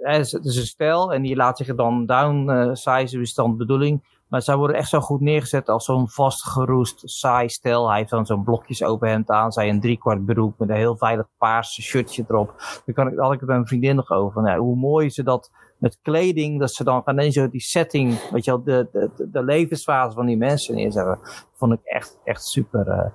het 0.00 0.44
is 0.44 0.56
een 0.56 0.66
stijl 0.66 1.12
en 1.12 1.22
die 1.22 1.36
laat 1.36 1.56
zich 1.56 1.74
dan 1.74 2.06
downsizen, 2.06 3.20
is 3.20 3.34
dan 3.34 3.50
de 3.50 3.56
bedoeling. 3.56 4.02
Maar 4.28 4.42
zij 4.42 4.56
worden 4.56 4.76
echt 4.76 4.88
zo 4.88 5.00
goed 5.00 5.20
neergezet 5.20 5.68
als 5.68 5.84
zo'n 5.84 6.08
vastgeroest, 6.08 7.02
saai 7.04 7.48
stijl. 7.48 7.88
Hij 7.88 7.98
heeft 7.98 8.10
dan 8.10 8.26
zo'n 8.26 8.44
blokjes 8.44 8.82
overhemd 8.82 9.30
aan, 9.30 9.52
zij 9.52 9.68
een 9.68 9.80
driekwart 9.80 10.24
broek 10.24 10.58
met 10.58 10.68
een 10.68 10.76
heel 10.76 10.96
veilig 10.96 11.26
paars 11.38 11.80
shirtje 11.82 12.24
erop. 12.28 12.54
Daar 12.84 12.94
kan 12.94 13.08
ik, 13.08 13.18
had 13.18 13.32
ik 13.32 13.40
het 13.40 13.48
met 13.48 13.56
mijn 13.56 13.66
vriendin 13.66 13.96
nog 13.96 14.10
over. 14.10 14.42
Nou, 14.42 14.60
hoe 14.60 14.76
mooi 14.76 15.10
ze 15.10 15.22
dat 15.22 15.50
met 15.84 15.98
kleding, 16.02 16.60
dat 16.60 16.72
ze 16.72 16.84
dan 16.84 17.02
gaan 17.02 17.14
ineens 17.14 17.34
zo 17.34 17.48
die 17.48 17.60
setting, 17.60 18.30
weet 18.30 18.44
je 18.44 18.50
wel, 18.50 18.62
de, 18.62 18.88
de, 18.92 19.28
de, 19.30 19.44
levensfase 19.44 20.16
van 20.16 20.26
die 20.26 20.36
mensen 20.36 20.74
neerzetten. 20.74 21.18
Vond 21.52 21.72
ik 21.72 21.80
echt, 21.84 22.18
echt 22.24 22.44
super. 22.44 22.88
eh. 22.88 23.06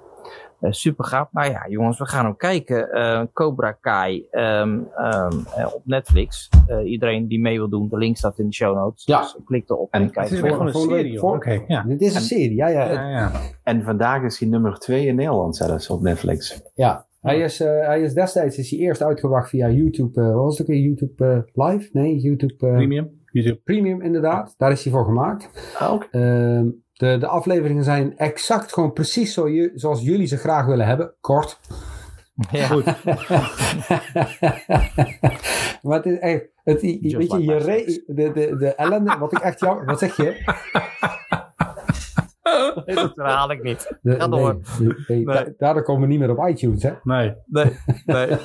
Uh, 0.62 0.72
super 0.72 1.06
gaaf. 1.06 1.28
Nou 1.32 1.52
ja, 1.52 1.66
jongens, 1.70 1.98
we 1.98 2.06
gaan 2.06 2.26
hem 2.26 2.36
kijken. 2.36 2.98
Uh, 2.98 3.22
Cobra 3.34 3.72
Kai 3.72 4.28
um, 4.32 4.88
um, 4.98 5.46
op 5.74 5.82
Netflix. 5.84 6.50
iedereen 6.86 7.28
die 7.28 7.40
mee 7.40 7.58
wil 7.58 7.70
doen, 7.70 7.90
de 7.90 7.98
link 7.98 8.18
staat 8.18 8.40
in 8.40 8.46
de 8.46 8.54
show 8.54 8.76
notes. 8.76 9.06
Ja. 9.06 9.22
Dus 9.22 9.36
klik 9.46 9.70
erop 9.70 9.92
en, 9.92 10.02
en 10.02 10.12
kijk. 10.12 10.30
Het 10.30 10.44
is 10.44 10.50
gewoon 10.50 10.68
een 10.68 10.74
serie, 10.74 11.20
voor, 11.20 11.64
ja. 11.68 11.84
Dit 11.84 12.02
is 12.02 12.16
een 12.16 12.22
serie, 12.22 12.56
ja, 12.56 12.68
ja. 12.68 12.92
ja, 12.92 13.10
ja. 13.10 13.32
En 13.64 13.84
vandaag 13.84 14.24
is 14.24 14.40
hij 14.40 14.48
nummer 14.48 14.80
2 14.80 15.06
in 15.06 15.16
Nederland 15.16 15.56
zelfs 15.56 15.90
op 15.90 16.02
Netflix. 16.02 16.62
Ja, 16.76 17.06
hij 17.22 17.40
is, 17.40 17.62
uh, 17.62 17.68
hij 17.68 18.02
is 18.02 18.14
destijds 18.14 18.58
is 18.58 18.70
hij 18.70 18.80
eerst 18.80 19.02
uitgebracht 19.02 19.50
via 19.50 19.70
YouTube. 19.70 20.22
Uh, 20.22 20.28
wat 20.28 20.44
was 20.44 20.58
het 20.58 20.62
ook 20.62 20.74
weer? 20.74 20.84
YouTube 20.84 21.46
uh, 21.56 21.68
Live? 21.68 21.90
Nee, 21.92 22.18
YouTube 22.18 22.56
Premium. 22.56 23.10
YouTube. 23.32 23.62
Premium, 23.64 24.02
inderdaad. 24.02 24.54
Daar 24.58 24.72
is 24.72 24.84
hij 24.84 24.94
voor 24.94 25.06
gemaakt. 25.06 25.74
Ah, 25.78 25.94
okay. 25.94 26.08
Ehm, 26.12 26.68
de, 26.94 27.18
de 27.18 27.28
afleveringen 27.28 27.84
zijn 27.84 28.18
exact 28.18 28.74
gewoon 28.74 28.94
precies 28.94 29.34
zo 29.34 29.50
je, 29.50 29.72
zoals 29.74 30.02
jullie 30.02 30.28
ze 30.28 30.38
graag 30.38 30.66
willen 30.66 30.86
hebben. 30.86 31.14
Kort. 31.22 31.60
Ja. 32.52 32.68
Goed. 32.68 32.86
maar 35.84 35.98
het 35.98 36.06
is 36.06 36.20
echt. 36.20 36.48
Het, 36.64 36.82
weet 36.82 37.12
je, 37.12 37.18
like 37.18 37.44
je 37.44 37.56
re, 37.56 38.04
de, 38.08 38.32
de, 38.32 38.56
de 38.58 38.76
ellende. 38.76 39.18
Wat 39.20 39.32
ik 39.32 39.40
echt 39.40 39.60
jammer. 39.60 39.86
Wat 39.86 40.00
zeg 40.00 40.16
je? 40.16 40.36
Nee, 42.86 42.96
dat 42.96 43.12
herhaal 43.16 43.52
ik 43.52 43.64
niet. 43.64 43.98
De, 44.02 44.12
Ga 44.20 44.28
door. 44.28 44.60
Nee, 44.80 44.88
nee, 45.08 45.26
Nee. 45.26 45.26
da- 45.26 45.54
daardoor 45.58 45.84
komen 45.84 46.02
we 46.02 46.08
niet 46.08 46.20
meer 46.20 46.38
op 46.38 46.48
iTunes, 46.50 46.84
hè? 46.84 46.92
Nee. 47.04 47.34
Nee, 47.46 47.66
nee. 48.06 48.28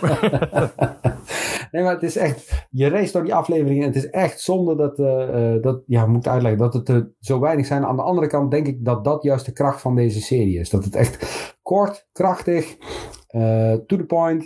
Nee, 1.70 1.82
maar 1.82 1.92
het 1.94 2.02
is 2.02 2.16
echt. 2.16 2.66
Je 2.70 2.88
race 2.88 3.12
door 3.12 3.22
die 3.24 3.34
afleveringen. 3.34 3.82
En 3.82 3.88
het 3.88 3.96
is 3.96 4.10
echt 4.10 4.40
zonde 4.40 4.76
dat. 4.76 4.98
eh, 4.98 5.54
eh, 5.54 5.62
dat 5.62 5.82
ja, 5.86 6.06
moet 6.06 6.26
ik 6.26 6.32
uitleggen. 6.32 6.60
Dat 6.60 6.74
het 6.74 6.88
er 6.88 7.10
zo 7.20 7.40
weinig 7.40 7.66
zijn. 7.66 7.84
Aan 7.84 7.96
de 7.96 8.02
andere 8.02 8.26
kant 8.26 8.50
denk 8.50 8.66
ik 8.66 8.84
dat 8.84 9.04
dat 9.04 9.22
juist 9.22 9.46
de 9.46 9.52
kracht 9.52 9.80
van 9.80 9.94
deze 9.96 10.20
serie 10.20 10.58
is. 10.58 10.70
Dat 10.70 10.84
het 10.84 10.94
echt 10.94 11.54
kort, 11.62 12.08
krachtig. 12.12 12.76
eh, 13.28 13.72
to 13.72 13.96
the 13.96 14.04
point. 14.06 14.44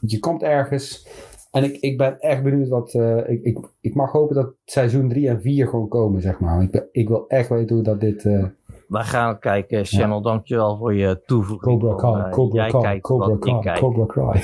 Je 0.00 0.18
komt 0.18 0.42
ergens. 0.42 1.08
En 1.50 1.64
ik, 1.64 1.76
ik 1.76 1.98
ben 1.98 2.18
echt 2.18 2.42
benieuwd 2.42 2.68
wat. 2.68 2.94
eh, 2.94 3.16
ik, 3.28 3.42
ik, 3.42 3.58
ik 3.80 3.94
mag 3.94 4.12
hopen 4.12 4.34
dat 4.36 4.54
seizoen 4.64 5.08
3 5.08 5.28
en 5.28 5.40
4 5.40 5.68
gewoon 5.68 5.88
komen, 5.88 6.20
zeg 6.20 6.40
maar. 6.40 6.62
Ik, 6.62 6.70
ben- 6.70 6.88
ik 6.92 7.08
wil 7.08 7.26
echt 7.28 7.48
weten 7.48 7.74
hoe 7.74 7.84
dat 7.84 8.00
dit. 8.00 8.24
eh, 8.24 8.44
We 8.90 9.04
gaan 9.04 9.38
kijken. 9.38 9.84
Channel, 9.84 10.22
dankjewel 10.22 10.76
voor 10.76 10.94
je 10.94 11.22
toevoeging. 11.26 11.80
Cobra 11.80 11.94
Kai, 11.94 12.30
Cobra 12.30 12.62
jij 12.62 12.70
Kai, 12.70 12.82
kijkt 12.82 13.02
Cobra 13.02 13.60
Kai. 13.60 13.80
Cobra 13.80 14.04
Kai. 14.06 14.42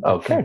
Oké. 0.14 0.42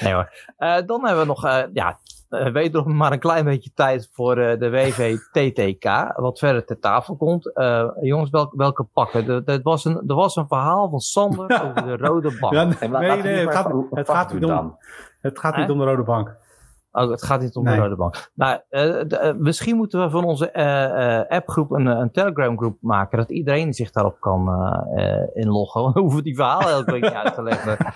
Nee 0.00 0.14
hoor. 0.14 0.32
Eh, 0.56 0.76
dan 0.86 1.04
hebben 1.04 1.20
we 1.20 1.26
nog, 1.26 1.44
eh, 1.44 1.62
ja, 1.72 1.98
eh, 2.28 2.52
wederom 2.52 2.96
maar 2.96 3.12
een 3.12 3.18
klein 3.18 3.44
beetje 3.44 3.70
tijd 3.74 4.10
voor 4.12 4.34
de 4.34 4.70
WVTTK. 4.70 5.84
Wat 6.16 6.38
verder 6.38 6.64
ter 6.64 6.78
tafel 6.78 7.16
komt. 7.16 7.50
Jongens, 8.00 8.30
welke, 8.30 8.56
welke 8.56 8.84
pakken? 8.84 9.28
Er, 9.28 9.42
er, 9.44 9.60
was 9.62 9.84
een, 9.84 10.02
er 10.06 10.14
was 10.14 10.36
een 10.36 10.48
verhaal 10.48 10.90
van 10.90 11.00
Sander 11.00 11.62
over 11.62 11.86
de 11.86 11.96
rode 12.06 12.36
bank. 12.40 12.52
Ja, 12.52 12.64
nee, 12.64 12.88
nee, 12.88 13.16
niet 13.16 13.24
het 13.24 13.54
gaat, 13.54 13.72
het 13.90 14.10
gaat 14.10 14.32
niet 14.32 14.44
om, 14.44 14.50
dan? 14.50 14.76
het 15.20 15.38
gaat 15.38 15.56
niet 15.56 15.66
Hè? 15.66 15.72
om 15.72 15.78
de 15.78 15.84
rode 15.84 16.02
bank. 16.02 16.36
Oh, 16.92 17.10
het 17.10 17.22
gaat 17.24 17.40
niet 17.40 17.54
om 17.56 17.64
Nee. 17.64 17.74
de 17.76 17.80
rode 17.82 17.96
bank. 17.96 18.30
Nou, 18.34 18.60
eh, 18.68 19.12
eh, 19.28 19.36
misschien 19.36 19.76
moeten 19.76 20.00
we 20.02 20.10
van 20.10 20.24
onze 20.24 20.50
eh, 20.50 21.36
appgroep 21.36 21.70
een, 21.70 21.86
een 21.86 22.10
Telegram 22.10 22.58
groep 22.58 22.76
maken. 22.80 23.18
Dat 23.18 23.30
iedereen 23.30 23.72
zich 23.74 23.90
daarop 23.90 24.20
kan 24.20 24.48
inloggen. 25.34 25.90
We 25.94 26.00
hoeven 26.00 26.22
die 26.22 26.34
verhalen 26.36 26.68
elke 26.68 26.92
week 26.92 27.02
niet 27.02 27.12
uit 27.12 27.34
te 27.34 27.42
leggen. 27.42 27.76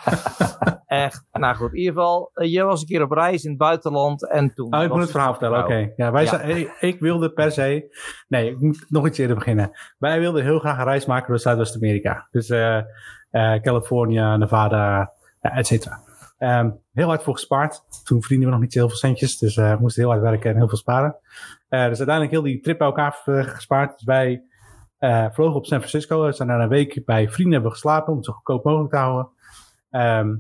Echt. 0.87 1.25
Nou 1.33 1.55
goed, 1.55 1.73
in 1.73 1.79
ieder 1.79 1.93
geval. 1.95 2.31
je 2.35 2.63
was 2.63 2.81
een 2.81 2.87
keer 2.87 3.03
op 3.03 3.11
reis 3.11 3.43
in 3.45 3.51
het 3.51 3.59
buitenland. 3.59 4.29
En 4.29 4.55
toen 4.55 4.75
Oh, 4.75 4.83
ik 4.83 4.91
moet 4.93 5.01
het 5.01 5.11
verhaal 5.11 5.31
vertellen. 5.31 5.59
Oké. 5.65 5.93
Ja, 5.97 6.11
wij 6.13 6.25
Ja. 6.25 6.41
ik, 6.41 6.77
ik 6.81 7.01
wilde 7.01 7.33
per 7.33 7.53
se. 7.53 7.97
Nee, 8.29 8.51
ik 8.51 8.61
moet 8.61 8.85
nog 8.89 9.07
iets 9.07 9.19
eerder 9.19 9.37
beginnen. 9.37 9.71
Wij 9.99 10.19
wilden 10.21 10.43
heel 10.43 10.59
graag 10.59 10.79
een 10.79 10.85
reis 10.85 11.07
maken 11.07 11.29
door 11.29 11.39
Zuidwest-Amerika. 11.39 12.29
Dus 12.31 12.49
eh, 12.51 12.79
California, 13.63 14.37
Nevada, 14.37 15.13
ja, 15.41 15.51
et 15.51 15.67
cetera. 15.67 16.01
Ehm, 16.43 16.71
heel 16.93 17.07
hard 17.07 17.23
voor 17.23 17.35
gespaard. 17.35 17.83
Toen 18.05 18.21
verdienden 18.21 18.49
we 18.49 18.55
nog 18.55 18.63
niet 18.63 18.75
heel 18.75 18.89
veel 18.89 18.97
centjes. 18.97 19.39
Dus 19.39 19.57
eh, 19.57 19.73
we 19.73 19.81
moesten 19.81 20.03
heel 20.03 20.11
hard 20.11 20.23
werken 20.23 20.51
en 20.51 20.57
heel 20.57 20.69
veel 20.69 20.79
sparen. 20.79 21.17
Eh, 21.69 21.87
dus 21.87 21.99
uiteindelijk 21.99 22.31
heel 22.31 22.43
die 22.43 22.61
trip 22.61 22.79
bij 22.79 22.87
elkaar 22.87 23.23
eh, 23.25 23.45
gespaard. 23.45 23.93
Dus 23.93 24.05
wij 24.05 24.43
vlogen 25.33 25.55
op 25.55 25.67
San 25.67 25.79
Francisco. 25.79 26.25
We 26.25 26.33
zijn 26.33 26.49
daar 26.49 26.61
een 26.61 26.69
week 26.69 27.03
bij 27.05 27.29
vrienden 27.29 27.53
hebben 27.53 27.71
geslapen. 27.71 28.11
Om 28.11 28.17
het 28.17 28.25
zo 28.25 28.33
goedkoop 28.33 28.65
mogelijk 28.65 28.91
te 28.91 28.99
houden. 28.99 29.29
Ehm, 29.91 30.35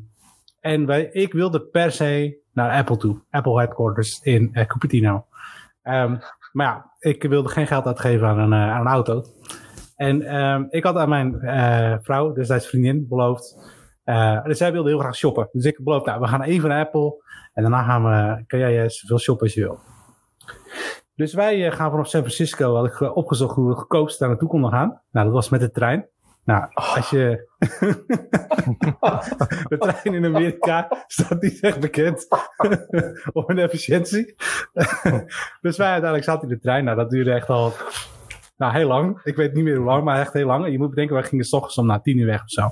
en 0.60 0.86
wij, 0.86 1.04
ik 1.04 1.32
wilde 1.32 1.60
per 1.60 1.92
se 1.92 2.38
naar 2.52 2.70
Apple 2.70 2.96
toe. 2.96 3.18
Apple 3.30 3.58
headquarters 3.58 4.20
in 4.22 4.52
Cupertino. 4.66 5.26
Ehm, 5.82 6.16
maar 6.52 6.66
ja, 6.66 6.90
ik 6.98 7.22
wilde 7.22 7.48
geen 7.48 7.66
geld 7.66 7.86
uitgeven 7.86 8.28
aan 8.28 8.38
een, 8.38 8.54
aan 8.54 8.80
een 8.80 8.92
auto. 8.92 9.24
En 9.96 10.68
ik 10.70 10.84
had 10.84 10.96
aan 10.96 11.08
mijn 11.08 11.40
eh, 11.40 11.94
vrouw, 12.02 12.32
destijds 12.32 12.66
vriendin, 12.66 13.08
beloofd. 13.08 13.80
Eh, 14.04 14.44
dus 14.44 14.58
zij 14.58 14.72
wilde 14.72 14.88
heel 14.88 14.98
graag 14.98 15.16
shoppen. 15.16 15.48
Dus 15.52 15.64
ik 15.64 15.84
beloofde, 15.84 16.10
nou, 16.10 16.20
we 16.20 16.28
gaan 16.28 16.42
even 16.42 16.68
naar 16.68 16.84
Apple. 16.84 17.22
En 17.52 17.62
daarna 17.62 17.82
gaan 17.82 18.04
we, 18.04 18.44
kan 18.46 18.58
jij 18.58 18.82
eh, 18.82 18.88
zoveel 18.88 19.18
shoppen 19.18 19.46
als 19.46 19.54
je 19.54 19.60
wil. 19.60 19.78
Dus 21.14 21.34
wij 21.34 21.66
eh, 21.66 21.76
gaan 21.76 21.90
vanaf 21.90 22.08
San 22.08 22.20
Francisco, 22.20 22.74
had 22.74 22.86
ik 22.86 23.16
opgezocht 23.16 23.54
hoe 23.54 23.68
we 23.68 23.74
goedkoopst 23.74 24.18
daar 24.18 24.28
naartoe 24.28 24.48
konden 24.48 24.70
gaan. 24.70 25.00
Nou, 25.10 25.26
dat 25.26 25.34
was 25.34 25.48
met 25.48 25.60
de 25.60 25.70
trein. 25.70 26.10
Nou, 26.44 26.66
als 26.74 27.10
je... 27.10 27.48
de 29.68 29.78
trein 29.78 30.14
in 30.14 30.24
Amerika 30.24 30.88
staat 31.06 31.42
niet 31.42 31.60
echt 31.60 31.80
bekend 31.80 32.28
op 33.32 33.50
een 33.50 33.58
efficiëntie. 33.58 34.34
dus 35.60 35.76
wij 35.76 35.90
uiteindelijk 35.90 36.24
zaten 36.24 36.48
in 36.48 36.54
de 36.54 36.60
trein. 36.60 36.84
Nou, 36.84 36.96
dat 36.96 37.10
duurde 37.10 37.32
echt 37.32 37.48
al 37.48 37.72
nou, 38.56 38.72
heel 38.72 38.88
lang. 38.88 39.20
Ik 39.24 39.36
weet 39.36 39.52
niet 39.52 39.64
meer 39.64 39.76
hoe 39.76 39.84
lang, 39.84 40.04
maar 40.04 40.20
echt 40.20 40.32
heel 40.32 40.46
lang. 40.46 40.64
En 40.64 40.72
je 40.72 40.78
moet 40.78 40.90
bedenken, 40.90 41.14
wij 41.14 41.24
gingen 41.24 41.44
s 41.44 41.52
ochtends 41.52 41.78
om 41.78 41.86
na 41.86 42.00
tien 42.00 42.18
uur 42.18 42.26
weg 42.26 42.42
of 42.42 42.50
zo. 42.50 42.70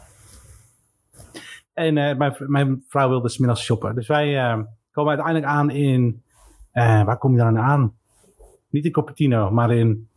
En 1.80 1.98
eh, 1.98 2.16
mijn, 2.16 2.34
mijn 2.38 2.84
vrouw 2.88 3.08
wilde 3.08 3.28
smiddags 3.28 3.64
shoppen. 3.64 3.94
Dus 3.94 4.06
wij 4.06 4.38
eh, 4.38 4.58
komen 4.92 5.10
uiteindelijk 5.10 5.46
aan 5.46 5.70
in... 5.70 6.22
eh, 6.72 7.04
waar 7.04 7.18
kom 7.18 7.32
je 7.32 7.38
dan 7.38 7.58
aan? 7.58 7.94
Niet 8.70 8.84
in 8.84 8.92
Cupertino, 8.92 9.50
maar 9.50 9.72
in 9.72 10.08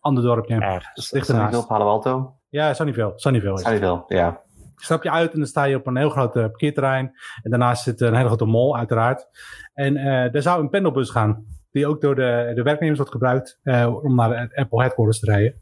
ander 0.00 0.22
dorpje. 0.22 0.54
Ergens. 0.54 1.12
Ernaast. 1.12 1.26
Sunnyvale, 1.26 1.66
Palo 1.66 1.88
Alto? 1.88 2.34
Ja, 2.48 2.74
Sunnyvale. 2.74 3.12
Sunnyvale 3.16 3.60
is 3.60 3.90
ja. 4.08 4.40
stap 4.76 5.02
je 5.02 5.10
uit 5.10 5.32
en 5.32 5.38
dan 5.38 5.46
sta 5.48 5.64
je 5.64 5.76
op 5.76 5.86
een 5.86 5.96
heel 5.96 6.10
groot 6.10 6.32
parkeerterrein. 6.32 7.12
En 7.42 7.50
daarnaast 7.50 7.82
zit 7.82 8.00
een 8.00 8.14
hele 8.14 8.28
grote 8.28 8.44
mall, 8.44 8.72
uiteraard. 8.72 9.28
En 9.74 9.96
er 10.32 10.42
zou 10.42 10.60
een 10.60 10.68
pendelbus 10.68 11.10
gaan, 11.10 11.44
die 11.70 11.86
ook 11.86 12.00
door 12.00 12.14
de, 12.14 12.52
de 12.54 12.62
werknemers 12.62 12.98
wordt 12.98 13.12
gebruikt 13.12 13.60
om 14.02 14.14
naar 14.14 14.52
Apple 14.54 14.80
headquarters 14.80 15.20
te 15.20 15.26
rijden. 15.26 15.54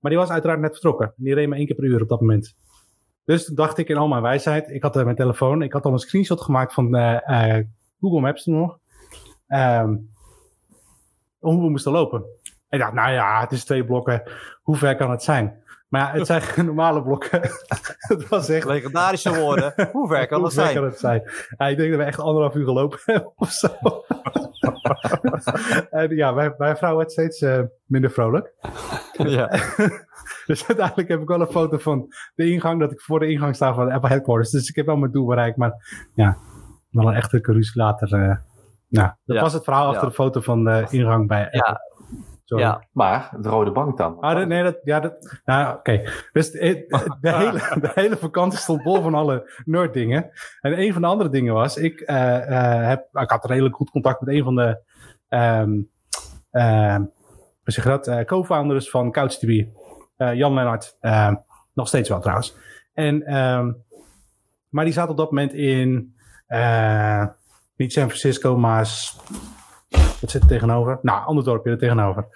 Maar 0.00 0.10
die 0.10 0.20
was 0.20 0.30
uiteraard 0.30 0.60
net 0.60 0.72
vertrokken. 0.72 1.06
En 1.06 1.24
die 1.24 1.34
reed 1.34 1.48
maar 1.48 1.58
één 1.58 1.66
keer 1.66 1.76
per 1.76 1.84
uur 1.84 2.02
op 2.02 2.08
dat 2.08 2.20
moment. 2.20 2.56
Dus 3.24 3.44
toen 3.44 3.54
dacht 3.54 3.78
ik 3.78 3.88
in 3.88 3.96
al 3.96 4.08
mijn 4.08 4.22
wijsheid, 4.22 4.70
ik 4.70 4.82
had 4.82 4.96
eh, 4.96 5.04
mijn 5.04 5.16
telefoon, 5.16 5.62
ik 5.62 5.72
had 5.72 5.84
al 5.84 5.92
een 5.92 5.98
screenshot 5.98 6.40
gemaakt 6.40 6.74
van 6.74 6.96
eh, 6.96 7.56
eh, 7.56 7.66
Google 8.00 8.20
Maps 8.20 8.46
nog. 8.46 8.78
Ehm, 9.46 9.96
hoe 11.38 11.62
we 11.62 11.70
moesten 11.70 11.92
lopen. 11.92 12.24
En 12.68 12.78
ik 12.78 12.78
dacht, 12.78 12.92
nou 12.92 13.12
ja, 13.12 13.40
het 13.40 13.52
is 13.52 13.64
twee 13.64 13.84
blokken. 13.84 14.22
Hoe 14.62 14.76
ver 14.76 14.96
kan 14.96 15.10
het 15.10 15.22
zijn? 15.22 15.61
Maar 15.92 16.00
ja, 16.00 16.18
het 16.18 16.26
zijn 16.26 16.40
geen 16.42 16.64
normale 16.64 17.02
blokken. 17.02 17.40
het 17.98 18.28
was 18.28 18.48
echt 18.48 18.66
Legendarische 18.66 19.34
woorden. 19.40 19.74
Hoe 19.92 20.08
ver 20.08 20.26
kan 20.26 20.36
hoe 20.38 20.46
dat 20.46 20.52
zijn? 20.56 20.74
kan 20.74 20.84
het 20.84 20.98
zijn? 20.98 21.22
Ja, 21.58 21.66
ik 21.66 21.76
denk 21.76 21.90
dat 21.90 21.98
we 21.98 22.04
echt 22.06 22.20
anderhalf 22.20 22.54
uur 22.54 22.64
gelopen 22.64 22.98
hebben 23.12 23.32
of 23.36 23.50
zo. 23.50 23.68
en 25.90 26.16
ja, 26.16 26.32
mijn, 26.32 26.54
mijn 26.58 26.76
vrouw 26.76 26.96
werd 26.96 27.12
steeds 27.12 27.40
eh, 27.40 27.60
minder 27.86 28.10
vrolijk. 28.10 28.54
Ja. 29.12 29.48
Dus 30.46 30.66
uiteindelijk 30.66 31.08
heb 31.08 31.20
ik 31.20 31.28
wel 31.28 31.40
een 31.40 31.46
foto 31.46 31.78
van 31.78 32.06
de 32.34 32.50
ingang, 32.50 32.80
dat 32.80 32.92
ik 32.92 33.00
voor 33.00 33.18
de 33.18 33.30
ingang 33.30 33.54
sta 33.54 33.74
van 33.74 33.86
de 33.86 33.92
Apple 33.92 34.08
Headquarters. 34.08 34.50
Dus 34.50 34.68
ik 34.68 34.76
heb 34.76 34.86
wel 34.86 34.96
mijn 34.96 35.12
doel 35.12 35.26
bereikt, 35.26 35.56
maar 35.56 35.72
ja, 36.14 36.36
wel 36.90 37.08
een 37.08 37.14
echte 37.14 37.38
ruzie 37.42 37.80
later. 37.82 38.08
nou, 38.08 39.08
dat 39.24 39.36
Ja. 39.36 39.40
was 39.40 39.52
het 39.52 39.64
verhaal 39.64 39.86
achter 39.86 40.02
Ja. 40.02 40.08
de 40.08 40.14
foto 40.14 40.40
van 40.40 40.64
de 40.64 40.86
ingang 40.90 41.28
bij 41.28 41.44
Apple. 41.44 41.58
Ja. 41.66 41.80
Sorry. 42.52 42.64
Ja. 42.66 42.84
Maar, 42.92 43.30
de 43.40 43.48
rode 43.48 43.72
bank 43.72 43.96
dan? 43.96 44.20
Ah, 44.20 44.34
dat- 44.36 44.48
nee, 44.48 44.62
dat, 44.62 44.78
ja, 44.84 45.00
dat, 45.00 45.40
nou, 45.44 45.76
oké. 45.76 46.02
Dus 46.32 46.50
de, 46.50 46.84
de, 47.20 47.32
hele, 47.32 47.58
de 47.80 47.90
hele 47.94 48.16
vakantie 48.16 48.58
stond 48.58 48.82
bol 48.82 49.02
van 49.02 49.14
alle 49.14 49.62
nerddingen. 49.64 50.30
En 50.60 50.80
een 50.80 50.92
van 50.92 51.02
de 51.02 51.08
andere 51.08 51.30
dingen 51.30 51.54
was, 51.54 51.76
ik, 51.76 52.00
eh, 52.00 52.36
eh, 52.80 52.88
heb, 52.88 53.08
ik 53.12 53.30
had 53.30 53.44
redelijk 53.44 53.74
goed 53.76 53.90
contact 53.90 54.20
met 54.20 54.34
een 54.34 54.44
van 54.44 54.54
de, 54.54 54.80
ehm 55.28 55.70
ehm, 56.50 57.00
hoe 57.62 57.72
zeg 57.72 57.84
dat, 57.84 58.06
eh, 58.06 58.24
co-founders 58.24 58.90
van 58.90 59.10
CouchDB. 59.12 59.66
Eh 60.16 60.34
Jan 60.34 60.54
Lennart, 60.54 60.96
ehm, 61.00 61.34
nog 61.74 61.88
steeds 61.88 62.08
wel 62.08 62.20
trouwens. 62.20 62.56
En, 62.94 63.22
ehm, 63.22 63.72
maar 64.68 64.84
die 64.84 64.94
zat 64.94 65.08
op 65.08 65.16
dat 65.16 65.30
moment 65.30 65.52
in, 65.52 66.14
eh, 66.46 67.26
niet 67.76 67.92
San 67.92 68.06
Francisco, 68.06 68.56
maar, 68.56 68.88
wat 70.22 70.30
zit 70.30 70.42
er 70.42 70.48
tegenover? 70.48 70.98
Nou, 71.02 71.24
ander 71.26 71.44
dorpje 71.44 71.70
er 71.70 71.78
tegenover. 71.78 72.26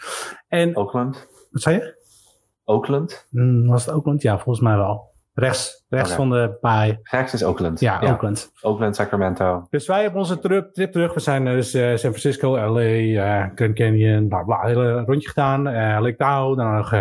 En, 0.49 0.77
Oakland? 0.77 1.27
wat 1.51 1.63
zei 1.63 1.77
je? 1.77 2.05
Oakland? 2.65 3.27
Hmm, 3.31 3.67
was 3.67 3.87
het 3.87 3.95
Oakland? 3.95 4.23
Ja, 4.23 4.39
volgens 4.39 4.61
mij 4.65 4.77
wel. 4.77 5.15
Rechts, 5.35 5.85
rechts 5.89 6.13
van 6.13 6.31
de 6.31 6.59
baai. 6.61 6.99
Rechts 7.03 7.33
is 7.35 7.45
Oakland. 7.45 7.81
Ja, 7.81 8.01
Oakland. 8.03 8.53
Oakland, 8.63 8.97
Sacramento. 8.97 9.67
Dus 9.71 9.87
wij 9.87 10.07
op 10.07 10.15
onze 10.15 10.39
trip, 10.39 10.73
trip 10.73 10.93
terug, 10.93 11.15
we 11.15 11.21
zijn 11.21 11.45
dus 11.45 11.75
eh, 11.75 11.89
San 11.89 11.99
Francisco, 11.99 12.57
LA, 12.73 12.81
eh, 12.81 13.47
Grand 13.55 13.75
Canyon, 13.75 14.29
bla 14.29 14.43
bla, 14.43 14.63
een 14.63 14.69
hele 14.69 15.01
rondje 15.01 15.29
gedaan. 15.29 15.67
eh 15.67 16.01
Lake 16.01 16.17
Tahoe, 16.17 16.57
dan 16.57 16.75
nog 16.75 16.93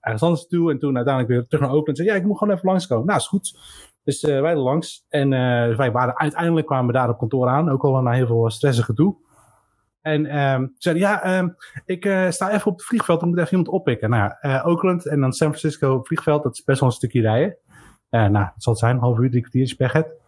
ergens 0.00 0.22
anders 0.22 0.46
toe. 0.46 0.70
En 0.70 0.78
toen 0.78 0.96
uiteindelijk 0.96 1.34
weer 1.34 1.46
terug 1.46 1.64
naar 1.64 1.74
Oakland. 1.74 1.96
Zei, 1.98 2.08
ja, 2.08 2.14
ik 2.14 2.24
moet 2.24 2.38
gewoon 2.38 2.54
even 2.54 2.68
langskomen. 2.68 3.06
Nou, 3.06 3.18
is 3.18 3.26
goed. 3.26 3.58
Dus 4.04 4.22
wij 4.22 4.40
er 4.50 4.56
langs. 4.56 5.04
En 5.08 5.30
wij 5.76 5.92
waren 5.92 6.18
uiteindelijk 6.18 6.66
kwamen 6.66 6.86
we 6.86 6.92
daar 6.92 7.08
op 7.08 7.18
kantoor 7.18 7.48
aan. 7.48 7.70
Ook 7.70 7.84
al 7.84 8.00
na 8.02 8.10
heel 8.10 8.26
veel 8.26 8.50
stressige 8.50 8.94
toe. 8.94 9.16
En 10.02 10.26
ehm 10.26 10.66
zeiden, 10.78 11.04
ja, 11.04 11.22
ehm, 11.22 11.48
ik 11.84 12.04
eh, 12.04 12.30
sta 12.30 12.50
even 12.50 12.66
op 12.66 12.76
het 12.76 12.86
vliegveld. 12.86 13.22
Ik 13.22 13.28
moet 13.28 13.38
even 13.38 13.50
iemand 13.50 13.68
oppikken. 13.68 14.10
Nou, 14.10 14.32
eh, 14.40 14.66
Oakland 14.66 15.06
en 15.06 15.20
dan 15.20 15.32
San 15.32 15.48
Francisco 15.48 16.02
vliegveld. 16.02 16.42
Dat 16.42 16.52
is 16.52 16.64
best 16.64 16.80
wel 16.80 16.88
een 16.88 16.94
stukje 16.94 17.20
rijden. 17.20 17.56
Eh, 18.08 18.26
nou, 18.26 18.44
het 18.44 18.62
zal 18.62 18.72
het 18.72 18.82
zijn. 18.82 18.94
Een 18.94 19.02
half 19.02 19.18
uur, 19.18 19.30
drie 19.30 19.40
kwartier 19.40 19.62
is 19.62 19.74
pech 19.74 19.92
het. 19.92 20.19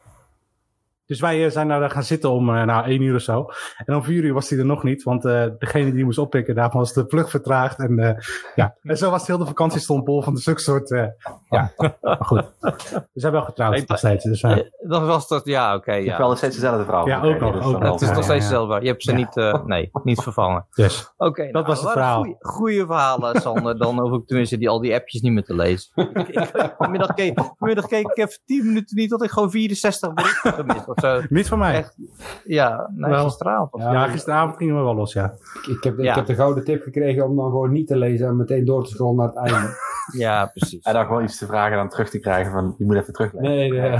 Dus 1.06 1.20
wij 1.20 1.44
eh, 1.44 1.50
zijn 1.50 1.68
daar 1.68 1.90
gaan 1.90 2.02
zitten 2.02 2.30
om 2.30 2.54
eh, 2.56 2.62
nou, 2.64 2.84
één 2.86 3.02
uur 3.02 3.14
of 3.14 3.20
zo. 3.22 3.46
En 3.84 3.94
om 3.94 4.02
vier 4.04 4.24
uur 4.24 4.32
was 4.34 4.50
hij 4.50 4.58
er 4.58 4.64
nog 4.64 4.82
niet. 4.82 5.02
Want 5.02 5.24
eh, 5.24 5.44
degene 5.58 5.92
die 5.92 6.04
moest 6.04 6.18
oppikken, 6.18 6.54
daarvan 6.54 6.80
was 6.80 6.92
de 6.92 7.04
vlucht 7.08 7.30
vertraagd. 7.30 7.78
En, 7.78 7.98
eh, 7.98 8.14
ja. 8.54 8.74
en 8.82 8.96
zo 8.96 9.10
was 9.10 9.26
heel 9.26 9.38
de 9.38 9.46
vakantie 9.46 9.80
stond 9.80 10.04
bol 10.04 10.22
van 10.22 10.34
de 10.34 10.40
zulke 10.40 10.60
soort... 10.60 10.90
eh, 10.90 11.04
ja, 11.50 11.72
maar 12.00 12.16
goed. 12.24 12.44
We 13.12 13.20
zijn 13.20 13.32
wel 13.32 13.42
getrouwd 13.42 13.86
nog 13.88 13.98
steeds. 13.98 14.24
Dus, 14.24 14.42
eh, 14.42 14.50
Eh, 14.52 14.58
Dat 14.88 15.06
was 15.06 15.26
toch, 15.26 15.40
ja, 15.44 15.74
oké. 15.74 15.92
Ja. 15.92 16.18
wel 16.18 16.36
steeds 16.36 16.54
dezelfde 16.54 16.84
vrouw. 16.84 17.06
Ja, 17.06 17.22
ook 17.22 17.40
nog, 17.40 17.52
dus 17.54 17.64
ook 17.64 17.80
nog. 17.80 17.92
Het 17.92 18.00
is 18.00 18.08
nog 18.10 18.24
steeds 18.24 18.44
hetzelfde. 18.44 18.80
Je 18.80 18.86
hebt 18.86 19.02
ze 19.02 19.12
niet, 19.12 19.36
eh, 19.36 19.64
nee, 19.64 19.90
niet 20.02 20.20
vervangen. 20.20 20.66
dus. 20.74 21.12
Oké, 21.16 21.50
Dat 21.50 21.66
was 21.66 21.80
het 21.80 21.90
verhaal. 21.90 22.36
Goede 22.40 22.86
verhalen, 22.86 23.40
Sander. 23.40 23.78
Dan 23.78 24.00
hoef 24.00 24.20
ik 24.20 24.26
tenminste 24.26 24.58
die, 24.58 24.68
al 24.68 24.80
die 24.80 24.94
appjes 24.94 25.20
niet 25.22 25.32
meer 25.32 25.44
te 25.44 25.54
lezen. 25.54 25.90
ik, 26.14 26.28
ik, 26.28 26.74
vanmiddag, 26.78 27.14
keek, 27.14 27.40
vanmiddag 27.58 27.86
keek 27.86 28.06
ik 28.06 28.16
even 28.16 28.38
10 28.44 28.66
minuten 28.66 28.96
niet 28.96 29.10
dat 29.10 29.22
ik 29.22 29.30
gewoon 29.30 29.50
64 29.50 30.12
berichten 30.14 30.52
gemist 30.52 30.86
of 30.94 31.00
zo. 31.00 31.20
Niet 31.28 31.48
van 31.48 31.58
mij. 31.58 31.74
Echt? 31.74 31.96
Ja, 32.44 32.90
nee, 32.94 33.10
Wel. 33.10 33.24
gisteravond. 33.24 33.82
Ja, 33.82 33.92
Ja, 33.92 34.06
gisteravond 34.08 34.56
gingen 34.56 34.76
we 34.76 34.82
wel 34.82 34.94
los, 34.94 35.12
ja. 35.12 35.32
Ik, 35.62 35.76
ik 35.76 35.82
heb, 35.84 35.98
Ja. 35.98 36.10
ik 36.10 36.16
heb 36.16 36.26
de 36.26 36.34
gouden 36.34 36.64
tip 36.64 36.82
gekregen 36.82 37.24
om 37.28 37.36
dan 37.36 37.44
gewoon 37.50 37.72
niet 37.72 37.86
te 37.86 37.96
lezen 37.96 38.26
en 38.26 38.36
meteen 38.36 38.64
door 38.64 38.84
te 38.84 38.90
scrollen 38.90 39.16
naar 39.16 39.26
het 39.28 39.36
einde. 39.36 39.68
Ja, 40.16 40.46
precies. 40.46 40.82
En 40.84 40.92
dan 40.94 41.06
gewoon 41.06 41.22
iets 41.24 41.38
te 41.38 41.46
vragen 41.46 41.72
en 41.72 41.78
dan 41.78 41.88
terug 41.88 42.10
te 42.10 42.18
krijgen 42.18 42.52
van, 42.52 42.74
je 42.78 42.84
moet 42.84 42.96
even 42.96 43.12
terugleggen. 43.12 43.50
Nee, 43.50 43.70
nee. 43.70 43.90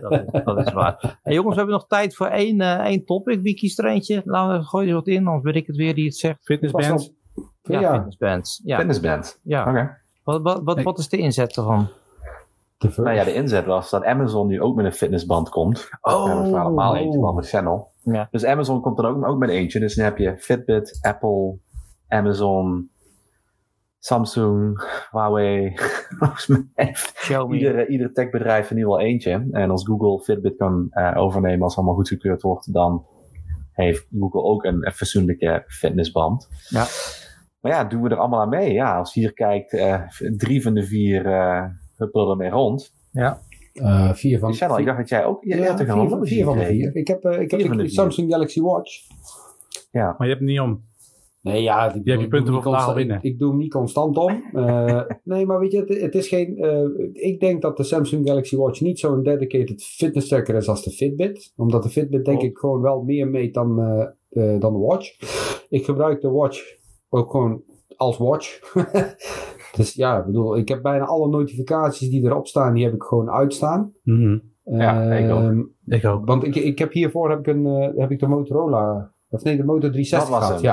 Dat 0.00 0.12
is, 0.32 0.42
dat 0.44 0.58
is 0.66 0.72
waar. 0.72 1.18
Hey, 1.22 1.34
jongens, 1.34 1.52
we 1.54 1.60
hebben 1.60 1.74
nog 1.74 1.86
tijd 1.86 2.14
voor 2.16 2.26
één, 2.26 2.60
eh, 2.60 2.78
één 2.84 3.04
topic. 3.04 3.40
Wie 3.42 3.54
kiest 3.54 3.78
er 3.78 3.84
eentje? 3.86 4.22
Laten 4.24 4.58
we 4.58 4.64
gooien 4.64 4.94
wat 4.94 5.06
in, 5.06 5.26
anders 5.26 5.42
ben 5.42 5.54
ik 5.54 5.66
het 5.66 5.76
weer 5.76 5.94
die 5.94 6.04
het 6.04 6.16
zegt. 6.16 6.38
Fitnessbands. 6.42 7.12
Ja, 7.62 7.80
Ja. 7.80 7.92
fitnessbands. 7.94 8.60
Ja, 8.64 8.76
Fitnessband. 8.78 9.40
ja. 9.42 9.68
Oké. 9.70 9.96
Wat, 10.24 10.42
wat, 10.42 10.60
wat, 10.64 10.82
wat 10.82 10.98
is 10.98 11.08
de 11.08 11.16
inzet 11.16 11.56
ervan? 11.56 11.88
Nou 12.96 13.12
ja, 13.12 13.24
de 13.24 13.34
inzet 13.34 13.64
was 13.64 13.90
dat 13.90 14.04
Amazon 14.04 14.46
nu 14.46 14.60
ook 14.60 14.76
met 14.76 14.84
een 14.84 14.92
fitnessband 14.92 15.48
komt. 15.48 15.88
Oh. 16.00 16.24
We 16.24 16.30
hebben 16.30 16.60
allemaal 16.60 16.96
eentje 16.96 17.20
van 17.20 17.36
de 17.36 17.42
channel. 17.42 17.92
Ja. 18.02 18.28
Dus 18.30 18.44
Amazon 18.44 18.80
komt 18.80 18.98
er 18.98 19.06
ook, 19.06 19.26
ook 19.26 19.38
met 19.38 19.50
eentje. 19.50 19.80
Dus 19.80 19.94
dan 19.94 20.04
heb 20.04 20.18
je 20.18 20.36
Fitbit, 20.38 20.98
Apple, 21.00 21.58
Amazon, 22.08 22.90
Samsung, 23.98 24.82
Huawei. 25.10 25.74
Xiaomi. 27.14 27.58
ieder, 27.58 27.88
ieder 27.88 28.12
techbedrijf 28.12 28.68
er 28.68 28.74
nu 28.74 28.86
wel 28.86 29.00
eentje. 29.00 29.48
En 29.50 29.70
als 29.70 29.84
Google 29.84 30.24
Fitbit 30.24 30.56
kan 30.56 30.86
eh, 30.90 31.12
overnemen 31.16 31.62
als 31.62 31.70
het 31.70 31.76
allemaal 31.76 31.96
goedgekeurd 31.96 32.42
wordt, 32.42 32.72
dan 32.72 33.06
heeft 33.72 34.06
Google 34.18 34.42
ook 34.42 34.64
een, 34.64 34.86
een 34.86 34.92
fatsoenlijke 34.92 35.64
fitnessband. 35.66 36.48
Ja. 36.68 36.86
Maar 37.60 37.72
ja, 37.72 37.84
doen 37.84 38.02
we 38.02 38.08
er 38.08 38.16
allemaal 38.16 38.40
aan 38.40 38.48
mee? 38.48 38.72
Ja, 38.72 38.98
als 38.98 39.14
je 39.14 39.20
hier 39.20 39.32
kijkt, 39.32 39.72
eh, 39.72 40.00
drie 40.36 40.62
van 40.62 40.74
de 40.74 40.86
vier 40.86 41.26
eh 41.26 41.64
huppelen 41.96 42.30
ermee 42.30 42.50
rond. 42.50 42.94
Eh, 43.72 44.12
vier 44.12 44.38
van 44.38 44.54
Channel, 44.54 44.78
ik 44.78 44.84
dacht 44.86 44.98
dat 44.98 45.08
jij 45.08 45.24
ook... 45.24 45.44
Ja, 45.44 45.56
Ja, 45.56 45.62
ja, 45.64 45.74
toch 45.74 45.86
vier, 45.86 46.08
van, 46.08 46.26
vier 46.26 46.44
van 46.44 46.58
de 46.58 46.64
vier. 46.64 46.96
Ik 46.96 47.08
heb, 47.08 47.24
eh, 47.24 47.40
ik 47.40 47.50
heb 47.50 47.60
de 47.60 47.68
de 47.68 47.74
vier. 47.78 47.88
Samsung 47.90 48.30
Galaxy 48.32 48.60
Watch. 48.60 48.92
Ja. 49.90 50.04
Maar 50.18 50.26
je 50.26 50.34
hebt 50.34 50.40
het 50.40 50.50
niet 50.50 50.60
om. 50.60 50.84
Nee, 51.42 51.62
ja, 51.62 51.88
Die 51.88 52.02
die, 52.02 52.12
heb 52.12 52.22
je 52.22 52.28
punten 52.28 52.52
voor 52.54 52.62
al 52.64 52.70
constant, 52.70 52.96
winnen. 52.96 53.16
ik, 53.16 53.22
ik 53.22 53.38
doe 53.38 53.48
hem 53.50 53.58
niet 53.58 53.70
constant 53.72 54.16
om. 54.16 54.42
Eh, 54.52 55.00
nee, 55.24 55.46
maar 55.46 55.58
weet 55.60 55.72
je, 55.72 55.78
het, 55.78 56.00
het 56.00 56.14
is 56.14 56.28
geen. 56.28 56.56
eh, 56.58 56.84
ik 57.12 57.40
denk 57.40 57.62
dat 57.62 57.76
de 57.76 57.82
Samsung 57.82 58.28
Galaxy 58.28 58.56
Watch 58.56 58.80
niet 58.80 58.98
zo'n 58.98 59.22
dedicated 59.22 59.82
fitness 59.82 60.28
tracker 60.28 60.54
is 60.54 60.68
als 60.68 60.82
de 60.84 60.90
Fitbit. 60.90 61.52
Omdat 61.56 61.82
de 61.82 61.88
Fitbit, 61.88 62.24
denk 62.24 62.38
Oh. 62.38 62.44
ik, 62.44 62.58
gewoon 62.58 62.80
wel 62.80 63.02
meer 63.02 63.28
meet 63.28 63.54
dan, 63.54 63.76
dan 64.30 64.72
de 64.72 64.78
Watch. 64.78 65.16
Ik 65.68 65.84
gebruik 65.84 66.20
de 66.20 66.30
Watch 66.30 66.60
ook 67.08 67.30
gewoon 67.30 67.62
als 67.96 68.18
Watch. 68.18 68.58
dus 69.76 69.94
ja, 69.94 70.18
ik 70.18 70.24
bedoel, 70.26 70.56
ik 70.56 70.68
heb 70.68 70.82
bijna 70.82 71.04
alle 71.04 71.28
notificaties 71.28 72.10
die 72.10 72.24
erop 72.24 72.46
staan, 72.46 72.74
die 72.74 72.84
heb 72.84 72.94
ik 72.94 73.02
gewoon 73.02 73.30
uitstaan. 73.30 73.92
Mhm. 74.02 74.38
Ja, 74.64 75.02
ik 75.02 75.30
ook. 75.30 75.40
Ehm, 75.40 75.60
Ik 75.86 76.04
ook. 76.04 76.26
want 76.26 76.44
ik, 76.44 76.54
ik 76.54 76.78
heb 76.78 76.92
hiervoor 76.92 77.30
heb 77.30 77.38
ik, 77.38 77.46
een, 77.46 77.66
eh, 77.66 77.88
heb 78.00 78.10
ik 78.10 78.18
de 78.18 78.26
Motorola. 78.26 79.10
Of 79.30 79.42
nee, 79.42 79.56
de 79.56 79.64
Moto 79.64 79.90
360 79.90 80.30
Dat 80.30 80.38
was 80.38 80.46
gehad. 80.46 80.62
hem. 80.62 80.70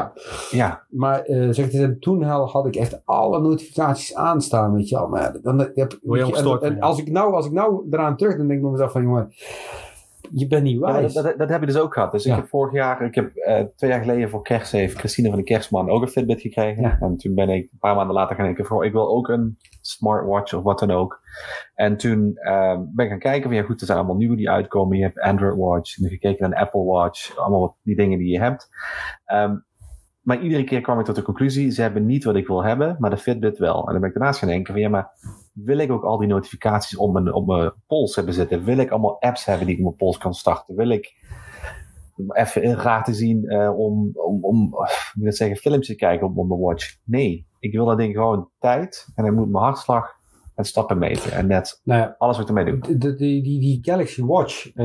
Ja. 0.51 0.66
Ja, 0.66 0.86
Maar 0.89 1.20
eh 1.22 1.47
zeg 1.49 1.66
het 1.66 1.74
eens, 1.74 1.95
toen 1.99 2.24
had 2.24 2.51
had 2.51 2.66
ik 2.66 2.76
echt 2.76 3.01
alle 3.06 3.41
notificaties 3.41 4.16
aanstaan, 4.16 4.74
weet 4.76 4.89
je 4.89 4.95
wel. 4.95 5.08
Maar 5.08 5.38
dan, 5.41 5.60
heb, 5.60 5.97
je 6.01 6.60
en, 6.62 6.80
als 6.80 6.99
ik 6.99 7.12
nou, 7.12 7.34
als 7.34 7.45
ik 7.45 7.51
nou 7.51 7.88
eraan 7.91 8.18
terug, 8.18 8.38
dan 8.38 8.47
denk 8.47 8.58
ik 8.58 8.62
bij 8.62 8.72
mezelf 8.72 8.91
van, 8.91 9.01
jongen, 9.01 9.32
je 10.32 10.47
bent 10.47 10.63
niet 10.63 10.80
Ja, 10.80 10.91
wijs. 10.91 11.13
dat, 11.13 11.24
dat, 11.24 11.38
dat 11.38 11.49
heb 11.49 11.59
je 11.59 11.65
dus 11.65 11.78
ook 11.78 11.93
gehad. 11.93 12.11
Dus 12.11 12.24
Ja. 12.24 12.32
ik 12.32 12.39
heb 12.39 12.49
vorig 12.49 12.74
jaar, 12.74 13.01
ik 13.01 13.15
heb 13.15 13.36
eh, 13.36 13.63
twee 13.76 13.89
jaar 13.89 13.99
geleden 14.01 14.30
voor 14.30 14.41
kerst 14.41 14.71
heeft 14.71 14.97
Christine 14.97 15.28
van 15.30 15.38
de 15.38 15.43
Kerstman 15.43 15.89
ook 15.89 16.01
een 16.01 16.07
Fitbit 16.07 16.41
gekregen. 16.41 16.82
Ja. 16.84 16.97
En 16.99 17.17
toen 17.17 17.36
ben 17.36 17.49
ik 17.49 17.61
een 17.71 17.78
paar 17.80 17.95
maanden 17.95 18.15
later 18.15 18.36
gaan 18.36 18.45
denken 18.45 18.65
voor, 18.65 18.86
ik 18.86 18.91
wil 18.91 19.07
ook 19.15 19.28
een 19.28 19.57
smartwatch 19.82 20.53
of 20.53 20.63
wat 20.63 20.80
dan 20.80 20.91
ook. 20.91 21.21
En 21.76 21.97
toen 21.97 22.32
eh, 22.36 22.78
ben 22.95 23.05
ik 23.05 23.11
gaan 23.11 23.19
kijken 23.19 23.43
van, 23.49 23.57
ja 23.59 23.63
goed, 23.63 23.80
er 23.80 23.86
zijn 23.86 23.97
allemaal 23.97 24.15
nieuwe 24.17 24.36
die 24.36 24.49
uitkomen. 24.49 24.97
Je 24.97 25.03
hebt 25.03 25.19
Android 25.19 25.57
Watch, 25.57 25.97
en 26.01 26.09
gekeken 26.09 26.49
naar 26.49 26.57
een 26.59 26.65
Apple 26.65 26.84
Watch, 26.84 27.38
allemaal 27.38 27.59
wat- 27.59 27.76
die 27.84 27.95
dingen 27.95 28.17
die 28.17 28.32
je 28.32 28.39
hebt. 28.39 28.69
Ehm, 29.26 29.55
maar 30.24 30.41
iedere 30.41 30.63
keer 30.63 30.82
kwam 30.82 30.99
ik 30.99 31.05
tot 31.05 31.15
de 31.15 31.21
conclusie, 31.21 31.71
ze 31.71 31.82
hebben 31.82 32.05
niet 32.05 32.24
wat 32.24 32.36
ik 32.36 32.47
wil 32.47 32.63
hebben, 32.63 32.95
maar 32.99 33.09
de 33.09 33.17
Fitbit 33.17 33.57
wel. 33.57 33.86
En 33.86 33.91
dan 33.91 34.01
ben 34.01 34.09
ik 34.09 34.15
daarnaast 34.15 34.39
gaan 34.39 34.49
denken 34.49 34.74
van, 34.74 34.82
ja 34.82 34.89
maar 34.89 35.11
wil 35.53 35.78
ik 35.78 35.91
ook 35.91 36.03
al 36.03 36.17
die 36.17 36.28
notificaties 36.28 36.97
op 36.97 37.13
mijn, 37.13 37.34
op 37.34 37.47
mijn 37.47 37.71
pols 37.88 38.15
hebben 38.15 38.34
zitten? 38.34 38.63
Wil 38.63 38.78
ik 38.78 38.89
allemaal 38.91 39.21
apps 39.21 39.45
hebben 39.45 39.65
die 39.65 39.76
ik 39.76 39.82
op 39.82 39.86
mijn 39.88 39.97
pols 39.97 40.17
kan 40.17 40.34
starten? 40.34 40.76
Wil 40.76 40.89
ik 40.89 41.15
even 42.34 42.74
raar 42.76 43.03
te 43.03 43.13
zien 43.13 43.47
eh, 43.47 43.78
om, 43.80 44.11
om, 44.13 44.43
om 44.43 44.57
hoe 44.71 44.88
moet 45.13 45.28
ik 45.28 45.34
zeggen, 45.34 45.57
filmpjes 45.57 45.88
te 45.88 45.95
kijken 45.95 46.28
op, 46.28 46.38
op 46.38 46.47
mijn 46.47 46.59
watch? 46.59 46.97
Nee, 47.03 47.47
ik 47.59 47.71
wil 47.74 47.86
dat 47.86 47.97
ding 47.97 48.13
gewoon 48.13 48.49
tijd 48.59 49.07
en 49.15 49.24
dan 49.26 49.34
moet 49.34 49.51
mijn 49.51 49.63
hartslag 49.63 50.21
en 50.55 50.65
stappen 50.65 50.97
meten. 50.97 51.32
En 51.32 51.47
net 51.47 51.82
Nou 51.84 52.01
ja, 52.01 52.15
alles 52.17 52.38
wat 52.38 52.49
ik 52.49 52.55
ermee 52.57 52.80
doe. 52.80 52.97
die, 52.97 53.15
die, 53.15 53.59
die 53.59 53.80
Galaxy 53.82 54.24
Watch, 54.24 54.67
eh, 54.67 54.76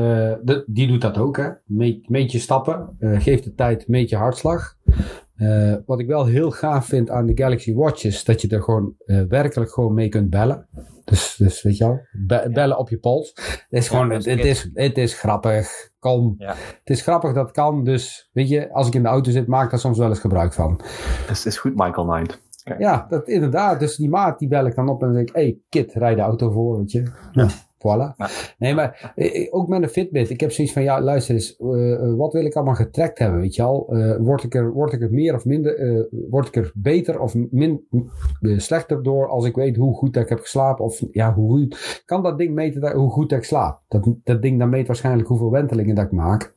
de- 0.43 0.63
die 0.67 0.87
doet 0.87 1.01
dat 1.01 1.17
ook, 1.17 1.37
hè. 1.37 1.49
Meet, 1.65 2.09
meet 2.09 2.31
je 2.31 2.39
stappen, 2.39 2.95
eh, 2.99 3.19
geeft 3.21 3.43
de 3.43 3.53
tijd, 3.55 3.87
meet 3.87 4.09
je 4.09 4.15
hartslag. 4.15 4.77
Eh, 5.39 5.75
wat 5.85 5.99
ik 5.99 6.07
wel 6.07 6.25
heel 6.25 6.51
gaaf 6.51 6.85
vind 6.85 7.09
aan 7.09 7.25
de 7.25 7.37
Galaxy 7.37 7.73
Watch 7.73 8.03
is 8.03 8.23
dat 8.23 8.41
je 8.41 8.47
er 8.47 8.61
gewoon 8.61 8.93
eh, 9.05 9.21
werkelijk 9.29 9.71
gewoon 9.71 9.93
mee 9.93 10.09
kunt 10.09 10.29
bellen. 10.29 10.67
Dus, 11.05 11.35
dus 11.37 11.61
weet 11.61 11.77
je 11.77 11.83
wel, 11.83 11.99
be- 12.11 12.49
bellen 12.53 12.77
op 12.77 12.89
je 12.89 12.97
pols. 12.97 13.31
Het 13.35 13.65
is 13.69 13.87
gewoon, 13.87 14.09
het, 14.11 14.25
is 14.25 14.35
het, 14.35 14.45
is, 14.45 14.69
het 14.73 14.97
is 14.97 15.19
grappig. 15.19 15.89
Kom. 15.99 16.35
Ja. 16.37 16.53
Het 16.79 16.89
is 16.89 17.01
grappig 17.01 17.33
dat 17.33 17.45
het 17.45 17.55
kan. 17.55 17.83
Dus 17.83 18.29
weet 18.33 18.49
je, 18.49 18.73
als 18.73 18.87
ik 18.87 18.93
in 18.93 19.01
de 19.03 19.07
auto 19.09 19.31
zit, 19.31 19.47
maak 19.47 19.63
ik 19.63 19.69
daar 19.69 19.79
soms 19.79 19.97
wel 19.97 20.09
eens 20.09 20.19
gebruik 20.19 20.53
van. 20.53 20.77
Dus 21.27 21.37
het 21.37 21.45
is 21.45 21.57
goed, 21.57 21.75
Michael 21.75 22.07
Knight. 22.07 22.41
Ja, 22.77 23.05
dat 23.09 23.27
inderdaad. 23.27 23.79
Dus 23.79 23.95
die 23.95 24.09
maat 24.09 24.39
die 24.39 24.47
bel 24.47 24.65
ik 24.65 24.75
dan 24.75 24.89
op 24.89 25.01
en 25.01 25.07
dan 25.07 25.15
zeg 25.15 25.25
ik, 25.27 25.35
hey 25.35 25.59
kid, 25.69 25.93
rij 25.93 26.15
de 26.15 26.21
auto 26.21 26.51
voor, 26.51 26.77
weet 26.77 26.91
je. 26.91 27.03
Ja. 27.31 27.47
Voilà. 27.79 28.15
Ja. 28.17 28.27
Nee, 28.57 28.75
maar 28.75 29.13
ook 29.49 29.67
met 29.67 29.83
een 29.83 29.89
Fitbit. 29.89 30.29
Ik 30.29 30.39
heb 30.39 30.51
zoiets 30.51 30.73
van, 30.73 30.83
ja, 30.83 31.01
luister 31.01 31.35
eens, 31.35 31.57
eh, 31.57 31.93
eh, 31.93 32.15
wat 32.17 32.33
wil 32.33 32.45
ik 32.45 32.55
allemaal 32.55 32.75
getrackt 32.75 33.19
hebben, 33.19 33.39
weet 33.39 33.55
je 33.55 33.63
al? 33.63 33.87
Eh, 33.89 34.15
word, 34.17 34.43
ik 34.43 34.55
er, 34.55 34.71
word 34.71 34.93
ik 34.93 35.01
er 35.01 35.11
meer 35.11 35.35
of 35.35 35.45
minder, 35.45 35.77
eh, 35.77 36.03
word 36.29 36.47
ik 36.47 36.55
er 36.55 36.71
beter 36.75 37.19
of 37.19 37.35
min, 37.49 37.87
slechter 38.41 39.03
door 39.03 39.27
als 39.27 39.45
ik 39.45 39.55
weet 39.55 39.75
hoe 39.75 39.95
goed 39.95 40.13
dat 40.13 40.23
ik 40.23 40.29
heb 40.29 40.39
geslapen? 40.39 40.85
Of 40.85 41.03
ja, 41.11 41.33
hoe 41.33 41.49
goed, 41.49 42.03
kan 42.05 42.23
dat 42.23 42.37
ding 42.37 42.53
meten 42.53 42.81
dat, 42.81 42.93
hoe 42.93 43.09
goed 43.09 43.29
dat 43.29 43.39
ik 43.39 43.45
slaap? 43.45 43.81
Dat, 43.87 44.13
dat 44.23 44.41
ding 44.41 44.59
dan 44.59 44.69
meet 44.69 44.87
waarschijnlijk 44.87 45.27
hoeveel 45.27 45.51
wentelingen 45.51 45.95
dat 45.95 46.05
ik 46.05 46.11
maak. 46.11 46.53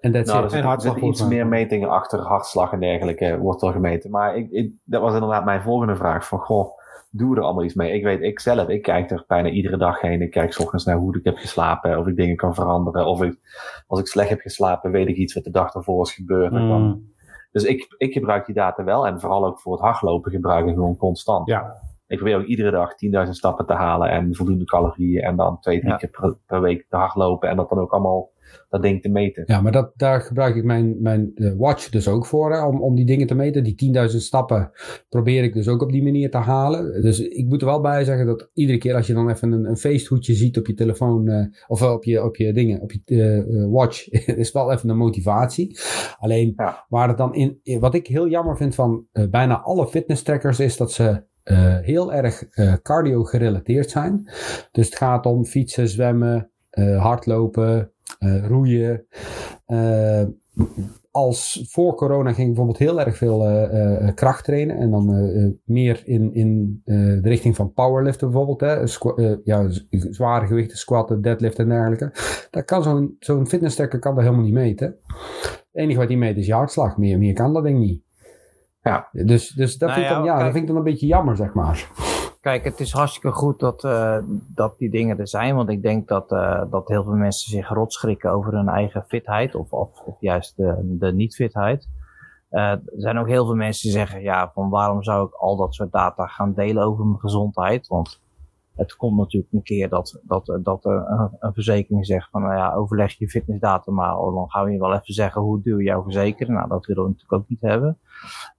En 0.00 0.12
dat 0.12 0.26
Nou, 0.26 0.44
er 0.44 0.64
En 0.64 0.80
zitten 0.80 1.06
iets 1.06 1.26
meer 1.26 1.46
metingen 1.46 1.88
achter, 1.88 2.18
hartslag 2.18 2.72
en 2.72 2.80
dergelijke 2.80 3.38
wordt 3.38 3.62
er 3.62 3.72
gemeten. 3.72 4.10
Maar 4.10 4.36
ik, 4.36 4.50
ik, 4.50 4.72
dat 4.84 5.02
was 5.02 5.14
inderdaad 5.14 5.44
mijn 5.44 5.62
volgende 5.62 5.96
vraag 5.96 6.26
van, 6.26 6.38
goh, 6.38 6.78
doen 7.10 7.30
we 7.30 7.36
er 7.36 7.42
allemaal 7.42 7.64
iets 7.64 7.74
mee? 7.74 7.92
Ik 7.92 8.04
weet, 8.04 8.20
ik 8.22 8.40
zelf, 8.40 8.68
ik 8.68 8.82
kijk 8.82 9.10
er 9.10 9.24
bijna 9.26 9.48
iedere 9.48 9.76
dag 9.76 10.00
heen. 10.00 10.22
Ik 10.22 10.30
kijk 10.30 10.52
's 10.52 10.58
ochtends 10.58 10.84
naar 10.84 10.96
hoe 10.96 11.16
ik 11.16 11.24
heb 11.24 11.36
geslapen, 11.36 11.98
of 11.98 12.06
ik 12.06 12.16
dingen 12.16 12.36
kan 12.36 12.54
veranderen. 12.54 13.06
Of 13.06 13.22
ik, 13.22 13.38
als 13.86 14.00
ik 14.00 14.06
slecht 14.06 14.28
heb 14.28 14.40
geslapen, 14.40 14.90
weet 14.90 15.08
ik 15.08 15.16
iets 15.16 15.34
wat 15.34 15.44
de 15.44 15.50
dag 15.50 15.74
ervoor 15.74 16.02
is 16.06 16.12
gebeurd. 16.14 16.52
Mm, 16.52 17.12
Dus 17.52 17.64
ik, 17.64 17.94
ik 17.96 18.12
gebruik 18.12 18.46
die 18.46 18.54
data 18.54 18.84
wel. 18.84 19.06
En 19.06 19.20
vooral 19.20 19.46
ook 19.46 19.60
voor 19.60 19.72
het 19.72 19.82
hardlopen 19.82 20.30
gebruik 20.32 20.66
ik 20.66 20.74
gewoon 20.74 20.96
constant. 20.96 21.48
Ja. 21.48 21.76
Ik 22.06 22.16
probeer 22.16 22.36
ook 22.36 22.44
iedere 22.46 22.70
dag 22.70 22.90
10.000 23.24 23.30
stappen 23.30 23.66
te 23.66 23.72
halen 23.72 24.10
en 24.10 24.34
voldoende 24.34 24.64
calorieën. 24.64 25.22
En 25.22 25.36
dan 25.36 25.60
twee, 25.60 25.78
drie 25.78 25.90
Ja. 25.90 25.96
keer 25.96 26.08
per, 26.10 26.36
per 26.46 26.60
week 26.60 26.86
te 26.88 26.96
hardlopen. 26.96 27.48
En 27.48 27.56
dat 27.56 27.68
dan 27.68 27.78
ook 27.78 27.92
allemaal 27.92 28.30
dat 28.68 28.82
ding 28.82 29.02
te 29.02 29.08
meten. 29.08 29.42
Ja, 29.46 29.60
maar 29.60 29.72
dat, 29.72 29.92
daar 29.96 30.20
gebruik 30.20 30.56
ik 30.56 30.64
mijn, 30.64 30.96
mijn 31.02 31.32
uh, 31.34 31.52
watch 31.56 31.88
dus 31.88 32.08
ook 32.08 32.26
voor, 32.26 32.52
hè, 32.52 32.64
om, 32.64 32.82
om 32.82 32.94
die 32.94 33.06
dingen 33.06 33.26
te 33.26 33.34
meten. 33.34 33.64
Die 33.64 33.94
10.000 34.10 34.16
stappen 34.16 34.70
probeer 35.08 35.42
ik 35.42 35.54
dus 35.54 35.68
ook 35.68 35.82
op 35.82 35.92
die 35.92 36.02
manier 36.02 36.30
te 36.30 36.36
halen. 36.36 37.02
Dus 37.02 37.20
ik 37.20 37.46
moet 37.46 37.60
er 37.60 37.66
wel 37.66 37.80
bij 37.80 38.04
zeggen 38.04 38.26
dat 38.26 38.50
iedere 38.54 38.78
keer 38.78 38.94
als 38.94 39.06
je 39.06 39.14
dan 39.14 39.30
even 39.30 39.52
een, 39.52 39.64
een 39.64 39.76
feesthoedje 39.76 40.34
ziet 40.34 40.58
op 40.58 40.66
je 40.66 40.74
telefoon, 40.74 41.28
uh, 41.28 41.44
of 41.66 41.82
op 41.82 42.04
je, 42.04 42.24
op 42.24 42.36
je 42.36 42.52
dingen, 42.52 42.80
op 42.80 42.92
je 42.92 43.00
uh, 43.48 43.66
watch, 43.70 44.08
is 44.44 44.52
wel 44.52 44.72
even 44.72 44.88
een 44.88 44.96
motivatie. 44.96 45.78
Alleen, 46.18 46.52
ja. 46.56 46.86
waar 46.88 47.08
het 47.08 47.18
dan 47.18 47.34
in, 47.34 47.60
wat 47.80 47.94
ik 47.94 48.06
heel 48.06 48.28
jammer 48.28 48.56
vind 48.56 48.74
van 48.74 49.06
bijna 49.30 49.60
alle 49.60 49.88
fitness 49.88 50.22
trackers 50.22 50.60
is 50.60 50.76
dat 50.76 50.92
ze 50.92 51.28
uh, 51.44 51.78
heel 51.78 52.12
erg 52.12 52.44
uh, 52.54 52.74
cardio 52.82 53.24
gerelateerd 53.24 53.90
zijn. 53.90 54.22
Dus 54.72 54.86
het 54.86 54.96
gaat 54.96 55.26
om 55.26 55.44
fietsen, 55.44 55.88
zwemmen, 55.88 56.50
uh, 56.70 57.02
hardlopen, 57.02 57.92
roeien. 58.48 59.06
als 61.10 61.66
voor 61.70 61.94
corona 61.94 62.32
ging 62.32 62.48
ik 62.48 62.54
bijvoorbeeld 62.54 62.78
heel 62.78 63.00
erg 63.00 63.16
veel 63.16 63.38
kracht 64.14 64.44
trainen. 64.44 64.76
En 64.76 64.90
dan 64.90 65.56
meer 65.64 66.02
in, 66.04 66.34
in 66.34 66.80
de 66.84 67.20
richting 67.22 67.56
van 67.56 67.72
powerliften 67.72 68.30
bijvoorbeeld. 68.30 68.60
Hè. 68.60 68.74
ja, 69.44 69.66
zware 69.90 70.46
gewichten, 70.46 70.78
squatten, 70.78 71.22
deadliften 71.22 71.64
en 71.64 71.70
dergelijke. 71.70 72.12
Dat 72.50 72.64
kan 72.64 72.82
zo'n 72.82 73.16
zo'n 73.18 73.48
fitnesstrekker 73.48 73.98
kan 73.98 74.14
dat 74.14 74.24
helemaal 74.24 74.44
niet 74.44 74.54
meten. 74.54 74.96
Het 75.46 75.68
enige 75.72 75.98
wat 75.98 76.08
hij 76.08 76.16
meet 76.16 76.36
is 76.36 76.46
je 76.46 76.52
hartslag. 76.52 76.96
Meer, 76.96 77.18
meer 77.18 77.32
kan 77.32 77.52
dat 77.52 77.64
ding 77.64 77.78
niet. 77.78 78.02
Ja. 78.82 79.08
Dus, 79.12 79.48
dus 79.48 79.78
dat, 79.78 79.88
nou 79.88 80.00
vind 80.00 80.10
ik 80.10 80.16
dan, 80.16 80.24
ja, 80.24 80.42
dat 80.42 80.52
vind 80.52 80.62
ik 80.62 80.66
dan 80.66 80.76
een 80.76 80.82
beetje 80.82 81.06
jammer, 81.06 81.36
zeg 81.36 81.54
maar. 81.54 81.88
Kijk, 82.40 82.64
het 82.64 82.80
is 82.80 82.92
hartstikke 82.92 83.32
goed 83.32 83.58
dat, 83.58 83.84
uh, 83.84 84.18
dat 84.54 84.78
die 84.78 84.90
dingen 84.90 85.18
er 85.18 85.28
zijn. 85.28 85.54
Want 85.54 85.68
ik 85.68 85.82
denk 85.82 86.08
dat, 86.08 86.32
uh, 86.32 86.62
dat 86.70 86.88
heel 86.88 87.04
veel 87.04 87.12
mensen 87.12 87.50
zich 87.50 87.68
rotschrikken 87.68 88.30
over 88.30 88.52
hun 88.52 88.68
eigen 88.68 89.04
fitheid. 89.08 89.54
Of, 89.54 89.72
of, 89.72 89.90
juist 90.20 90.56
de, 90.56 90.96
de 90.98 91.12
niet-fitheid. 91.12 91.88
Uh, 92.50 92.70
er 92.70 92.82
zijn 92.96 93.18
ook 93.18 93.28
heel 93.28 93.44
veel 93.44 93.54
mensen 93.54 93.82
die 93.82 93.98
zeggen, 93.98 94.22
ja, 94.22 94.50
van 94.54 94.70
waarom 94.70 95.02
zou 95.02 95.26
ik 95.26 95.34
al 95.34 95.56
dat 95.56 95.74
soort 95.74 95.92
data 95.92 96.26
gaan 96.26 96.52
delen 96.54 96.82
over 96.82 97.04
mijn 97.04 97.20
gezondheid? 97.20 97.86
Want 97.86 98.20
het 98.80 98.96
komt 98.96 99.16
natuurlijk 99.16 99.52
een 99.52 99.62
keer 99.62 99.88
dat, 99.88 100.20
dat, 100.22 100.58
dat 100.62 100.84
een, 100.84 101.30
een 101.38 101.54
verzekering 101.54 102.06
zegt 102.06 102.30
van, 102.30 102.42
nou 102.42 102.54
ja, 102.54 102.74
overleg 102.74 103.18
je 103.18 103.28
fitnessdata 103.28 103.92
maar. 103.92 104.14
Dan 104.14 104.50
gaan 104.50 104.64
we 104.64 104.72
je 104.72 104.78
wel 104.78 104.94
even 104.94 105.14
zeggen 105.14 105.42
hoe 105.42 105.62
duur 105.62 105.82
jouw 105.82 106.02
verzekering. 106.02 106.56
Nou, 106.56 106.68
dat 106.68 106.86
willen 106.86 107.02
we 107.02 107.08
natuurlijk 107.08 107.42
ook 107.42 107.48
niet 107.48 107.60
hebben. 107.60 107.98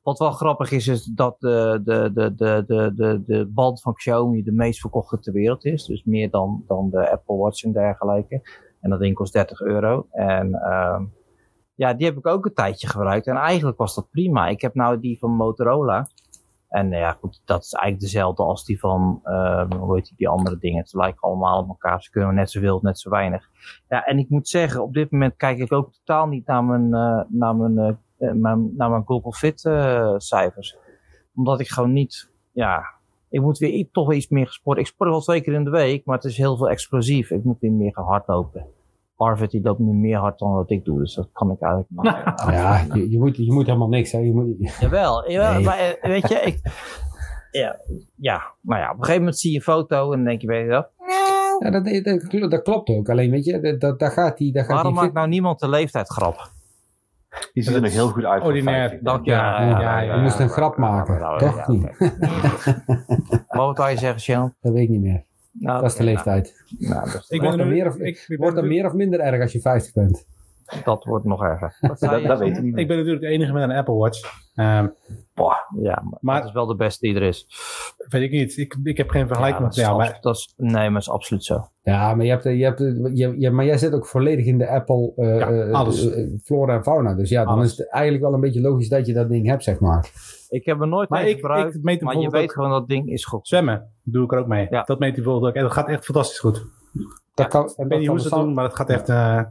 Wat 0.02 0.20
wel 0.20 0.32
grappig 0.32 0.72
is, 0.72 0.88
is 0.88 1.04
dat 1.04 1.40
de, 1.40 1.82
de, 1.84 2.12
de, 2.14 2.36
de, 2.36 2.64
de, 2.68 2.94
de, 2.96 3.24
de 3.26 3.46
band 3.46 3.82
van 3.82 3.94
Xiaomi 3.94 4.44
de 4.44 4.52
meest 4.52 4.80
verkochte 4.80 5.20
ter 5.20 5.34
wereld 5.34 5.66
is. 5.66 5.86
Dus 5.86 6.04
meer 6.04 6.30
dan, 6.30 6.64
dan 6.68 6.90
de 6.90 7.12
Apple 7.12 7.36
Watch 7.36 7.64
en 7.64 7.72
dergelijke. 7.72 8.42
En 8.80 8.90
dat 8.90 9.00
ding 9.00 9.16
kost 9.16 9.34
30 9.34 9.62
euro. 9.62 10.08
En 10.12 10.48
uh, 10.50 11.02
ja, 11.76 11.94
die 11.94 12.06
heb 12.06 12.18
ik 12.18 12.28
ook 12.28 12.46
een 12.46 12.54
tijdje 12.54 12.88
gebruikt. 12.88 13.28
En 13.28 13.36
eigenlijk 13.36 13.78
was 13.78 13.96
dat 13.96 14.10
prima. 14.10 14.48
Ik 14.48 14.62
heb 14.62 14.76
nou 14.76 15.00
die 15.00 15.20
van 15.20 15.32
Motorola. 15.32 16.08
En 16.72 16.90
ja, 16.90 17.12
goed, 17.12 17.42
dat 17.46 17.64
is 17.64 17.74
eigenlijk 17.74 18.04
dezelfde 18.04 18.44
als 18.44 18.66
die 18.66 18.80
van, 18.80 19.22
uh, 19.24 19.66
hoe 19.80 19.96
heet 19.96 20.06
die, 20.06 20.14
die 20.18 20.28
andere 20.28 20.58
dingen. 20.58 20.86
Ze 20.86 20.98
lijken 20.98 21.22
allemaal 21.22 21.60
op 21.60 21.68
elkaar. 21.68 22.04
Ze 22.04 22.10
kunnen 22.10 22.36
net 22.36 22.52
zoveel, 22.52 22.80
net 22.82 23.00
zo 23.00 23.10
weinig. 23.10 23.50
Ja, 23.90 24.06
en 24.06 24.18
ik 24.18 24.30
moet 24.30 24.48
zeggen, 24.48 24.84
op 24.84 24.94
dit 24.94 25.12
moment 25.12 25.36
kijk 25.36 25.58
ik 25.58 25.72
ook 25.72 25.94
totaal 25.94 26.28
niet 26.28 26.46
naar 26.46 26.64
mijn, 26.64 26.86
uh, 26.86 27.24
naar 27.28 27.56
mijn, 27.56 27.98
uh, 28.20 28.32
mijn, 28.32 28.76
naar 28.76 28.90
mijn 28.90 29.06
Google 29.06 29.34
Fit 29.34 29.60
cijfers. 30.18 30.78
Omdat 31.36 31.60
ik 31.60 31.68
gewoon 31.68 31.94
niet, 31.94 32.30
ja, 32.52 32.86
ik 33.30 33.42
moet 33.42 33.58
weer 33.58 33.88
toch 33.92 34.14
iets 34.14 34.30
meer 34.30 34.48
gesport. 34.48 34.78
Ik 34.78 34.88
sport 34.88 35.10
wel 35.10 35.22
twee 35.22 35.42
keer 35.42 35.54
in 35.54 35.64
de 35.64 35.70
week, 35.70 36.06
maar 36.06 36.16
het 36.16 36.26
is 36.26 36.38
heel 36.38 36.58
veel 36.58 36.70
explosief. 36.70 37.30
Ik 37.30 37.44
moet 37.44 37.60
weer 37.60 37.72
meer 37.72 37.94
gaan 37.94 38.06
hardlopen. 38.06 38.66
Arvid 39.22 39.52
die 39.52 39.62
loopt 39.62 39.80
nu 39.80 39.94
meer 39.94 40.18
hard 40.18 40.40
dan 40.40 40.52
wat 40.54 40.70
ik 40.70 40.86
doe. 40.86 41.00
Dus 41.00 41.14
dat 41.14 41.30
kan 41.34 41.52
ik 41.52 41.62
eigenlijk 41.62 41.92
nog. 41.92 42.06
ja, 42.54 42.86
je, 42.94 43.10
je, 43.10 43.20
moet, 43.20 43.38
je 43.38 43.54
moet 43.54 43.66
helemaal 43.66 43.88
niks. 43.88 44.12
Hè. 44.12 44.20
Je 44.20 44.34
moet... 44.34 44.78
Jawel, 44.80 45.32
jawel 45.32 45.54
nee. 45.54 45.64
maar 45.64 45.78
eh, 45.78 46.10
weet 46.10 46.30
je, 46.30 46.36
ik, 46.36 46.62
ja, 47.52 47.80
ja, 48.16 48.42
maar 48.62 48.80
ja, 48.80 48.86
op 48.86 48.92
een 48.92 49.00
gegeven 49.00 49.20
moment 49.22 49.40
zie 49.40 49.52
je 49.52 49.58
een 49.58 49.64
foto 49.64 50.12
en 50.12 50.18
dan 50.18 50.26
denk 50.26 50.42
je 50.42 50.48
bij 50.48 50.62
jezelf. 50.62 50.86
Ja, 51.60 51.70
dat, 51.70 51.86
dat, 51.86 52.52
dat, 52.52 52.62
klopt 52.62 52.90
ook. 52.90 53.10
Alleen 53.10 53.32
weet 53.32 53.46
je, 53.46 53.78
dat, 53.78 54.00
daar 54.00 54.12
gaat 54.12 54.38
die. 54.38 54.54
Daar 54.54 54.64
gaat 54.64 54.74
Waarom 54.74 54.94
die 54.94 55.02
maakt 55.02 55.14
nou 55.14 55.28
niemand 55.28 55.60
de 55.60 55.70
leeftijd 55.70 56.08
grap? 56.08 56.52
Die 57.54 57.64
ziet 57.64 57.76
er 57.76 57.82
nog 57.82 57.92
heel 57.92 58.08
goed 58.08 58.26
uit. 58.26 58.44
Ordinair. 58.44 59.00
Dank 59.02 59.26
je. 59.26 59.32
Ja, 59.32 59.62
ja, 59.62 59.80
ja, 59.80 60.00
ja, 60.00 60.16
je 60.16 60.22
moest 60.22 60.40
een 60.40 60.50
grap 60.50 60.78
maken. 60.78 61.38
Toch 61.38 61.68
niet? 61.68 61.98
Wat 63.48 63.78
wou 63.78 63.90
je 63.90 63.98
zeggen, 63.98 64.22
Sjan? 64.22 64.54
Dat 64.62 64.74
weet 64.74 64.84
ik 64.84 64.90
niet 64.90 65.02
meer. 65.02 65.26
Nou, 65.52 65.82
dat 65.82 65.92
is 65.92 65.98
de 65.98 66.04
leeftijd. 66.04 66.64
Nou, 66.78 67.12
dat 67.12 67.22
is 67.22 67.30
ik 67.30 67.42
wordt 67.42 67.60
er 67.60 67.68
meer 67.68 67.88
of, 67.88 67.98
ik, 67.98 68.36
wordt 68.38 68.58
er 68.58 68.66
meer 68.66 68.86
of 68.86 68.94
minder 68.94 69.20
erg 69.20 69.42
als 69.42 69.52
je 69.52 69.60
50 69.60 69.94
bent? 69.94 70.26
Dat 70.84 71.04
wordt 71.04 71.26
nog 71.26 71.44
erger. 71.44 71.78
Dat, 71.80 72.00
dat, 72.00 72.24
dat 72.24 72.40
weet 72.40 72.58
ik 72.58 72.64
niet. 72.64 72.78
Ik 72.78 72.88
ben 72.88 72.98
natuurlijk 72.98 73.24
de 73.24 73.30
enige 73.30 73.54
met 73.54 73.64
een 73.64 73.72
Apple 73.72 73.96
Watch. 73.96 74.50
Um, 74.56 74.94
Boah, 75.34 75.56
ja, 75.82 76.02
maar, 76.04 76.18
maar, 76.22 76.40
dat 76.40 76.48
is 76.48 76.54
wel 76.54 76.66
de 76.66 76.76
beste 76.76 77.08
die 77.08 77.16
er 77.16 77.22
is. 77.22 77.48
Weet 78.10 78.22
ik 78.22 78.32
niet. 78.32 78.58
Ik, 78.58 78.78
ik 78.84 78.98
heb 78.98 79.10
geen 79.10 79.28
vergelijking 79.28 79.64
met 79.64 79.76
jou. 79.76 79.98
Maar... 79.98 80.18
Dat 80.22 80.36
is, 80.36 80.54
nee, 80.58 80.72
maar 80.72 80.92
dat 80.92 81.02
is 81.02 81.10
absoluut 81.10 81.44
zo. 81.44 81.66
Ja, 81.84 82.16
maar, 82.16 82.26
je 82.26 82.32
hebt, 82.32 82.44
je 82.44 82.64
hebt, 82.64 82.80
je, 83.14 83.36
je, 83.40 83.52
maar 83.52 83.66
jij 83.66 83.78
zit 83.78 83.94
ook 83.94 84.06
volledig 84.06 84.46
in 84.46 84.58
de 84.58 84.70
Apple 84.70 85.14
uh, 85.16 85.38
ja, 85.38 85.72
alles. 85.72 86.06
Uh, 86.06 86.40
flora 86.44 86.76
en 86.76 86.84
fauna. 86.84 87.14
Dus 87.14 87.30
ja, 87.30 87.44
dan 87.44 87.54
alles. 87.54 87.72
is 87.72 87.78
het 87.78 87.90
eigenlijk 87.90 88.24
wel 88.24 88.34
een 88.34 88.40
beetje 88.40 88.62
logisch 88.62 88.90
dat 88.90 89.06
je 89.06 89.14
dat 89.14 89.30
ding 89.30 89.48
hebt, 89.48 89.64
zeg 89.64 89.80
maar. 89.80 90.10
Ik 90.50 90.66
heb 90.66 90.82
er 90.82 90.88
nooit 90.88 91.10
maar 91.10 91.22
mee 91.22 91.30
ik, 91.30 91.36
gebruikt, 91.36 91.76
ik 91.76 91.84
meet 91.84 92.02
maar 92.02 92.18
je 92.18 92.30
weet 92.30 92.52
gewoon 92.52 92.70
dat 92.70 92.88
ding 92.88 93.10
is 93.10 93.26
goed. 93.26 93.48
Zwemmen 93.48 93.92
doe 94.04 94.24
ik 94.24 94.32
er 94.32 94.40
ook 94.40 94.48
mee. 94.48 94.68
Ja. 94.70 94.84
Dat 94.84 95.00
meet 95.00 95.16
hij 95.16 95.24
bijvoorbeeld 95.24 95.52
ook. 95.52 95.58
En 95.58 95.64
dat 95.64 95.72
gaat 95.72 95.88
echt 95.88 96.06
fantastisch 96.06 96.40
goed. 96.40 96.66
Dat 97.34 97.48
kan, 97.48 97.66
ik 97.66 97.88
weet 97.88 98.00
niet 98.00 98.08
hoe 98.08 98.20
ze 98.20 98.30
dat 98.30 98.40
doen, 98.40 98.54
maar 98.54 98.64
dat 98.64 98.76
gaat 98.76 98.90
echt... 98.90 99.10
Uh, 99.10 99.42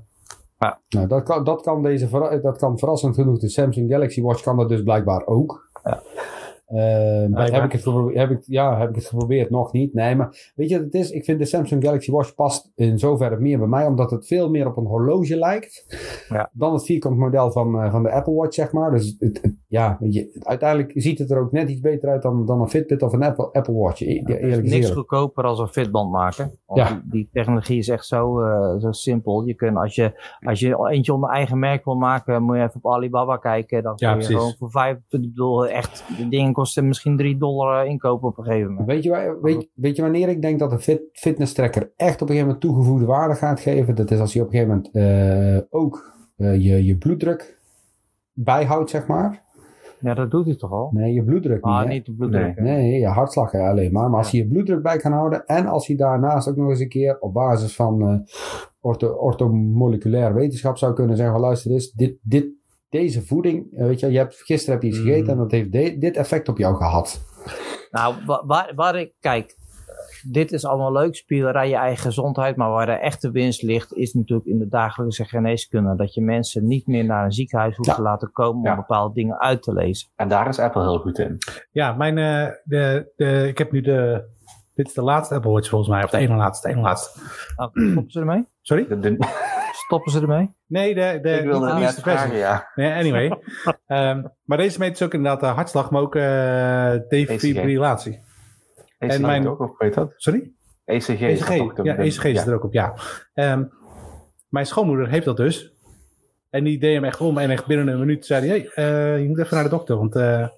ja. 0.60 0.80
Nou, 0.88 1.06
dat, 1.06 1.22
kan, 1.22 1.44
dat, 1.44 1.62
kan 1.62 1.82
deze, 1.82 2.40
dat 2.42 2.58
kan 2.58 2.78
verrassend 2.78 3.14
genoeg. 3.14 3.38
De 3.38 3.48
Samsung 3.48 3.90
Galaxy 3.90 4.22
Watch 4.22 4.42
kan 4.42 4.56
dat 4.56 4.68
dus 4.68 4.82
blijkbaar 4.82 5.26
ook. 5.26 5.70
Ja. 5.84 6.02
Uh, 6.74 7.52
heb, 7.52 7.64
ik 7.64 7.72
het 7.72 7.84
heb, 8.14 8.30
ik, 8.30 8.42
ja, 8.46 8.78
heb 8.78 8.88
ik 8.88 8.94
het 8.94 9.06
geprobeerd? 9.06 9.50
Nog 9.50 9.72
niet. 9.72 9.94
Nee, 9.94 10.16
maar 10.16 10.52
weet 10.54 10.68
je 10.68 10.74
wat 10.74 10.84
het 10.84 10.94
is? 10.94 11.10
Ik 11.10 11.24
vind 11.24 11.38
de 11.38 11.44
Samsung 11.44 11.84
Galaxy 11.84 12.10
Watch 12.10 12.34
past 12.34 12.72
in 12.74 12.98
zoverre 12.98 13.40
meer 13.40 13.58
bij 13.58 13.66
mij, 13.66 13.86
omdat 13.86 14.10
het 14.10 14.26
veel 14.26 14.50
meer 14.50 14.66
op 14.66 14.76
een 14.76 14.86
horloge 14.86 15.36
lijkt 15.36 15.84
ja. 16.28 16.50
dan 16.52 16.72
het 16.72 16.84
vierkant 16.84 17.16
model 17.16 17.52
van, 17.52 17.84
uh, 17.84 17.90
van 17.90 18.02
de 18.02 18.12
Apple 18.12 18.34
Watch, 18.34 18.54
zeg 18.54 18.72
maar. 18.72 18.90
Dus 18.90 19.16
het, 19.18 19.38
het, 19.42 19.54
ja, 19.66 19.96
je, 20.00 20.40
uiteindelijk 20.42 20.92
ziet 20.94 21.18
het 21.18 21.30
er 21.30 21.38
ook 21.38 21.52
net 21.52 21.68
iets 21.68 21.80
beter 21.80 22.08
uit 22.08 22.22
dan, 22.22 22.46
dan 22.46 22.60
een 22.60 22.68
Fitbit 22.68 23.02
of 23.02 23.12
een 23.12 23.22
Apple, 23.22 23.52
Apple 23.52 23.74
Watch. 23.74 23.98
Ja, 23.98 24.06
het 24.06 24.42
is 24.42 24.56
niks 24.56 24.70
eerlijk. 24.70 24.94
goedkoper 24.94 25.44
als 25.44 25.58
een 25.58 25.68
Fitband 25.68 26.10
maken. 26.10 26.58
Ja. 26.74 26.88
die, 26.88 27.00
die, 27.10 27.28
technologie 27.32 27.78
is 27.78 27.88
echt 27.88 28.06
zo, 28.06 28.40
uh, 28.42 28.80
zo 28.80 28.92
simpel. 28.92 29.46
Je 29.46 29.54
kunt, 29.54 29.76
als 29.76 29.94
je, 29.94 30.36
als 30.46 30.60
je 30.60 30.88
eentje 30.90 31.14
onder 31.14 31.30
eigen 31.30 31.58
merk 31.58 31.84
wil 31.84 31.94
maken, 31.94 32.42
moet 32.42 32.56
je 32.56 32.62
even 32.62 32.80
op 32.82 32.92
Alibaba 32.92 33.36
kijken. 33.36 33.82
Dan 33.82 33.96
kun 33.96 34.08
je 34.08 34.14
precies. 34.14 34.34
gewoon 34.34 34.54
voor 34.58 34.70
vijf, 34.70 34.96
ik 34.96 35.20
bedoel, 35.20 35.66
echt, 35.66 36.04
de 36.18 36.28
dingen 36.28 36.52
kosten 36.60 36.88
misschien 36.88 37.16
3 37.16 37.36
dollar 37.36 37.86
inkopen 37.86 38.28
op 38.28 38.38
een 38.38 38.44
gegeven 38.44 38.68
moment. 38.68 38.86
Weet 38.86 39.02
je, 39.02 39.10
waar, 39.10 39.40
weet, 39.40 39.68
weet 39.74 39.96
je 39.96 40.02
wanneer 40.02 40.28
ik 40.28 40.42
denk 40.42 40.58
dat 40.58 40.72
een 40.72 40.80
fit, 40.80 41.02
fitness 41.12 41.52
tracker 41.52 41.92
echt 41.96 42.14
op 42.14 42.28
een 42.28 42.34
gegeven 42.34 42.46
moment 42.46 42.60
toegevoegde 42.60 43.04
waarde 43.06 43.34
gaat 43.34 43.60
geven? 43.60 43.94
Dat 43.94 44.10
is 44.10 44.18
als 44.18 44.32
je 44.32 44.40
op 44.40 44.46
een 44.46 44.52
gegeven 44.52 44.82
moment 44.92 44.94
uh, 44.94 45.80
ook 45.80 46.14
uh, 46.36 46.54
je, 46.54 46.84
je 46.84 46.96
bloeddruk 46.96 47.58
bijhoudt, 48.32 48.90
zeg 48.90 49.06
maar. 49.06 49.42
Ja, 50.00 50.14
dat 50.14 50.30
doet 50.30 50.46
hij 50.46 50.56
toch 50.56 50.72
al? 50.72 50.90
Nee, 50.92 51.12
je 51.12 51.24
bloeddruk 51.24 51.64
ah, 51.64 51.80
niet. 51.80 51.88
niet 51.88 52.06
de 52.06 52.12
bloeddruk. 52.12 52.60
Nee, 52.60 52.76
nee, 52.76 53.00
je 53.00 53.06
hartslag 53.06 53.54
alleen 53.54 53.92
maar. 53.92 54.10
Maar 54.10 54.18
als 54.18 54.30
je 54.30 54.36
je 54.36 54.48
bloeddruk 54.48 54.82
bij 54.82 54.96
kan 54.96 55.12
houden 55.12 55.46
en 55.46 55.66
als 55.66 55.86
je 55.86 55.96
daarnaast 55.96 56.48
ook 56.48 56.56
nog 56.56 56.68
eens 56.68 56.80
een 56.80 56.88
keer 56.88 57.18
op 57.20 57.32
basis 57.32 57.76
van 57.76 58.02
uh, 58.02 58.18
ortho, 58.80 59.08
orthomoleculair 59.08 60.34
wetenschap 60.34 60.78
zou 60.78 60.94
kunnen 60.94 61.16
zeggen: 61.16 61.34
van, 61.34 61.44
luister 61.44 61.70
eens, 61.70 61.92
dit, 61.92 62.18
dit, 62.22 62.46
deze 62.90 63.22
voeding, 63.22 63.66
weet 63.70 64.00
je, 64.00 64.10
je 64.10 64.18
hebt, 64.18 64.34
gisteren 64.34 64.74
heb 64.74 64.82
je 64.82 64.88
iets 64.88 64.98
gegeten 64.98 65.24
mm. 65.24 65.30
en 65.30 65.36
dat 65.36 65.50
heeft 65.50 65.72
de, 65.72 65.98
dit 65.98 66.16
effect 66.16 66.48
op 66.48 66.58
jou 66.58 66.76
gehad. 66.76 67.20
Nou, 67.90 68.14
waar, 68.46 68.72
waar 68.74 69.00
ik, 69.00 69.12
kijk, 69.20 69.56
dit 70.22 70.52
is 70.52 70.64
allemaal 70.64 70.92
leuk, 70.92 71.16
spielerij, 71.16 71.68
je 71.68 71.76
eigen 71.76 72.02
gezondheid, 72.02 72.56
maar 72.56 72.70
waar 72.70 72.86
de 72.86 72.92
echte 72.92 73.30
winst 73.30 73.62
ligt, 73.62 73.94
is 73.94 74.14
natuurlijk 74.14 74.48
in 74.48 74.58
de 74.58 74.68
dagelijkse 74.68 75.24
geneeskunde. 75.24 75.96
Dat 75.96 76.14
je 76.14 76.22
mensen 76.22 76.66
niet 76.66 76.86
meer 76.86 77.04
naar 77.04 77.24
een 77.24 77.32
ziekenhuis 77.32 77.76
hoeft 77.76 77.88
ja. 77.88 77.94
te 77.94 78.02
laten 78.02 78.32
komen 78.32 78.62
ja. 78.62 78.70
om 78.70 78.76
bepaalde 78.76 79.14
dingen 79.14 79.40
uit 79.40 79.62
te 79.62 79.72
lezen. 79.72 80.08
En 80.16 80.28
daar 80.28 80.48
is 80.48 80.58
Apple 80.58 80.82
heel 80.82 80.98
goed 80.98 81.18
in. 81.18 81.38
Ja, 81.70 81.92
mijn, 81.92 82.16
uh, 82.16 82.46
de, 82.64 83.12
de, 83.16 83.46
ik 83.48 83.58
heb 83.58 83.72
nu 83.72 83.80
de, 83.80 84.24
dit 84.74 84.86
is 84.86 84.94
de 84.94 85.02
laatste 85.02 85.34
Apple 85.34 85.50
Watch 85.50 85.68
volgens 85.68 85.90
mij, 85.90 86.04
of 86.04 86.10
de 86.10 86.18
ene 86.18 86.36
laatste, 86.36 86.68
de 86.68 86.74
ene 86.74 86.82
laatste. 86.82 87.20
Oh, 87.56 87.66
stoppen 87.72 88.10
ze 88.12 88.20
ermee? 88.20 88.46
Sorry? 88.60 88.86
De, 88.88 88.98
de, 88.98 89.16
stoppen 89.90 90.12
ze 90.12 90.20
ermee? 90.20 90.54
Nee, 90.66 90.94
de, 90.94 91.18
de, 91.22 91.30
ik 91.30 91.44
wilde 91.44 91.66
de 91.66 91.74
nieuwste 91.74 92.00
versie. 92.00 92.28
Vragen, 92.28 92.36
ja. 92.36 92.70
Nee, 92.74 92.92
anyway. 92.92 93.24
um, 93.86 94.32
maar 94.48 94.58
deze 94.58 94.78
meet 94.78 94.90
dus 94.90 95.02
ook 95.02 95.14
inderdaad 95.14 95.40
de 95.40 95.46
hartslag, 95.46 95.90
maar 95.90 96.02
ook 96.02 96.14
uh, 96.14 96.92
defibrillatie. 97.08 98.20
ECG 98.98 99.14
en 99.14 99.20
mijn, 99.20 99.48
ook 99.48 99.78
weet 99.78 99.94
dat? 99.94 100.12
Sorry? 100.16 100.52
ECG. 100.84 101.20
ECG, 101.20 101.82
ja, 101.82 101.96
ECG 101.96 102.24
is 102.24 102.46
er 102.46 102.54
ook 102.54 102.64
op, 102.64 102.72
ja. 102.72 102.94
Um, 103.34 103.72
mijn 104.48 104.66
schoonmoeder 104.66 105.08
heeft 105.08 105.24
dat 105.24 105.36
dus. 105.36 105.72
En 106.50 106.64
die 106.64 106.78
deed 106.78 106.94
hem 106.94 107.04
echt 107.04 107.20
om 107.20 107.38
en 107.38 107.50
echt 107.50 107.66
binnen 107.66 107.88
een 107.88 107.98
minuut 107.98 108.26
zei 108.26 108.48
hij, 108.48 108.70
hey, 108.74 108.86
uh, 108.86 109.22
je 109.22 109.28
moet 109.28 109.38
even 109.38 109.54
naar 109.54 109.64
de 109.64 109.70
dokter, 109.70 109.96
want 109.96 110.16
uh, 110.16 110.40
er 110.40 110.52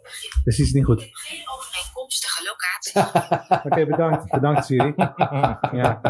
is 0.45 0.61
iets 0.61 0.73
niet 0.73 0.85
goed. 0.85 1.09
Geen 1.11 1.43
overeenkomstige 1.57 2.43
locatie. 2.45 3.21
Oké, 3.57 3.67
okay, 3.67 3.87
bedankt. 3.87 4.31
Bedankt 4.31 4.65
Siri. 4.65 4.95
ja. 5.81 6.01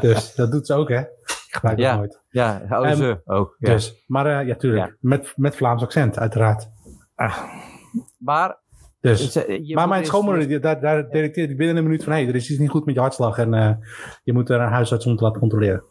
Dus 0.00 0.34
dat 0.34 0.50
doet 0.52 0.66
ze 0.66 0.74
ook, 0.74 0.88
hè. 0.88 1.02
Gebruik 1.54 1.78
Ja. 1.78 1.96
nooit. 1.96 2.20
Ja, 2.28 2.62
oh, 2.70 2.86
Ehm, 2.88 2.96
ze 2.96 3.20
ook. 3.24 3.56
Ja. 3.58 3.72
Dus, 3.72 4.04
maar 4.06 4.26
eh, 4.40 4.46
ja, 4.46 4.54
tuurlijk. 4.54 4.86
Ja. 4.86 4.96
Met, 5.00 5.32
met 5.36 5.56
Vlaams 5.56 5.82
accent, 5.82 6.18
uiteraard. 6.18 6.68
Maar, 8.18 8.58
Dus. 9.00 9.32
je 9.32 9.74
maar 9.74 9.88
mijn 9.88 10.00
eerst- 10.00 10.12
schoonmoeder, 10.12 10.48
die- 10.48 10.58
daar, 10.58 10.80
daar 10.80 11.10
detecteert 11.10 11.56
binnen 11.56 11.76
een 11.76 11.82
minuut 11.84 12.04
van... 12.04 12.12
hé, 12.12 12.26
er 12.26 12.34
is 12.34 12.50
iets 12.50 12.58
niet 12.60 12.70
goed 12.70 12.84
met 12.86 12.94
je 12.94 13.00
hartslag 13.00 13.38
en 13.38 13.54
eh, 13.54 13.70
je 14.22 14.32
moet 14.32 14.50
er 14.50 14.60
een 14.60 14.68
huisarts 14.72 15.06
om 15.06 15.16
te 15.16 15.22
laten 15.24 15.40
controleren. 15.40 15.82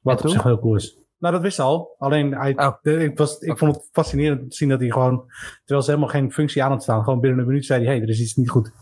Wat 0.00 0.22
op 0.24 0.30
zich 0.30 0.42
heel 0.42 0.58
cool 0.58 0.74
is. 0.74 0.98
Nou, 1.18 1.34
dat 1.34 1.42
wist 1.42 1.56
ze 1.56 1.62
al. 1.62 1.94
Alleen, 1.98 2.34
hij, 2.34 2.52
Oh. 2.56 2.72
de- 2.82 3.04
ik, 3.04 3.18
was, 3.18 3.38
ik 3.38 3.58
vond 3.58 3.74
het 3.76 3.88
fascinerend 3.92 4.50
te 4.50 4.56
zien 4.56 4.68
dat 4.68 4.80
hij 4.80 4.90
gewoon... 4.90 5.24
terwijl 5.64 5.82
ze 5.86 5.90
helemaal 5.90 6.12
geen 6.12 6.32
functie 6.32 6.62
aan 6.62 6.70
had 6.70 6.82
staan... 6.82 7.04
gewoon 7.04 7.20
binnen 7.20 7.40
een 7.40 7.46
minuut 7.46 7.64
zei 7.64 7.78
hij... 7.84 7.88
hé, 7.90 7.94
hey, 7.98 8.02
er 8.06 8.12
is 8.12 8.20
iets 8.20 8.34
niet 8.34 8.50
goed. 8.50 8.72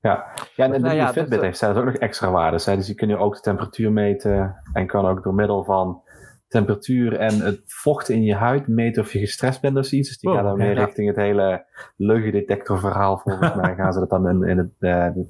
Ja, 0.00 0.24
ja 0.56 0.64
en 0.64 0.70
de 0.72 0.78
Nou 0.78 0.94
ja, 0.94 1.06
Fitbit 1.12 1.30
dat- 1.32 1.42
heeft 1.42 1.58
zelfs 1.58 1.78
ook 1.78 1.84
nog 1.84 1.94
extra 1.94 2.30
waarden. 2.30 2.60
Hè? 2.64 2.76
Dus 2.76 2.86
je 2.86 2.94
kunt 2.94 3.10
nu 3.10 3.16
ook 3.16 3.34
de 3.34 3.40
temperatuur 3.40 3.92
meten 3.92 4.56
en 4.72 4.86
kan 4.86 5.06
ook 5.06 5.22
door 5.22 5.34
middel 5.34 5.64
van 5.64 6.02
temperatuur 6.48 7.16
en 7.16 7.40
het 7.40 7.60
vocht 7.66 8.08
in 8.08 8.22
je 8.22 8.34
huid 8.34 8.66
meten 8.68 9.02
of 9.02 9.12
je 9.12 9.18
gestrest 9.18 9.60
bent 9.60 9.76
of 9.76 9.84
zoiets. 9.84 10.08
Dus 10.08 10.18
die 10.18 10.30
Oh, 10.30 10.36
gaan 10.36 10.44
dan 10.44 10.58
ja. 10.58 10.72
richting 10.84 11.08
het 11.08 11.16
hele 11.16 11.64
leugendetector 11.96 12.78
verhaal 12.78 13.18
volgens 13.18 13.54
mij. 13.54 13.74
Gaan 13.76 13.92
ze 13.92 13.98
dat 13.98 14.10
dan 14.10 14.28
in, 14.28 14.42
in 14.42 14.58
het, 14.58 14.70
eh, 14.78 15.14
de, 15.14 15.26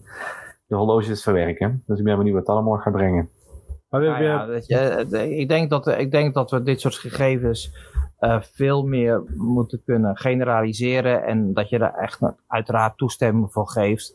de 0.66 0.76
horloges 0.76 1.22
verwerken. 1.22 1.82
Dus 1.86 1.98
ik 1.98 2.04
ben 2.04 2.16
benieuwd 2.16 2.34
wat 2.36 2.46
dat 2.46 2.54
allemaal 2.56 2.78
gaat 2.78 2.92
brengen. 2.92 3.30
Maar 3.88 4.00
Nou 4.00 4.12
hebben 4.12 4.30
ja, 4.32 4.46
weet 4.46 4.66
je, 4.66 4.78
eh, 4.78 5.38
ik, 5.38 5.48
denk 5.48 5.70
dat, 5.70 5.86
ik 5.86 6.10
denk 6.10 6.34
dat 6.34 6.50
we 6.50 6.62
dit 6.62 6.80
soort 6.80 6.94
gegevens 6.94 7.74
eh, 8.18 8.40
veel 8.40 8.86
meer 8.86 9.22
moeten 9.36 9.82
kunnen 9.84 10.16
generaliseren. 10.16 11.24
En 11.24 11.52
dat 11.52 11.68
je 11.68 11.78
daar 11.78 11.94
echt 11.94 12.20
uiteraard 12.46 12.96
toestemming 12.96 13.52
voor 13.52 13.68
geeft. 13.68 14.14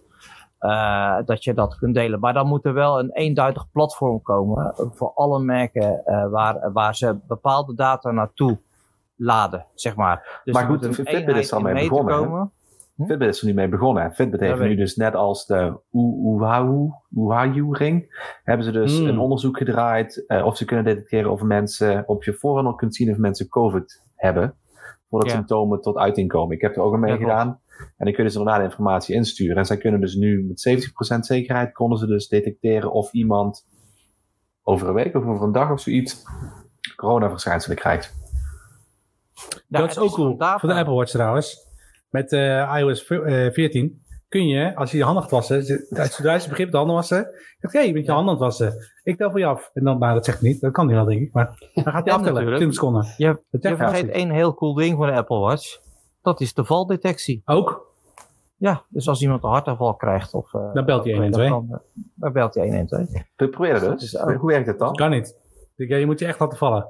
Eh, 0.62 1.18
dat 1.26 1.44
je 1.44 1.54
dat 1.54 1.78
kunt 1.78 1.96
delen. 1.96 2.20
Maar 2.20 2.34
dan 2.34 2.48
moet 2.48 2.66
er 2.66 2.74
wel 2.74 3.00
een 3.00 3.12
eenduidig 3.12 3.72
platform 3.72 4.22
komen 4.22 4.74
eh, 4.78 4.86
voor 4.92 5.12
alle 5.16 5.40
merken 5.40 6.06
eh, 6.06 6.30
waar, 6.30 6.72
waar 6.74 6.96
ze 6.96 7.18
bepaalde 7.28 7.76
data 7.76 8.12
naartoe 8.12 8.60
laden, 9.16 9.66
zeg 9.74 9.96
maar. 9.96 10.42
Dus 10.44 10.54
Maar 10.54 10.66
goed, 10.66 10.84
een 10.84 10.94
Fitbit 10.94 11.36
is 11.36 11.52
er 11.52 11.58
al 11.58 11.64
mee 11.64 11.90
begonnen. 11.90 12.52
Fitbit 13.08 13.30
is 13.30 13.40
er 13.42 13.48
nu 13.48 13.54
mee 13.54 13.70
begonnen. 13.70 14.14
Fitbit 14.14 14.40
heeft 14.40 14.60
nu 14.60 14.76
dus 14.76 14.96
net 14.96 15.16
als 15.16 15.46
de 15.46 15.80
Oehahu 15.94 16.90
Oehahu 17.16 17.68
ring, 17.72 18.24
hebben 18.44 18.66
ze 18.66 18.72
dus 18.72 18.98
Hmm. 19.00 19.08
een 19.08 19.20
onderzoek 19.20 19.58
gedraaid 19.58 20.26
of 20.44 20.58
ze 20.58 20.66
kunnen 20.66 20.86
detecteren 20.86 21.32
of 21.32 21.42
mensen 21.42 22.04
op 22.08 22.24
je 22.24 22.34
voorhand 22.34 22.68
al 22.68 22.76
kunt 22.76 22.96
zien 22.96 23.12
of 23.12 23.18
mensen 23.18 23.48
COVID 23.48 24.04
hebben, 24.16 24.56
voordat 25.10 25.30
Ja. 25.30 25.36
symptomen 25.36 25.82
tot 25.82 25.98
uiting 25.98 26.30
komen. 26.30 26.56
Ik 26.56 26.62
heb 26.62 26.76
er 26.76 26.82
ook 26.82 26.94
aan 26.94 27.00
mee 27.00 27.12
Ja, 27.12 27.18
klopt. 27.18 27.60
En 27.98 28.06
dan 28.06 28.14
kunnen 28.14 28.32
ze 28.32 28.38
daarna 28.38 28.58
de 28.58 28.64
informatie 28.64 29.16
insturen. 29.16 29.58
En 29.58 29.66
zij 29.66 29.78
kunnen 29.78 30.00
dus 30.02 30.16
nu 30.16 30.44
met 30.48 30.70
70% 31.16 31.20
zekerheid 31.20 31.74
konden 31.74 31.98
ze 31.98 32.06
dus 32.08 32.28
detecteren 32.28 32.92
of 32.92 33.12
iemand 33.14 33.68
over 34.64 34.88
een 34.88 34.94
week 34.94 35.16
of 35.16 35.24
over 35.26 35.46
een 35.46 35.52
dag 35.52 35.72
of 35.72 35.80
zoiets 35.82 36.24
coronaverschijnselen 36.96 37.78
krijgt. 37.78 38.14
Nou, 39.68 39.84
dat 39.84 39.92
is 39.92 39.98
ook 40.00 40.12
cool. 40.14 40.38
data. 40.38 40.60
Voor 40.60 40.70
de 40.70 40.76
Apple 40.76 40.94
Watch 40.94 41.12
trouwens. 41.12 41.68
Met 42.10 42.32
eh, 42.32 42.76
iOS 42.78 43.04
v- 43.04 43.12
eh, 43.12 43.52
14 43.54 44.02
kun 44.28 44.48
je, 44.48 44.76
als 44.76 44.92
je 44.92 44.98
je 44.98 45.04
handen 45.04 45.22
gaat 45.22 45.32
wassen, 45.32 45.64
zodra 45.90 46.34
je 46.34 46.50
begint 46.50 46.72
de 46.72 46.78
handen 46.78 46.96
wassen, 46.96 47.30
zeg 47.60 47.72
je, 47.72 47.78
hey, 47.78 47.88
je 47.88 47.94
bent 47.94 48.06
je 48.06 48.12
handen 48.12 48.34
aan 48.34 48.40
het 48.42 48.58
wassen. 48.60 48.90
Ik 49.04 49.18
tel 49.18 49.30
voor 49.30 49.40
je 49.40 49.46
af. 49.46 49.70
En 49.74 49.84
dan, 49.84 50.00
nou, 50.00 50.14
dat 50.14 50.26
zegt 50.26 50.40
hij 50.40 50.50
niet. 50.50 50.62
Dat 50.62 50.72
kan 50.72 50.86
hij 50.88 50.96
wel, 50.96 51.06
denk 51.06 51.22
ik. 51.22 51.34
Maar 51.34 51.46
dan 51.74 51.84
gaat 51.84 51.94
hij 51.94 52.02
Ja, 52.04 52.12
aftellen. 52.12 52.24
natuurlijk. 52.34 52.56
20 52.56 52.74
seconden. 52.74 53.06
Je, 53.18 53.42
je 53.70 53.76
vergeet 53.76 54.10
één 54.10 54.30
heel 54.32 54.54
cool 54.54 54.74
ding 54.74 54.98
van 54.98 55.06
de 55.08 55.14
Apple 55.14 55.40
Watch. 55.40 55.80
Dat 56.22 56.42
is 56.42 56.54
de 56.54 56.66
valdetectie. 56.66 57.42
Ook. 57.46 57.90
Ja, 58.58 58.82
dus 58.90 59.08
als 59.08 59.22
iemand 59.22 59.44
een 59.44 59.50
hartaanval 59.50 59.94
krijgt 59.96 60.34
of... 60.34 60.54
eh, 60.54 60.74
Dan 60.74 60.86
belt 60.86 61.04
hij 61.04 61.14
of, 61.14 61.20
112. 61.20 61.50
dan 61.68 61.78
eh, 61.78 61.80
Dan 62.16 62.34
belt 62.34 62.54
hij 62.54 62.66
112. 62.68 63.10
Probeer 63.36 63.74
het 63.74 63.82
Dat 63.84 64.00
dus. 64.00 64.18
ook- 64.18 64.34
Hoe 64.34 64.50
werkt 64.50 64.68
het 64.68 64.80
dan? 64.80 64.96
Kan 64.96 65.10
niet. 65.10 65.36
Ja, 65.76 65.96
je 65.98 66.06
moet 66.06 66.20
je 66.20 66.26
echt 66.26 66.40
laten 66.40 66.58
vallen. 66.58 66.88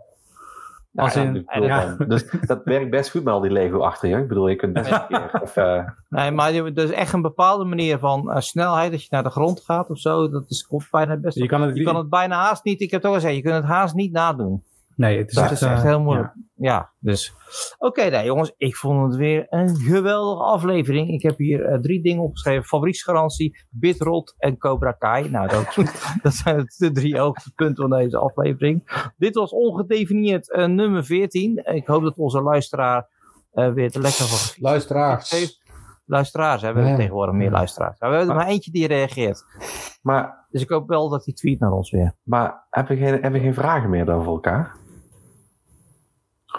Als 0.95 1.15
in- 1.15 1.45
ja. 1.59 1.95
dus 2.07 2.29
dat 2.45 2.61
werkt 2.63 2.89
best 2.89 3.11
goed 3.11 3.23
met 3.23 3.33
al 3.33 3.39
die 3.39 3.51
Lego 3.51 3.79
achter 3.79 4.09
je. 4.09 4.17
Ik 4.17 4.27
bedoel, 4.27 4.47
je 4.47 4.55
kunt 4.55 4.73
best 4.73 4.91
een 4.91 5.07
keer. 5.07 5.29
Of, 5.43 5.55
eh, 5.57 5.87
Nee, 6.09 6.31
maar 6.31 6.53
er 6.53 6.77
is 6.77 6.91
echt 6.91 7.13
een 7.13 7.21
bepaalde 7.21 7.65
manier 7.65 7.99
van 7.99 8.31
eh, 8.31 8.39
snelheid. 8.41 8.91
Dat 8.91 9.01
je 9.01 9.07
naar 9.11 9.23
de 9.23 9.29
grond 9.29 9.61
gaat 9.61 9.89
of 9.89 9.97
zo. 9.97 10.29
Dat 10.29 10.45
is, 10.49 10.67
komt 10.67 10.87
bijna 10.91 11.17
best... 11.17 11.37
Je 11.37 11.45
kan 11.45 11.61
het, 11.61 11.77
je 11.77 11.83
kan 11.83 11.95
het 11.95 12.09
bijna 12.09 12.35
haast 12.35 12.63
niet... 12.63 12.81
Ik 12.81 12.91
heb 12.91 13.01
het 13.01 13.09
ook 13.11 13.15
al 13.15 13.21
gezegd. 13.21 13.35
Je 13.37 13.41
kunt 13.49 13.55
het 13.55 13.65
haast 13.65 13.93
niet 13.95 14.11
nadoen. 14.11 14.63
Nee, 14.95 15.17
het 15.17 15.27
is 15.29 15.33
Dat 15.35 15.43
echt, 15.43 15.53
is 15.53 15.61
echt 15.61 15.77
eh, 15.77 15.83
heel 15.83 16.01
moeilijk. 16.01 16.33
Ja, 16.55 16.91
dus... 16.99 17.33
Oké, 17.77 18.09
nou 18.09 18.25
jongens. 18.25 18.53
Ik 18.57 18.75
vond 18.75 19.07
het 19.07 19.15
weer 19.15 19.45
een 19.49 19.75
geweldige 19.75 20.43
aflevering. 20.43 21.09
Ik 21.09 21.21
heb 21.21 21.37
hier 21.37 21.65
eh, 21.65 21.79
drie 21.79 22.01
dingen 22.03 22.23
opgeschreven. 22.23 22.63
Fabrieksgarantie, 22.63 23.65
Bitrot 23.69 24.35
en 24.37 24.57
Cobra 24.57 24.91
Kai. 24.91 25.29
Nou, 25.29 25.47
dat, 25.47 25.75
dat 26.23 26.33
zijn 26.33 26.65
de 26.77 26.91
drie 26.91 27.17
hoogtepunten 27.19 27.89
van 27.89 27.99
deze 27.99 28.17
aflevering. 28.17 29.09
Dit 29.17 29.35
was 29.35 29.51
ongedefinieerd 29.51 30.51
eh, 30.51 30.65
nummer 30.67 31.03
14. 31.05 31.57
Ik 31.65 31.87
hoop 31.87 32.03
dat 32.03 32.17
onze 32.17 32.41
luisteraar 32.41 33.07
eh, 33.51 33.73
weer 33.73 33.93
er 33.95 34.01
lekker 34.01 34.25
van 34.25 34.37
heeft. 34.37 34.57
Luisteraars. 34.59 35.59
Luisteraars, 36.05 36.61
hè? 36.61 36.67
we 36.67 36.73
hebben 36.73 36.91
Ja. 36.91 36.97
tegenwoordig 36.97 37.35
meer 37.35 37.51
luisteraars. 37.51 37.99
Maar 37.99 38.09
we 38.09 38.15
hebben 38.15 38.35
er 38.35 38.41
maar 38.41 38.51
eentje 38.51 38.71
die 38.71 38.87
reageert. 38.87 39.43
maar, 40.01 40.45
Dus 40.49 40.61
ik 40.61 40.69
hoop 40.69 40.87
wel 40.87 41.09
dat 41.09 41.25
hij 41.25 41.33
tweet 41.33 41.59
naar 41.59 41.71
ons 41.71 41.91
weer. 41.91 42.15
maar 42.23 42.67
hebben 42.69 42.97
we 42.97 43.03
geen, 43.03 43.11
hebben 43.13 43.31
we 43.31 43.39
geen 43.39 43.53
vragen 43.53 43.89
meer 43.89 44.05
dan 44.05 44.23
voor 44.23 44.33
elkaar? 44.33 44.75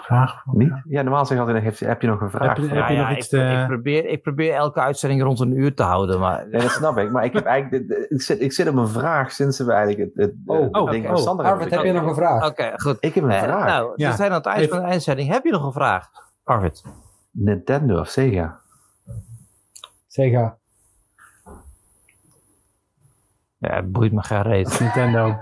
Vraag. 0.01 0.41
Niet? 0.45 0.81
Ja, 0.87 1.01
normaal 1.01 1.25
zeg 1.25 1.37
je 1.37 1.43
altijd, 1.43 1.63
heb, 1.63 1.79
heb 1.79 2.01
je 2.01 2.07
nog 2.07 2.21
een 2.21 2.29
vraag? 2.29 2.47
Heb 2.47 2.57
je- 2.57 2.75
heb 2.75 2.97
nog 2.97 3.09
ik, 3.09 3.17
iets 3.17 3.29
te- 3.29 3.59
ik, 3.61 3.67
probeer, 3.67 4.05
ik 4.05 4.21
probeer 4.21 4.53
elke 4.53 4.79
uitzending 4.79 5.21
rond 5.23 5.39
een 5.39 5.57
uur 5.57 5.73
te 5.75 5.83
houden. 5.83 6.19
Maar 6.19 6.47
Nee, 6.49 6.61
dat 6.61 6.71
snap 6.71 6.97
ik. 6.97 7.11
Maar 7.11 7.23
ik, 7.25 7.33
heb 7.33 7.45
eigenlijk, 7.45 7.87
de- 7.87 7.95
de- 7.95 8.05
ik, 8.09 8.21
zit, 8.21 8.41
ik 8.41 8.51
zit 8.53 8.67
op 8.67 8.75
een 8.75 8.87
vraag 8.87 9.31
sinds 9.31 9.59
we 9.59 9.71
eigenlijk 9.71 10.15
het, 10.15 10.25
het, 10.25 10.35
Oh, 10.45 10.83
het 10.83 10.91
ding 10.91 11.09
Oh, 11.09 11.15
Sander 11.15 11.45
Arvid, 11.45 11.69
heb 11.69 11.83
je 11.83 11.91
nog 11.91 12.05
een 12.07 12.15
vraag? 12.15 12.45
Oké, 12.47 12.71
goed. 12.75 12.97
Ik 12.99 13.13
heb 13.15 13.23
een 13.23 13.31
Eh, 13.31 13.43
vraag. 13.43 13.65
nou, 13.65 13.93
Ja. 13.95 14.09
we 14.09 14.15
zijn 14.15 14.29
aan 14.31 14.37
het 14.37 14.45
eind 14.45 14.69
van 14.69 14.79
de 14.79 14.85
uitzending. 14.85 15.29
Heb 15.31 15.43
je 15.43 15.51
nog 15.51 15.65
een 15.65 15.71
vraag, 15.71 16.09
Arvid? 16.43 16.83
Nintendo 17.31 17.99
of 17.99 18.07
Sega? 18.07 18.59
Sega. 20.07 20.57
Ja, 23.57 23.75
het 23.75 23.91
boeit 23.91 24.11
me 24.11 24.23
geen 24.23 24.41
reet. 24.41 24.79
Nintendo. 24.79 25.35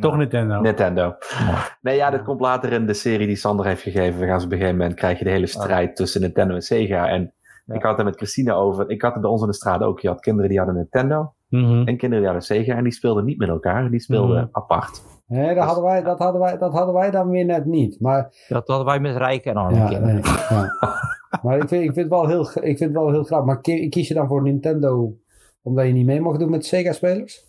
Toch 0.00 0.16
Nintendo. 0.16 0.60
Nintendo. 0.60 1.14
Nee, 1.80 1.96
ja, 1.96 2.10
dat 2.10 2.22
komt 2.22 2.40
later 2.40 2.72
in 2.72 2.86
de 2.86 2.94
serie 2.94 3.26
die 3.26 3.36
Sander 3.36 3.66
heeft 3.66 3.82
gegeven. 3.82 4.20
We 4.20 4.26
gaan 4.26 4.40
ze 4.40 4.46
op 4.46 4.52
een 4.52 4.58
gegeven 4.58 4.78
moment 4.78 4.96
krijg 4.98 5.18
je 5.18 5.24
de 5.24 5.30
hele 5.30 5.46
strijd 5.46 5.96
tussen 5.96 6.20
Nintendo 6.20 6.54
en 6.54 6.62
Sega. 6.62 7.08
En 7.08 7.34
Ja. 7.64 7.74
ik 7.74 7.82
had 7.82 7.96
het 7.96 8.06
met 8.06 8.16
Christina 8.16 8.52
over. 8.54 8.90
Ik 8.90 9.02
had 9.02 9.12
het 9.12 9.20
bij 9.22 9.30
ons 9.30 9.40
in 9.40 9.46
de 9.46 9.54
straat 9.54 9.80
ook. 9.82 10.00
Je 10.00 10.08
had 10.08 10.20
kinderen 10.20 10.48
die 10.48 10.58
hadden 10.58 10.76
Nintendo 10.76 11.32
Mhm. 11.48 11.72
en 11.78 11.84
kinderen 11.96 12.16
die 12.16 12.24
hadden 12.24 12.42
Sega. 12.42 12.74
En 12.76 12.82
die 12.82 12.92
speelden 12.92 13.24
niet 13.24 13.38
met 13.38 13.48
elkaar. 13.48 13.90
Die 13.90 14.00
speelden 14.00 14.36
Mhm. 14.36 14.46
apart. 14.52 15.02
Nee, 15.26 15.54
dat 15.54 15.64
hadden, 15.64 15.84
wij, 15.84 16.02
dat, 16.02 16.18
hadden 16.18 16.40
wij, 16.40 16.58
dat 16.58 16.72
hadden 16.72 16.94
wij 16.94 17.10
dan 17.10 17.28
weer 17.30 17.44
net 17.44 17.64
niet. 17.64 18.00
Maar, 18.00 18.34
Dat 18.48 18.68
hadden 18.68 18.86
wij 18.86 19.00
met 19.00 19.16
rijke 19.16 19.50
en 19.50 19.56
arme 19.56 19.76
ja, 19.76 19.86
kinderen. 19.88 20.14
nee, 20.14 20.22
ja. 20.48 20.72
maar 21.42 21.56
ik, 21.56 21.68
vind, 21.68 21.82
ik, 21.82 21.92
vind 21.92 21.96
het 21.96 22.08
wel 22.08 22.26
heel, 22.26 22.40
ik 22.40 22.52
vind 22.78 22.80
het 22.80 22.92
wel 22.92 23.10
heel 23.10 23.24
grappig. 23.24 23.46
Maar 23.46 23.60
ki- 23.60 23.88
kies 23.88 24.08
je 24.08 24.14
dan 24.14 24.26
voor 24.28 24.42
Nintendo 24.42 25.16
omdat 25.62 25.86
je 25.86 25.92
niet 25.92 26.06
mee 26.06 26.20
mag 26.20 26.36
doen 26.36 26.50
met 26.50 26.66
Sega-spelers? 26.66 27.44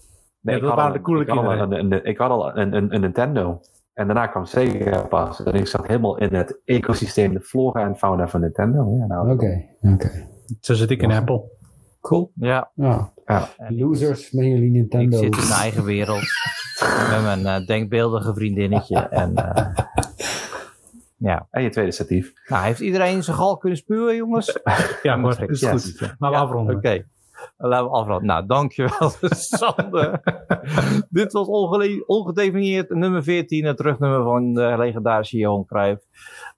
Nee, 0.47 0.55
Ja, 0.55 0.61
ik 0.61 0.67
dat 0.67 0.69
had 0.69 0.75
waren 0.79 0.91
al- 0.91 0.97
de 0.97 1.03
coole 1.03 1.21
ik 1.21 1.27
had 1.27 1.37
al 1.37 1.43
kinderen. 1.49 1.79
een- 1.85 1.91
een- 1.91 2.05
Ik 2.05 2.17
had 2.17 2.29
al 2.29 2.57
een, 2.57 2.75
een, 2.75 2.93
een 2.95 3.01
Nintendo. 3.01 3.59
En 3.93 4.05
daarna 4.05 4.27
kwam 4.27 4.45
Sega 4.45 5.01
pas. 5.01 5.43
En 5.43 5.53
ik 5.53 5.67
zat 5.67 5.87
helemaal 5.87 6.17
in 6.17 6.33
het 6.35 6.61
ecosysteem, 6.65 7.33
de 7.33 7.39
flora 7.41 7.81
en 7.85 7.95
fauna 7.97 8.27
van 8.27 8.41
Nintendo. 8.41 8.95
Ja, 8.99 9.05
nou, 9.05 9.31
Oké, 9.31 9.65
oké. 9.81 10.27
Zo 10.61 10.73
zit 10.73 10.89
ik 10.89 11.01
in 11.01 11.11
Apple. 11.11 11.43
Cool. 12.01 12.31
Ja, 12.35 12.71
Ja. 12.73 13.11
Ja. 13.25 13.49
Losers 13.69 14.31
met 14.31 14.45
jullie 14.45 14.65
ik 14.65 14.71
Nintendo. 14.71 15.17
zit 15.17 15.37
in 15.37 15.47
mijn 15.47 15.59
eigen 15.61 15.83
wereld. 15.83 16.23
met 17.11 17.21
mijn 17.21 17.45
eh, 17.45 17.65
denkbeeldige 17.67 18.33
vriendinnetje. 18.33 18.97
En, 18.99 19.35
eh, 19.35 19.67
ja. 21.17 21.47
En 21.51 21.63
je 21.63 21.69
tweede 21.69 21.91
statief. 21.91 22.33
Nou, 22.47 22.65
heeft 22.65 22.79
iedereen 22.79 23.23
zijn 23.23 23.35
gal 23.37 23.57
kunnen 23.57 23.77
spuwen, 23.77 24.15
jongens? 24.15 24.59
Ja, 25.03 25.19
hoor, 25.19 25.43
is 25.49 25.65
goed. 25.65 25.99
Laten 26.01 26.17
we 26.39 26.45
afronden. 26.45 26.75
Oké. 26.75 27.05
Laten 27.57 27.85
we 27.85 27.91
afronden. 27.91 28.25
Nou, 28.25 28.45
dankjewel, 28.45 29.11
Sander. 29.57 30.21
Dit 31.09 31.31
was 31.31 31.47
ongedefinieerd 32.05 32.89
nummer 32.89 33.23
14, 33.23 33.65
het 33.65 33.77
terugnummer 33.77 34.23
van 34.23 34.53
de 34.53 34.75
legendarische 34.77 35.37
Johan 35.37 35.65
Cruijff. 35.65 36.03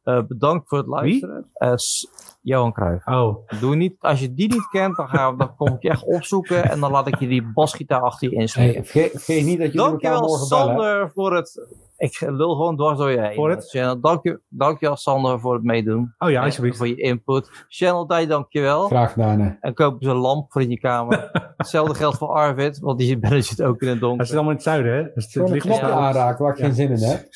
Eh, 0.03 0.21
bedankt 0.27 0.67
voor 0.67 0.77
het 0.77 0.87
luisteren. 0.87 1.49
Eh, 1.53 1.71
S- 1.75 2.07
Johan 2.41 2.73
Cruijff. 2.73 3.07
Oh, 3.07 3.35
Doe 3.59 3.75
niet, 3.75 3.95
als 3.99 4.19
je 4.19 4.33
die 4.33 4.47
niet 4.47 4.67
kent, 4.67 4.95
dan, 4.95 5.07
ga, 5.07 5.31
dan 5.31 5.55
kom 5.55 5.67
ik 5.67 5.81
je 5.81 5.89
echt 5.89 6.05
opzoeken 6.05 6.69
en 6.69 6.79
dan 6.79 6.91
laat 6.91 7.07
ik 7.07 7.19
je 7.19 7.27
die 7.27 7.51
basgitaar 7.53 8.01
achter 8.01 8.29
je 8.31 8.35
Hey, 8.37 8.73
vergeet, 8.73 9.11
vergeet 9.11 9.45
niet 9.45 9.57
dat 9.59 9.67
elkaar 9.67 9.89
Dankjewel, 9.89 10.19
morgen 10.21 10.49
bellen. 10.49 10.65
Sander, 10.67 11.11
voor 11.13 11.35
het... 11.35 11.67
Ik 11.97 12.19
lul 12.19 12.55
gewoon 12.55 12.75
dwars 12.75 12.97
door 12.97 13.11
je 13.11 13.21
heen. 13.21 13.35
Voor 13.35 13.49
het? 13.49 13.69
Channel, 13.69 13.99
dank 13.99 14.23
je, 14.23 14.39
dankjewel, 14.49 14.95
Sander, 14.95 15.39
voor 15.39 15.53
het 15.53 15.63
meedoen. 15.63 16.13
oh 16.17 16.29
ja, 16.29 16.43
alsjeblieft. 16.43 16.77
Voor 16.77 16.87
je 16.87 16.95
input. 16.95 17.65
Channel 17.67 18.07
Day, 18.07 18.25
dankjewel. 18.27 18.87
Graag 18.87 19.11
gedaan. 19.13 19.39
hè. 19.39 19.49
En 19.59 19.73
koop 19.73 20.01
eens 20.01 20.11
een 20.11 20.17
lamp 20.17 20.51
voor 20.51 20.61
in 20.61 20.69
je 20.69 20.79
kamer. 20.79 21.29
Hetzelfde 21.57 21.93
geldt 21.93 22.17
voor 22.17 22.27
Arvid, 22.27 22.79
want 22.79 22.97
die 22.99 23.17
bellen 23.19 23.43
zit 23.43 23.61
ook 23.61 23.81
in 23.81 23.87
het 23.87 23.99
Dat 23.99 24.09
donker. 24.09 24.25
zit 24.25 24.35
allemaal 24.35 24.51
in 24.51 24.57
het 24.57 24.65
zuiden, 24.67 24.93
hè? 24.95 25.03
Dus 25.13 25.35
een 25.35 25.43
knopje 25.45 25.73
Ja. 25.73 25.89
aanraken 25.91 26.43
waar 26.43 26.53
ik 26.53 26.59
Ja. 26.59 26.65
geen 26.65 26.73
zin 26.75 26.89
in 26.91 27.01
heb. 27.03 27.27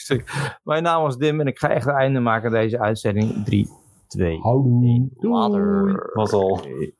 Mijn 0.63 0.83
naam 0.83 1.01
was 1.01 1.17
Dim 1.17 1.39
en 1.39 1.47
ik 1.47 1.59
ga 1.59 1.69
echt 1.69 1.85
een 1.87 1.93
einde 1.95 2.19
maken 2.19 2.47
aan 2.47 2.53
deze 2.55 2.79
uitzending. 2.79 3.45
3, 3.45 3.69
2, 4.15 4.39
Houdoe. 4.43 4.81
1. 4.81 5.09
Later. 5.23 5.95
Oké. 6.15 6.93